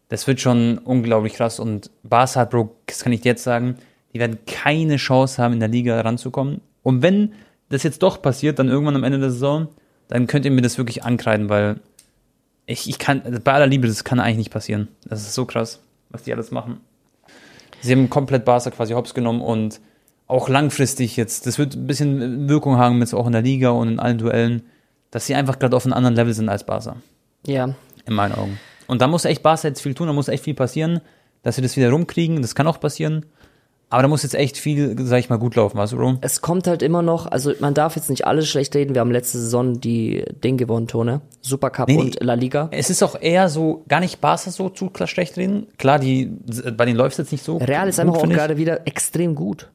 das 0.08 0.26
wird 0.26 0.42
schon 0.42 0.80
unglaublich 0.80 1.34
krass. 1.36 1.60
Und 1.60 1.92
Barca 2.02 2.40
hat, 2.40 2.50
Bro, 2.50 2.76
das 2.88 3.04
kann 3.04 3.14
ich 3.14 3.22
dir 3.22 3.30
jetzt 3.30 3.44
sagen, 3.44 3.76
die 4.12 4.20
werden 4.20 4.40
keine 4.48 4.96
Chance 4.96 5.40
haben, 5.40 5.54
in 5.54 5.60
der 5.60 5.70
Liga 5.70 6.02
ranzukommen. 6.02 6.62
Und 6.82 7.04
wenn 7.04 7.34
das 7.70 7.84
jetzt 7.84 8.02
doch 8.02 8.24
passiert, 8.24 8.58
dann 8.58 8.70
irgendwann 8.70 8.96
am 8.96 9.04
Ende 9.04 9.20
der 9.20 9.30
Saison, 9.30 9.68
dann 10.08 10.26
könnt 10.26 10.46
ihr 10.46 10.52
mir 10.52 10.64
das 10.64 10.80
wirklich 10.80 11.04
ankreiden, 11.04 11.48
weil 11.50 11.80
ich, 12.66 12.90
ich 12.90 12.98
kann, 12.98 13.22
bei 13.44 13.54
aller 13.54 13.68
Liebe, 13.68 13.88
das 13.88 14.04
kann 14.04 14.20
eigentlich 14.20 14.38
nicht 14.38 14.52
passieren. 14.52 14.88
Das 15.06 15.22
ist 15.22 15.36
so 15.36 15.46
krass, 15.46 15.80
was 16.10 16.24
die 16.24 16.34
alles 16.34 16.50
machen. 16.50 16.80
Sie 17.82 17.92
haben 17.92 18.10
komplett 18.10 18.46
Barca 18.46 18.72
quasi 18.72 18.94
hops 18.94 19.14
genommen 19.14 19.42
und 19.42 19.80
auch 20.30 20.48
langfristig 20.48 21.18
jetzt, 21.18 21.48
das 21.48 21.58
wird 21.58 21.76
ein 21.76 21.88
bisschen 21.88 22.48
Wirkung 22.48 22.78
haben 22.78 23.00
jetzt 23.00 23.14
auch 23.14 23.26
in 23.26 23.34
der 23.34 23.42
Liga 23.42 23.72
und 23.72 23.90
in 23.90 24.00
allen 24.00 24.20
Duellen, 24.20 24.62
dass 25.12 25.26
sie 25.26 25.36
einfach 25.36 25.58
gerade 25.60 25.76
auf 25.76 25.86
einem 25.86 25.94
anderen 25.94 26.16
Level 26.16 26.34
sind 26.34 26.50
als 26.50 26.64
Barca, 26.64 26.96
ja, 27.46 27.74
in 28.06 28.14
meinen 28.14 28.36
Augen. 28.36 28.60
Und 28.88 29.02
da 29.02 29.08
muss 29.08 29.26
echt 29.26 29.44
Barca 29.44 29.68
jetzt 29.68 29.82
viel 29.82 29.96
tun, 29.96 30.08
da 30.08 30.14
muss 30.14 30.28
echt 30.28 30.44
viel 30.44 30.54
passieren, 30.54 31.02
dass 31.42 31.56
sie 31.56 31.64
das 31.64 31.76
wieder 31.76 31.90
rumkriegen, 31.90 32.42
das 32.42 32.56
kann 32.56 32.68
auch 32.68 32.80
passieren. 32.80 33.26
Aber 33.92 34.04
da 34.04 34.08
muss 34.08 34.22
jetzt 34.22 34.36
echt 34.36 34.58
viel, 34.58 34.96
sag 35.00 35.18
ich 35.18 35.32
mal, 35.32 35.40
gut 35.40 35.56
laufen, 35.56 35.80
weißt 35.80 35.94
du, 35.94 35.98
Bro? 35.98 36.18
es 36.22 36.42
kommt 36.42 36.68
halt 36.68 36.84
immer 36.84 37.02
noch, 37.02 37.26
also 37.26 37.54
man 37.60 37.74
darf 37.74 37.96
jetzt 37.96 38.12
nicht 38.12 38.28
alles 38.28 38.48
schlecht 38.48 38.76
reden. 38.76 38.94
Wir 38.94 39.02
haben 39.02 39.10
letzte 39.10 39.40
Saison 39.40 39.82
die 39.82 40.24
Ding 40.44 40.58
gewonnen, 40.58 40.88
Tone. 40.88 41.22
Supercup 41.42 41.88
Nee, 41.88 41.98
und 41.98 42.24
La 42.24 42.36
Liga. 42.36 42.68
Es 42.70 42.92
ist 42.92 43.02
auch 43.02 43.20
eher 43.20 43.50
so, 43.50 43.84
gar 43.88 44.00
nicht 44.00 44.22
Barca 44.22 44.52
so 44.52 44.70
zu 44.70 44.92
schlecht 45.06 45.38
reden. 45.38 45.66
Klar, 45.80 45.98
die, 45.98 46.32
bei 46.78 46.86
denen 46.86 46.98
läuft 46.98 47.14
es 47.14 47.18
jetzt 47.18 47.32
nicht 47.32 47.44
so. 47.44 47.58
Real 47.58 47.90
ist 47.90 48.00
einfach 48.00 48.18
auch 48.18 48.30
gerade 48.30 48.58
wieder 48.58 48.86
extrem 48.86 49.34
gut. 49.34 49.72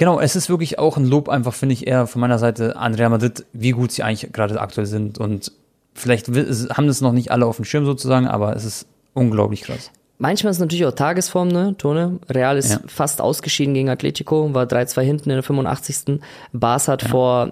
Genau, 0.00 0.18
es 0.18 0.34
ist 0.34 0.48
wirklich 0.48 0.78
auch 0.78 0.96
ein 0.96 1.04
Lob 1.04 1.28
einfach, 1.28 1.52
finde 1.52 1.74
ich, 1.74 1.86
eher 1.86 2.06
von 2.06 2.22
meiner 2.22 2.38
Seite 2.38 2.74
an 2.76 2.94
Real 2.94 3.10
Madrid, 3.10 3.44
wie 3.52 3.72
gut 3.72 3.92
sie 3.92 4.02
eigentlich 4.02 4.32
gerade 4.32 4.58
aktuell 4.58 4.86
sind. 4.86 5.18
Und 5.18 5.52
vielleicht 5.92 6.26
haben 6.28 6.86
das 6.86 7.02
noch 7.02 7.12
nicht 7.12 7.30
alle 7.30 7.44
auf 7.44 7.56
dem 7.56 7.66
Schirm 7.66 7.84
sozusagen, 7.84 8.26
aber 8.26 8.56
es 8.56 8.64
ist 8.64 8.86
unglaublich 9.12 9.60
krass. 9.60 9.90
Manchmal 10.16 10.52
ist 10.52 10.56
es 10.56 10.60
natürlich 10.62 10.86
auch 10.86 10.92
Tagesform, 10.94 11.48
ne, 11.48 11.74
Tone? 11.76 12.18
Real 12.30 12.56
ist 12.56 12.72
Ja. 12.72 12.80
fast 12.86 13.20
ausgeschieden 13.20 13.74
gegen 13.74 13.90
Atletico, 13.90 14.54
war 14.54 14.64
3-2 14.64 15.02
hinten 15.02 15.28
in 15.28 15.36
der 15.36 15.42
85. 15.42 16.22
Barca 16.54 16.92
hat 16.92 17.02
vor 17.02 17.50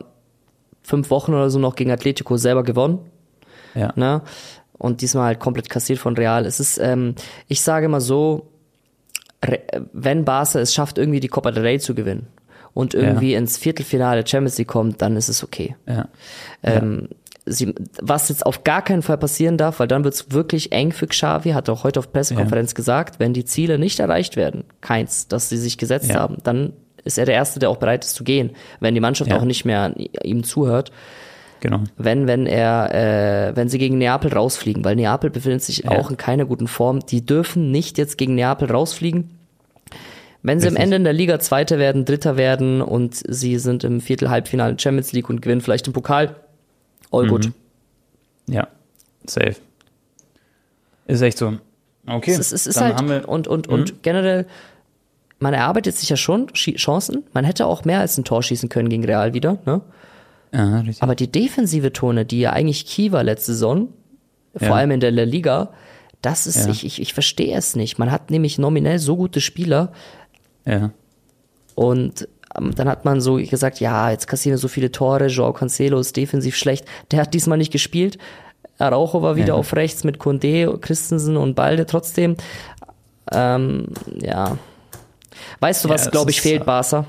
fünf 0.82 1.10
Wochen 1.10 1.34
oder 1.34 1.50
so 1.50 1.58
noch 1.58 1.76
gegen 1.76 1.90
Atletico 1.90 2.38
selber 2.38 2.62
gewonnen. 2.62 3.00
Ja. 3.74 3.92
ne? 3.94 4.22
Und 4.78 5.02
diesmal 5.02 5.26
halt 5.26 5.38
komplett 5.38 5.68
kassiert 5.68 5.98
von 5.98 6.16
Real. 6.16 6.46
Es 6.46 6.60
ist, 6.60 6.78
ähm, 6.78 7.14
ich 7.46 7.60
sage 7.60 7.90
mal 7.90 8.00
so, 8.00 8.46
wenn 9.92 10.24
Barca 10.24 10.60
es 10.60 10.72
schafft, 10.72 10.96
irgendwie 10.96 11.20
die 11.20 11.28
Copa 11.28 11.50
del 11.50 11.62
Rey 11.64 11.78
zu 11.78 11.94
gewinnen 11.94 12.26
und 12.78 12.94
irgendwie 12.94 13.34
ins 13.34 13.56
Viertelfinale 13.58 14.24
Champions 14.24 14.56
League 14.56 14.68
kommt, 14.68 15.02
dann 15.02 15.16
ist 15.16 15.28
es 15.28 15.42
okay. 15.42 15.74
Ja. 15.88 16.06
Ähm, 16.62 17.08
sie, 17.44 17.74
was 18.00 18.28
jetzt 18.28 18.46
auf 18.46 18.62
gar 18.62 18.82
keinen 18.82 19.02
Fall 19.02 19.18
passieren 19.18 19.56
darf, 19.56 19.80
weil 19.80 19.88
dann 19.88 20.04
wird 20.04 20.14
es 20.14 20.30
wirklich 20.30 20.70
eng 20.70 20.92
für 20.92 21.08
Xavi, 21.08 21.50
hat 21.50 21.66
er 21.68 21.74
auch 21.74 21.82
heute 21.82 21.98
auf 21.98 22.12
Pressekonferenz 22.12 22.76
gesagt, 22.76 23.18
wenn 23.18 23.32
die 23.32 23.44
Ziele 23.44 23.80
nicht 23.80 23.98
erreicht 23.98 24.36
werden, 24.36 24.62
keins, 24.80 25.26
das 25.26 25.48
sie 25.48 25.56
sich 25.56 25.76
gesetzt 25.76 26.10
Ja. 26.10 26.20
haben, 26.20 26.36
dann 26.44 26.72
ist 27.02 27.18
er 27.18 27.26
der 27.26 27.34
Erste, 27.34 27.58
der 27.58 27.70
auch 27.70 27.78
bereit 27.78 28.04
ist 28.04 28.14
zu 28.14 28.22
gehen, 28.22 28.50
wenn 28.78 28.94
die 28.94 29.00
Mannschaft 29.00 29.28
Ja. 29.30 29.38
auch 29.38 29.44
nicht 29.44 29.64
mehr 29.64 29.92
ihm 30.22 30.44
zuhört 30.44 30.92
Genau. 31.60 31.80
wenn, 31.96 32.28
wenn 32.28 32.46
er, 32.46 33.48
äh, 33.48 33.56
wenn 33.56 33.68
sie 33.68 33.78
gegen 33.78 33.98
Neapel 33.98 34.32
rausfliegen, 34.32 34.84
weil 34.84 34.94
Neapel 34.94 35.30
befindet 35.30 35.62
sich 35.64 35.78
Ja. 35.78 35.90
auch 35.90 36.10
in 36.10 36.16
keiner 36.16 36.44
guten 36.44 36.68
Form. 36.68 37.00
Die 37.00 37.26
dürfen 37.26 37.72
nicht 37.72 37.98
jetzt 37.98 38.18
gegen 38.18 38.36
Neapel 38.36 38.70
rausfliegen. 38.70 39.30
Wenn 40.42 40.60
sie 40.60 40.68
am 40.68 40.74
Richtig. 40.74 40.84
Ende 40.84 40.96
in 40.96 41.04
der 41.04 41.12
Liga 41.12 41.40
Zweiter 41.40 41.78
werden, 41.78 42.04
Dritter 42.04 42.36
werden 42.36 42.80
und 42.80 43.20
sie 43.28 43.58
sind 43.58 43.82
im 43.84 44.00
Viertel, 44.00 44.30
Halbfinale 44.30 44.78
Champions 44.78 45.12
League 45.12 45.28
und 45.28 45.42
gewinnen 45.42 45.60
vielleicht 45.60 45.86
den 45.86 45.92
Pokal, 45.92 46.36
all 47.10 47.24
Mhm. 47.24 47.28
gut. 47.28 47.50
Ja. 48.46 48.68
Safe. 49.26 49.56
Ist 51.06 51.22
echt 51.22 51.38
so. 51.38 51.54
Okay. 52.06 52.30
Es 52.32 52.38
ist, 52.38 52.52
es 52.52 52.66
ist 52.66 52.76
dann 52.76 52.84
halt, 52.84 52.96
haben 52.98 53.08
wir, 53.08 53.18
Mhm. 53.20 53.24
und, 53.26 53.48
und, 53.48 53.66
und 53.68 54.02
generell, 54.02 54.46
man 55.38 55.54
erarbeitet 55.54 55.96
sich 55.96 56.08
ja 56.08 56.16
schon 56.16 56.46
Chancen. 56.54 57.24
Man 57.32 57.44
hätte 57.44 57.66
auch 57.66 57.84
mehr 57.84 58.00
als 58.00 58.16
ein 58.18 58.24
Tor 58.24 58.42
schießen 58.42 58.68
können 58.68 58.88
gegen 58.88 59.04
Real 59.04 59.34
wieder, 59.34 59.58
ne? 59.66 59.80
ja, 60.52 60.78
richtig. 60.80 61.02
Aber 61.02 61.14
die 61.14 61.30
defensive 61.30 61.92
Tone, 61.92 62.24
die 62.24 62.40
ja 62.40 62.52
eigentlich 62.52 62.86
key 62.86 63.12
war 63.12 63.22
letzte 63.24 63.52
Saison, 63.52 63.88
vor 64.56 64.68
Ja. 64.68 64.74
allem 64.74 64.92
in 64.92 65.00
der 65.00 65.10
La 65.10 65.24
Liga, 65.24 65.70
das 66.22 66.46
ist, 66.46 66.64
Ja. 66.66 66.72
ich, 66.72 66.84
ich, 66.86 67.00
ich 67.02 67.12
verstehe 67.14 67.56
es 67.56 67.76
nicht. 67.76 67.98
Man 67.98 68.10
hat 68.10 68.30
nämlich 68.30 68.58
nominell 68.58 68.98
so 68.98 69.16
gute 69.16 69.40
Spieler 69.40 69.92
ja. 70.68 70.90
und 71.74 72.28
ähm, 72.56 72.74
dann 72.74 72.88
hat 72.88 73.04
man 73.04 73.20
so 73.20 73.36
gesagt, 73.36 73.80
ja, 73.80 74.10
jetzt 74.10 74.26
kassieren 74.26 74.58
so 74.58 74.68
viele 74.68 74.90
Tore, 74.92 75.26
Joao 75.26 75.52
Cancelo 75.52 75.98
ist 75.98 76.16
defensiv 76.16 76.56
schlecht. 76.56 76.86
Der 77.10 77.20
hat 77.20 77.34
diesmal 77.34 77.58
nicht 77.58 77.72
gespielt. 77.72 78.18
Araujo 78.78 79.22
war 79.22 79.36
wieder 79.36 79.48
Ja. 79.48 79.54
auf 79.54 79.74
rechts 79.74 80.04
mit 80.04 80.18
Condé, 80.18 80.78
Christensen 80.78 81.36
und 81.36 81.54
Balde 81.54 81.84
trotzdem. 81.86 82.36
Ähm, 83.32 83.88
ja. 84.22 84.56
Weißt 85.60 85.84
du, 85.84 85.88
Ja, 85.88 85.94
was, 85.94 86.06
es 86.06 86.10
glaube 86.10 86.30
ich, 86.30 86.38
ist, 86.38 86.46
äh, 86.46 86.48
fehlt, 86.50 86.64
Barca? 86.64 87.04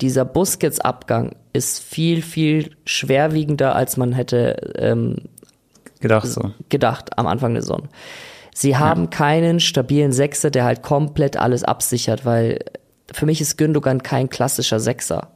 Dieser 0.00 0.24
Busquets-Abgang 0.24 1.34
ist 1.52 1.80
viel, 1.82 2.22
viel 2.22 2.76
schwerwiegender, 2.84 3.74
als 3.74 3.96
man 3.96 4.12
hätte 4.12 4.56
ähm, 4.76 5.16
Gedacht 6.00 6.26
so. 6.28 6.52
gedacht 6.68 7.18
am 7.18 7.26
Anfang 7.26 7.54
der 7.54 7.62
Saison. 7.62 7.88
Sie 8.58 8.78
haben 8.78 9.10
keinen 9.10 9.60
stabilen 9.60 10.12
Sechser, 10.12 10.50
der 10.50 10.64
halt 10.64 10.82
komplett 10.82 11.36
alles 11.36 11.62
absichert, 11.62 12.24
weil 12.24 12.64
für 13.12 13.26
mich 13.26 13.42
ist 13.42 13.58
Gündogan 13.58 14.02
kein 14.02 14.30
klassischer 14.30 14.80
Sechser. 14.80 15.32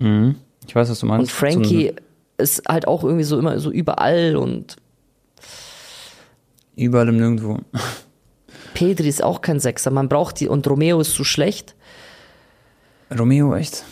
Ich 0.00 0.74
weiß, 0.74 0.88
was 0.88 0.98
du 0.98 1.04
meinst. 1.04 1.24
Und 1.24 1.30
Frankie 1.30 1.88
So 1.88 2.42
ist 2.42 2.62
halt 2.66 2.88
auch 2.88 3.04
irgendwie 3.04 3.24
so 3.24 3.38
immer 3.38 3.58
so 3.58 3.70
überall 3.70 4.36
und 4.36 4.76
überall 6.74 7.06
im 7.08 7.18
Nirgendwo. 7.18 7.58
Pedri 8.72 9.08
ist 9.08 9.22
auch 9.22 9.42
kein 9.42 9.60
Sechser. 9.60 9.90
Man 9.90 10.08
braucht 10.08 10.40
die 10.40 10.48
und 10.48 10.66
Romeo 10.66 11.00
ist 11.00 11.12
zu 11.12 11.24
schlecht. 11.24 11.74
Romeo, 13.16 13.54
echt? 13.54 13.84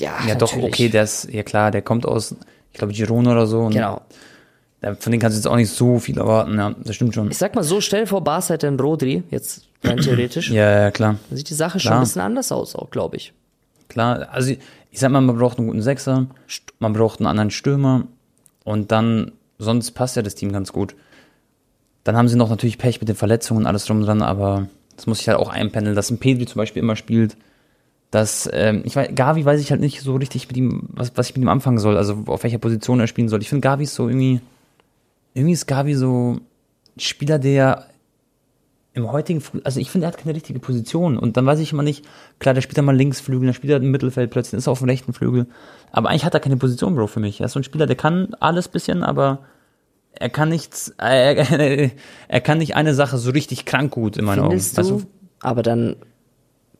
Ja, 0.00 0.16
Ja, 0.26 0.36
doch, 0.36 0.52
natürlich. 0.54 0.72
okay, 0.72 0.88
der 0.88 1.02
ist, 1.02 1.30
ja 1.30 1.42
klar, 1.42 1.70
der 1.70 1.82
kommt 1.82 2.06
aus, 2.06 2.34
ich 2.72 2.78
glaube, 2.78 2.94
Girona 2.94 3.32
oder 3.32 3.46
so. 3.46 3.66
Genau. 3.66 4.00
Von 4.80 5.10
denen 5.10 5.20
kannst 5.20 5.36
du 5.36 5.40
jetzt 5.40 5.48
auch 5.48 5.56
nicht 5.56 5.70
so 5.70 5.98
viel 5.98 6.18
erwarten, 6.18 6.56
ja, 6.56 6.74
das 6.84 6.94
stimmt 6.94 7.14
schon. 7.14 7.30
Ich 7.30 7.38
sag 7.38 7.54
mal 7.54 7.64
so, 7.64 7.80
stell 7.80 8.06
vor, 8.06 8.22
Barca 8.22 8.54
hätte 8.54 8.68
einen 8.68 8.78
Rodri, 8.78 9.24
jetzt 9.30 9.68
rein 9.82 9.98
theoretisch. 9.98 10.50
Ja, 10.52 10.82
ja, 10.82 10.90
klar. 10.90 11.16
Dann 11.28 11.36
sieht 11.36 11.50
die 11.50 11.54
Sache 11.54 11.80
schon 11.80 11.90
Klar. 11.90 12.00
ein 12.00 12.04
bisschen 12.04 12.22
anders 12.22 12.52
aus, 12.52 12.76
auch, 12.76 12.90
glaube 12.90 13.16
ich. 13.16 13.32
Klar, 13.88 14.28
also 14.30 14.50
ich 14.52 14.58
ich 14.90 15.00
sag 15.00 15.10
mal, 15.10 15.20
man 15.20 15.36
braucht 15.36 15.58
einen 15.58 15.66
guten 15.66 15.82
Sechser, 15.82 16.26
man 16.78 16.92
braucht 16.92 17.20
einen 17.20 17.26
anderen 17.26 17.50
Stürmer 17.50 18.04
und 18.64 18.90
dann, 18.92 19.32
sonst 19.58 19.92
passt 19.92 20.16
ja 20.16 20.22
das 20.22 20.34
Team 20.34 20.52
ganz 20.52 20.72
gut. 20.72 20.94
Dann 22.04 22.16
haben 22.16 22.28
sie 22.28 22.36
noch 22.36 22.48
natürlich 22.48 22.78
Pech 22.78 23.00
mit 23.00 23.08
den 23.08 23.16
Verletzungen 23.16 23.62
und 23.62 23.66
alles 23.66 23.84
drum 23.84 23.98
und 23.98 24.06
dran, 24.06 24.22
aber 24.22 24.68
das 24.96 25.06
muss 25.06 25.20
ich 25.20 25.28
halt 25.28 25.38
auch 25.38 25.50
einpendeln, 25.50 25.94
dass 25.94 26.10
ein 26.10 26.18
Pedri 26.18 26.46
zum 26.46 26.58
Beispiel 26.58 26.82
immer 26.82 26.96
spielt. 26.96 27.36
Dass, 28.10 28.48
ähm, 28.54 28.82
ich 28.84 28.96
weiß, 28.96 29.10
Gavi 29.14 29.44
weiß 29.44 29.60
ich 29.60 29.70
halt 29.70 29.82
nicht 29.82 30.00
so 30.00 30.16
richtig 30.16 30.48
mit 30.48 30.56
ihm, 30.56 30.88
was, 30.88 31.12
was 31.14 31.28
ich 31.28 31.36
mit 31.36 31.42
ihm 31.42 31.48
anfangen 31.50 31.78
soll, 31.78 31.98
also 31.98 32.24
auf 32.26 32.42
welcher 32.42 32.56
Position 32.56 33.00
er 33.00 33.06
spielen 33.06 33.28
soll. 33.28 33.42
Ich 33.42 33.50
finde 33.50 33.60
Gavi 33.60 33.84
ist 33.84 33.94
so 33.94 34.08
irgendwie, 34.08 34.40
irgendwie 35.38 35.52
ist 35.52 35.66
Gavi 35.66 35.94
so 35.94 36.36
ein 36.36 37.00
Spieler, 37.00 37.38
der 37.38 37.86
im 38.98 39.12
heutigen, 39.12 39.42
also 39.64 39.78
ich 39.78 39.90
finde, 39.90 40.06
er 40.06 40.08
hat 40.08 40.18
keine 40.18 40.34
richtige 40.34 40.58
Position. 40.58 41.16
Und 41.16 41.36
dann 41.36 41.46
weiß 41.46 41.60
ich 41.60 41.72
immer 41.72 41.84
nicht, 41.84 42.04
klar, 42.40 42.54
der 42.54 42.60
spielt 42.60 42.76
dann 42.76 42.84
mal 42.84 42.96
Linksflügel, 42.96 43.46
dann 43.46 43.54
spielt 43.54 43.70
er 43.70 43.76
im 43.76 43.90
Mittelfeld 43.90 44.30
plötzlich, 44.30 44.58
ist 44.58 44.66
er 44.66 44.72
auf 44.72 44.80
dem 44.80 44.88
rechten 44.88 45.12
Flügel. 45.12 45.46
Aber 45.92 46.08
eigentlich 46.08 46.24
hat 46.24 46.34
er 46.34 46.40
keine 46.40 46.56
Position, 46.56 46.96
Bro, 46.96 47.06
für 47.06 47.20
mich. 47.20 47.40
Er 47.40 47.46
ist 47.46 47.52
so 47.52 47.60
ein 47.60 47.64
Spieler, 47.64 47.86
der 47.86 47.96
kann 47.96 48.34
alles 48.40 48.68
bisschen, 48.68 49.04
aber 49.04 49.40
er 50.12 50.30
kann 50.30 50.48
nichts, 50.48 50.92
er, 50.98 51.36
er, 51.36 51.90
er 52.28 52.40
kann 52.40 52.58
nicht 52.58 52.74
eine 52.74 52.94
Sache 52.94 53.18
so 53.18 53.30
richtig 53.30 53.64
krank 53.64 53.92
gut 53.92 54.16
in 54.16 54.24
meinen 54.24 54.42
Findest 54.42 54.78
Augen. 54.78 54.88
du? 54.88 54.94
Weißt 54.96 55.06
Aber 55.40 55.62
dann, 55.62 55.96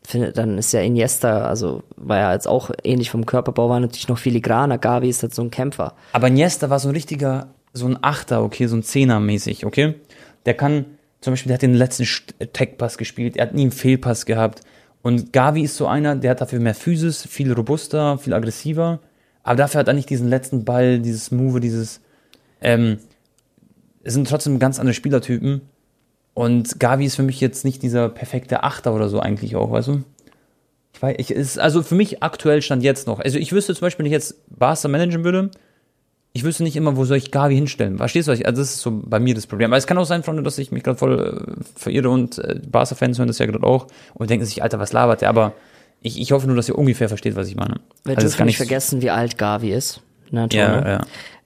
finde, 0.03 0.33
dann 0.33 0.57
ist 0.57 0.73
ja 0.73 0.81
Iniesta, 0.81 1.45
also 1.45 1.83
war 1.95 2.17
ja 2.17 2.33
jetzt 2.33 2.47
auch 2.47 2.71
ähnlich 2.83 3.09
vom 3.09 3.25
Körperbau, 3.25 3.69
war 3.69 3.79
natürlich 3.79 4.09
noch 4.09 4.17
filigraner. 4.17 4.77
Gavi 4.77 5.09
ist 5.09 5.23
halt 5.23 5.33
so 5.33 5.41
ein 5.41 5.51
Kämpfer. 5.51 5.93
Aber 6.11 6.27
Iniesta 6.27 6.69
war 6.69 6.79
so 6.79 6.89
ein 6.89 6.95
richtiger, 6.95 7.47
so 7.73 7.87
ein 7.87 7.97
Achter, 8.01 8.43
okay, 8.43 8.67
so 8.67 8.75
ein 8.75 8.83
Zehner 8.83 9.19
mäßig, 9.19 9.65
okay? 9.65 9.95
Der 10.45 10.53
kann, 10.53 10.85
zum 11.21 11.33
Beispiel, 11.33 11.49
der 11.49 11.55
hat 11.55 11.61
den 11.61 11.73
letzten 11.73 12.05
Tech-Pass 12.53 12.97
gespielt, 12.97 13.37
er 13.37 13.47
hat 13.47 13.53
nie 13.53 13.63
einen 13.63 13.71
Fehlpass 13.71 14.25
gehabt. 14.25 14.61
Und 15.01 15.31
Gavi 15.31 15.63
ist 15.63 15.77
so 15.77 15.87
einer, 15.87 16.15
der 16.15 16.31
hat 16.31 16.41
dafür 16.41 16.59
mehr 16.59 16.75
Physis, 16.75 17.25
viel 17.25 17.51
robuster, 17.53 18.17
viel 18.17 18.33
aggressiver. 18.33 18.99
Aber 19.43 19.55
dafür 19.55 19.79
hat 19.79 19.87
er 19.87 19.93
nicht 19.93 20.09
diesen 20.09 20.27
letzten 20.27 20.65
Ball, 20.65 20.99
dieses 20.99 21.31
Move, 21.31 21.59
dieses, 21.59 22.01
ähm, 22.61 22.97
es 24.03 24.13
sind 24.13 24.27
trotzdem 24.27 24.59
ganz 24.59 24.79
andere 24.79 24.93
Spielertypen. 24.93 25.61
Und 26.33 26.79
Gavi 26.79 27.05
ist 27.05 27.15
für 27.15 27.23
mich 27.23 27.41
jetzt 27.41 27.65
nicht 27.65 27.81
dieser 27.83 28.09
perfekte 28.09 28.63
Achter 28.63 28.93
oder 28.93 29.09
so 29.09 29.19
eigentlich 29.19 29.55
auch, 29.55 29.71
weißt 29.71 29.89
du? 29.89 30.03
Ich 30.93 31.01
weiß, 31.01 31.15
ich, 31.17 31.31
ist, 31.31 31.59
also 31.59 31.81
für 31.81 31.95
mich 31.95 32.23
aktuell 32.23 32.61
stand 32.61 32.83
jetzt 32.83 33.07
noch. 33.07 33.19
Also 33.19 33.37
ich 33.37 33.51
wüsste 33.51 33.73
zum 33.73 33.81
Beispiel, 33.81 34.03
wenn 34.03 34.11
ich 34.11 34.15
jetzt 34.15 34.35
Barca 34.47 34.87
managen 34.87 35.23
würde, 35.23 35.51
ich 36.33 36.43
wüsste 36.43 36.63
nicht 36.63 36.75
immer, 36.75 36.95
wo 36.95 37.05
soll 37.05 37.17
ich 37.17 37.31
Gavi 37.31 37.55
hinstellen. 37.55 37.97
Verstehst 37.97 38.27
du? 38.27 38.31
was 38.31 38.39
ich- 38.39 38.45
Also 38.45 38.61
das 38.61 38.69
ist 38.75 38.81
so 38.81 39.01
bei 39.03 39.19
mir 39.19 39.33
das 39.35 39.47
Problem. 39.47 39.71
Aber 39.71 39.77
es 39.77 39.87
kann 39.87 39.97
auch 39.97 40.05
sein, 40.05 40.23
Freunde, 40.23 40.43
dass 40.43 40.57
ich 40.57 40.71
mich 40.71 40.83
gerade 40.83 40.97
voll 40.97 41.45
äh, 41.57 41.63
verirre 41.75 42.09
und 42.09 42.37
äh, 42.39 42.59
Barca-Fans 42.69 43.17
hören 43.17 43.27
das 43.27 43.39
ja 43.39 43.45
gerade 43.45 43.65
auch 43.65 43.87
und 44.13 44.29
denken 44.29 44.45
sich, 44.45 44.61
Alter, 44.63 44.79
was 44.79 44.93
labert 44.93 45.21
der? 45.21 45.29
Aber 45.29 45.53
ich, 46.01 46.19
ich 46.21 46.31
hoffe 46.31 46.47
nur, 46.47 46.55
dass 46.55 46.69
ihr 46.69 46.77
ungefähr 46.77 47.09
versteht, 47.09 47.35
was 47.35 47.47
ich 47.47 47.55
meine. 47.55 47.75
Wir 48.05 48.15
Also 48.15 48.27
dürfen 48.27 48.45
nicht 48.45 48.57
vergessen, 48.57 49.01
wie 49.01 49.09
alt 49.09 49.37
Gavi 49.37 49.71
ist. 49.73 50.01
Ne, 50.31 50.47
Tone? 50.47 50.61
Ja, 50.61 50.87
ja. 50.87 51.01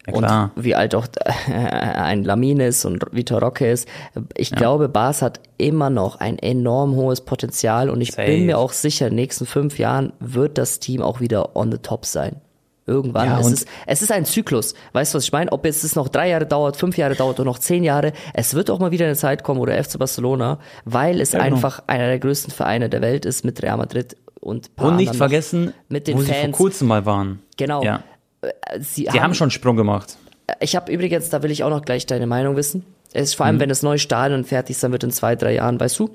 Ja, 0.06 0.12
klar. 0.12 0.52
Und 0.56 0.64
wie 0.66 0.76
alt 0.76 0.96
auch 0.96 1.08
äh, 1.48 1.52
ein 1.54 2.26
Lamine 2.26 2.68
ist 2.68 2.84
und 2.84 3.06
Vitor 3.14 3.40
Roque 3.42 3.72
ist. 3.72 3.88
Ich 4.36 4.52
glaube, 4.52 4.90
Bas 4.90 5.22
hat 5.22 5.40
immer 5.58 5.90
noch 5.90 6.18
ein 6.18 6.38
enorm 6.40 6.94
hohes 6.98 7.22
Potenzial 7.22 7.90
und 7.90 8.02
ich 8.02 8.12
Safe. 8.12 8.28
bin 8.30 8.46
mir 8.46 8.58
auch 8.58 8.74
sicher, 8.74 9.08
in 9.08 9.12
den 9.14 9.22
nächsten 9.22 9.46
fünf 9.46 9.80
Jahren 9.80 10.12
wird 10.20 10.58
das 10.58 10.80
Team 10.80 11.02
auch 11.02 11.22
wieder 11.22 11.56
on 11.56 11.72
the 11.72 11.78
top 11.78 12.06
sein. 12.06 12.42
Irgendwann. 12.86 13.28
Ja, 13.28 13.40
es, 13.40 13.52
ist, 13.52 13.68
es 13.88 14.02
ist 14.02 14.12
ein 14.12 14.26
Zyklus. 14.26 14.74
Weißt 14.92 15.14
du, 15.14 15.18
was 15.18 15.24
ich 15.24 15.32
meine? 15.32 15.52
Ob 15.52 15.64
jetzt 15.66 15.84
es 15.84 15.96
noch 15.96 16.10
drei 16.10 16.30
Jahre 16.30 16.46
dauert, 16.46 16.76
fünf 16.76 16.98
Jahre 16.98 17.16
dauert 17.16 17.40
oder 17.40 17.46
noch 17.46 17.60
zehn 17.60 17.84
Jahre, 17.84 18.12
es 18.34 18.54
wird 18.56 18.70
auch 18.70 18.80
mal 18.80 18.92
wieder 18.92 19.06
eine 19.06 19.16
Zeit 19.16 19.44
kommen, 19.44 19.60
wo 19.62 19.66
der 19.66 19.82
FC 19.84 19.98
Barcelona, 19.98 20.60
weil 20.84 21.22
es 21.22 21.32
genau. 21.32 21.44
einfach 21.46 21.82
einer 21.88 22.08
der 22.08 22.20
größten 22.20 22.52
Vereine 22.54 22.90
der 22.90 23.02
Welt 23.02 23.26
ist 23.26 23.46
mit 23.46 23.62
Real 23.64 23.78
Madrid 23.78 24.18
und 24.42 24.70
Und 24.78 24.98
nicht 24.98 25.16
vergessen, 25.16 25.74
mit 25.88 26.08
den 26.08 26.18
wo 26.18 26.22
sie 26.22 26.28
vor 26.28 26.36
Fans. 26.36 26.58
kurzem 26.58 26.88
mal 26.90 27.06
waren. 27.06 27.40
Genau. 27.58 27.84
Ja. 27.84 28.04
Sie 28.82 29.06
Die 29.06 29.22
haben 29.22 29.34
schon 29.34 29.46
einen 29.46 29.52
Sprung 29.52 29.78
gemacht. 29.78 30.18
ich 30.60 30.76
habe 30.76 30.92
übrigens, 30.92 31.30
da 31.30 31.42
will 31.44 31.52
ich 31.52 31.64
auch 31.64 31.70
noch 31.70 31.84
gleich 31.84 32.06
deine 32.06 32.28
Meinung 32.28 32.58
wissen. 32.58 32.86
Es 33.14 33.30
ist 33.30 33.36
vor 33.36 33.46
Mhm. 33.46 33.48
allem, 33.52 33.60
wenn 33.62 33.70
das 33.70 33.84
neue 33.84 34.00
Stadion 34.00 34.44
fertig 34.44 34.78
sein 34.78 34.92
wird 34.92 35.04
in 35.06 35.12
zwei, 35.12 35.38
drei 35.38 35.54
Jahren, 35.54 35.80
weißt 35.80 36.00
du? 36.00 36.10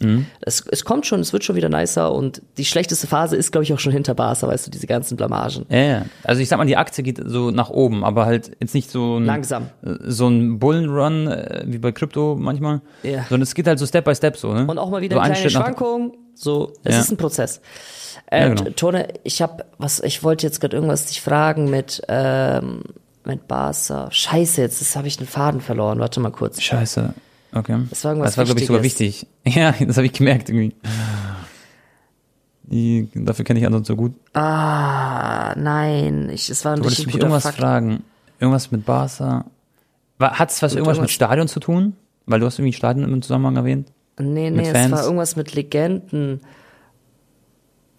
Mhm. 0.00 0.26
Es, 0.40 0.64
es 0.70 0.84
kommt 0.84 1.06
schon, 1.06 1.18
es 1.20 1.32
wird 1.32 1.42
schon 1.44 1.56
wieder 1.56 1.68
nicer 1.68 2.12
und 2.12 2.40
die 2.56 2.64
schlechteste 2.64 3.06
Phase 3.08 3.34
ist, 3.36 3.50
glaube 3.50 3.64
ich, 3.64 3.72
auch 3.72 3.78
schon 3.80 3.92
hinter 3.92 4.14
Barca, 4.14 4.46
weißt 4.46 4.66
du, 4.66 4.70
diese 4.70 4.86
ganzen 4.86 5.16
Blamagen. 5.16 5.66
Ja, 5.68 5.78
ja. 5.78 6.02
Also 6.24 6.40
ich 6.40 6.48
sag 6.48 6.56
mal, 6.58 6.66
die 6.66 6.76
Aktie 6.76 7.02
geht 7.02 7.20
so 7.24 7.50
nach 7.50 7.70
oben, 7.70 8.04
aber 8.04 8.24
halt 8.26 8.52
jetzt 8.60 8.74
nicht 8.74 8.90
so 8.90 9.18
ein, 9.18 9.24
Langsam. 9.24 9.70
so 9.82 10.28
ein 10.28 10.58
Bullenrun, 10.60 11.26
äh, 11.26 11.64
wie 11.66 11.78
bei 11.78 11.90
Krypto 11.92 12.36
manchmal, 12.38 12.80
Ja. 13.02 13.24
sondern 13.28 13.42
es 13.42 13.54
geht 13.54 13.66
halt 13.66 13.78
so 13.80 13.86
Step 13.86 14.04
by 14.04 14.14
Step 14.14 14.36
so, 14.36 14.52
ne? 14.52 14.66
Und 14.66 14.78
auch 14.78 14.90
mal 14.90 15.00
wieder 15.02 15.16
so 15.16 15.20
eine 15.20 15.34
ein 15.34 15.40
kleine 15.40 15.50
Schwankung. 15.50 16.16
So, 16.34 16.72
es 16.84 16.94
Ja. 16.94 17.00
ist 17.00 17.10
ein 17.10 17.16
Prozess. 17.16 17.60
Äh, 18.30 18.40
Ja, 18.42 18.48
genau. 18.50 18.62
T- 18.64 18.70
Tone, 18.72 19.08
ich 19.24 19.42
habe 19.42 19.64
was, 19.78 19.98
ich 20.00 20.22
wollte 20.22 20.46
jetzt 20.46 20.60
gerade 20.60 20.76
irgendwas 20.76 21.06
dich 21.06 21.20
fragen 21.20 21.68
mit 21.70 22.00
ähm, 22.08 22.82
mit 23.24 23.48
Barca. 23.48 24.08
Scheiße, 24.10 24.60
jetzt 24.60 24.96
habe 24.96 25.08
ich 25.08 25.16
den 25.16 25.26
Faden 25.26 25.60
verloren. 25.60 25.98
Warte 25.98 26.20
mal 26.20 26.30
kurz. 26.30 26.62
Scheiße. 26.62 27.12
Okay. 27.52 27.78
Das 27.90 28.04
war 28.04 28.12
irgendwas 28.12 28.32
Das 28.32 28.38
war, 28.38 28.44
glaube 28.44 28.60
ich, 28.60 28.66
sogar 28.66 28.82
wichtig. 28.82 29.26
Ja, 29.44 29.72
das 29.72 29.96
habe 29.96 30.06
ich 30.06 30.12
gemerkt 30.12 30.48
irgendwie. 30.50 30.74
Die, 32.64 33.08
dafür 33.14 33.44
kenne 33.46 33.60
ich 33.60 33.66
anderen 33.66 33.84
so 33.84 33.96
gut. 33.96 34.12
Ah, 34.34 35.54
nein, 35.56 36.28
ich, 36.30 36.50
es 36.50 36.64
war 36.66 36.72
ein 36.74 36.82
Du 36.82 36.88
richtig 36.88 37.06
mich 37.06 37.14
guter 37.14 37.26
irgendwas 37.26 37.44
Fakt. 37.44 37.56
fragen. 37.58 38.02
Irgendwas 38.38 38.70
mit 38.70 38.84
Barca. 38.84 39.46
Hat 40.20 40.50
es 40.50 40.60
was 40.62 40.72
irgendwas 40.74 40.96
mit 40.96 40.96
irgendwas- 40.98 41.10
Stadion 41.12 41.48
zu 41.48 41.60
tun? 41.60 41.94
Weil 42.26 42.40
du 42.40 42.46
hast 42.46 42.58
irgendwie 42.58 42.74
Stadion 42.74 43.10
im 43.10 43.22
Zusammenhang 43.22 43.56
erwähnt. 43.56 43.90
Nee, 44.20 44.50
Mit 44.50 44.62
nee, 44.66 44.70
es 44.70 44.90
war 44.90 45.02
irgendwas 45.04 45.36
mit 45.36 45.54
Legenden. 45.54 46.40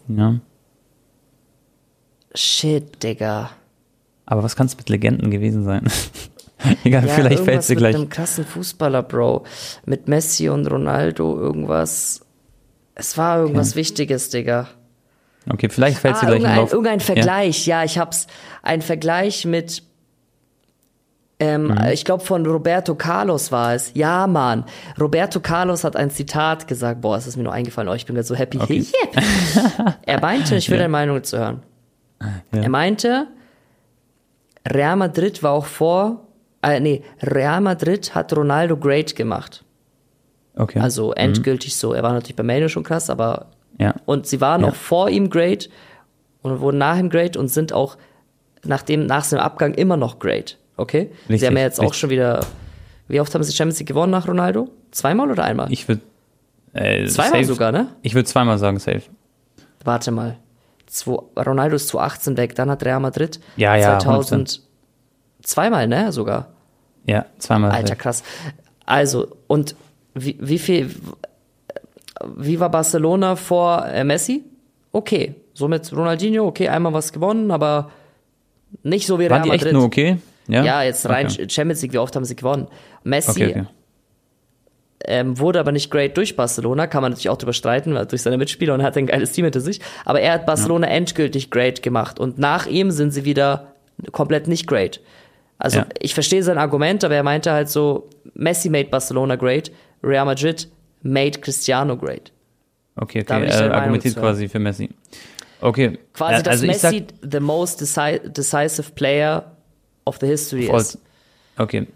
Ja. 0.07 0.35
Shit, 2.35 3.01
Digga. 3.01 3.49
Aber 4.27 4.43
was 4.43 4.55
kann 4.55 4.67
es 4.67 4.77
mit 4.77 4.89
Legenden 4.89 5.31
gewesen 5.31 5.63
sein? 5.63 5.87
Egal, 6.83 7.05
Ja, 7.07 7.13
vielleicht 7.13 7.43
fällt 7.43 7.67
dir 7.69 7.75
gleich. 7.75 7.93
Mit 7.93 8.01
einem 8.01 8.09
krassen 8.09 8.45
Fußballer, 8.45 9.03
Bro. 9.03 9.45
Mit 9.85 10.07
Messi 10.07 10.49
und 10.49 10.67
Ronaldo, 10.67 11.37
irgendwas. 11.39 12.21
Es 12.95 13.17
war 13.17 13.39
irgendwas 13.39 13.75
Wichtiges, 13.75 14.29
Digga. 14.29 14.67
Okay, 15.49 15.69
vielleicht 15.69 15.99
fällt 15.99 16.15
Ah, 16.15 16.19
dir 16.19 16.25
gleich 16.25 16.35
irgendein, 16.39 16.57
Lauf. 16.57 16.73
irgendein 16.73 16.99
Vergleich, 16.99 17.65
ja. 17.65 17.83
ich 17.83 17.97
hab's. 17.97 18.27
Ein 18.61 18.81
Vergleich 18.81 19.45
mit. 19.45 19.83
Ähm, 21.41 21.67
Mhm. 21.67 21.85
Ich 21.93 22.03
glaube, 22.03 22.23
von 22.25 22.45
Roberto 22.45 22.95
Carlos 22.95 23.51
war 23.53 23.73
es. 23.73 23.91
Ja, 23.93 24.27
Mann. 24.27 24.65
Roberto 24.99 25.39
Carlos 25.39 25.85
hat 25.85 25.95
ein 25.95 26.09
Zitat 26.11 26.67
gesagt. 26.67 26.99
Boah, 26.99 27.15
es 27.15 27.25
ist 27.27 27.37
mir 27.37 27.43
nur 27.43 27.53
eingefallen. 27.53 27.87
Oh, 27.87 27.93
ich 27.93 28.05
bin 28.05 28.15
gerade 28.15 28.27
so 28.27 28.35
happy. 28.35 28.57
Okay. 28.59 28.79
Yep. 29.15 29.95
er 30.01 30.19
meinte, 30.19 30.57
ich 30.57 30.69
will 30.69 30.77
deine 30.77 30.89
Meinung 30.89 31.23
zu 31.23 31.37
hören. 31.39 31.63
Ja. 32.53 32.63
Er 32.63 32.69
meinte, 32.69 33.27
Real 34.67 34.97
Madrid 34.97 35.41
war 35.41 35.53
auch 35.53 35.65
vor, 35.65 36.27
äh, 36.61 36.79
nee, 36.79 37.03
Real 37.21 37.61
Madrid 37.61 38.13
hat 38.15 38.35
Ronaldo 38.35 38.77
great 38.77 39.15
gemacht. 39.15 39.63
Okay. 40.55 40.79
Also 40.79 41.13
endgültig 41.13 41.75
so. 41.75 41.93
Er 41.93 42.03
war 42.03 42.11
natürlich 42.13 42.35
bei 42.35 42.43
Manu 42.43 42.67
schon 42.67 42.83
krass, 42.83 43.09
aber 43.09 43.47
ja. 43.77 43.95
und 44.05 44.27
sie 44.27 44.41
waren 44.41 44.61
Ja. 44.61 44.67
auch 44.69 44.75
vor 44.75 45.09
ihm 45.09 45.29
great 45.29 45.69
und 46.41 46.59
wurden 46.59 46.77
nach 46.79 46.97
ihm 46.97 47.09
great 47.09 47.37
und 47.37 47.47
sind 47.47 47.71
auch 47.71 47.97
nach 48.65 48.81
dem, 48.81 49.05
nach 49.05 49.23
seinem 49.23 49.39
Abgang 49.39 49.73
immer 49.73 49.95
noch 49.95 50.19
great. 50.19 50.57
Okay? 50.75 51.11
sie 51.27 51.33
Richtig, 51.33 51.47
haben 51.47 51.57
ja 51.57 51.63
jetzt 51.63 51.79
auch 51.79 51.83
richtig. 51.83 51.99
schon 51.99 52.09
wieder, 52.09 52.45
wie 53.07 53.19
oft 53.21 53.33
haben 53.33 53.43
sie 53.43 53.53
Champions 53.53 53.79
League 53.79 53.87
gewonnen 53.87 54.11
nach 54.11 54.27
Ronaldo? 54.27 54.69
Zweimal 54.91 55.31
oder 55.31 55.43
einmal? 55.43 55.71
Ich 55.71 55.87
würde. 55.87 56.01
Äh, 56.73 57.05
Zweimal 57.07 57.31
safe- 57.41 57.45
sogar, 57.45 57.71
ne? 57.71 57.87
Ich 58.01 58.13
würde 58.15 58.25
zweimal 58.27 58.57
sagen, 58.57 58.79
safe. 58.79 59.03
Warte 59.83 60.11
mal. 60.11 60.37
Zwei, 60.87 61.17
Ronaldo 61.37 61.75
ist 61.75 61.87
2018 61.89 62.37
weg, 62.37 62.55
dann 62.55 62.69
hat 62.69 62.83
Real 62.83 62.99
Madrid 62.99 63.39
Ja, 63.57 63.75
ja, 63.75 63.97
2000 63.99 64.61
zweimal, 65.43 65.87
ne? 65.87 66.11
Sogar. 66.11 66.47
Ja, 67.05 67.25
zweimal. 67.37 67.71
Alter, 67.71 67.95
krass. 67.95 68.23
Also, 68.85 69.27
und 69.47 69.75
wie, 70.13 70.37
wie 70.39 70.59
viel, 70.59 70.89
wie 72.35 72.59
war 72.59 72.69
Barcelona 72.69 73.35
vor 73.35 73.85
äh, 73.85 74.03
Messi? 74.03 74.43
Okay. 74.91 75.35
So 75.53 75.67
mit 75.67 75.91
Ronaldinho, 75.91 76.45
okay, 76.45 76.69
einmal 76.69 76.93
was 76.93 77.11
gewonnen, 77.11 77.51
aber 77.51 77.91
nicht 78.83 79.07
so 79.07 79.19
wie 79.19 79.23
Real 79.23 79.31
Waren 79.31 79.43
die 79.43 79.49
Madrid. 79.49 79.65
echt 79.67 79.73
nur 79.73 79.83
okay? 79.83 80.17
Ja, 80.47 80.63
Ja, 80.63 80.83
jetzt 80.83 81.07
rein 81.07 81.27
Okay. 81.27 81.47
Champions 81.49 81.81
League, 81.81 81.93
wie 81.93 81.97
oft 81.97 82.15
haben 82.15 82.25
sie 82.25 82.35
gewonnen? 82.35 82.67
Messi 83.03 83.31
Okay, 83.31 83.49
okay. 83.51 83.65
Ähm, 85.05 85.39
wurde 85.39 85.59
aber 85.61 85.71
nicht 85.71 85.91
great 85.91 86.17
durch 86.17 86.35
Barcelona, 86.35 86.85
kann 86.85 87.01
man 87.01 87.11
natürlich 87.11 87.29
auch 87.29 87.37
drüber 87.37 87.53
streiten, 87.53 87.93
weil 87.93 88.05
durch 88.05 88.21
seine 88.21 88.37
Mitspieler 88.37 88.73
und 88.73 88.83
hat 88.83 88.97
ein 88.97 89.07
geiles 89.07 89.31
Team 89.31 89.45
hinter 89.45 89.61
sich. 89.61 89.79
Aber 90.03 90.19
er 90.19 90.33
hat 90.33 90.45
Barcelona 90.45 90.87
endgültig 90.87 91.49
great 91.51 91.81
gemacht 91.81 92.19
und 92.19 92.37
nach 92.37 92.67
ihm 92.67 92.91
sind 92.91 93.11
sie 93.11 93.23
wieder 93.23 93.73
komplett 94.11 94.47
nicht 94.47 94.67
great. 94.67 94.99
Also 95.59 95.79
Ja. 95.79 95.87
ich 95.99 96.13
verstehe 96.13 96.41
sein 96.41 96.57
Argument, 96.57 97.03
aber 97.03 97.15
er 97.15 97.23
meinte 97.23 97.51
halt 97.51 97.69
so, 97.69 98.09
Messi 98.33 98.69
made 98.69 98.89
Barcelona 98.89 99.35
great, 99.35 99.71
Real 100.01 100.25
Madrid 100.25 100.67
made 101.03 101.39
Cristiano 101.39 101.95
great. 101.97 102.31
Okay, 102.95 103.21
okay, 103.21 103.45
er 103.45 103.73
argumentiert 103.73 104.15
zu. 104.15 104.19
quasi 104.19 104.47
für 104.47 104.59
Messi. 104.59 104.89
Okay. 105.61 105.99
Quasi, 106.13 106.43
dass 106.43 106.53
also 106.53 106.65
ich 106.65 106.77
sag, 106.77 106.91
Messi 106.93 107.07
the 107.29 107.39
most 107.39 107.81
deci 107.81 108.19
decisive 108.29 108.91
player 108.95 109.51
of 110.05 110.17
the 110.19 110.27
history 110.27 110.67
Voll. 110.67 110.79
is. 110.79 110.97
Okay. 111.57 111.87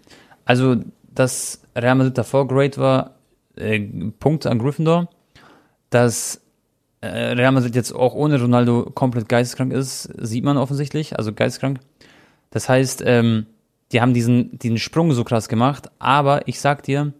Also, 0.44 0.76
dass 1.14 1.60
Real 1.74 1.94
Madrid 1.94 2.16
davor 2.18 2.46
great 2.46 2.76
war, 2.76 3.14
äh, 3.56 3.80
Punkt 4.20 4.46
an 4.46 4.58
Gryffindor. 4.58 5.08
Dass 5.88 6.40
äh, 7.00 7.06
Real 7.08 7.52
Madrid 7.52 7.74
jetzt 7.74 7.92
auch 7.92 8.14
ohne 8.14 8.40
Ronaldo 8.40 8.90
komplett 8.94 9.28
geisteskrank 9.28 9.72
ist, 9.72 10.02
sieht 10.18 10.44
man 10.44 10.58
offensichtlich, 10.58 11.16
also 11.16 11.32
geisteskrank. 11.32 11.80
Das 12.50 12.68
heißt, 12.68 13.02
ähm, 13.06 13.46
die 13.94 14.00
haben 14.00 14.12
diesen, 14.12 14.58
diesen 14.58 14.78
Sprung 14.78 15.12
so 15.12 15.22
krass 15.22 15.48
gemacht, 15.48 15.88
aber 16.00 16.48
ich 16.48 16.60
sag 16.60 16.82
dir, 16.82 17.12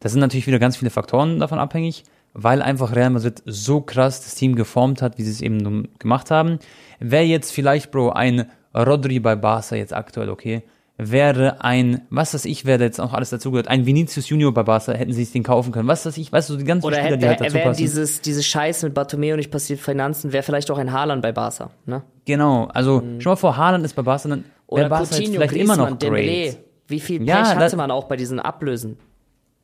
das 0.00 0.12
sind 0.12 0.20
natürlich 0.20 0.46
wieder 0.46 0.58
ganz 0.58 0.76
viele 0.76 0.90
Faktoren 0.90 1.40
davon 1.40 1.58
abhängig, 1.58 2.04
weil 2.34 2.60
einfach 2.60 2.94
Real 2.94 3.10
Madrid 3.10 3.42
so 3.46 3.80
krass 3.80 4.22
das 4.22 4.34
Team 4.34 4.54
geformt 4.54 5.00
hat, 5.00 5.16
wie 5.16 5.22
sie 5.22 5.30
es 5.30 5.40
eben 5.40 5.56
nun 5.56 5.88
gemacht 5.98 6.30
haben. 6.30 6.58
Wäre 7.00 7.24
jetzt 7.24 7.52
vielleicht, 7.52 7.90
Bro, 7.90 8.10
ein 8.10 8.50
Rodri 8.74 9.18
bei 9.18 9.34
Barca 9.34 9.76
jetzt 9.76 9.94
aktuell, 9.94 10.28
okay, 10.28 10.62
wäre 10.98 11.64
ein, 11.64 12.02
was 12.10 12.34
weiß 12.34 12.44
ich, 12.44 12.64
da 12.64 12.72
jetzt 12.72 12.98
noch 12.98 13.14
alles 13.14 13.30
dazugehört, 13.30 13.68
ein 13.68 13.86
Vinicius 13.86 14.28
Junior 14.28 14.52
bei 14.52 14.62
Barca, 14.62 14.92
hätten 14.92 15.12
sie 15.12 15.24
sich 15.24 15.32
den 15.32 15.42
kaufen 15.42 15.72
können. 15.72 15.88
Was 15.88 16.04
weiß 16.04 16.18
ich, 16.18 16.30
weißt 16.30 16.50
du, 16.50 16.56
die 16.56 16.64
ganzen 16.64 16.86
Oder 16.86 16.96
Spieler, 16.96 17.12
hätte, 17.12 17.18
die 17.18 17.28
halt 17.28 17.40
dazu 17.40 17.54
wäre 17.54 17.68
passen. 17.68 17.78
dieses, 17.78 18.20
diese 18.20 18.42
Scheiße 18.42 18.84
mit 18.84 18.94
Bartomeu 18.94 19.36
nicht 19.36 19.50
passiert, 19.50 19.80
Finanzen, 19.80 20.32
wäre 20.34 20.42
vielleicht 20.42 20.70
auch 20.70 20.76
ein 20.76 20.92
Haaland 20.92 21.22
bei 21.22 21.32
Barca. 21.32 21.70
Ne? 21.86 22.02
Genau, 22.26 22.66
also 22.66 23.02
schon 23.18 23.30
mal 23.30 23.36
vor, 23.36 23.56
Haaland 23.56 23.84
ist 23.86 23.94
bei 23.94 24.02
Barca, 24.02 24.28
dann 24.28 24.44
Oder 24.70 24.88
jetzt 25.00 25.12
Coutinho, 25.12 25.32
vielleicht 25.34 25.52
immer 25.54 25.76
Griezmann, 25.76 25.92
noch 25.92 25.98
Dembélé. 25.98 26.44
great. 26.44 26.58
Wie 26.86 27.00
viel 27.00 27.18
Pech 27.20 27.28
Ja, 27.28 27.54
hatte 27.56 27.76
man 27.76 27.90
auch 27.90 28.04
bei 28.04 28.16
diesen 28.16 28.40
Ablösen? 28.40 28.98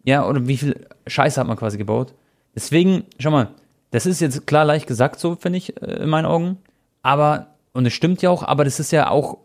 Ja, 0.05 0.27
oder 0.27 0.47
wie 0.47 0.57
viel 0.57 0.87
Scheiße 1.07 1.41
hat 1.41 1.47
man 1.49 1.57
quasi 1.57 1.79
gebaut. 1.79 2.15
Deswegen, 2.55 3.05
schau 3.19 3.31
mal, 3.31 3.49
das 3.91 4.07
ist 4.07 4.21
jetzt 4.21 4.47
klar 4.47 4.65
leicht 4.65 4.87
gesagt, 4.87 5.19
so 5.21 5.37
finde 5.37 5.59
ich, 5.59 5.81
äh, 5.83 6.03
in 6.03 6.09
meinen 6.09 6.27
Augen. 6.27 6.59
Aber, 7.03 7.55
und 7.73 7.87
es 7.87 7.93
stimmt 7.93 8.23
ja 8.23 8.31
auch, 8.31 8.43
aber 8.43 8.65
das 8.65 8.81
ist 8.81 8.93
ja 8.93 9.11
auch 9.11 9.39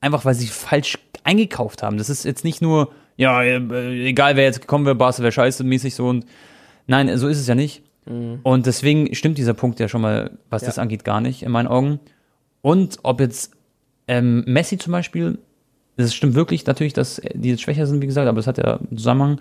einfach, 0.00 0.24
weil 0.24 0.34
sie 0.34 0.46
falsch 0.46 0.98
eingekauft 1.24 1.82
haben. 1.82 1.98
Das 1.98 2.08
ist 2.10 2.24
jetzt 2.24 2.44
nicht 2.44 2.62
nur, 2.62 2.90
ja, 3.16 3.42
äh, 3.42 4.08
egal 4.08 4.36
wer 4.36 4.44
jetzt 4.44 4.60
gekommen 4.60 4.84
wäre, 4.84 4.94
Barca 4.94 5.22
wäre 5.22 5.32
scheiße 5.32 5.64
mäßig 5.64 5.94
so 5.94 6.08
und 6.08 6.26
nein, 6.86 7.16
so 7.18 7.28
ist 7.28 7.38
es 7.40 7.46
ja 7.46 7.54
nicht. 7.54 7.82
Und 8.44 8.66
deswegen 8.66 9.12
stimmt 9.16 9.36
dieser 9.36 9.54
Punkt 9.54 9.80
ja 9.80 9.88
schon 9.88 10.00
mal, 10.00 10.38
was 10.48 10.62
das 10.62 10.78
angeht, 10.78 11.02
gar 11.04 11.20
nicht, 11.20 11.42
in 11.42 11.50
meinen 11.50 11.66
Augen. 11.66 11.98
Und 12.62 13.00
ob 13.02 13.18
jetzt 13.18 13.55
ähm, 14.08 14.44
Messi 14.46 14.78
zum 14.78 14.92
Beispiel, 14.92 15.38
das 15.96 16.14
stimmt 16.14 16.34
wirklich 16.34 16.66
natürlich, 16.66 16.92
dass 16.92 17.20
die 17.34 17.50
jetzt 17.50 17.62
schwächer 17.62 17.86
sind, 17.86 18.02
wie 18.02 18.06
gesagt, 18.06 18.28
aber 18.28 18.36
das 18.36 18.46
hat 18.46 18.58
ja 18.58 18.76
einen 18.76 18.98
Zusammenhang. 18.98 19.40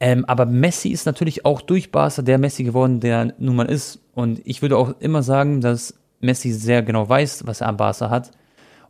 Ähm, 0.00 0.24
aber 0.24 0.46
Messi 0.46 0.88
ist 0.88 1.04
natürlich 1.04 1.44
auch 1.44 1.60
durch 1.60 1.92
Barca 1.92 2.22
der 2.22 2.38
Messi 2.38 2.64
geworden, 2.64 3.00
der 3.00 3.34
nun 3.38 3.56
mal 3.56 3.66
ist. 3.66 4.00
Und 4.14 4.40
ich 4.44 4.62
würde 4.62 4.78
auch 4.78 4.98
immer 5.00 5.22
sagen, 5.22 5.60
dass 5.60 5.94
Messi 6.20 6.52
sehr 6.52 6.82
genau 6.82 7.08
weiß, 7.08 7.46
was 7.46 7.60
er 7.60 7.68
am 7.68 7.76
Barca 7.76 8.08
hat. 8.08 8.30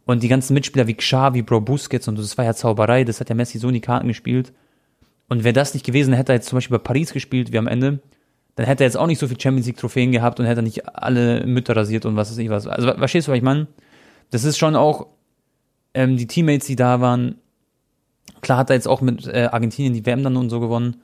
Und 0.06 0.22
die 0.22 0.28
ganzen 0.28 0.54
Mitspieler 0.54 0.86
wie 0.86 0.94
Xavi, 0.94 1.42
Bro 1.42 1.62
Busquets 1.62 2.08
und 2.08 2.18
das 2.18 2.38
war 2.38 2.44
ja 2.44 2.54
Zauberei, 2.54 3.04
das 3.04 3.20
hat 3.20 3.28
ja 3.28 3.34
Messi 3.34 3.58
so 3.58 3.68
in 3.68 3.74
die 3.74 3.80
Karten 3.80 4.08
gespielt. 4.08 4.52
Und 5.28 5.44
wäre 5.44 5.52
das 5.52 5.74
nicht 5.74 5.86
gewesen, 5.86 6.14
hätte 6.14 6.32
er 6.32 6.36
jetzt 6.36 6.48
zum 6.48 6.56
Beispiel 6.56 6.78
bei 6.78 6.82
Paris 6.82 7.12
gespielt, 7.12 7.52
wie 7.52 7.58
am 7.58 7.68
Ende, 7.68 8.00
dann 8.56 8.66
hätte 8.66 8.82
er 8.82 8.86
jetzt 8.86 8.96
auch 8.96 9.06
nicht 9.06 9.18
so 9.18 9.28
viel 9.28 9.40
Champions 9.40 9.66
League 9.66 9.76
Trophäen 9.76 10.10
gehabt 10.10 10.40
und 10.40 10.46
hätte 10.46 10.62
nicht 10.62 10.88
alle 10.88 11.46
Mütter 11.46 11.76
rasiert 11.76 12.06
und 12.06 12.16
was 12.16 12.30
weiß 12.30 12.38
ich 12.38 12.50
was. 12.50 12.66
Also 12.66 12.88
ver- 12.88 12.98
verstehst 12.98 13.28
du, 13.28 13.32
was 13.32 13.38
ich 13.38 13.44
meine? 13.44 13.68
Das 14.30 14.44
ist 14.44 14.58
schon 14.58 14.76
auch 14.76 15.06
ähm, 15.94 16.16
die 16.16 16.26
Teammates, 16.26 16.66
die 16.66 16.76
da 16.76 17.00
waren. 17.00 17.36
Klar 18.40 18.58
hat 18.58 18.70
er 18.70 18.76
jetzt 18.76 18.88
auch 18.88 19.00
mit 19.00 19.26
äh, 19.26 19.48
Argentinien 19.50 19.92
die 19.92 20.04
WM 20.06 20.22
dann 20.22 20.36
und 20.36 20.50
so 20.50 20.60
gewonnen. 20.60 21.02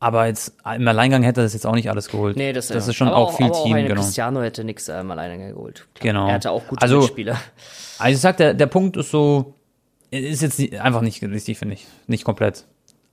Aber 0.00 0.26
jetzt 0.26 0.54
im 0.76 0.86
Alleingang 0.86 1.22
hätte 1.22 1.40
er 1.40 1.44
das 1.44 1.54
jetzt 1.54 1.66
auch 1.66 1.74
nicht 1.74 1.88
alles 1.88 2.08
geholt. 2.08 2.36
Nee, 2.36 2.52
das, 2.52 2.68
das 2.68 2.84
ja. 2.84 2.90
ist 2.90 2.96
schon 2.96 3.08
aber 3.08 3.16
auch 3.16 3.36
viel 3.36 3.46
aber 3.46 3.62
Team, 3.62 3.72
auch 3.76 3.82
genau. 3.82 3.94
Cristiano 3.94 4.42
hätte 4.42 4.62
nichts 4.62 4.88
ähm, 4.88 5.10
alleine 5.10 5.52
geholt. 5.52 5.86
Klar. 5.94 6.12
Genau. 6.12 6.28
Er 6.28 6.34
hatte 6.34 6.50
auch 6.50 6.66
gute 6.66 6.82
Also- 6.82 6.98
Mitspieler. 7.00 7.38
Also 7.98 8.14
ich 8.14 8.20
sag, 8.20 8.36
der, 8.36 8.54
der 8.54 8.66
Punkt 8.66 8.96
ist 8.96 9.10
so, 9.10 9.54
ist 10.10 10.42
jetzt 10.42 10.58
nicht, 10.58 10.78
einfach 10.78 11.00
nicht 11.00 11.22
richtig, 11.22 11.58
finde 11.58 11.74
ich. 11.76 11.86
Nicht 12.06 12.24
komplett. 12.24 12.66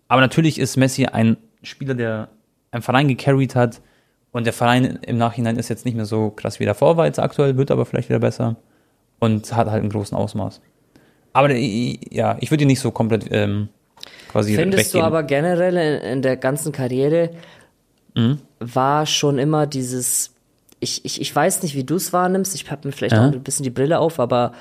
Aber 0.07 0.19
natürlich 0.21 0.59
ist 0.59 0.75
Messi 0.75 1.05
ein 1.05 1.37
Spieler, 1.63 1.93
der 1.93 2.29
einen 2.71 2.81
Verein 2.81 3.07
gecarried 3.07 3.55
hat 3.55 3.79
und 4.31 4.45
der 4.45 4.53
Verein 4.53 4.99
im 5.03 5.17
Nachhinein 5.17 5.57
ist 5.57 5.69
jetzt 5.69 5.85
nicht 5.85 5.95
mehr 5.95 6.05
so 6.05 6.31
krass 6.31 6.59
wie 6.59 6.65
davor 6.65 6.97
war 6.97 7.05
jetzt 7.05 7.19
aktuell, 7.19 7.55
wird 7.57 7.71
aber 7.71 7.85
vielleicht 7.85 8.09
wieder 8.09 8.19
besser 8.19 8.57
und 9.21 9.55
hat 9.55 9.67
halt 9.69 9.81
einen 9.81 9.91
großen 9.91 10.17
Ausmaß. 10.17 10.59
Aber 11.31 11.49
ja, 11.55 12.35
ich 12.41 12.51
würde 12.51 12.63
ihn 12.65 12.67
nicht 12.67 12.81
so 12.81 12.91
komplett 12.91 13.27
ähm, 13.31 13.69
quasi 14.27 14.53
Findest 14.55 14.93
du 14.93 14.97
geben. 14.97 15.05
aber 15.05 15.23
generell 15.23 15.77
in, 15.77 16.01
in 16.01 16.21
der 16.21 16.35
ganzen 16.35 16.73
Karriere 16.73 17.29
Mhm. 18.13 18.39
war 18.59 19.05
schon 19.05 19.39
immer 19.39 19.65
dieses, 19.67 20.31
ich, 20.81 21.05
ich, 21.05 21.21
ich 21.21 21.33
weiß 21.33 21.63
nicht, 21.63 21.75
wie 21.75 21.85
du 21.85 21.95
es 21.95 22.11
wahrnimmst, 22.11 22.53
ich 22.55 22.69
habe 22.69 22.85
mir 22.85 22.91
vielleicht 22.91 23.15
Ja. 23.15 23.25
auch 23.29 23.31
ein 23.31 23.41
bisschen 23.41 23.63
die 23.63 23.69
Brille 23.69 23.99
auf, 23.99 24.19
aber 24.19 24.51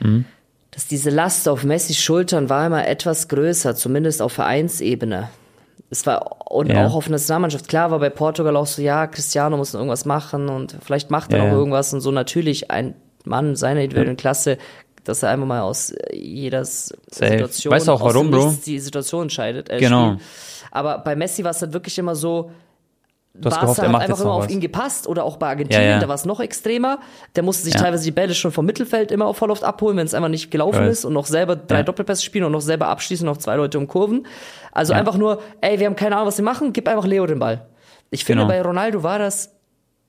Mhm. 0.00 0.24
dass 0.72 0.88
diese 0.88 1.10
Last 1.10 1.48
auf 1.48 1.62
Messis 1.62 1.98
Schultern 1.98 2.48
war 2.48 2.66
immer 2.66 2.88
etwas 2.88 3.28
größer, 3.28 3.76
zumindest 3.76 4.20
auf 4.22 4.32
Vereinsebene. 4.32 5.28
Es 5.88 6.04
war, 6.06 6.50
und 6.50 6.70
Ja. 6.72 6.84
auch 6.86 6.94
auf 6.96 7.08
Nationalmannschaft, 7.08 7.68
klar 7.68 7.92
war 7.92 8.00
bei 8.00 8.10
Portugal 8.10 8.56
auch 8.56 8.66
so, 8.66 8.82
ja, 8.82 9.06
Cristiano 9.06 9.56
muss 9.56 9.72
noch 9.72 9.78
irgendwas 9.80 10.04
machen 10.04 10.48
und 10.48 10.76
vielleicht 10.84 11.10
macht 11.12 11.32
er 11.32 11.38
Ja, 11.38 11.44
ja. 11.46 11.52
irgendwas 11.52 11.92
und 11.94 12.00
so 12.00 12.10
natürlich 12.10 12.72
ein 12.72 12.94
Mann 13.24 13.56
seiner 13.56 13.80
individuellen 13.82 14.16
Klasse, 14.16 14.58
dass 15.04 15.22
er 15.22 15.30
einfach 15.30 15.46
mal 15.46 15.60
aus 15.62 15.90
äh, 15.90 16.16
jeder. 16.16 16.64
Situation 16.64 17.72
Weißt 17.72 17.88
du 17.88 17.92
auch 17.92 18.00
warum, 18.02 18.30
Bro? 18.30 18.54
Die 18.66 18.78
Situation 18.78 19.22
entscheidet. 19.22 19.70
Äh, 19.70 19.78
Genau. 19.78 20.12
Spiel. 20.12 20.20
Aber 20.72 20.98
bei 20.98 21.16
Messi 21.16 21.42
war 21.42 21.50
es 21.50 21.60
halt 21.62 21.72
wirklich 21.72 21.98
immer 21.98 22.14
so, 22.14 22.50
Du 23.32 23.46
hast 23.46 23.54
Barca 23.54 23.60
gehofft, 23.62 23.78
er 23.78 23.84
hat 23.84 23.92
macht 23.92 24.02
einfach 24.02 24.16
jetzt 24.16 24.22
immer 24.24 24.32
auf 24.34 24.44
was. 24.44 24.50
ihn 24.50 24.60
gepasst 24.60 25.06
oder 25.06 25.22
auch 25.24 25.36
bei 25.36 25.48
Argentinien, 25.48 25.84
Ja, 25.84 25.90
ja. 25.92 25.98
da 26.00 26.08
war 26.08 26.16
es 26.16 26.24
noch 26.24 26.40
extremer. 26.40 26.98
Der 27.36 27.44
musste 27.44 27.62
sich 27.64 27.74
Ja. 27.74 27.80
teilweise 27.80 28.02
die 28.04 28.10
Bälle 28.10 28.34
schon 28.34 28.50
vom 28.50 28.66
Mittelfeld 28.66 29.12
immer 29.12 29.32
voll 29.34 29.52
oft 29.52 29.62
abholen, 29.62 29.96
wenn 29.96 30.04
es 30.06 30.14
einfach 30.14 30.28
nicht 30.28 30.50
gelaufen 30.50 30.82
ist 30.84 31.04
und 31.04 31.12
noch 31.12 31.26
selber 31.26 31.54
drei. 31.54 31.84
Doppelpässe 31.84 32.22
spielen 32.24 32.44
und 32.44 32.52
noch 32.52 32.60
selber 32.60 32.88
abschließen, 32.88 33.24
noch 33.24 33.36
zwei 33.36 33.54
Leute 33.54 33.78
um 33.78 33.86
Kurven. 33.86 34.26
Also 34.72 34.92
einfach 34.94 35.16
nur, 35.16 35.40
ey, 35.60 35.78
wir 35.78 35.86
haben 35.86 35.94
keine 35.96 36.16
Ahnung, 36.16 36.26
was 36.26 36.38
wir 36.38 36.44
machen, 36.44 36.72
gib 36.72 36.88
einfach 36.88 37.06
Leo 37.06 37.24
den 37.26 37.38
Ball. 37.38 37.66
Ich 38.10 38.24
finde, 38.24 38.42
Genau. 38.42 38.52
bei 38.52 38.60
Ronaldo 38.62 39.04
war 39.04 39.20
das 39.20 39.52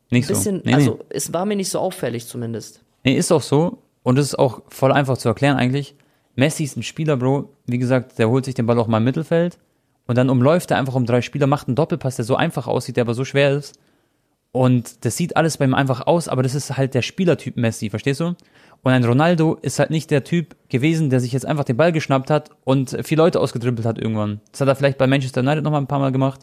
Nicht 0.09 0.23
ein 0.25 0.27
so. 0.27 0.33
bisschen, 0.33 0.55
Nee, 0.57 0.61
nee. 0.71 0.73
also 0.73 0.99
es 1.09 1.31
war 1.31 1.45
mir 1.45 1.55
nicht 1.55 1.69
so 1.69 1.77
auffällig 1.79 2.27
zumindest. 2.27 2.81
Nee, 3.03 3.15
ist 3.15 3.31
auch 3.31 3.41
so. 3.41 3.79
Und 4.03 4.17
es 4.17 4.27
ist 4.27 4.39
auch 4.39 4.61
voll 4.69 4.91
einfach 4.91 5.17
zu 5.17 5.29
erklären 5.29 5.57
eigentlich. 5.57 5.95
Messi 6.35 6.63
ist 6.63 6.77
ein 6.77 6.83
Spieler, 6.83 7.17
Bro. 7.17 7.49
Wie 7.65 7.77
gesagt, 7.77 8.17
der 8.19 8.29
holt 8.29 8.45
sich 8.45 8.55
den 8.55 8.65
Ball 8.65 8.79
auch 8.79 8.87
mal 8.87 8.97
im 8.97 9.03
Mittelfeld. 9.03 9.59
Und 10.07 10.17
dann 10.17 10.29
umläuft 10.29 10.71
er 10.71 10.77
einfach 10.77 10.95
um 10.95 11.05
drei 11.05 11.21
Spieler, 11.21 11.47
macht 11.47 11.67
einen 11.67 11.75
Doppelpass, 11.75 12.15
der 12.15 12.25
so 12.25 12.35
einfach 12.35 12.67
aussieht, 12.67 12.97
der 12.97 13.03
aber 13.03 13.13
so 13.13 13.25
schwer 13.25 13.51
ist. 13.51 13.77
Und 14.51 15.05
das 15.05 15.15
sieht 15.15 15.37
alles 15.37 15.57
bei 15.57 15.65
ihm 15.65 15.73
einfach 15.73 16.05
aus, 16.07 16.27
aber 16.27 16.43
das 16.43 16.55
ist 16.55 16.75
halt 16.75 16.93
der 16.93 17.01
Spielertyp 17.01 17.55
Messi, 17.55 17.89
verstehst 17.89 18.19
du? 18.19 18.35
Und 18.83 18.91
ein 18.91 19.05
Ronaldo 19.05 19.57
ist 19.61 19.79
halt 19.79 19.91
nicht 19.91 20.11
der 20.11 20.23
Typ 20.23 20.55
gewesen, 20.69 21.09
der 21.09 21.19
sich 21.19 21.31
jetzt 21.31 21.45
einfach 21.45 21.63
den 21.63 21.77
Ball 21.77 21.91
geschnappt 21.91 22.29
hat 22.29 22.49
und 22.63 22.97
vier 23.03 23.17
Leute 23.17 23.39
ausgedribbelt 23.39 23.85
hat 23.85 23.97
irgendwann. 23.97 24.41
Das 24.51 24.61
hat 24.61 24.67
er 24.67 24.75
vielleicht 24.75 24.97
bei 24.97 25.07
Manchester 25.07 25.41
United 25.41 25.63
noch 25.63 25.71
mal 25.71 25.77
ein 25.77 25.87
paar 25.87 25.99
Mal 25.99 26.11
gemacht. 26.11 26.41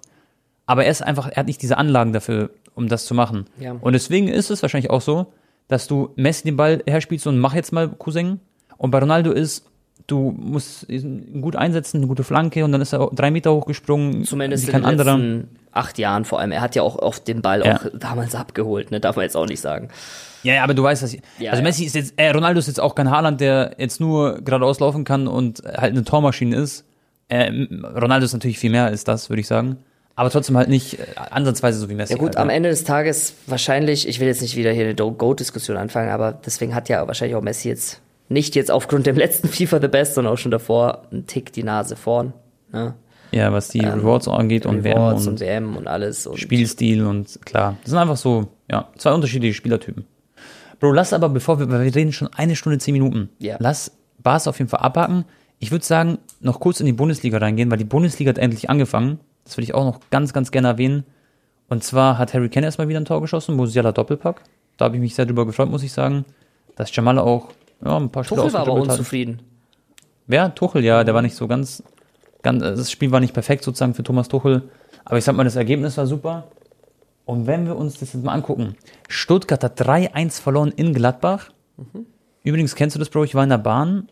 Aber 0.65 0.85
er 0.85 0.91
ist 0.91 1.03
einfach, 1.03 1.29
er 1.29 1.37
hat 1.37 1.47
nicht 1.47 1.61
diese 1.61 1.77
Anlagen 1.77 2.13
dafür, 2.13 2.51
um 2.75 2.89
das 2.89 3.07
zu 3.07 3.15
machen. 3.15 3.47
Ja. 3.59 3.73
Und 3.81 3.93
deswegen 3.93 4.29
ist 4.29 4.51
es 4.51 4.63
wahrscheinlich 4.63 4.91
auch 4.91 5.01
so, 5.01 5.33
dass 5.69 5.87
du 5.87 6.11
Messi 6.17 6.45
den 6.45 6.57
Ball 6.57 6.83
herspielst 6.87 7.27
und 7.27 7.39
mach 7.39 7.55
jetzt 7.55 7.73
mal 7.73 7.89
Cousin. 7.89 8.41
Und 8.77 8.91
bei 8.91 8.99
Ronaldo 8.99 9.33
ist, 9.33 9.65
du 10.07 10.35
musst 10.37 10.89
ihn 10.89 11.41
gut 11.43 11.57
einsetzen, 11.57 11.99
eine 11.99 12.07
gute 12.07 12.25
Flanke 12.25 12.65
und 12.65 12.73
dann 12.73 12.81
ist 12.81 12.93
er 12.95 13.11
drei 13.13 13.31
Meter 13.31 13.53
hochgesprungen. 13.53 14.25
Zumindest 14.25 14.65
wie 14.65 14.69
in 14.69 14.73
kein 14.73 14.83
den 14.83 14.89
anderer. 14.91 15.17
letzten 15.19 15.49
acht 15.73 15.99
Jahren 15.99 16.25
vor 16.25 16.41
allem. 16.41 16.51
Er 16.53 16.61
hat 16.63 16.75
ja 16.75 16.83
auch 16.83 16.97
oft 16.97 17.29
den 17.29 17.43
Ball 17.43 17.65
Ja. 17.65 17.77
auch 17.77 17.87
damals 17.95 18.35
abgeholt, 18.35 18.91
ne? 18.91 19.01
darf 19.01 19.17
man 19.17 19.25
jetzt 19.25 19.37
auch 19.37 19.47
nicht 19.47 19.61
sagen. 19.61 19.89
Ja, 20.43 20.55
ja, 20.55 20.65
aber 20.65 20.73
du 20.75 20.83
weißt, 20.83 21.03
dass 21.03 21.13
ich, 21.13 21.21
Ja, 21.39 21.51
also. 21.53 21.63
Messi 21.63 21.85
ist 21.85 21.95
jetzt, 21.95 22.15
äh, 22.17 22.31
Ronaldo 22.31 22.59
ist 22.61 22.69
jetzt 22.69 22.81
auch 22.81 22.95
kein 22.95 23.11
Haaland, 23.11 23.41
der 23.41 23.75
jetzt 23.79 24.01
nur 24.01 24.41
geradeaus 24.41 24.81
laufen 24.81 25.05
kann 25.05 25.29
und 25.29 25.63
halt 25.65 25.93
eine 25.93 26.05
Tormaschine 26.05 26.57
ist. 26.57 26.85
Ähm, 27.29 27.85
Ronaldo 27.85 28.25
ist 28.25 28.33
natürlich 28.33 28.59
viel 28.59 28.71
mehr 28.71 28.87
als 28.87 29.05
das, 29.05 29.29
würde 29.29 29.41
ich 29.41 29.47
sagen. 29.47 29.77
Aber 30.19 30.31
trotzdem 30.31 30.57
halt 30.57 30.69
nicht 30.69 30.99
äh, 30.99 31.05
ansatzweise 31.31 31.79
so 31.79 31.89
wie 31.89 31.95
Messi. 31.95 32.15
Ja 32.15 32.19
gut, 32.19 32.31
halt, 32.31 32.39
am 32.39 32.51
ja. 32.51 32.57
Ende 32.57 32.71
des 32.71 32.83
Tages 32.83 33.35
wahrscheinlich, 33.47 34.09
ich 34.09 34.19
will 34.19 34.27
jetzt 34.27 34.43
nicht 34.43 34.57
wieder 34.57 34.73
hier 34.73 34.87
eine 34.87 34.97
Goat-Diskussion 34.97 35.77
anfangen, 35.77 36.11
aber 36.11 36.33
deswegen 36.33 36.75
hat 36.75 36.89
ja 36.89 37.07
wahrscheinlich 37.07 37.37
auch 37.37 37.41
Messi 37.41 37.69
jetzt 37.69 38.01
nicht 38.29 38.57
jetzt 38.57 38.73
aufgrund 38.73 39.07
dem 39.07 39.15
letzten 39.17 39.47
FIFA 39.47 39.81
The 39.81 39.87
Best, 39.87 40.15
sondern 40.15 40.35
auch 40.35 40.37
schon 40.37 40.51
davor 40.51 41.05
einen 41.13 41.29
Tick 41.29 41.53
die 41.53 41.63
Nase 41.63 41.95
vorn. 41.95 42.33
Ne? 42.73 42.95
Ja, 43.31 43.53
was 43.53 43.69
die 43.69 43.79
Rewards 43.79 44.27
angeht 44.27 44.67
und 44.67 44.83
WM 44.83 44.97
Ähm, 44.97 45.03
und, 45.05 45.29
und 45.29 45.41
WM 45.41 45.77
und 45.77 45.87
alles. 45.87 46.27
Und 46.27 46.37
Spielstil 46.37 47.07
und 47.07 47.39
klar. 47.47 47.77
Das 47.83 47.91
sind 47.91 48.01
einfach 48.01 48.17
so, 48.17 48.49
ja, 48.69 48.89
zwei 48.97 49.13
unterschiedliche 49.13 49.55
Spielertypen. 49.55 50.05
Bro, 50.81 50.95
lass 50.95 51.13
aber, 51.13 51.29
bevor 51.29 51.61
wir, 51.61 51.71
weil 51.71 51.85
wir 51.85 51.95
reden 51.95 52.13
schon 52.13 52.29
eine 52.35 52.57
Stunde, 52.57 52.79
zehn 52.79 52.93
Minuten. 52.93 53.29
Ja. 53.39 53.55
Lass 53.61 53.93
Bas 54.19 54.49
auf 54.49 54.59
jeden 54.59 54.69
Fall 54.69 54.81
abhaken. 54.81 55.27
Ich 55.61 55.71
würde 55.71 55.85
sagen, 55.85 56.19
noch 56.41 56.59
kurz 56.59 56.81
in 56.81 56.87
die 56.87 56.93
Bundesliga 56.93 57.39
reingehen, 57.39 57.71
weil 57.71 57.79
die 57.79 57.85
Bundesliga 57.85 58.31
hat 58.31 58.39
endlich 58.39 58.69
angefangen. 58.69 59.21
Das 59.49 59.57
würde 59.57 59.65
ich 59.65 59.75
auch 59.75 59.85
noch 59.85 60.01
ganz, 60.11 60.35
ganz 60.35 60.51
gerne 60.51 60.69
erwähnen. 60.69 61.05
Und 61.71 61.83
zwar 61.83 62.19
hat 62.19 62.35
Harry 62.35 62.51
Kane 62.51 62.67
erstmal 62.67 62.89
wieder 62.89 63.01
ein 63.01 63.07
Tor 63.07 63.23
geschossen, 63.23 63.57
Musiala 63.57 63.93
Doppelpack. 63.93 64.43
Da 64.77 64.85
habe 64.85 64.97
ich 64.97 65.01
mich 65.01 65.15
sehr 65.15 65.25
drüber 65.25 65.47
gefreut, 65.47 65.71
muss 65.71 65.83
ich 65.83 65.93
sagen. 65.93 66.27
Dass 66.77 66.95
Jamal 66.95 67.19
auch 67.19 67.49
ja, 67.83 67.97
ein 67.97 68.11
paar 68.11 68.25
Spiele 68.25 68.43
Tuchel 68.43 68.53
war 68.53 68.61
aber 68.61 68.73
ausgedribbelt 68.73 68.91
hat. 68.91 68.99
unzufrieden. 68.99 69.43
Wer? 70.27 70.55
Tuchel, 70.55 70.85
ja, 70.85 71.03
der 71.03 71.15
war 71.15 71.23
nicht 71.23 71.35
so 71.35 71.49
ganz, 71.49 71.83
ganz, 72.43 72.63
das 72.63 72.91
Spiel 72.91 73.11
war 73.11 73.21
nicht 73.21 73.33
perfekt 73.33 73.65
sozusagen 73.65 73.95
für 73.95 74.03
Thomas 74.03 74.29
Tuchel. 74.29 74.69
Aber 75.07 75.17
ich 75.17 75.25
sag 75.25 75.35
mal, 75.35 75.45
das 75.45 75.57
Ergebnis 75.57 75.97
war 75.97 76.07
super. 76.07 76.49
Und 77.25 77.47
wenn 77.47 77.65
wir 77.65 77.77
uns 77.77 77.99
das 77.99 78.13
jetzt 78.13 78.23
mal 78.23 78.35
angucken, 78.35 78.77
Stuttgart 79.09 79.65
hat 79.65 79.81
3-1 79.81 80.43
verloren 80.43 80.73
in 80.77 80.93
Gladbach. 80.93 81.51
Übrigens, 82.43 82.75
kennst 82.75 82.97
du 82.97 82.99
das, 82.99 83.09
Bro? 83.09 83.25
Ich 83.25 83.35
war 83.35 83.45
in 83.45 83.51
der 83.51 83.59
Bahn 83.59 84.09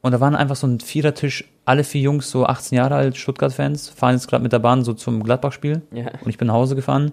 und 0.00 0.12
da 0.12 0.20
waren 0.20 0.36
einfach 0.36 0.56
so 0.56 0.68
ein 0.68 0.78
Vierertisch, 0.78 1.44
alle 1.66 1.84
vier 1.84 2.00
Jungs, 2.00 2.30
so 2.30 2.46
18 2.46 2.78
Jahre 2.78 2.94
alt, 2.94 3.16
Stuttgart-Fans, 3.16 3.90
fahren 3.90 4.14
jetzt 4.14 4.28
gerade 4.28 4.42
mit 4.42 4.52
der 4.52 4.60
Bahn 4.60 4.84
so 4.84 4.94
zum 4.94 5.22
Gladbach-Spiel. 5.22 5.82
Ja. 5.92 6.06
Und 6.22 6.30
ich 6.30 6.38
bin 6.38 6.48
nach 6.48 6.54
Hause 6.54 6.76
gefahren. 6.76 7.12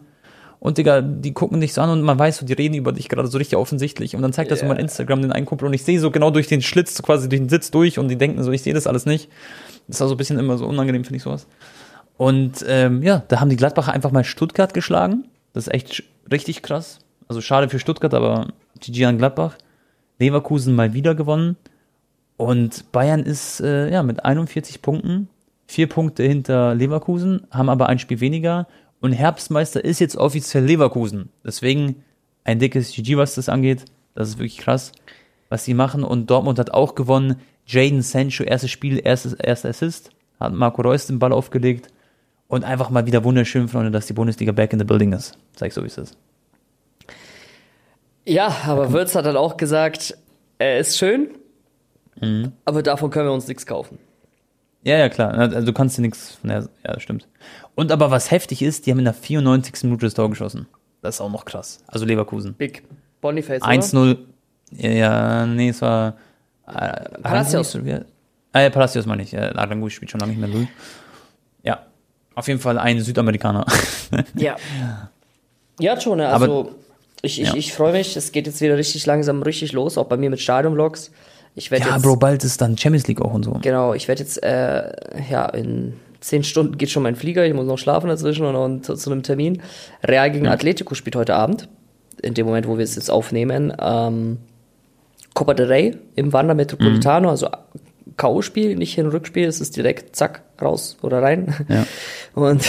Und 0.60 0.78
Digga, 0.78 1.02
die 1.02 1.34
gucken 1.34 1.60
dich 1.60 1.74
so 1.74 1.82
an 1.82 1.90
und 1.90 2.04
man 2.04 2.18
weiß 2.18 2.38
so, 2.38 2.46
die 2.46 2.54
reden 2.54 2.76
über 2.76 2.94
dich 2.94 3.10
gerade 3.10 3.28
so 3.28 3.38
richtig 3.38 3.58
offensichtlich. 3.58 4.16
Und 4.16 4.22
dann 4.22 4.32
zeigt 4.32 4.50
das 4.50 4.62
so 4.62 4.66
mein 4.66 4.78
Instagram 4.78 5.22
den 5.22 5.34
einen 5.34 5.46
Kumpel 5.46 5.68
und 5.68 5.74
ich 5.74 5.84
sehe 5.84 6.00
so 6.00 6.10
genau 6.10 6.32
durch 6.32 6.48
den 6.48 6.62
Schlitz, 6.62 7.02
quasi 7.02 7.28
durch 7.28 7.42
den 7.42 7.50
Sitz 7.50 7.70
durch 7.70 8.00
und 8.00 8.08
die 8.08 8.16
denken 8.16 8.42
so, 8.44 8.52
ich 8.52 8.62
sehe 8.62 8.74
das 8.74 8.88
alles 8.88 9.06
nicht. 9.06 9.30
Das 9.88 9.98
ist 9.98 10.02
also 10.02 10.14
ein 10.14 10.18
bisschen 10.18 10.40
immer 10.40 10.58
so 10.58 10.66
unangenehm, 10.66 11.04
finde 11.04 11.18
ich 11.18 11.24
sowas. 11.24 11.48
Und 12.16 12.64
ähm, 12.68 13.04
ja, 13.04 13.24
da 13.28 13.42
haben 13.42 13.50
die 13.50 13.58
Gladbacher 13.58 13.92
einfach 13.92 14.12
mal 14.12 14.24
Stuttgart 14.24 14.74
geschlagen. 14.74 15.26
Das 15.52 15.68
ist 15.68 15.74
echt 15.74 16.04
richtig 16.32 16.62
krass. 16.62 17.00
Also 17.28 17.42
schade 17.42 17.68
für 17.68 17.80
Stuttgart, 17.80 18.14
aber 18.14 18.48
GG 18.80 19.06
an 19.06 19.18
Gladbach. 19.18 19.58
Leverkusen 20.20 20.76
mal 20.76 20.94
wieder 20.94 21.16
gewonnen. 21.16 21.58
Und 22.38 22.92
Bayern 22.92 23.24
ist 23.24 23.62
äh, 23.62 23.92
ja 23.92 24.04
mit 24.04 24.26
41 24.26 24.82
Punkten, 24.82 25.30
vier 25.68 25.88
Punkte 25.88 26.24
hinter 26.24 26.76
Leverkusen, 26.76 27.48
haben 27.52 27.70
aber 27.70 27.88
ein 27.88 28.00
Spiel 28.00 28.20
weniger. 28.20 28.68
Und 29.00 29.12
Herbstmeister 29.12 29.84
ist 29.84 30.00
jetzt 30.00 30.16
offiziell 30.16 30.64
Leverkusen. 30.64 31.30
Deswegen 31.46 32.04
ein 32.44 32.60
dickes 32.60 32.94
GG, 32.94 33.18
was 33.18 33.36
das 33.36 33.50
angeht. 33.50 33.86
Das 34.16 34.30
ist 34.30 34.38
wirklich 34.38 34.58
krass, 34.58 34.92
was 35.50 35.66
sie 35.66 35.74
machen. 35.74 36.04
Und 36.04 36.30
Dortmund 36.30 36.60
hat 36.60 36.72
auch 36.72 36.96
gewonnen. 36.96 37.38
Jaden 37.66 38.02
Sancho, 38.02 38.44
erstes 38.44 38.72
Spiel, 38.72 39.02
erstes, 39.04 39.34
erster 39.34 39.70
Assist. 39.70 40.12
Hat 40.40 40.54
Marco 40.54 40.82
Reus 40.82 41.08
den 41.08 41.20
Ball 41.20 41.32
aufgelegt. 41.34 41.88
Und 42.48 42.64
einfach 42.64 42.90
mal 42.90 43.06
wieder 43.06 43.24
wunderschön, 43.24 43.68
Freunde, 43.68 43.92
dass 43.92 44.06
die 44.06 44.14
Bundesliga 44.14 44.52
back 44.52 44.74
in 44.74 44.80
the 44.80 44.86
building 44.86 45.14
ist. 45.14 45.38
Sag 45.56 45.68
ich 45.68 45.74
so, 45.74 45.82
wie 45.84 45.88
es 45.88 45.98
ist. 45.98 46.18
Ja, 48.26 48.56
aber 48.66 48.94
Würz 48.94 49.16
hat 49.16 49.26
dann 49.26 49.36
auch 49.36 49.58
gesagt, 49.58 50.18
er 50.60 50.80
ist 50.80 50.98
schön, 50.98 51.30
Mhm. 52.22 52.52
aber 52.66 52.84
davon 52.84 53.10
können 53.10 53.28
wir 53.28 53.34
uns 53.34 53.48
nichts 53.48 53.66
kaufen. 53.66 53.98
Ja, 54.84 54.98
ja, 54.98 55.10
klar. 55.10 55.34
Also 55.34 55.66
du 55.66 55.74
kannst 55.74 55.98
dir 55.98 56.02
nichts 56.02 56.36
von 56.36 56.50
der. 56.50 56.68
Ja, 56.86 57.00
stimmt. 57.00 57.28
Und 57.76 57.92
aber 57.92 58.12
was 58.12 58.32
heftig 58.32 58.62
ist, 58.62 58.86
die 58.86 58.92
haben 58.92 59.00
in 59.00 59.06
der 59.06 59.14
94. 59.14 59.84
Minute 59.84 60.06
das 60.06 60.14
Tor 60.14 60.30
geschossen. 60.30 60.68
Das 61.02 61.16
ist 61.16 61.22
auch 61.22 61.32
noch 61.32 61.46
krass. 61.46 61.84
Also 61.88 62.06
Leverkusen. 62.06 62.54
Big 62.56 62.84
Boniface, 63.22 63.62
oder? 63.62 63.72
1-0. 63.72 64.18
Ja, 64.72 64.90
ja, 64.90 65.46
nee, 65.46 65.70
es 65.70 65.82
war. 65.82 66.16
Äh, 66.68 67.20
Palacios. 67.22 67.78
Ah, 68.52 68.60
ja, 68.62 68.70
Palacios 68.70 69.06
meine 69.06 69.24
ich. 69.24 69.34
Äh, 69.34 69.52
Aranguiz 69.56 69.94
spielt 69.94 70.12
schon 70.12 70.20
lange 70.20 70.34
nicht 70.34 70.40
mehr 70.42 70.50
null. 70.50 70.68
Ja. 71.64 71.86
Auf 72.36 72.48
jeden 72.48 72.60
Fall 72.60 72.78
ein 72.78 73.00
Südamerikaner. 73.00 73.66
Ja. 74.36 74.58
Ja, 75.80 76.00
schon, 76.00 76.20
ne? 76.20 76.30
also 76.30 76.76
ich, 77.24 77.42
ich, 77.42 77.48
Ja. 77.48 77.56
ich 77.56 77.74
freue 77.74 77.94
mich, 77.94 78.16
es 78.16 78.32
geht 78.32 78.46
jetzt 78.46 78.62
wieder 78.62 78.78
richtig 78.78 79.06
langsam 79.08 79.42
richtig 79.42 79.72
los, 79.72 79.98
auch 79.98 80.06
bei 80.06 80.18
mir 80.18 80.30
mit 80.30 80.40
Stadionvlogs. 80.40 81.12
Ich 81.56 81.72
werde 81.72 81.86
ja, 81.86 81.94
jetzt, 81.94 82.04
Bro, 82.04 82.16
bald 82.18 82.44
ist 82.44 82.62
dann 82.62 82.78
Champions 82.78 83.08
League 83.08 83.22
auch 83.22 83.34
und 83.34 83.44
so. 83.44 83.52
genau, 83.62 83.94
ich 83.94 84.08
werde 84.08 84.24
jetzt, 84.24 84.42
äh, 84.44 84.92
ja, 85.30 85.46
in 85.46 85.94
zehn 86.20 86.44
Stunden 86.44 86.78
geht 86.78 86.90
schon 86.90 87.04
mein 87.04 87.16
Flieger, 87.16 87.46
ich 87.46 87.54
muss 87.54 87.68
noch 87.68 87.78
schlafen 87.78 88.08
dazwischen 88.08 88.46
und, 88.46 88.56
und 88.56 88.86
zu, 88.86 88.96
zu 88.96 89.12
einem 89.12 89.24
Termin. 89.24 89.62
Real 90.04 90.32
gegen 90.32 90.48
Atletico 90.48 90.96
spielt 90.96 91.16
heute 91.16 91.36
Abend, 91.36 91.68
in 92.22 92.34
dem 92.34 92.46
Moment, 92.46 92.68
wo 92.68 92.78
wir 92.78 92.84
es 92.84 92.96
jetzt 92.96 93.12
aufnehmen. 93.12 93.74
Ähm, 93.80 94.38
Copa 95.34 95.54
del 95.54 95.68
Rey 95.68 95.98
im 96.16 96.32
Wander 96.32 96.54
Metropolitano, 96.54 97.30
also 97.30 97.50
K.O.-Spiel, 98.18 98.76
nicht 98.76 98.94
Hin- 98.94 99.06
und 99.06 99.12
Rückspiel, 99.12 99.48
es 99.48 99.60
ist 99.60 99.76
direkt 99.76 100.16
zack, 100.16 100.44
raus 100.62 100.98
oder 101.02 101.22
rein. 101.22 101.54
Ja. 101.68 101.86
Und 102.36 102.64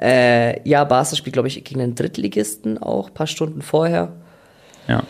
äh, 0.00 0.68
ja, 0.68 0.84
Barca 0.84 1.16
spielt, 1.16 1.34
glaube 1.34 1.48
ich, 1.48 1.62
gegen 1.64 1.80
einen 1.80 1.94
Drittligisten 1.94 2.78
auch, 2.78 3.12
paar 3.12 3.26
Stunden 3.26 3.62
vorher. 3.62 4.12
Ja. 4.88 5.02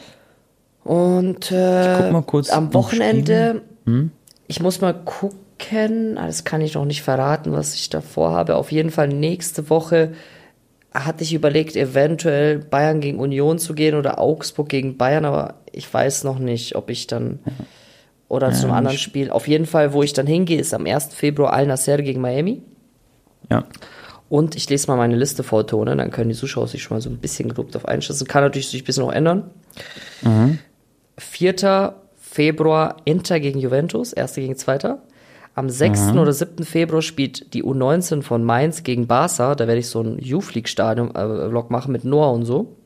Und 0.87 1.51
äh, 1.51 1.97
guck 1.99 2.13
mal 2.13 2.23
kurz 2.23 2.51
am 2.51 2.73
Wochenende, 2.73 3.63
ich 4.47 4.61
muss 4.61 4.81
mal 4.81 4.93
gucken, 4.93 6.17
ah, 6.17 6.27
das 6.27 6.45
kann 6.45 6.61
ich 6.61 6.75
noch 6.75 6.85
nicht 6.85 7.03
verraten, 7.03 7.53
was 7.53 7.75
ich 7.75 7.91
da 7.91 8.01
vorhabe. 8.01 8.55
Auf 8.55 8.71
jeden 8.71 8.91
Fall 8.91 9.09
nächste 9.09 9.69
Woche 9.69 10.13
hatte 10.95 11.25
ich 11.25 11.35
überlegt, 11.35 11.75
eventuell 11.75 12.59
Bayern 12.59 13.01
gegen 13.01 13.19
Union 13.19 13.59
zu 13.59 13.75
gehen 13.75 13.97
oder 13.97 14.21
Augsburg 14.21 14.69
gegen 14.69 14.97
Bayern, 14.97 15.25
aber 15.25 15.55
ich 15.73 15.93
weiß 15.93 16.25
noch 16.25 16.39
nicht, 16.39 16.77
ob 16.77 16.89
ich 16.89 17.07
dann 17.07 17.41
oder 18.29 18.53
zum 18.53 18.73
anderen 18.73 18.99
Spiel. 18.99 19.31
Auf 19.31 19.49
jeden 19.49 19.67
Fall, 19.67 19.93
wo 19.93 20.03
ich 20.03 20.13
dann 20.13 20.27
hingehe, 20.27 20.59
ist 20.59 20.73
am 20.75 20.87
1. 20.87 21.15
Februar 21.15 21.53
Al 21.53 21.67
Nasser 21.67 21.99
gegen 21.99 22.21
Miami. 22.21 22.63
Ja. 23.51 23.65
Und 24.29 24.57
ich 24.57 24.69
lese 24.69 24.89
mal 24.89 24.97
meine 24.97 25.17
Liste 25.17 25.43
vor, 25.43 25.67
Tone, 25.67 25.97
dann 25.97 26.11
können 26.11 26.31
die 26.31 26.35
Zuschauer 26.35 26.67
sich 26.67 26.83
schon 26.83 26.97
mal 26.97 27.01
so 27.01 27.11
ein 27.11 27.19
bisschen 27.19 27.53
grob 27.53 27.71
darauf 27.71 27.87
einschätzen. 27.87 28.27
Kann 28.27 28.43
natürlich 28.43 28.69
sich 28.69 28.83
ein 28.83 28.85
bisschen 28.85 29.05
noch 29.05 29.13
ändern. 29.13 29.51
4. 31.19 31.95
Februar 32.19 32.97
Inter 33.05 33.41
gegen 33.41 33.59
Juventus, 33.61 34.13
1. 34.13 34.35
gegen 34.35 34.57
2. 34.57 34.97
Am 35.55 35.71
6. 35.71 36.09
oder 36.17 36.33
7. 36.33 36.65
Februar 36.65 37.01
spielt 37.01 37.55
die 37.55 37.65
U19 37.65 38.23
von 38.23 38.45
Mainz 38.45 38.83
gegen 38.83 39.07
Barca. 39.07 39.55
Da 39.55 39.67
werde 39.67 39.79
ich 39.81 39.89
so 39.89 40.03
ein 40.03 40.19
Stadion 40.67 41.15
äh, 41.15 41.49
machen 41.71 41.93
mit 41.93 42.05
Noah 42.05 42.33
und 42.33 42.45
so. 42.45 42.77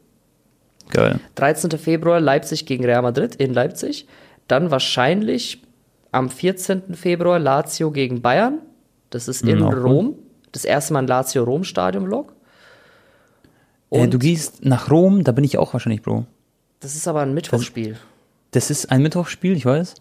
Geil. 0.91 1.19
13. 1.35 1.71
Februar 1.73 2.21
Leipzig 2.21 2.67
gegen 2.67 2.85
Real 2.85 3.03
Madrid 3.03 3.35
in 3.37 3.55
Leipzig. 3.55 4.07
Dann 4.47 4.71
wahrscheinlich 4.71 5.63
am 6.13 6.29
14. 6.31 6.95
Februar 6.95 7.39
Lazio 7.39 7.91
gegen 7.91 8.21
Bayern. 8.23 8.59
Das 9.11 9.27
ist 9.27 9.43
in 9.43 9.59
Mhm. 9.59 9.65
Rom. 9.65 10.15
Das 10.53 10.65
erste 10.65 10.93
Mal 10.93 11.01
ein 11.01 11.07
Lazio-Rom-Stadion-Vlog. 11.07 12.33
Äh, 13.91 14.09
du 14.09 14.19
gehst 14.19 14.65
nach 14.65 14.91
Rom, 14.91 15.25
da 15.25 15.33
bin 15.33 15.45
ich 15.45 15.59
auch 15.59 15.73
wahrscheinlich, 15.73 16.03
Bro. 16.03 16.27
das 16.81 16.95
ist 16.95 17.09
aber 17.09 17.21
ein 17.21 17.35
Mittwochsspiel. 17.35 17.97
Das 18.53 18.71
ist 18.71 18.91
ein 18.91 19.03
Mittwochsspiel, 19.03 19.57
ich 19.57 19.65
weiß. 19.67 19.95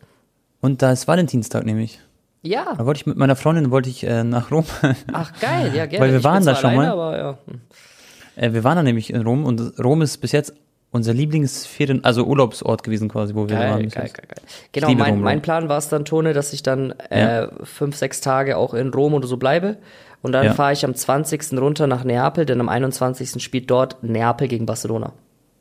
Und 0.61 0.81
da 0.81 0.91
ist 0.91 1.07
Valentinstag 1.07 1.65
nämlich. 1.65 1.99
Ja. 2.41 2.73
Da 2.77 2.85
wollte 2.85 2.99
ich 3.01 3.05
mit 3.05 3.17
meiner 3.17 3.35
Freundin 3.35 3.69
wollte 3.71 3.89
ich 3.89 4.03
äh, 4.05 4.23
nach 4.23 4.51
Rom. 4.51 4.65
Ach, 5.13 5.31
geil. 5.39 5.71
Ja, 5.75 5.85
gerne. 5.87 6.05
Weil 6.05 6.11
wir 6.11 6.19
Ich 6.19 6.23
waren 6.23 6.45
da 6.45 6.55
schon 6.55 6.71
alleine, 6.71 6.95
mal. 6.95 7.09
Aber, 7.11 7.17
ja. 7.17 7.37
Hm. 7.45 7.61
äh, 8.35 8.53
wir 8.53 8.63
waren 8.63 8.77
da 8.77 8.83
nämlich 8.83 9.11
in 9.13 9.21
Rom 9.21 9.45
und 9.45 9.73
Rom 9.83 10.01
ist 10.01 10.17
bis 10.17 10.31
jetzt 10.31 10.53
unser 10.91 11.13
Lieblingsferien, 11.13 12.03
also 12.03 12.23
Urlaubsort 12.25 12.81
gewesen 12.83 13.09
quasi, 13.09 13.35
wo 13.35 13.47
wir 13.47 13.55
Geil, 13.57 13.69
waren. 13.71 13.89
geil, 13.89 14.09
geil, 14.11 14.25
geil. 14.27 14.43
Genau, 14.71 14.91
mein, 14.95 15.13
Rom, 15.15 15.21
mein. 15.21 15.41
Plan 15.41 15.69
war 15.69 15.77
es 15.77 15.87
dann, 15.89 16.03
Tone, 16.03 16.33
dass 16.33 16.51
ich 16.53 16.63
dann 16.63 16.91
äh, 17.11 17.41
Ja. 17.43 17.49
fünf, 17.63 17.95
sechs 17.95 18.21
Tage 18.21 18.57
auch 18.57 18.73
in 18.73 18.89
Rom 18.89 19.13
oder 19.13 19.27
so 19.27 19.37
bleibe. 19.37 19.77
Und 20.21 20.31
dann 20.31 20.45
Ja. 20.45 20.53
fahre 20.53 20.73
ich 20.73 20.83
am 20.83 20.95
20. 20.95 21.59
runter 21.59 21.85
nach 21.87 22.03
Neapel, 22.03 22.45
denn 22.45 22.59
am 22.59 22.69
21. 22.69 23.39
spielt 23.41 23.69
dort 23.69 24.01
Neapel 24.03 24.47
gegen 24.47 24.65
Barcelona. 24.65 25.13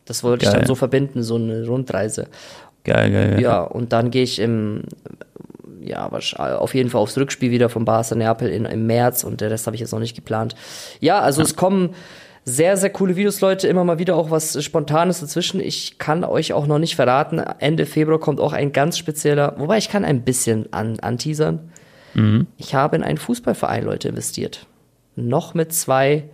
Das 0.07 0.25
wollte 0.25 0.47
ich 0.47 0.51
dann 0.53 0.65
so 0.65 0.75
verbinden, 0.75 1.23
so 1.23 1.35
eine 1.35 1.67
Rundreise. 1.67 2.29
Geil, 2.89 3.11
geil, 3.11 3.31
geil. 3.31 3.41
Ja, 3.41 3.63
und 3.63 3.93
dann 3.93 4.11
gehe 4.11 4.23
ich 4.23 4.39
im, 4.39 4.83
ja, 5.81 6.09
auf 6.09 6.75
jeden 6.75 6.91
Fall 6.91 7.01
aufs 7.01 7.17
Rückspiel 7.17 7.51
wieder 7.51 7.69
von 7.69 7.85
Barca 7.85 8.15
Neapel 8.15 8.49
in, 8.49 8.65
im 8.65 8.87
März 8.87 9.25
und 9.25 9.41
der 9.41 9.51
Rest 9.51 9.67
habe 9.67 9.77
ich 9.77 9.81
jetzt 9.81 9.93
noch 9.93 10.01
nicht 10.01 10.15
geplant. 10.15 10.55
Ja, 11.01 11.21
also 11.21 11.43
es 11.43 11.57
kommen 11.57 11.95
sehr, 12.45 12.77
sehr 12.77 12.91
coole 12.91 13.17
Videos, 13.17 13.41
Leute, 13.41 13.69
immer 13.69 13.85
mal 13.85 13.99
wieder 13.99 14.17
auch 14.17 14.31
was 14.31 14.63
Spontanes 14.65 15.21
dazwischen. 15.21 15.61
Ich 15.61 15.99
kann 15.99 16.25
euch 16.25 16.53
auch 16.55 16.67
noch 16.67 16.79
nicht 16.79 16.97
verraten, 16.97 17.39
Ende 17.39 17.85
Februar 17.85 18.19
kommt 18.19 18.41
auch 18.41 18.53
ein 18.53 18.73
ganz 18.73 18.97
spezieller, 18.97 19.55
wobei 19.59 19.77
ich 19.79 19.91
kann 19.91 20.05
ein 20.05 20.23
bisschen 20.23 20.73
an, 20.73 20.99
anteasern. 21.01 21.71
Ich 22.57 22.75
habe 22.75 22.97
in 22.97 23.03
einen 23.03 23.19
Fußballverein, 23.19 23.85
Leute, 23.85 24.09
investiert. 24.09 24.67
Noch 25.15 25.55
mit 25.55 25.73
zwei 25.73 26.25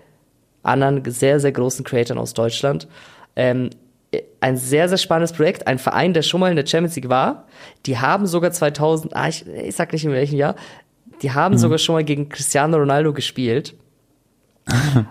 anderen 0.63 1.03
sehr, 1.11 1.41
sehr 1.41 1.53
großen 1.53 1.85
Creatoren 1.85 2.19
aus 2.19 2.33
Deutschland. 2.33 2.89
Ähm, 3.37 3.71
ein 4.41 4.57
sehr, 4.57 4.89
sehr 4.89 4.99
spannendes 4.99 5.33
Projekt. 5.33 5.67
Ein 5.67 5.79
Verein, 5.79 6.13
der 6.15 6.23
schon 6.23 6.41
mal 6.41 6.51
in 6.51 6.57
der 6.57 6.67
Champions 6.67 6.97
League 6.97 7.09
war. 7.09 7.47
Die 7.87 7.99
haben 7.99 8.27
sogar 8.27 8.51
2000, 8.53 9.15
ah, 9.17 9.29
ich, 9.29 9.47
ich 9.47 9.75
sag 9.75 9.93
nicht 9.93 10.05
in 10.05 10.13
welchem 10.13 10.37
Jahr, 10.37 10.55
die 11.23 11.33
haben 11.33 11.57
sogar 11.59 11.79
schon 11.79 11.95
mal 11.95 12.05
gegen 12.05 12.29
Cristiano 12.29 12.77
Ronaldo 12.77 13.13
gespielt. 13.13 13.75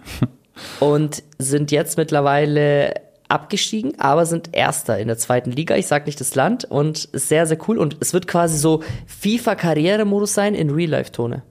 und 0.79 1.23
sind 1.37 1.71
jetzt 1.71 1.97
mittlerweile 1.97 2.93
abgestiegen, 3.29 3.99
aber 3.99 4.25
sind 4.25 4.49
Erster 4.53 4.99
in 4.99 5.07
der 5.07 5.17
zweiten 5.17 5.51
Liga. 5.51 5.75
Ich 5.75 5.87
sag 5.87 6.05
nicht 6.05 6.19
das 6.19 6.35
Land 6.35 6.65
und 6.65 7.05
ist 7.05 7.29
sehr, 7.29 7.47
sehr 7.47 7.57
cool. 7.67 7.77
Und 7.79 7.97
es 7.99 8.13
wird 8.13 8.27
quasi 8.27 8.57
so 8.57 8.83
FIFA-Karrieremodus 9.07 10.33
sein 10.33 10.53
in 10.55 10.69
Real-Life-Tone. 10.69 11.41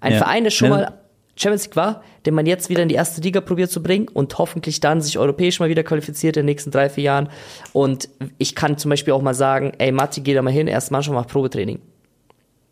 Ein 0.00 0.12
Ja. 0.12 0.18
Verein, 0.18 0.44
der 0.44 0.50
schon 0.50 0.70
Ja. 0.70 0.76
mal 0.76 0.92
Champions 1.38 1.64
League 1.66 1.76
war, 1.76 2.02
den 2.26 2.34
man 2.34 2.46
jetzt 2.46 2.68
wieder 2.68 2.82
in 2.82 2.88
die 2.88 2.96
erste 2.96 3.20
Liga 3.20 3.40
probiert 3.40 3.70
zu 3.70 3.82
bringen 3.82 4.08
und 4.08 4.36
hoffentlich 4.38 4.80
dann 4.80 5.00
sich 5.00 5.18
europäisch 5.18 5.60
mal 5.60 5.68
wieder 5.68 5.84
qualifiziert 5.84 6.36
in 6.36 6.42
den 6.42 6.46
nächsten 6.46 6.70
drei, 6.70 6.88
vier 6.88 7.04
Jahren. 7.04 7.28
Und 7.72 8.08
ich 8.38 8.54
kann 8.54 8.76
zum 8.78 8.90
Beispiel 8.90 9.14
auch 9.14 9.22
mal 9.22 9.34
sagen, 9.34 9.72
ey 9.78 9.92
Matti, 9.92 10.20
geh 10.20 10.34
da 10.34 10.42
mal 10.42 10.52
hin, 10.52 10.66
erst 10.66 10.92
schon 11.04 11.14
mal 11.14 11.22
Probetraining. 11.22 11.80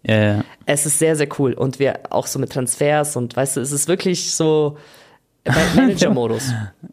Ja, 0.03 0.23
ja. 0.23 0.45
Es 0.67 0.87
ist 0.87 0.99
sehr, 0.99 1.17
sehr 1.17 1.29
cool. 1.39 1.53
Und 1.53 1.79
wir 1.79 2.01
auch 2.11 2.27
so 2.27 2.39
mit 2.39 2.53
Transfers 2.53 3.17
und 3.17 3.37
weißt 3.37 3.57
du, 3.57 3.61
es 3.61 3.73
ist 3.73 3.89
wirklich 3.89 4.33
so 4.33 4.77
Manager-Modus. 5.77 6.53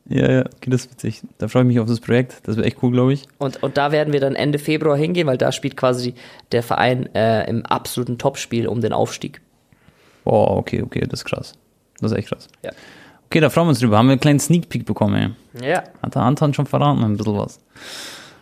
Ja, 0.09 0.31
ja, 0.31 0.39
okay, 0.41 0.69
das 0.69 0.85
ist 0.85 0.91
witzig. 0.91 1.21
Da 1.37 1.47
freue 1.47 1.63
ich 1.63 1.67
mich 1.67 1.79
auf 1.79 1.87
das 1.87 1.99
Projekt. 1.99 2.41
Das 2.43 2.55
wird 2.55 2.67
echt 2.67 2.77
cool, 2.83 2.91
glaube 2.91 3.13
ich. 3.13 3.25
Und, 3.39 3.61
und 3.63 3.77
da 3.77 3.91
werden 3.91 4.13
wir 4.13 4.19
dann 4.19 4.35
Ende 4.35 4.59
Februar 4.59 4.97
hingehen, 4.97 5.27
weil 5.27 5.37
da 5.37 5.51
spielt 5.51 5.75
quasi 5.77 6.13
der 6.51 6.61
Verein 6.63 7.13
äh, 7.15 7.49
im 7.49 7.65
absoluten 7.65 8.17
Topspiel 8.17 8.67
um 8.67 8.81
den 8.81 8.93
Aufstieg. 8.93 9.41
Boah, 10.23 10.57
okay, 10.57 10.81
okay, 10.81 11.01
das 11.01 11.21
ist 11.21 11.25
krass. 11.25 11.53
Das 11.99 12.11
ist 12.11 12.17
echt 12.17 12.29
krass. 12.29 12.47
Ja. 12.63 12.71
Okay, 13.25 13.39
da 13.39 13.49
freuen 13.49 13.67
wir 13.67 13.69
uns 13.69 13.79
drüber. 13.79 13.97
Haben 13.97 14.07
wir 14.07 14.11
einen 14.13 14.21
kleinen 14.21 14.39
Sneak 14.39 14.69
Peek 14.69 14.85
bekommen, 14.85 15.35
ey. 15.55 15.67
Ja. 15.67 15.83
Hat 16.01 16.15
der 16.15 16.21
Anton 16.21 16.53
schon 16.53 16.65
verraten, 16.65 17.03
ein 17.03 17.17
bisschen 17.17 17.37
was. 17.37 17.59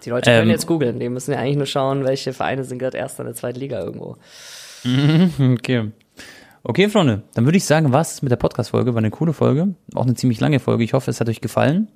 Die 0.04 0.10
Leute 0.10 0.30
können 0.32 0.44
Ähm, 0.44 0.50
jetzt 0.50 0.68
googeln. 0.68 1.00
Die 1.00 1.10
müssen 1.10 1.32
ja 1.32 1.38
eigentlich 1.40 1.58
nur 1.58 1.66
schauen, 1.66 2.04
welche 2.04 2.34
Vereine 2.34 2.64
sind 2.64 2.80
gerade 2.80 2.98
erst 2.98 3.20
in 3.20 3.26
der 3.26 3.36
zweiten 3.36 3.60
Liga 3.60 3.80
irgendwo. 3.80 4.18
Okay. 5.40 5.92
Okay, 6.64 6.90
Freunde, 6.90 7.24
dann 7.34 7.46
würde 7.46 7.58
ich 7.58 7.66
sagen, 7.66 7.92
was 7.92 8.22
mit 8.22 8.32
der 8.32 8.36
Podcast-Folge? 8.38 8.94
War 8.94 9.00
eine 9.00 9.10
coole 9.10 9.34
Folge. 9.34 9.74
Auch 9.96 10.04
eine 10.04 10.14
ziemlich 10.14 10.40
lange 10.40 10.60
Folge. 10.60 10.84
Ich 10.84 10.94
hoffe, 10.94 11.10
es 11.10 11.20
hat 11.20 11.28
euch 11.30 11.42
gefallen. 11.42 11.88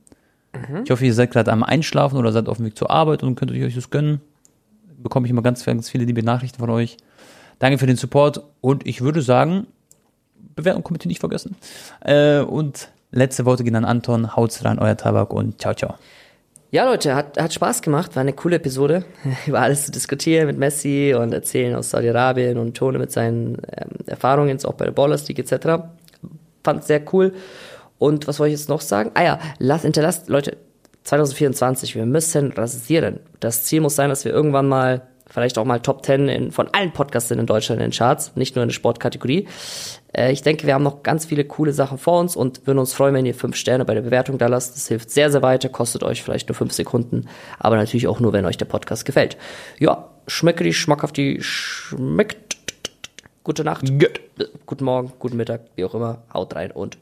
Ich 0.85 0.89
hoffe, 0.89 1.05
ihr 1.05 1.13
seid 1.13 1.31
gerade 1.31 1.51
am 1.51 1.63
Einschlafen 1.63 2.17
oder 2.17 2.31
seid 2.31 2.47
auf 2.47 2.57
dem 2.57 2.65
Weg 2.65 2.77
zur 2.77 2.89
Arbeit 2.89 3.23
und 3.23 3.35
könnt 3.35 3.51
euch 3.51 3.75
das 3.75 3.89
gönnen. 3.89 4.21
Bekomme 4.97 5.27
ich 5.27 5.31
immer 5.31 5.41
ganz, 5.41 5.65
ganz 5.65 5.89
viele 5.89 6.05
liebe 6.05 6.23
Nachrichten 6.23 6.59
von 6.59 6.69
euch. 6.69 6.95
Danke 7.59 7.77
für 7.77 7.87
den 7.87 7.97
Support 7.97 8.41
und 8.61 8.87
ich 8.87 9.01
würde 9.01 9.21
sagen, 9.21 9.67
Bewertung, 10.55 10.83
Kommentar 10.83 11.07
nicht 11.07 11.19
vergessen. 11.19 11.55
Äh, 12.01 12.39
und 12.39 12.89
letzte 13.11 13.45
Worte 13.45 13.63
gehen 13.63 13.75
an 13.75 13.85
Anton. 13.85 14.35
Haut's 14.35 14.63
rein, 14.63 14.79
euer 14.79 14.97
Tabak 14.97 15.33
und 15.33 15.59
ciao, 15.61 15.73
ciao. 15.73 15.95
Ja, 16.71 16.83
Leute, 16.83 17.15
hat, 17.15 17.39
hat 17.39 17.53
Spaß 17.53 17.81
gemacht. 17.81 18.15
War 18.15 18.21
eine 18.21 18.33
coole 18.33 18.57
Episode. 18.57 19.05
Über 19.47 19.61
alles 19.61 19.85
zu 19.85 19.91
diskutieren 19.91 20.47
mit 20.47 20.57
Messi 20.57 21.15
und 21.17 21.33
erzählen 21.33 21.75
aus 21.75 21.91
Saudi-Arabien 21.91 22.57
und 22.57 22.75
Tone 22.75 22.99
mit 22.99 23.11
seinen 23.11 23.57
ähm, 23.77 23.91
Erfahrungen, 24.07 24.57
auch 24.65 24.73
bei 24.73 24.85
der 24.85 24.91
Ballers 24.91 25.27
League 25.27 25.39
etc. 25.39 25.83
Fand 26.63 26.83
sehr 26.83 27.01
cool. 27.13 27.33
Und 27.97 28.27
was 28.27 28.39
wollte 28.39 28.53
ich 28.53 28.59
jetzt 28.59 28.69
noch 28.69 28.81
sagen? 28.81 29.11
Ah 29.13 29.23
ja, 29.23 29.39
lasst, 29.57 29.83
hinterlasst, 29.83 30.27
Leute, 30.27 30.57
2024, 31.03 31.95
wir 31.95 32.05
müssen 32.05 32.51
rasieren. 32.51 33.19
Das 33.39 33.63
Ziel 33.63 33.79
muss 33.79 33.95
sein, 33.95 34.09
dass 34.09 34.25
wir 34.25 34.33
irgendwann 34.33 34.67
mal, 34.67 35.03
vielleicht 35.29 35.57
auch 35.57 35.65
mal 35.65 35.79
Top 35.79 36.05
10 36.05 36.29
in, 36.29 36.51
von 36.51 36.67
allen 36.73 36.91
Podcasts 36.91 37.31
in 37.31 37.45
Deutschland 37.45 37.81
in 37.81 37.89
den 37.89 37.97
Charts, 37.97 38.35
nicht 38.35 38.55
nur 38.55 38.63
in 38.63 38.69
der 38.69 38.73
Sportkategorie. 38.73 39.47
Äh, 40.13 40.31
ich 40.31 40.41
denke, 40.41 40.67
wir 40.67 40.73
haben 40.73 40.83
noch 40.83 41.03
ganz 41.03 41.25
viele 41.25 41.45
coole 41.45 41.73
Sachen 41.73 41.97
vor 41.97 42.19
uns 42.19 42.35
und 42.35 42.65
würden 42.67 42.79
uns 42.79 42.93
freuen, 42.93 43.13
wenn 43.13 43.25
ihr 43.25 43.35
fünf 43.35 43.55
Sterne 43.55 43.85
bei 43.85 43.93
der 43.93 44.01
Bewertung 44.01 44.37
da 44.37 44.47
lasst. 44.47 44.75
Das 44.75 44.87
hilft 44.87 45.09
sehr, 45.09 45.31
sehr 45.31 45.41
weiter, 45.41 45.69
kostet 45.69 46.03
euch 46.03 46.23
vielleicht 46.23 46.47
nur 46.49 46.55
fünf 46.55 46.73
Sekunden, 46.73 47.27
aber 47.59 47.75
natürlich 47.75 48.07
auch 48.07 48.19
nur, 48.19 48.33
wenn 48.33 48.45
euch 48.45 48.57
der 48.57 48.65
Podcast 48.65 49.05
gefällt. 49.05 49.37
Ja, 49.79 50.09
schmecke 50.27 50.63
die, 50.63 50.73
schmackhaft 50.73 51.17
die, 51.17 51.41
schmeckt. 51.41 52.55
Gute 53.43 53.63
Nacht, 53.63 53.85
guten 54.65 54.85
Morgen, 54.85 55.13
guten 55.19 55.37
Mittag, 55.37 55.61
wie 55.75 55.85
auch 55.85 55.93
immer. 55.93 56.23
Haut 56.33 56.55
rein 56.55 56.71
und 56.71 56.97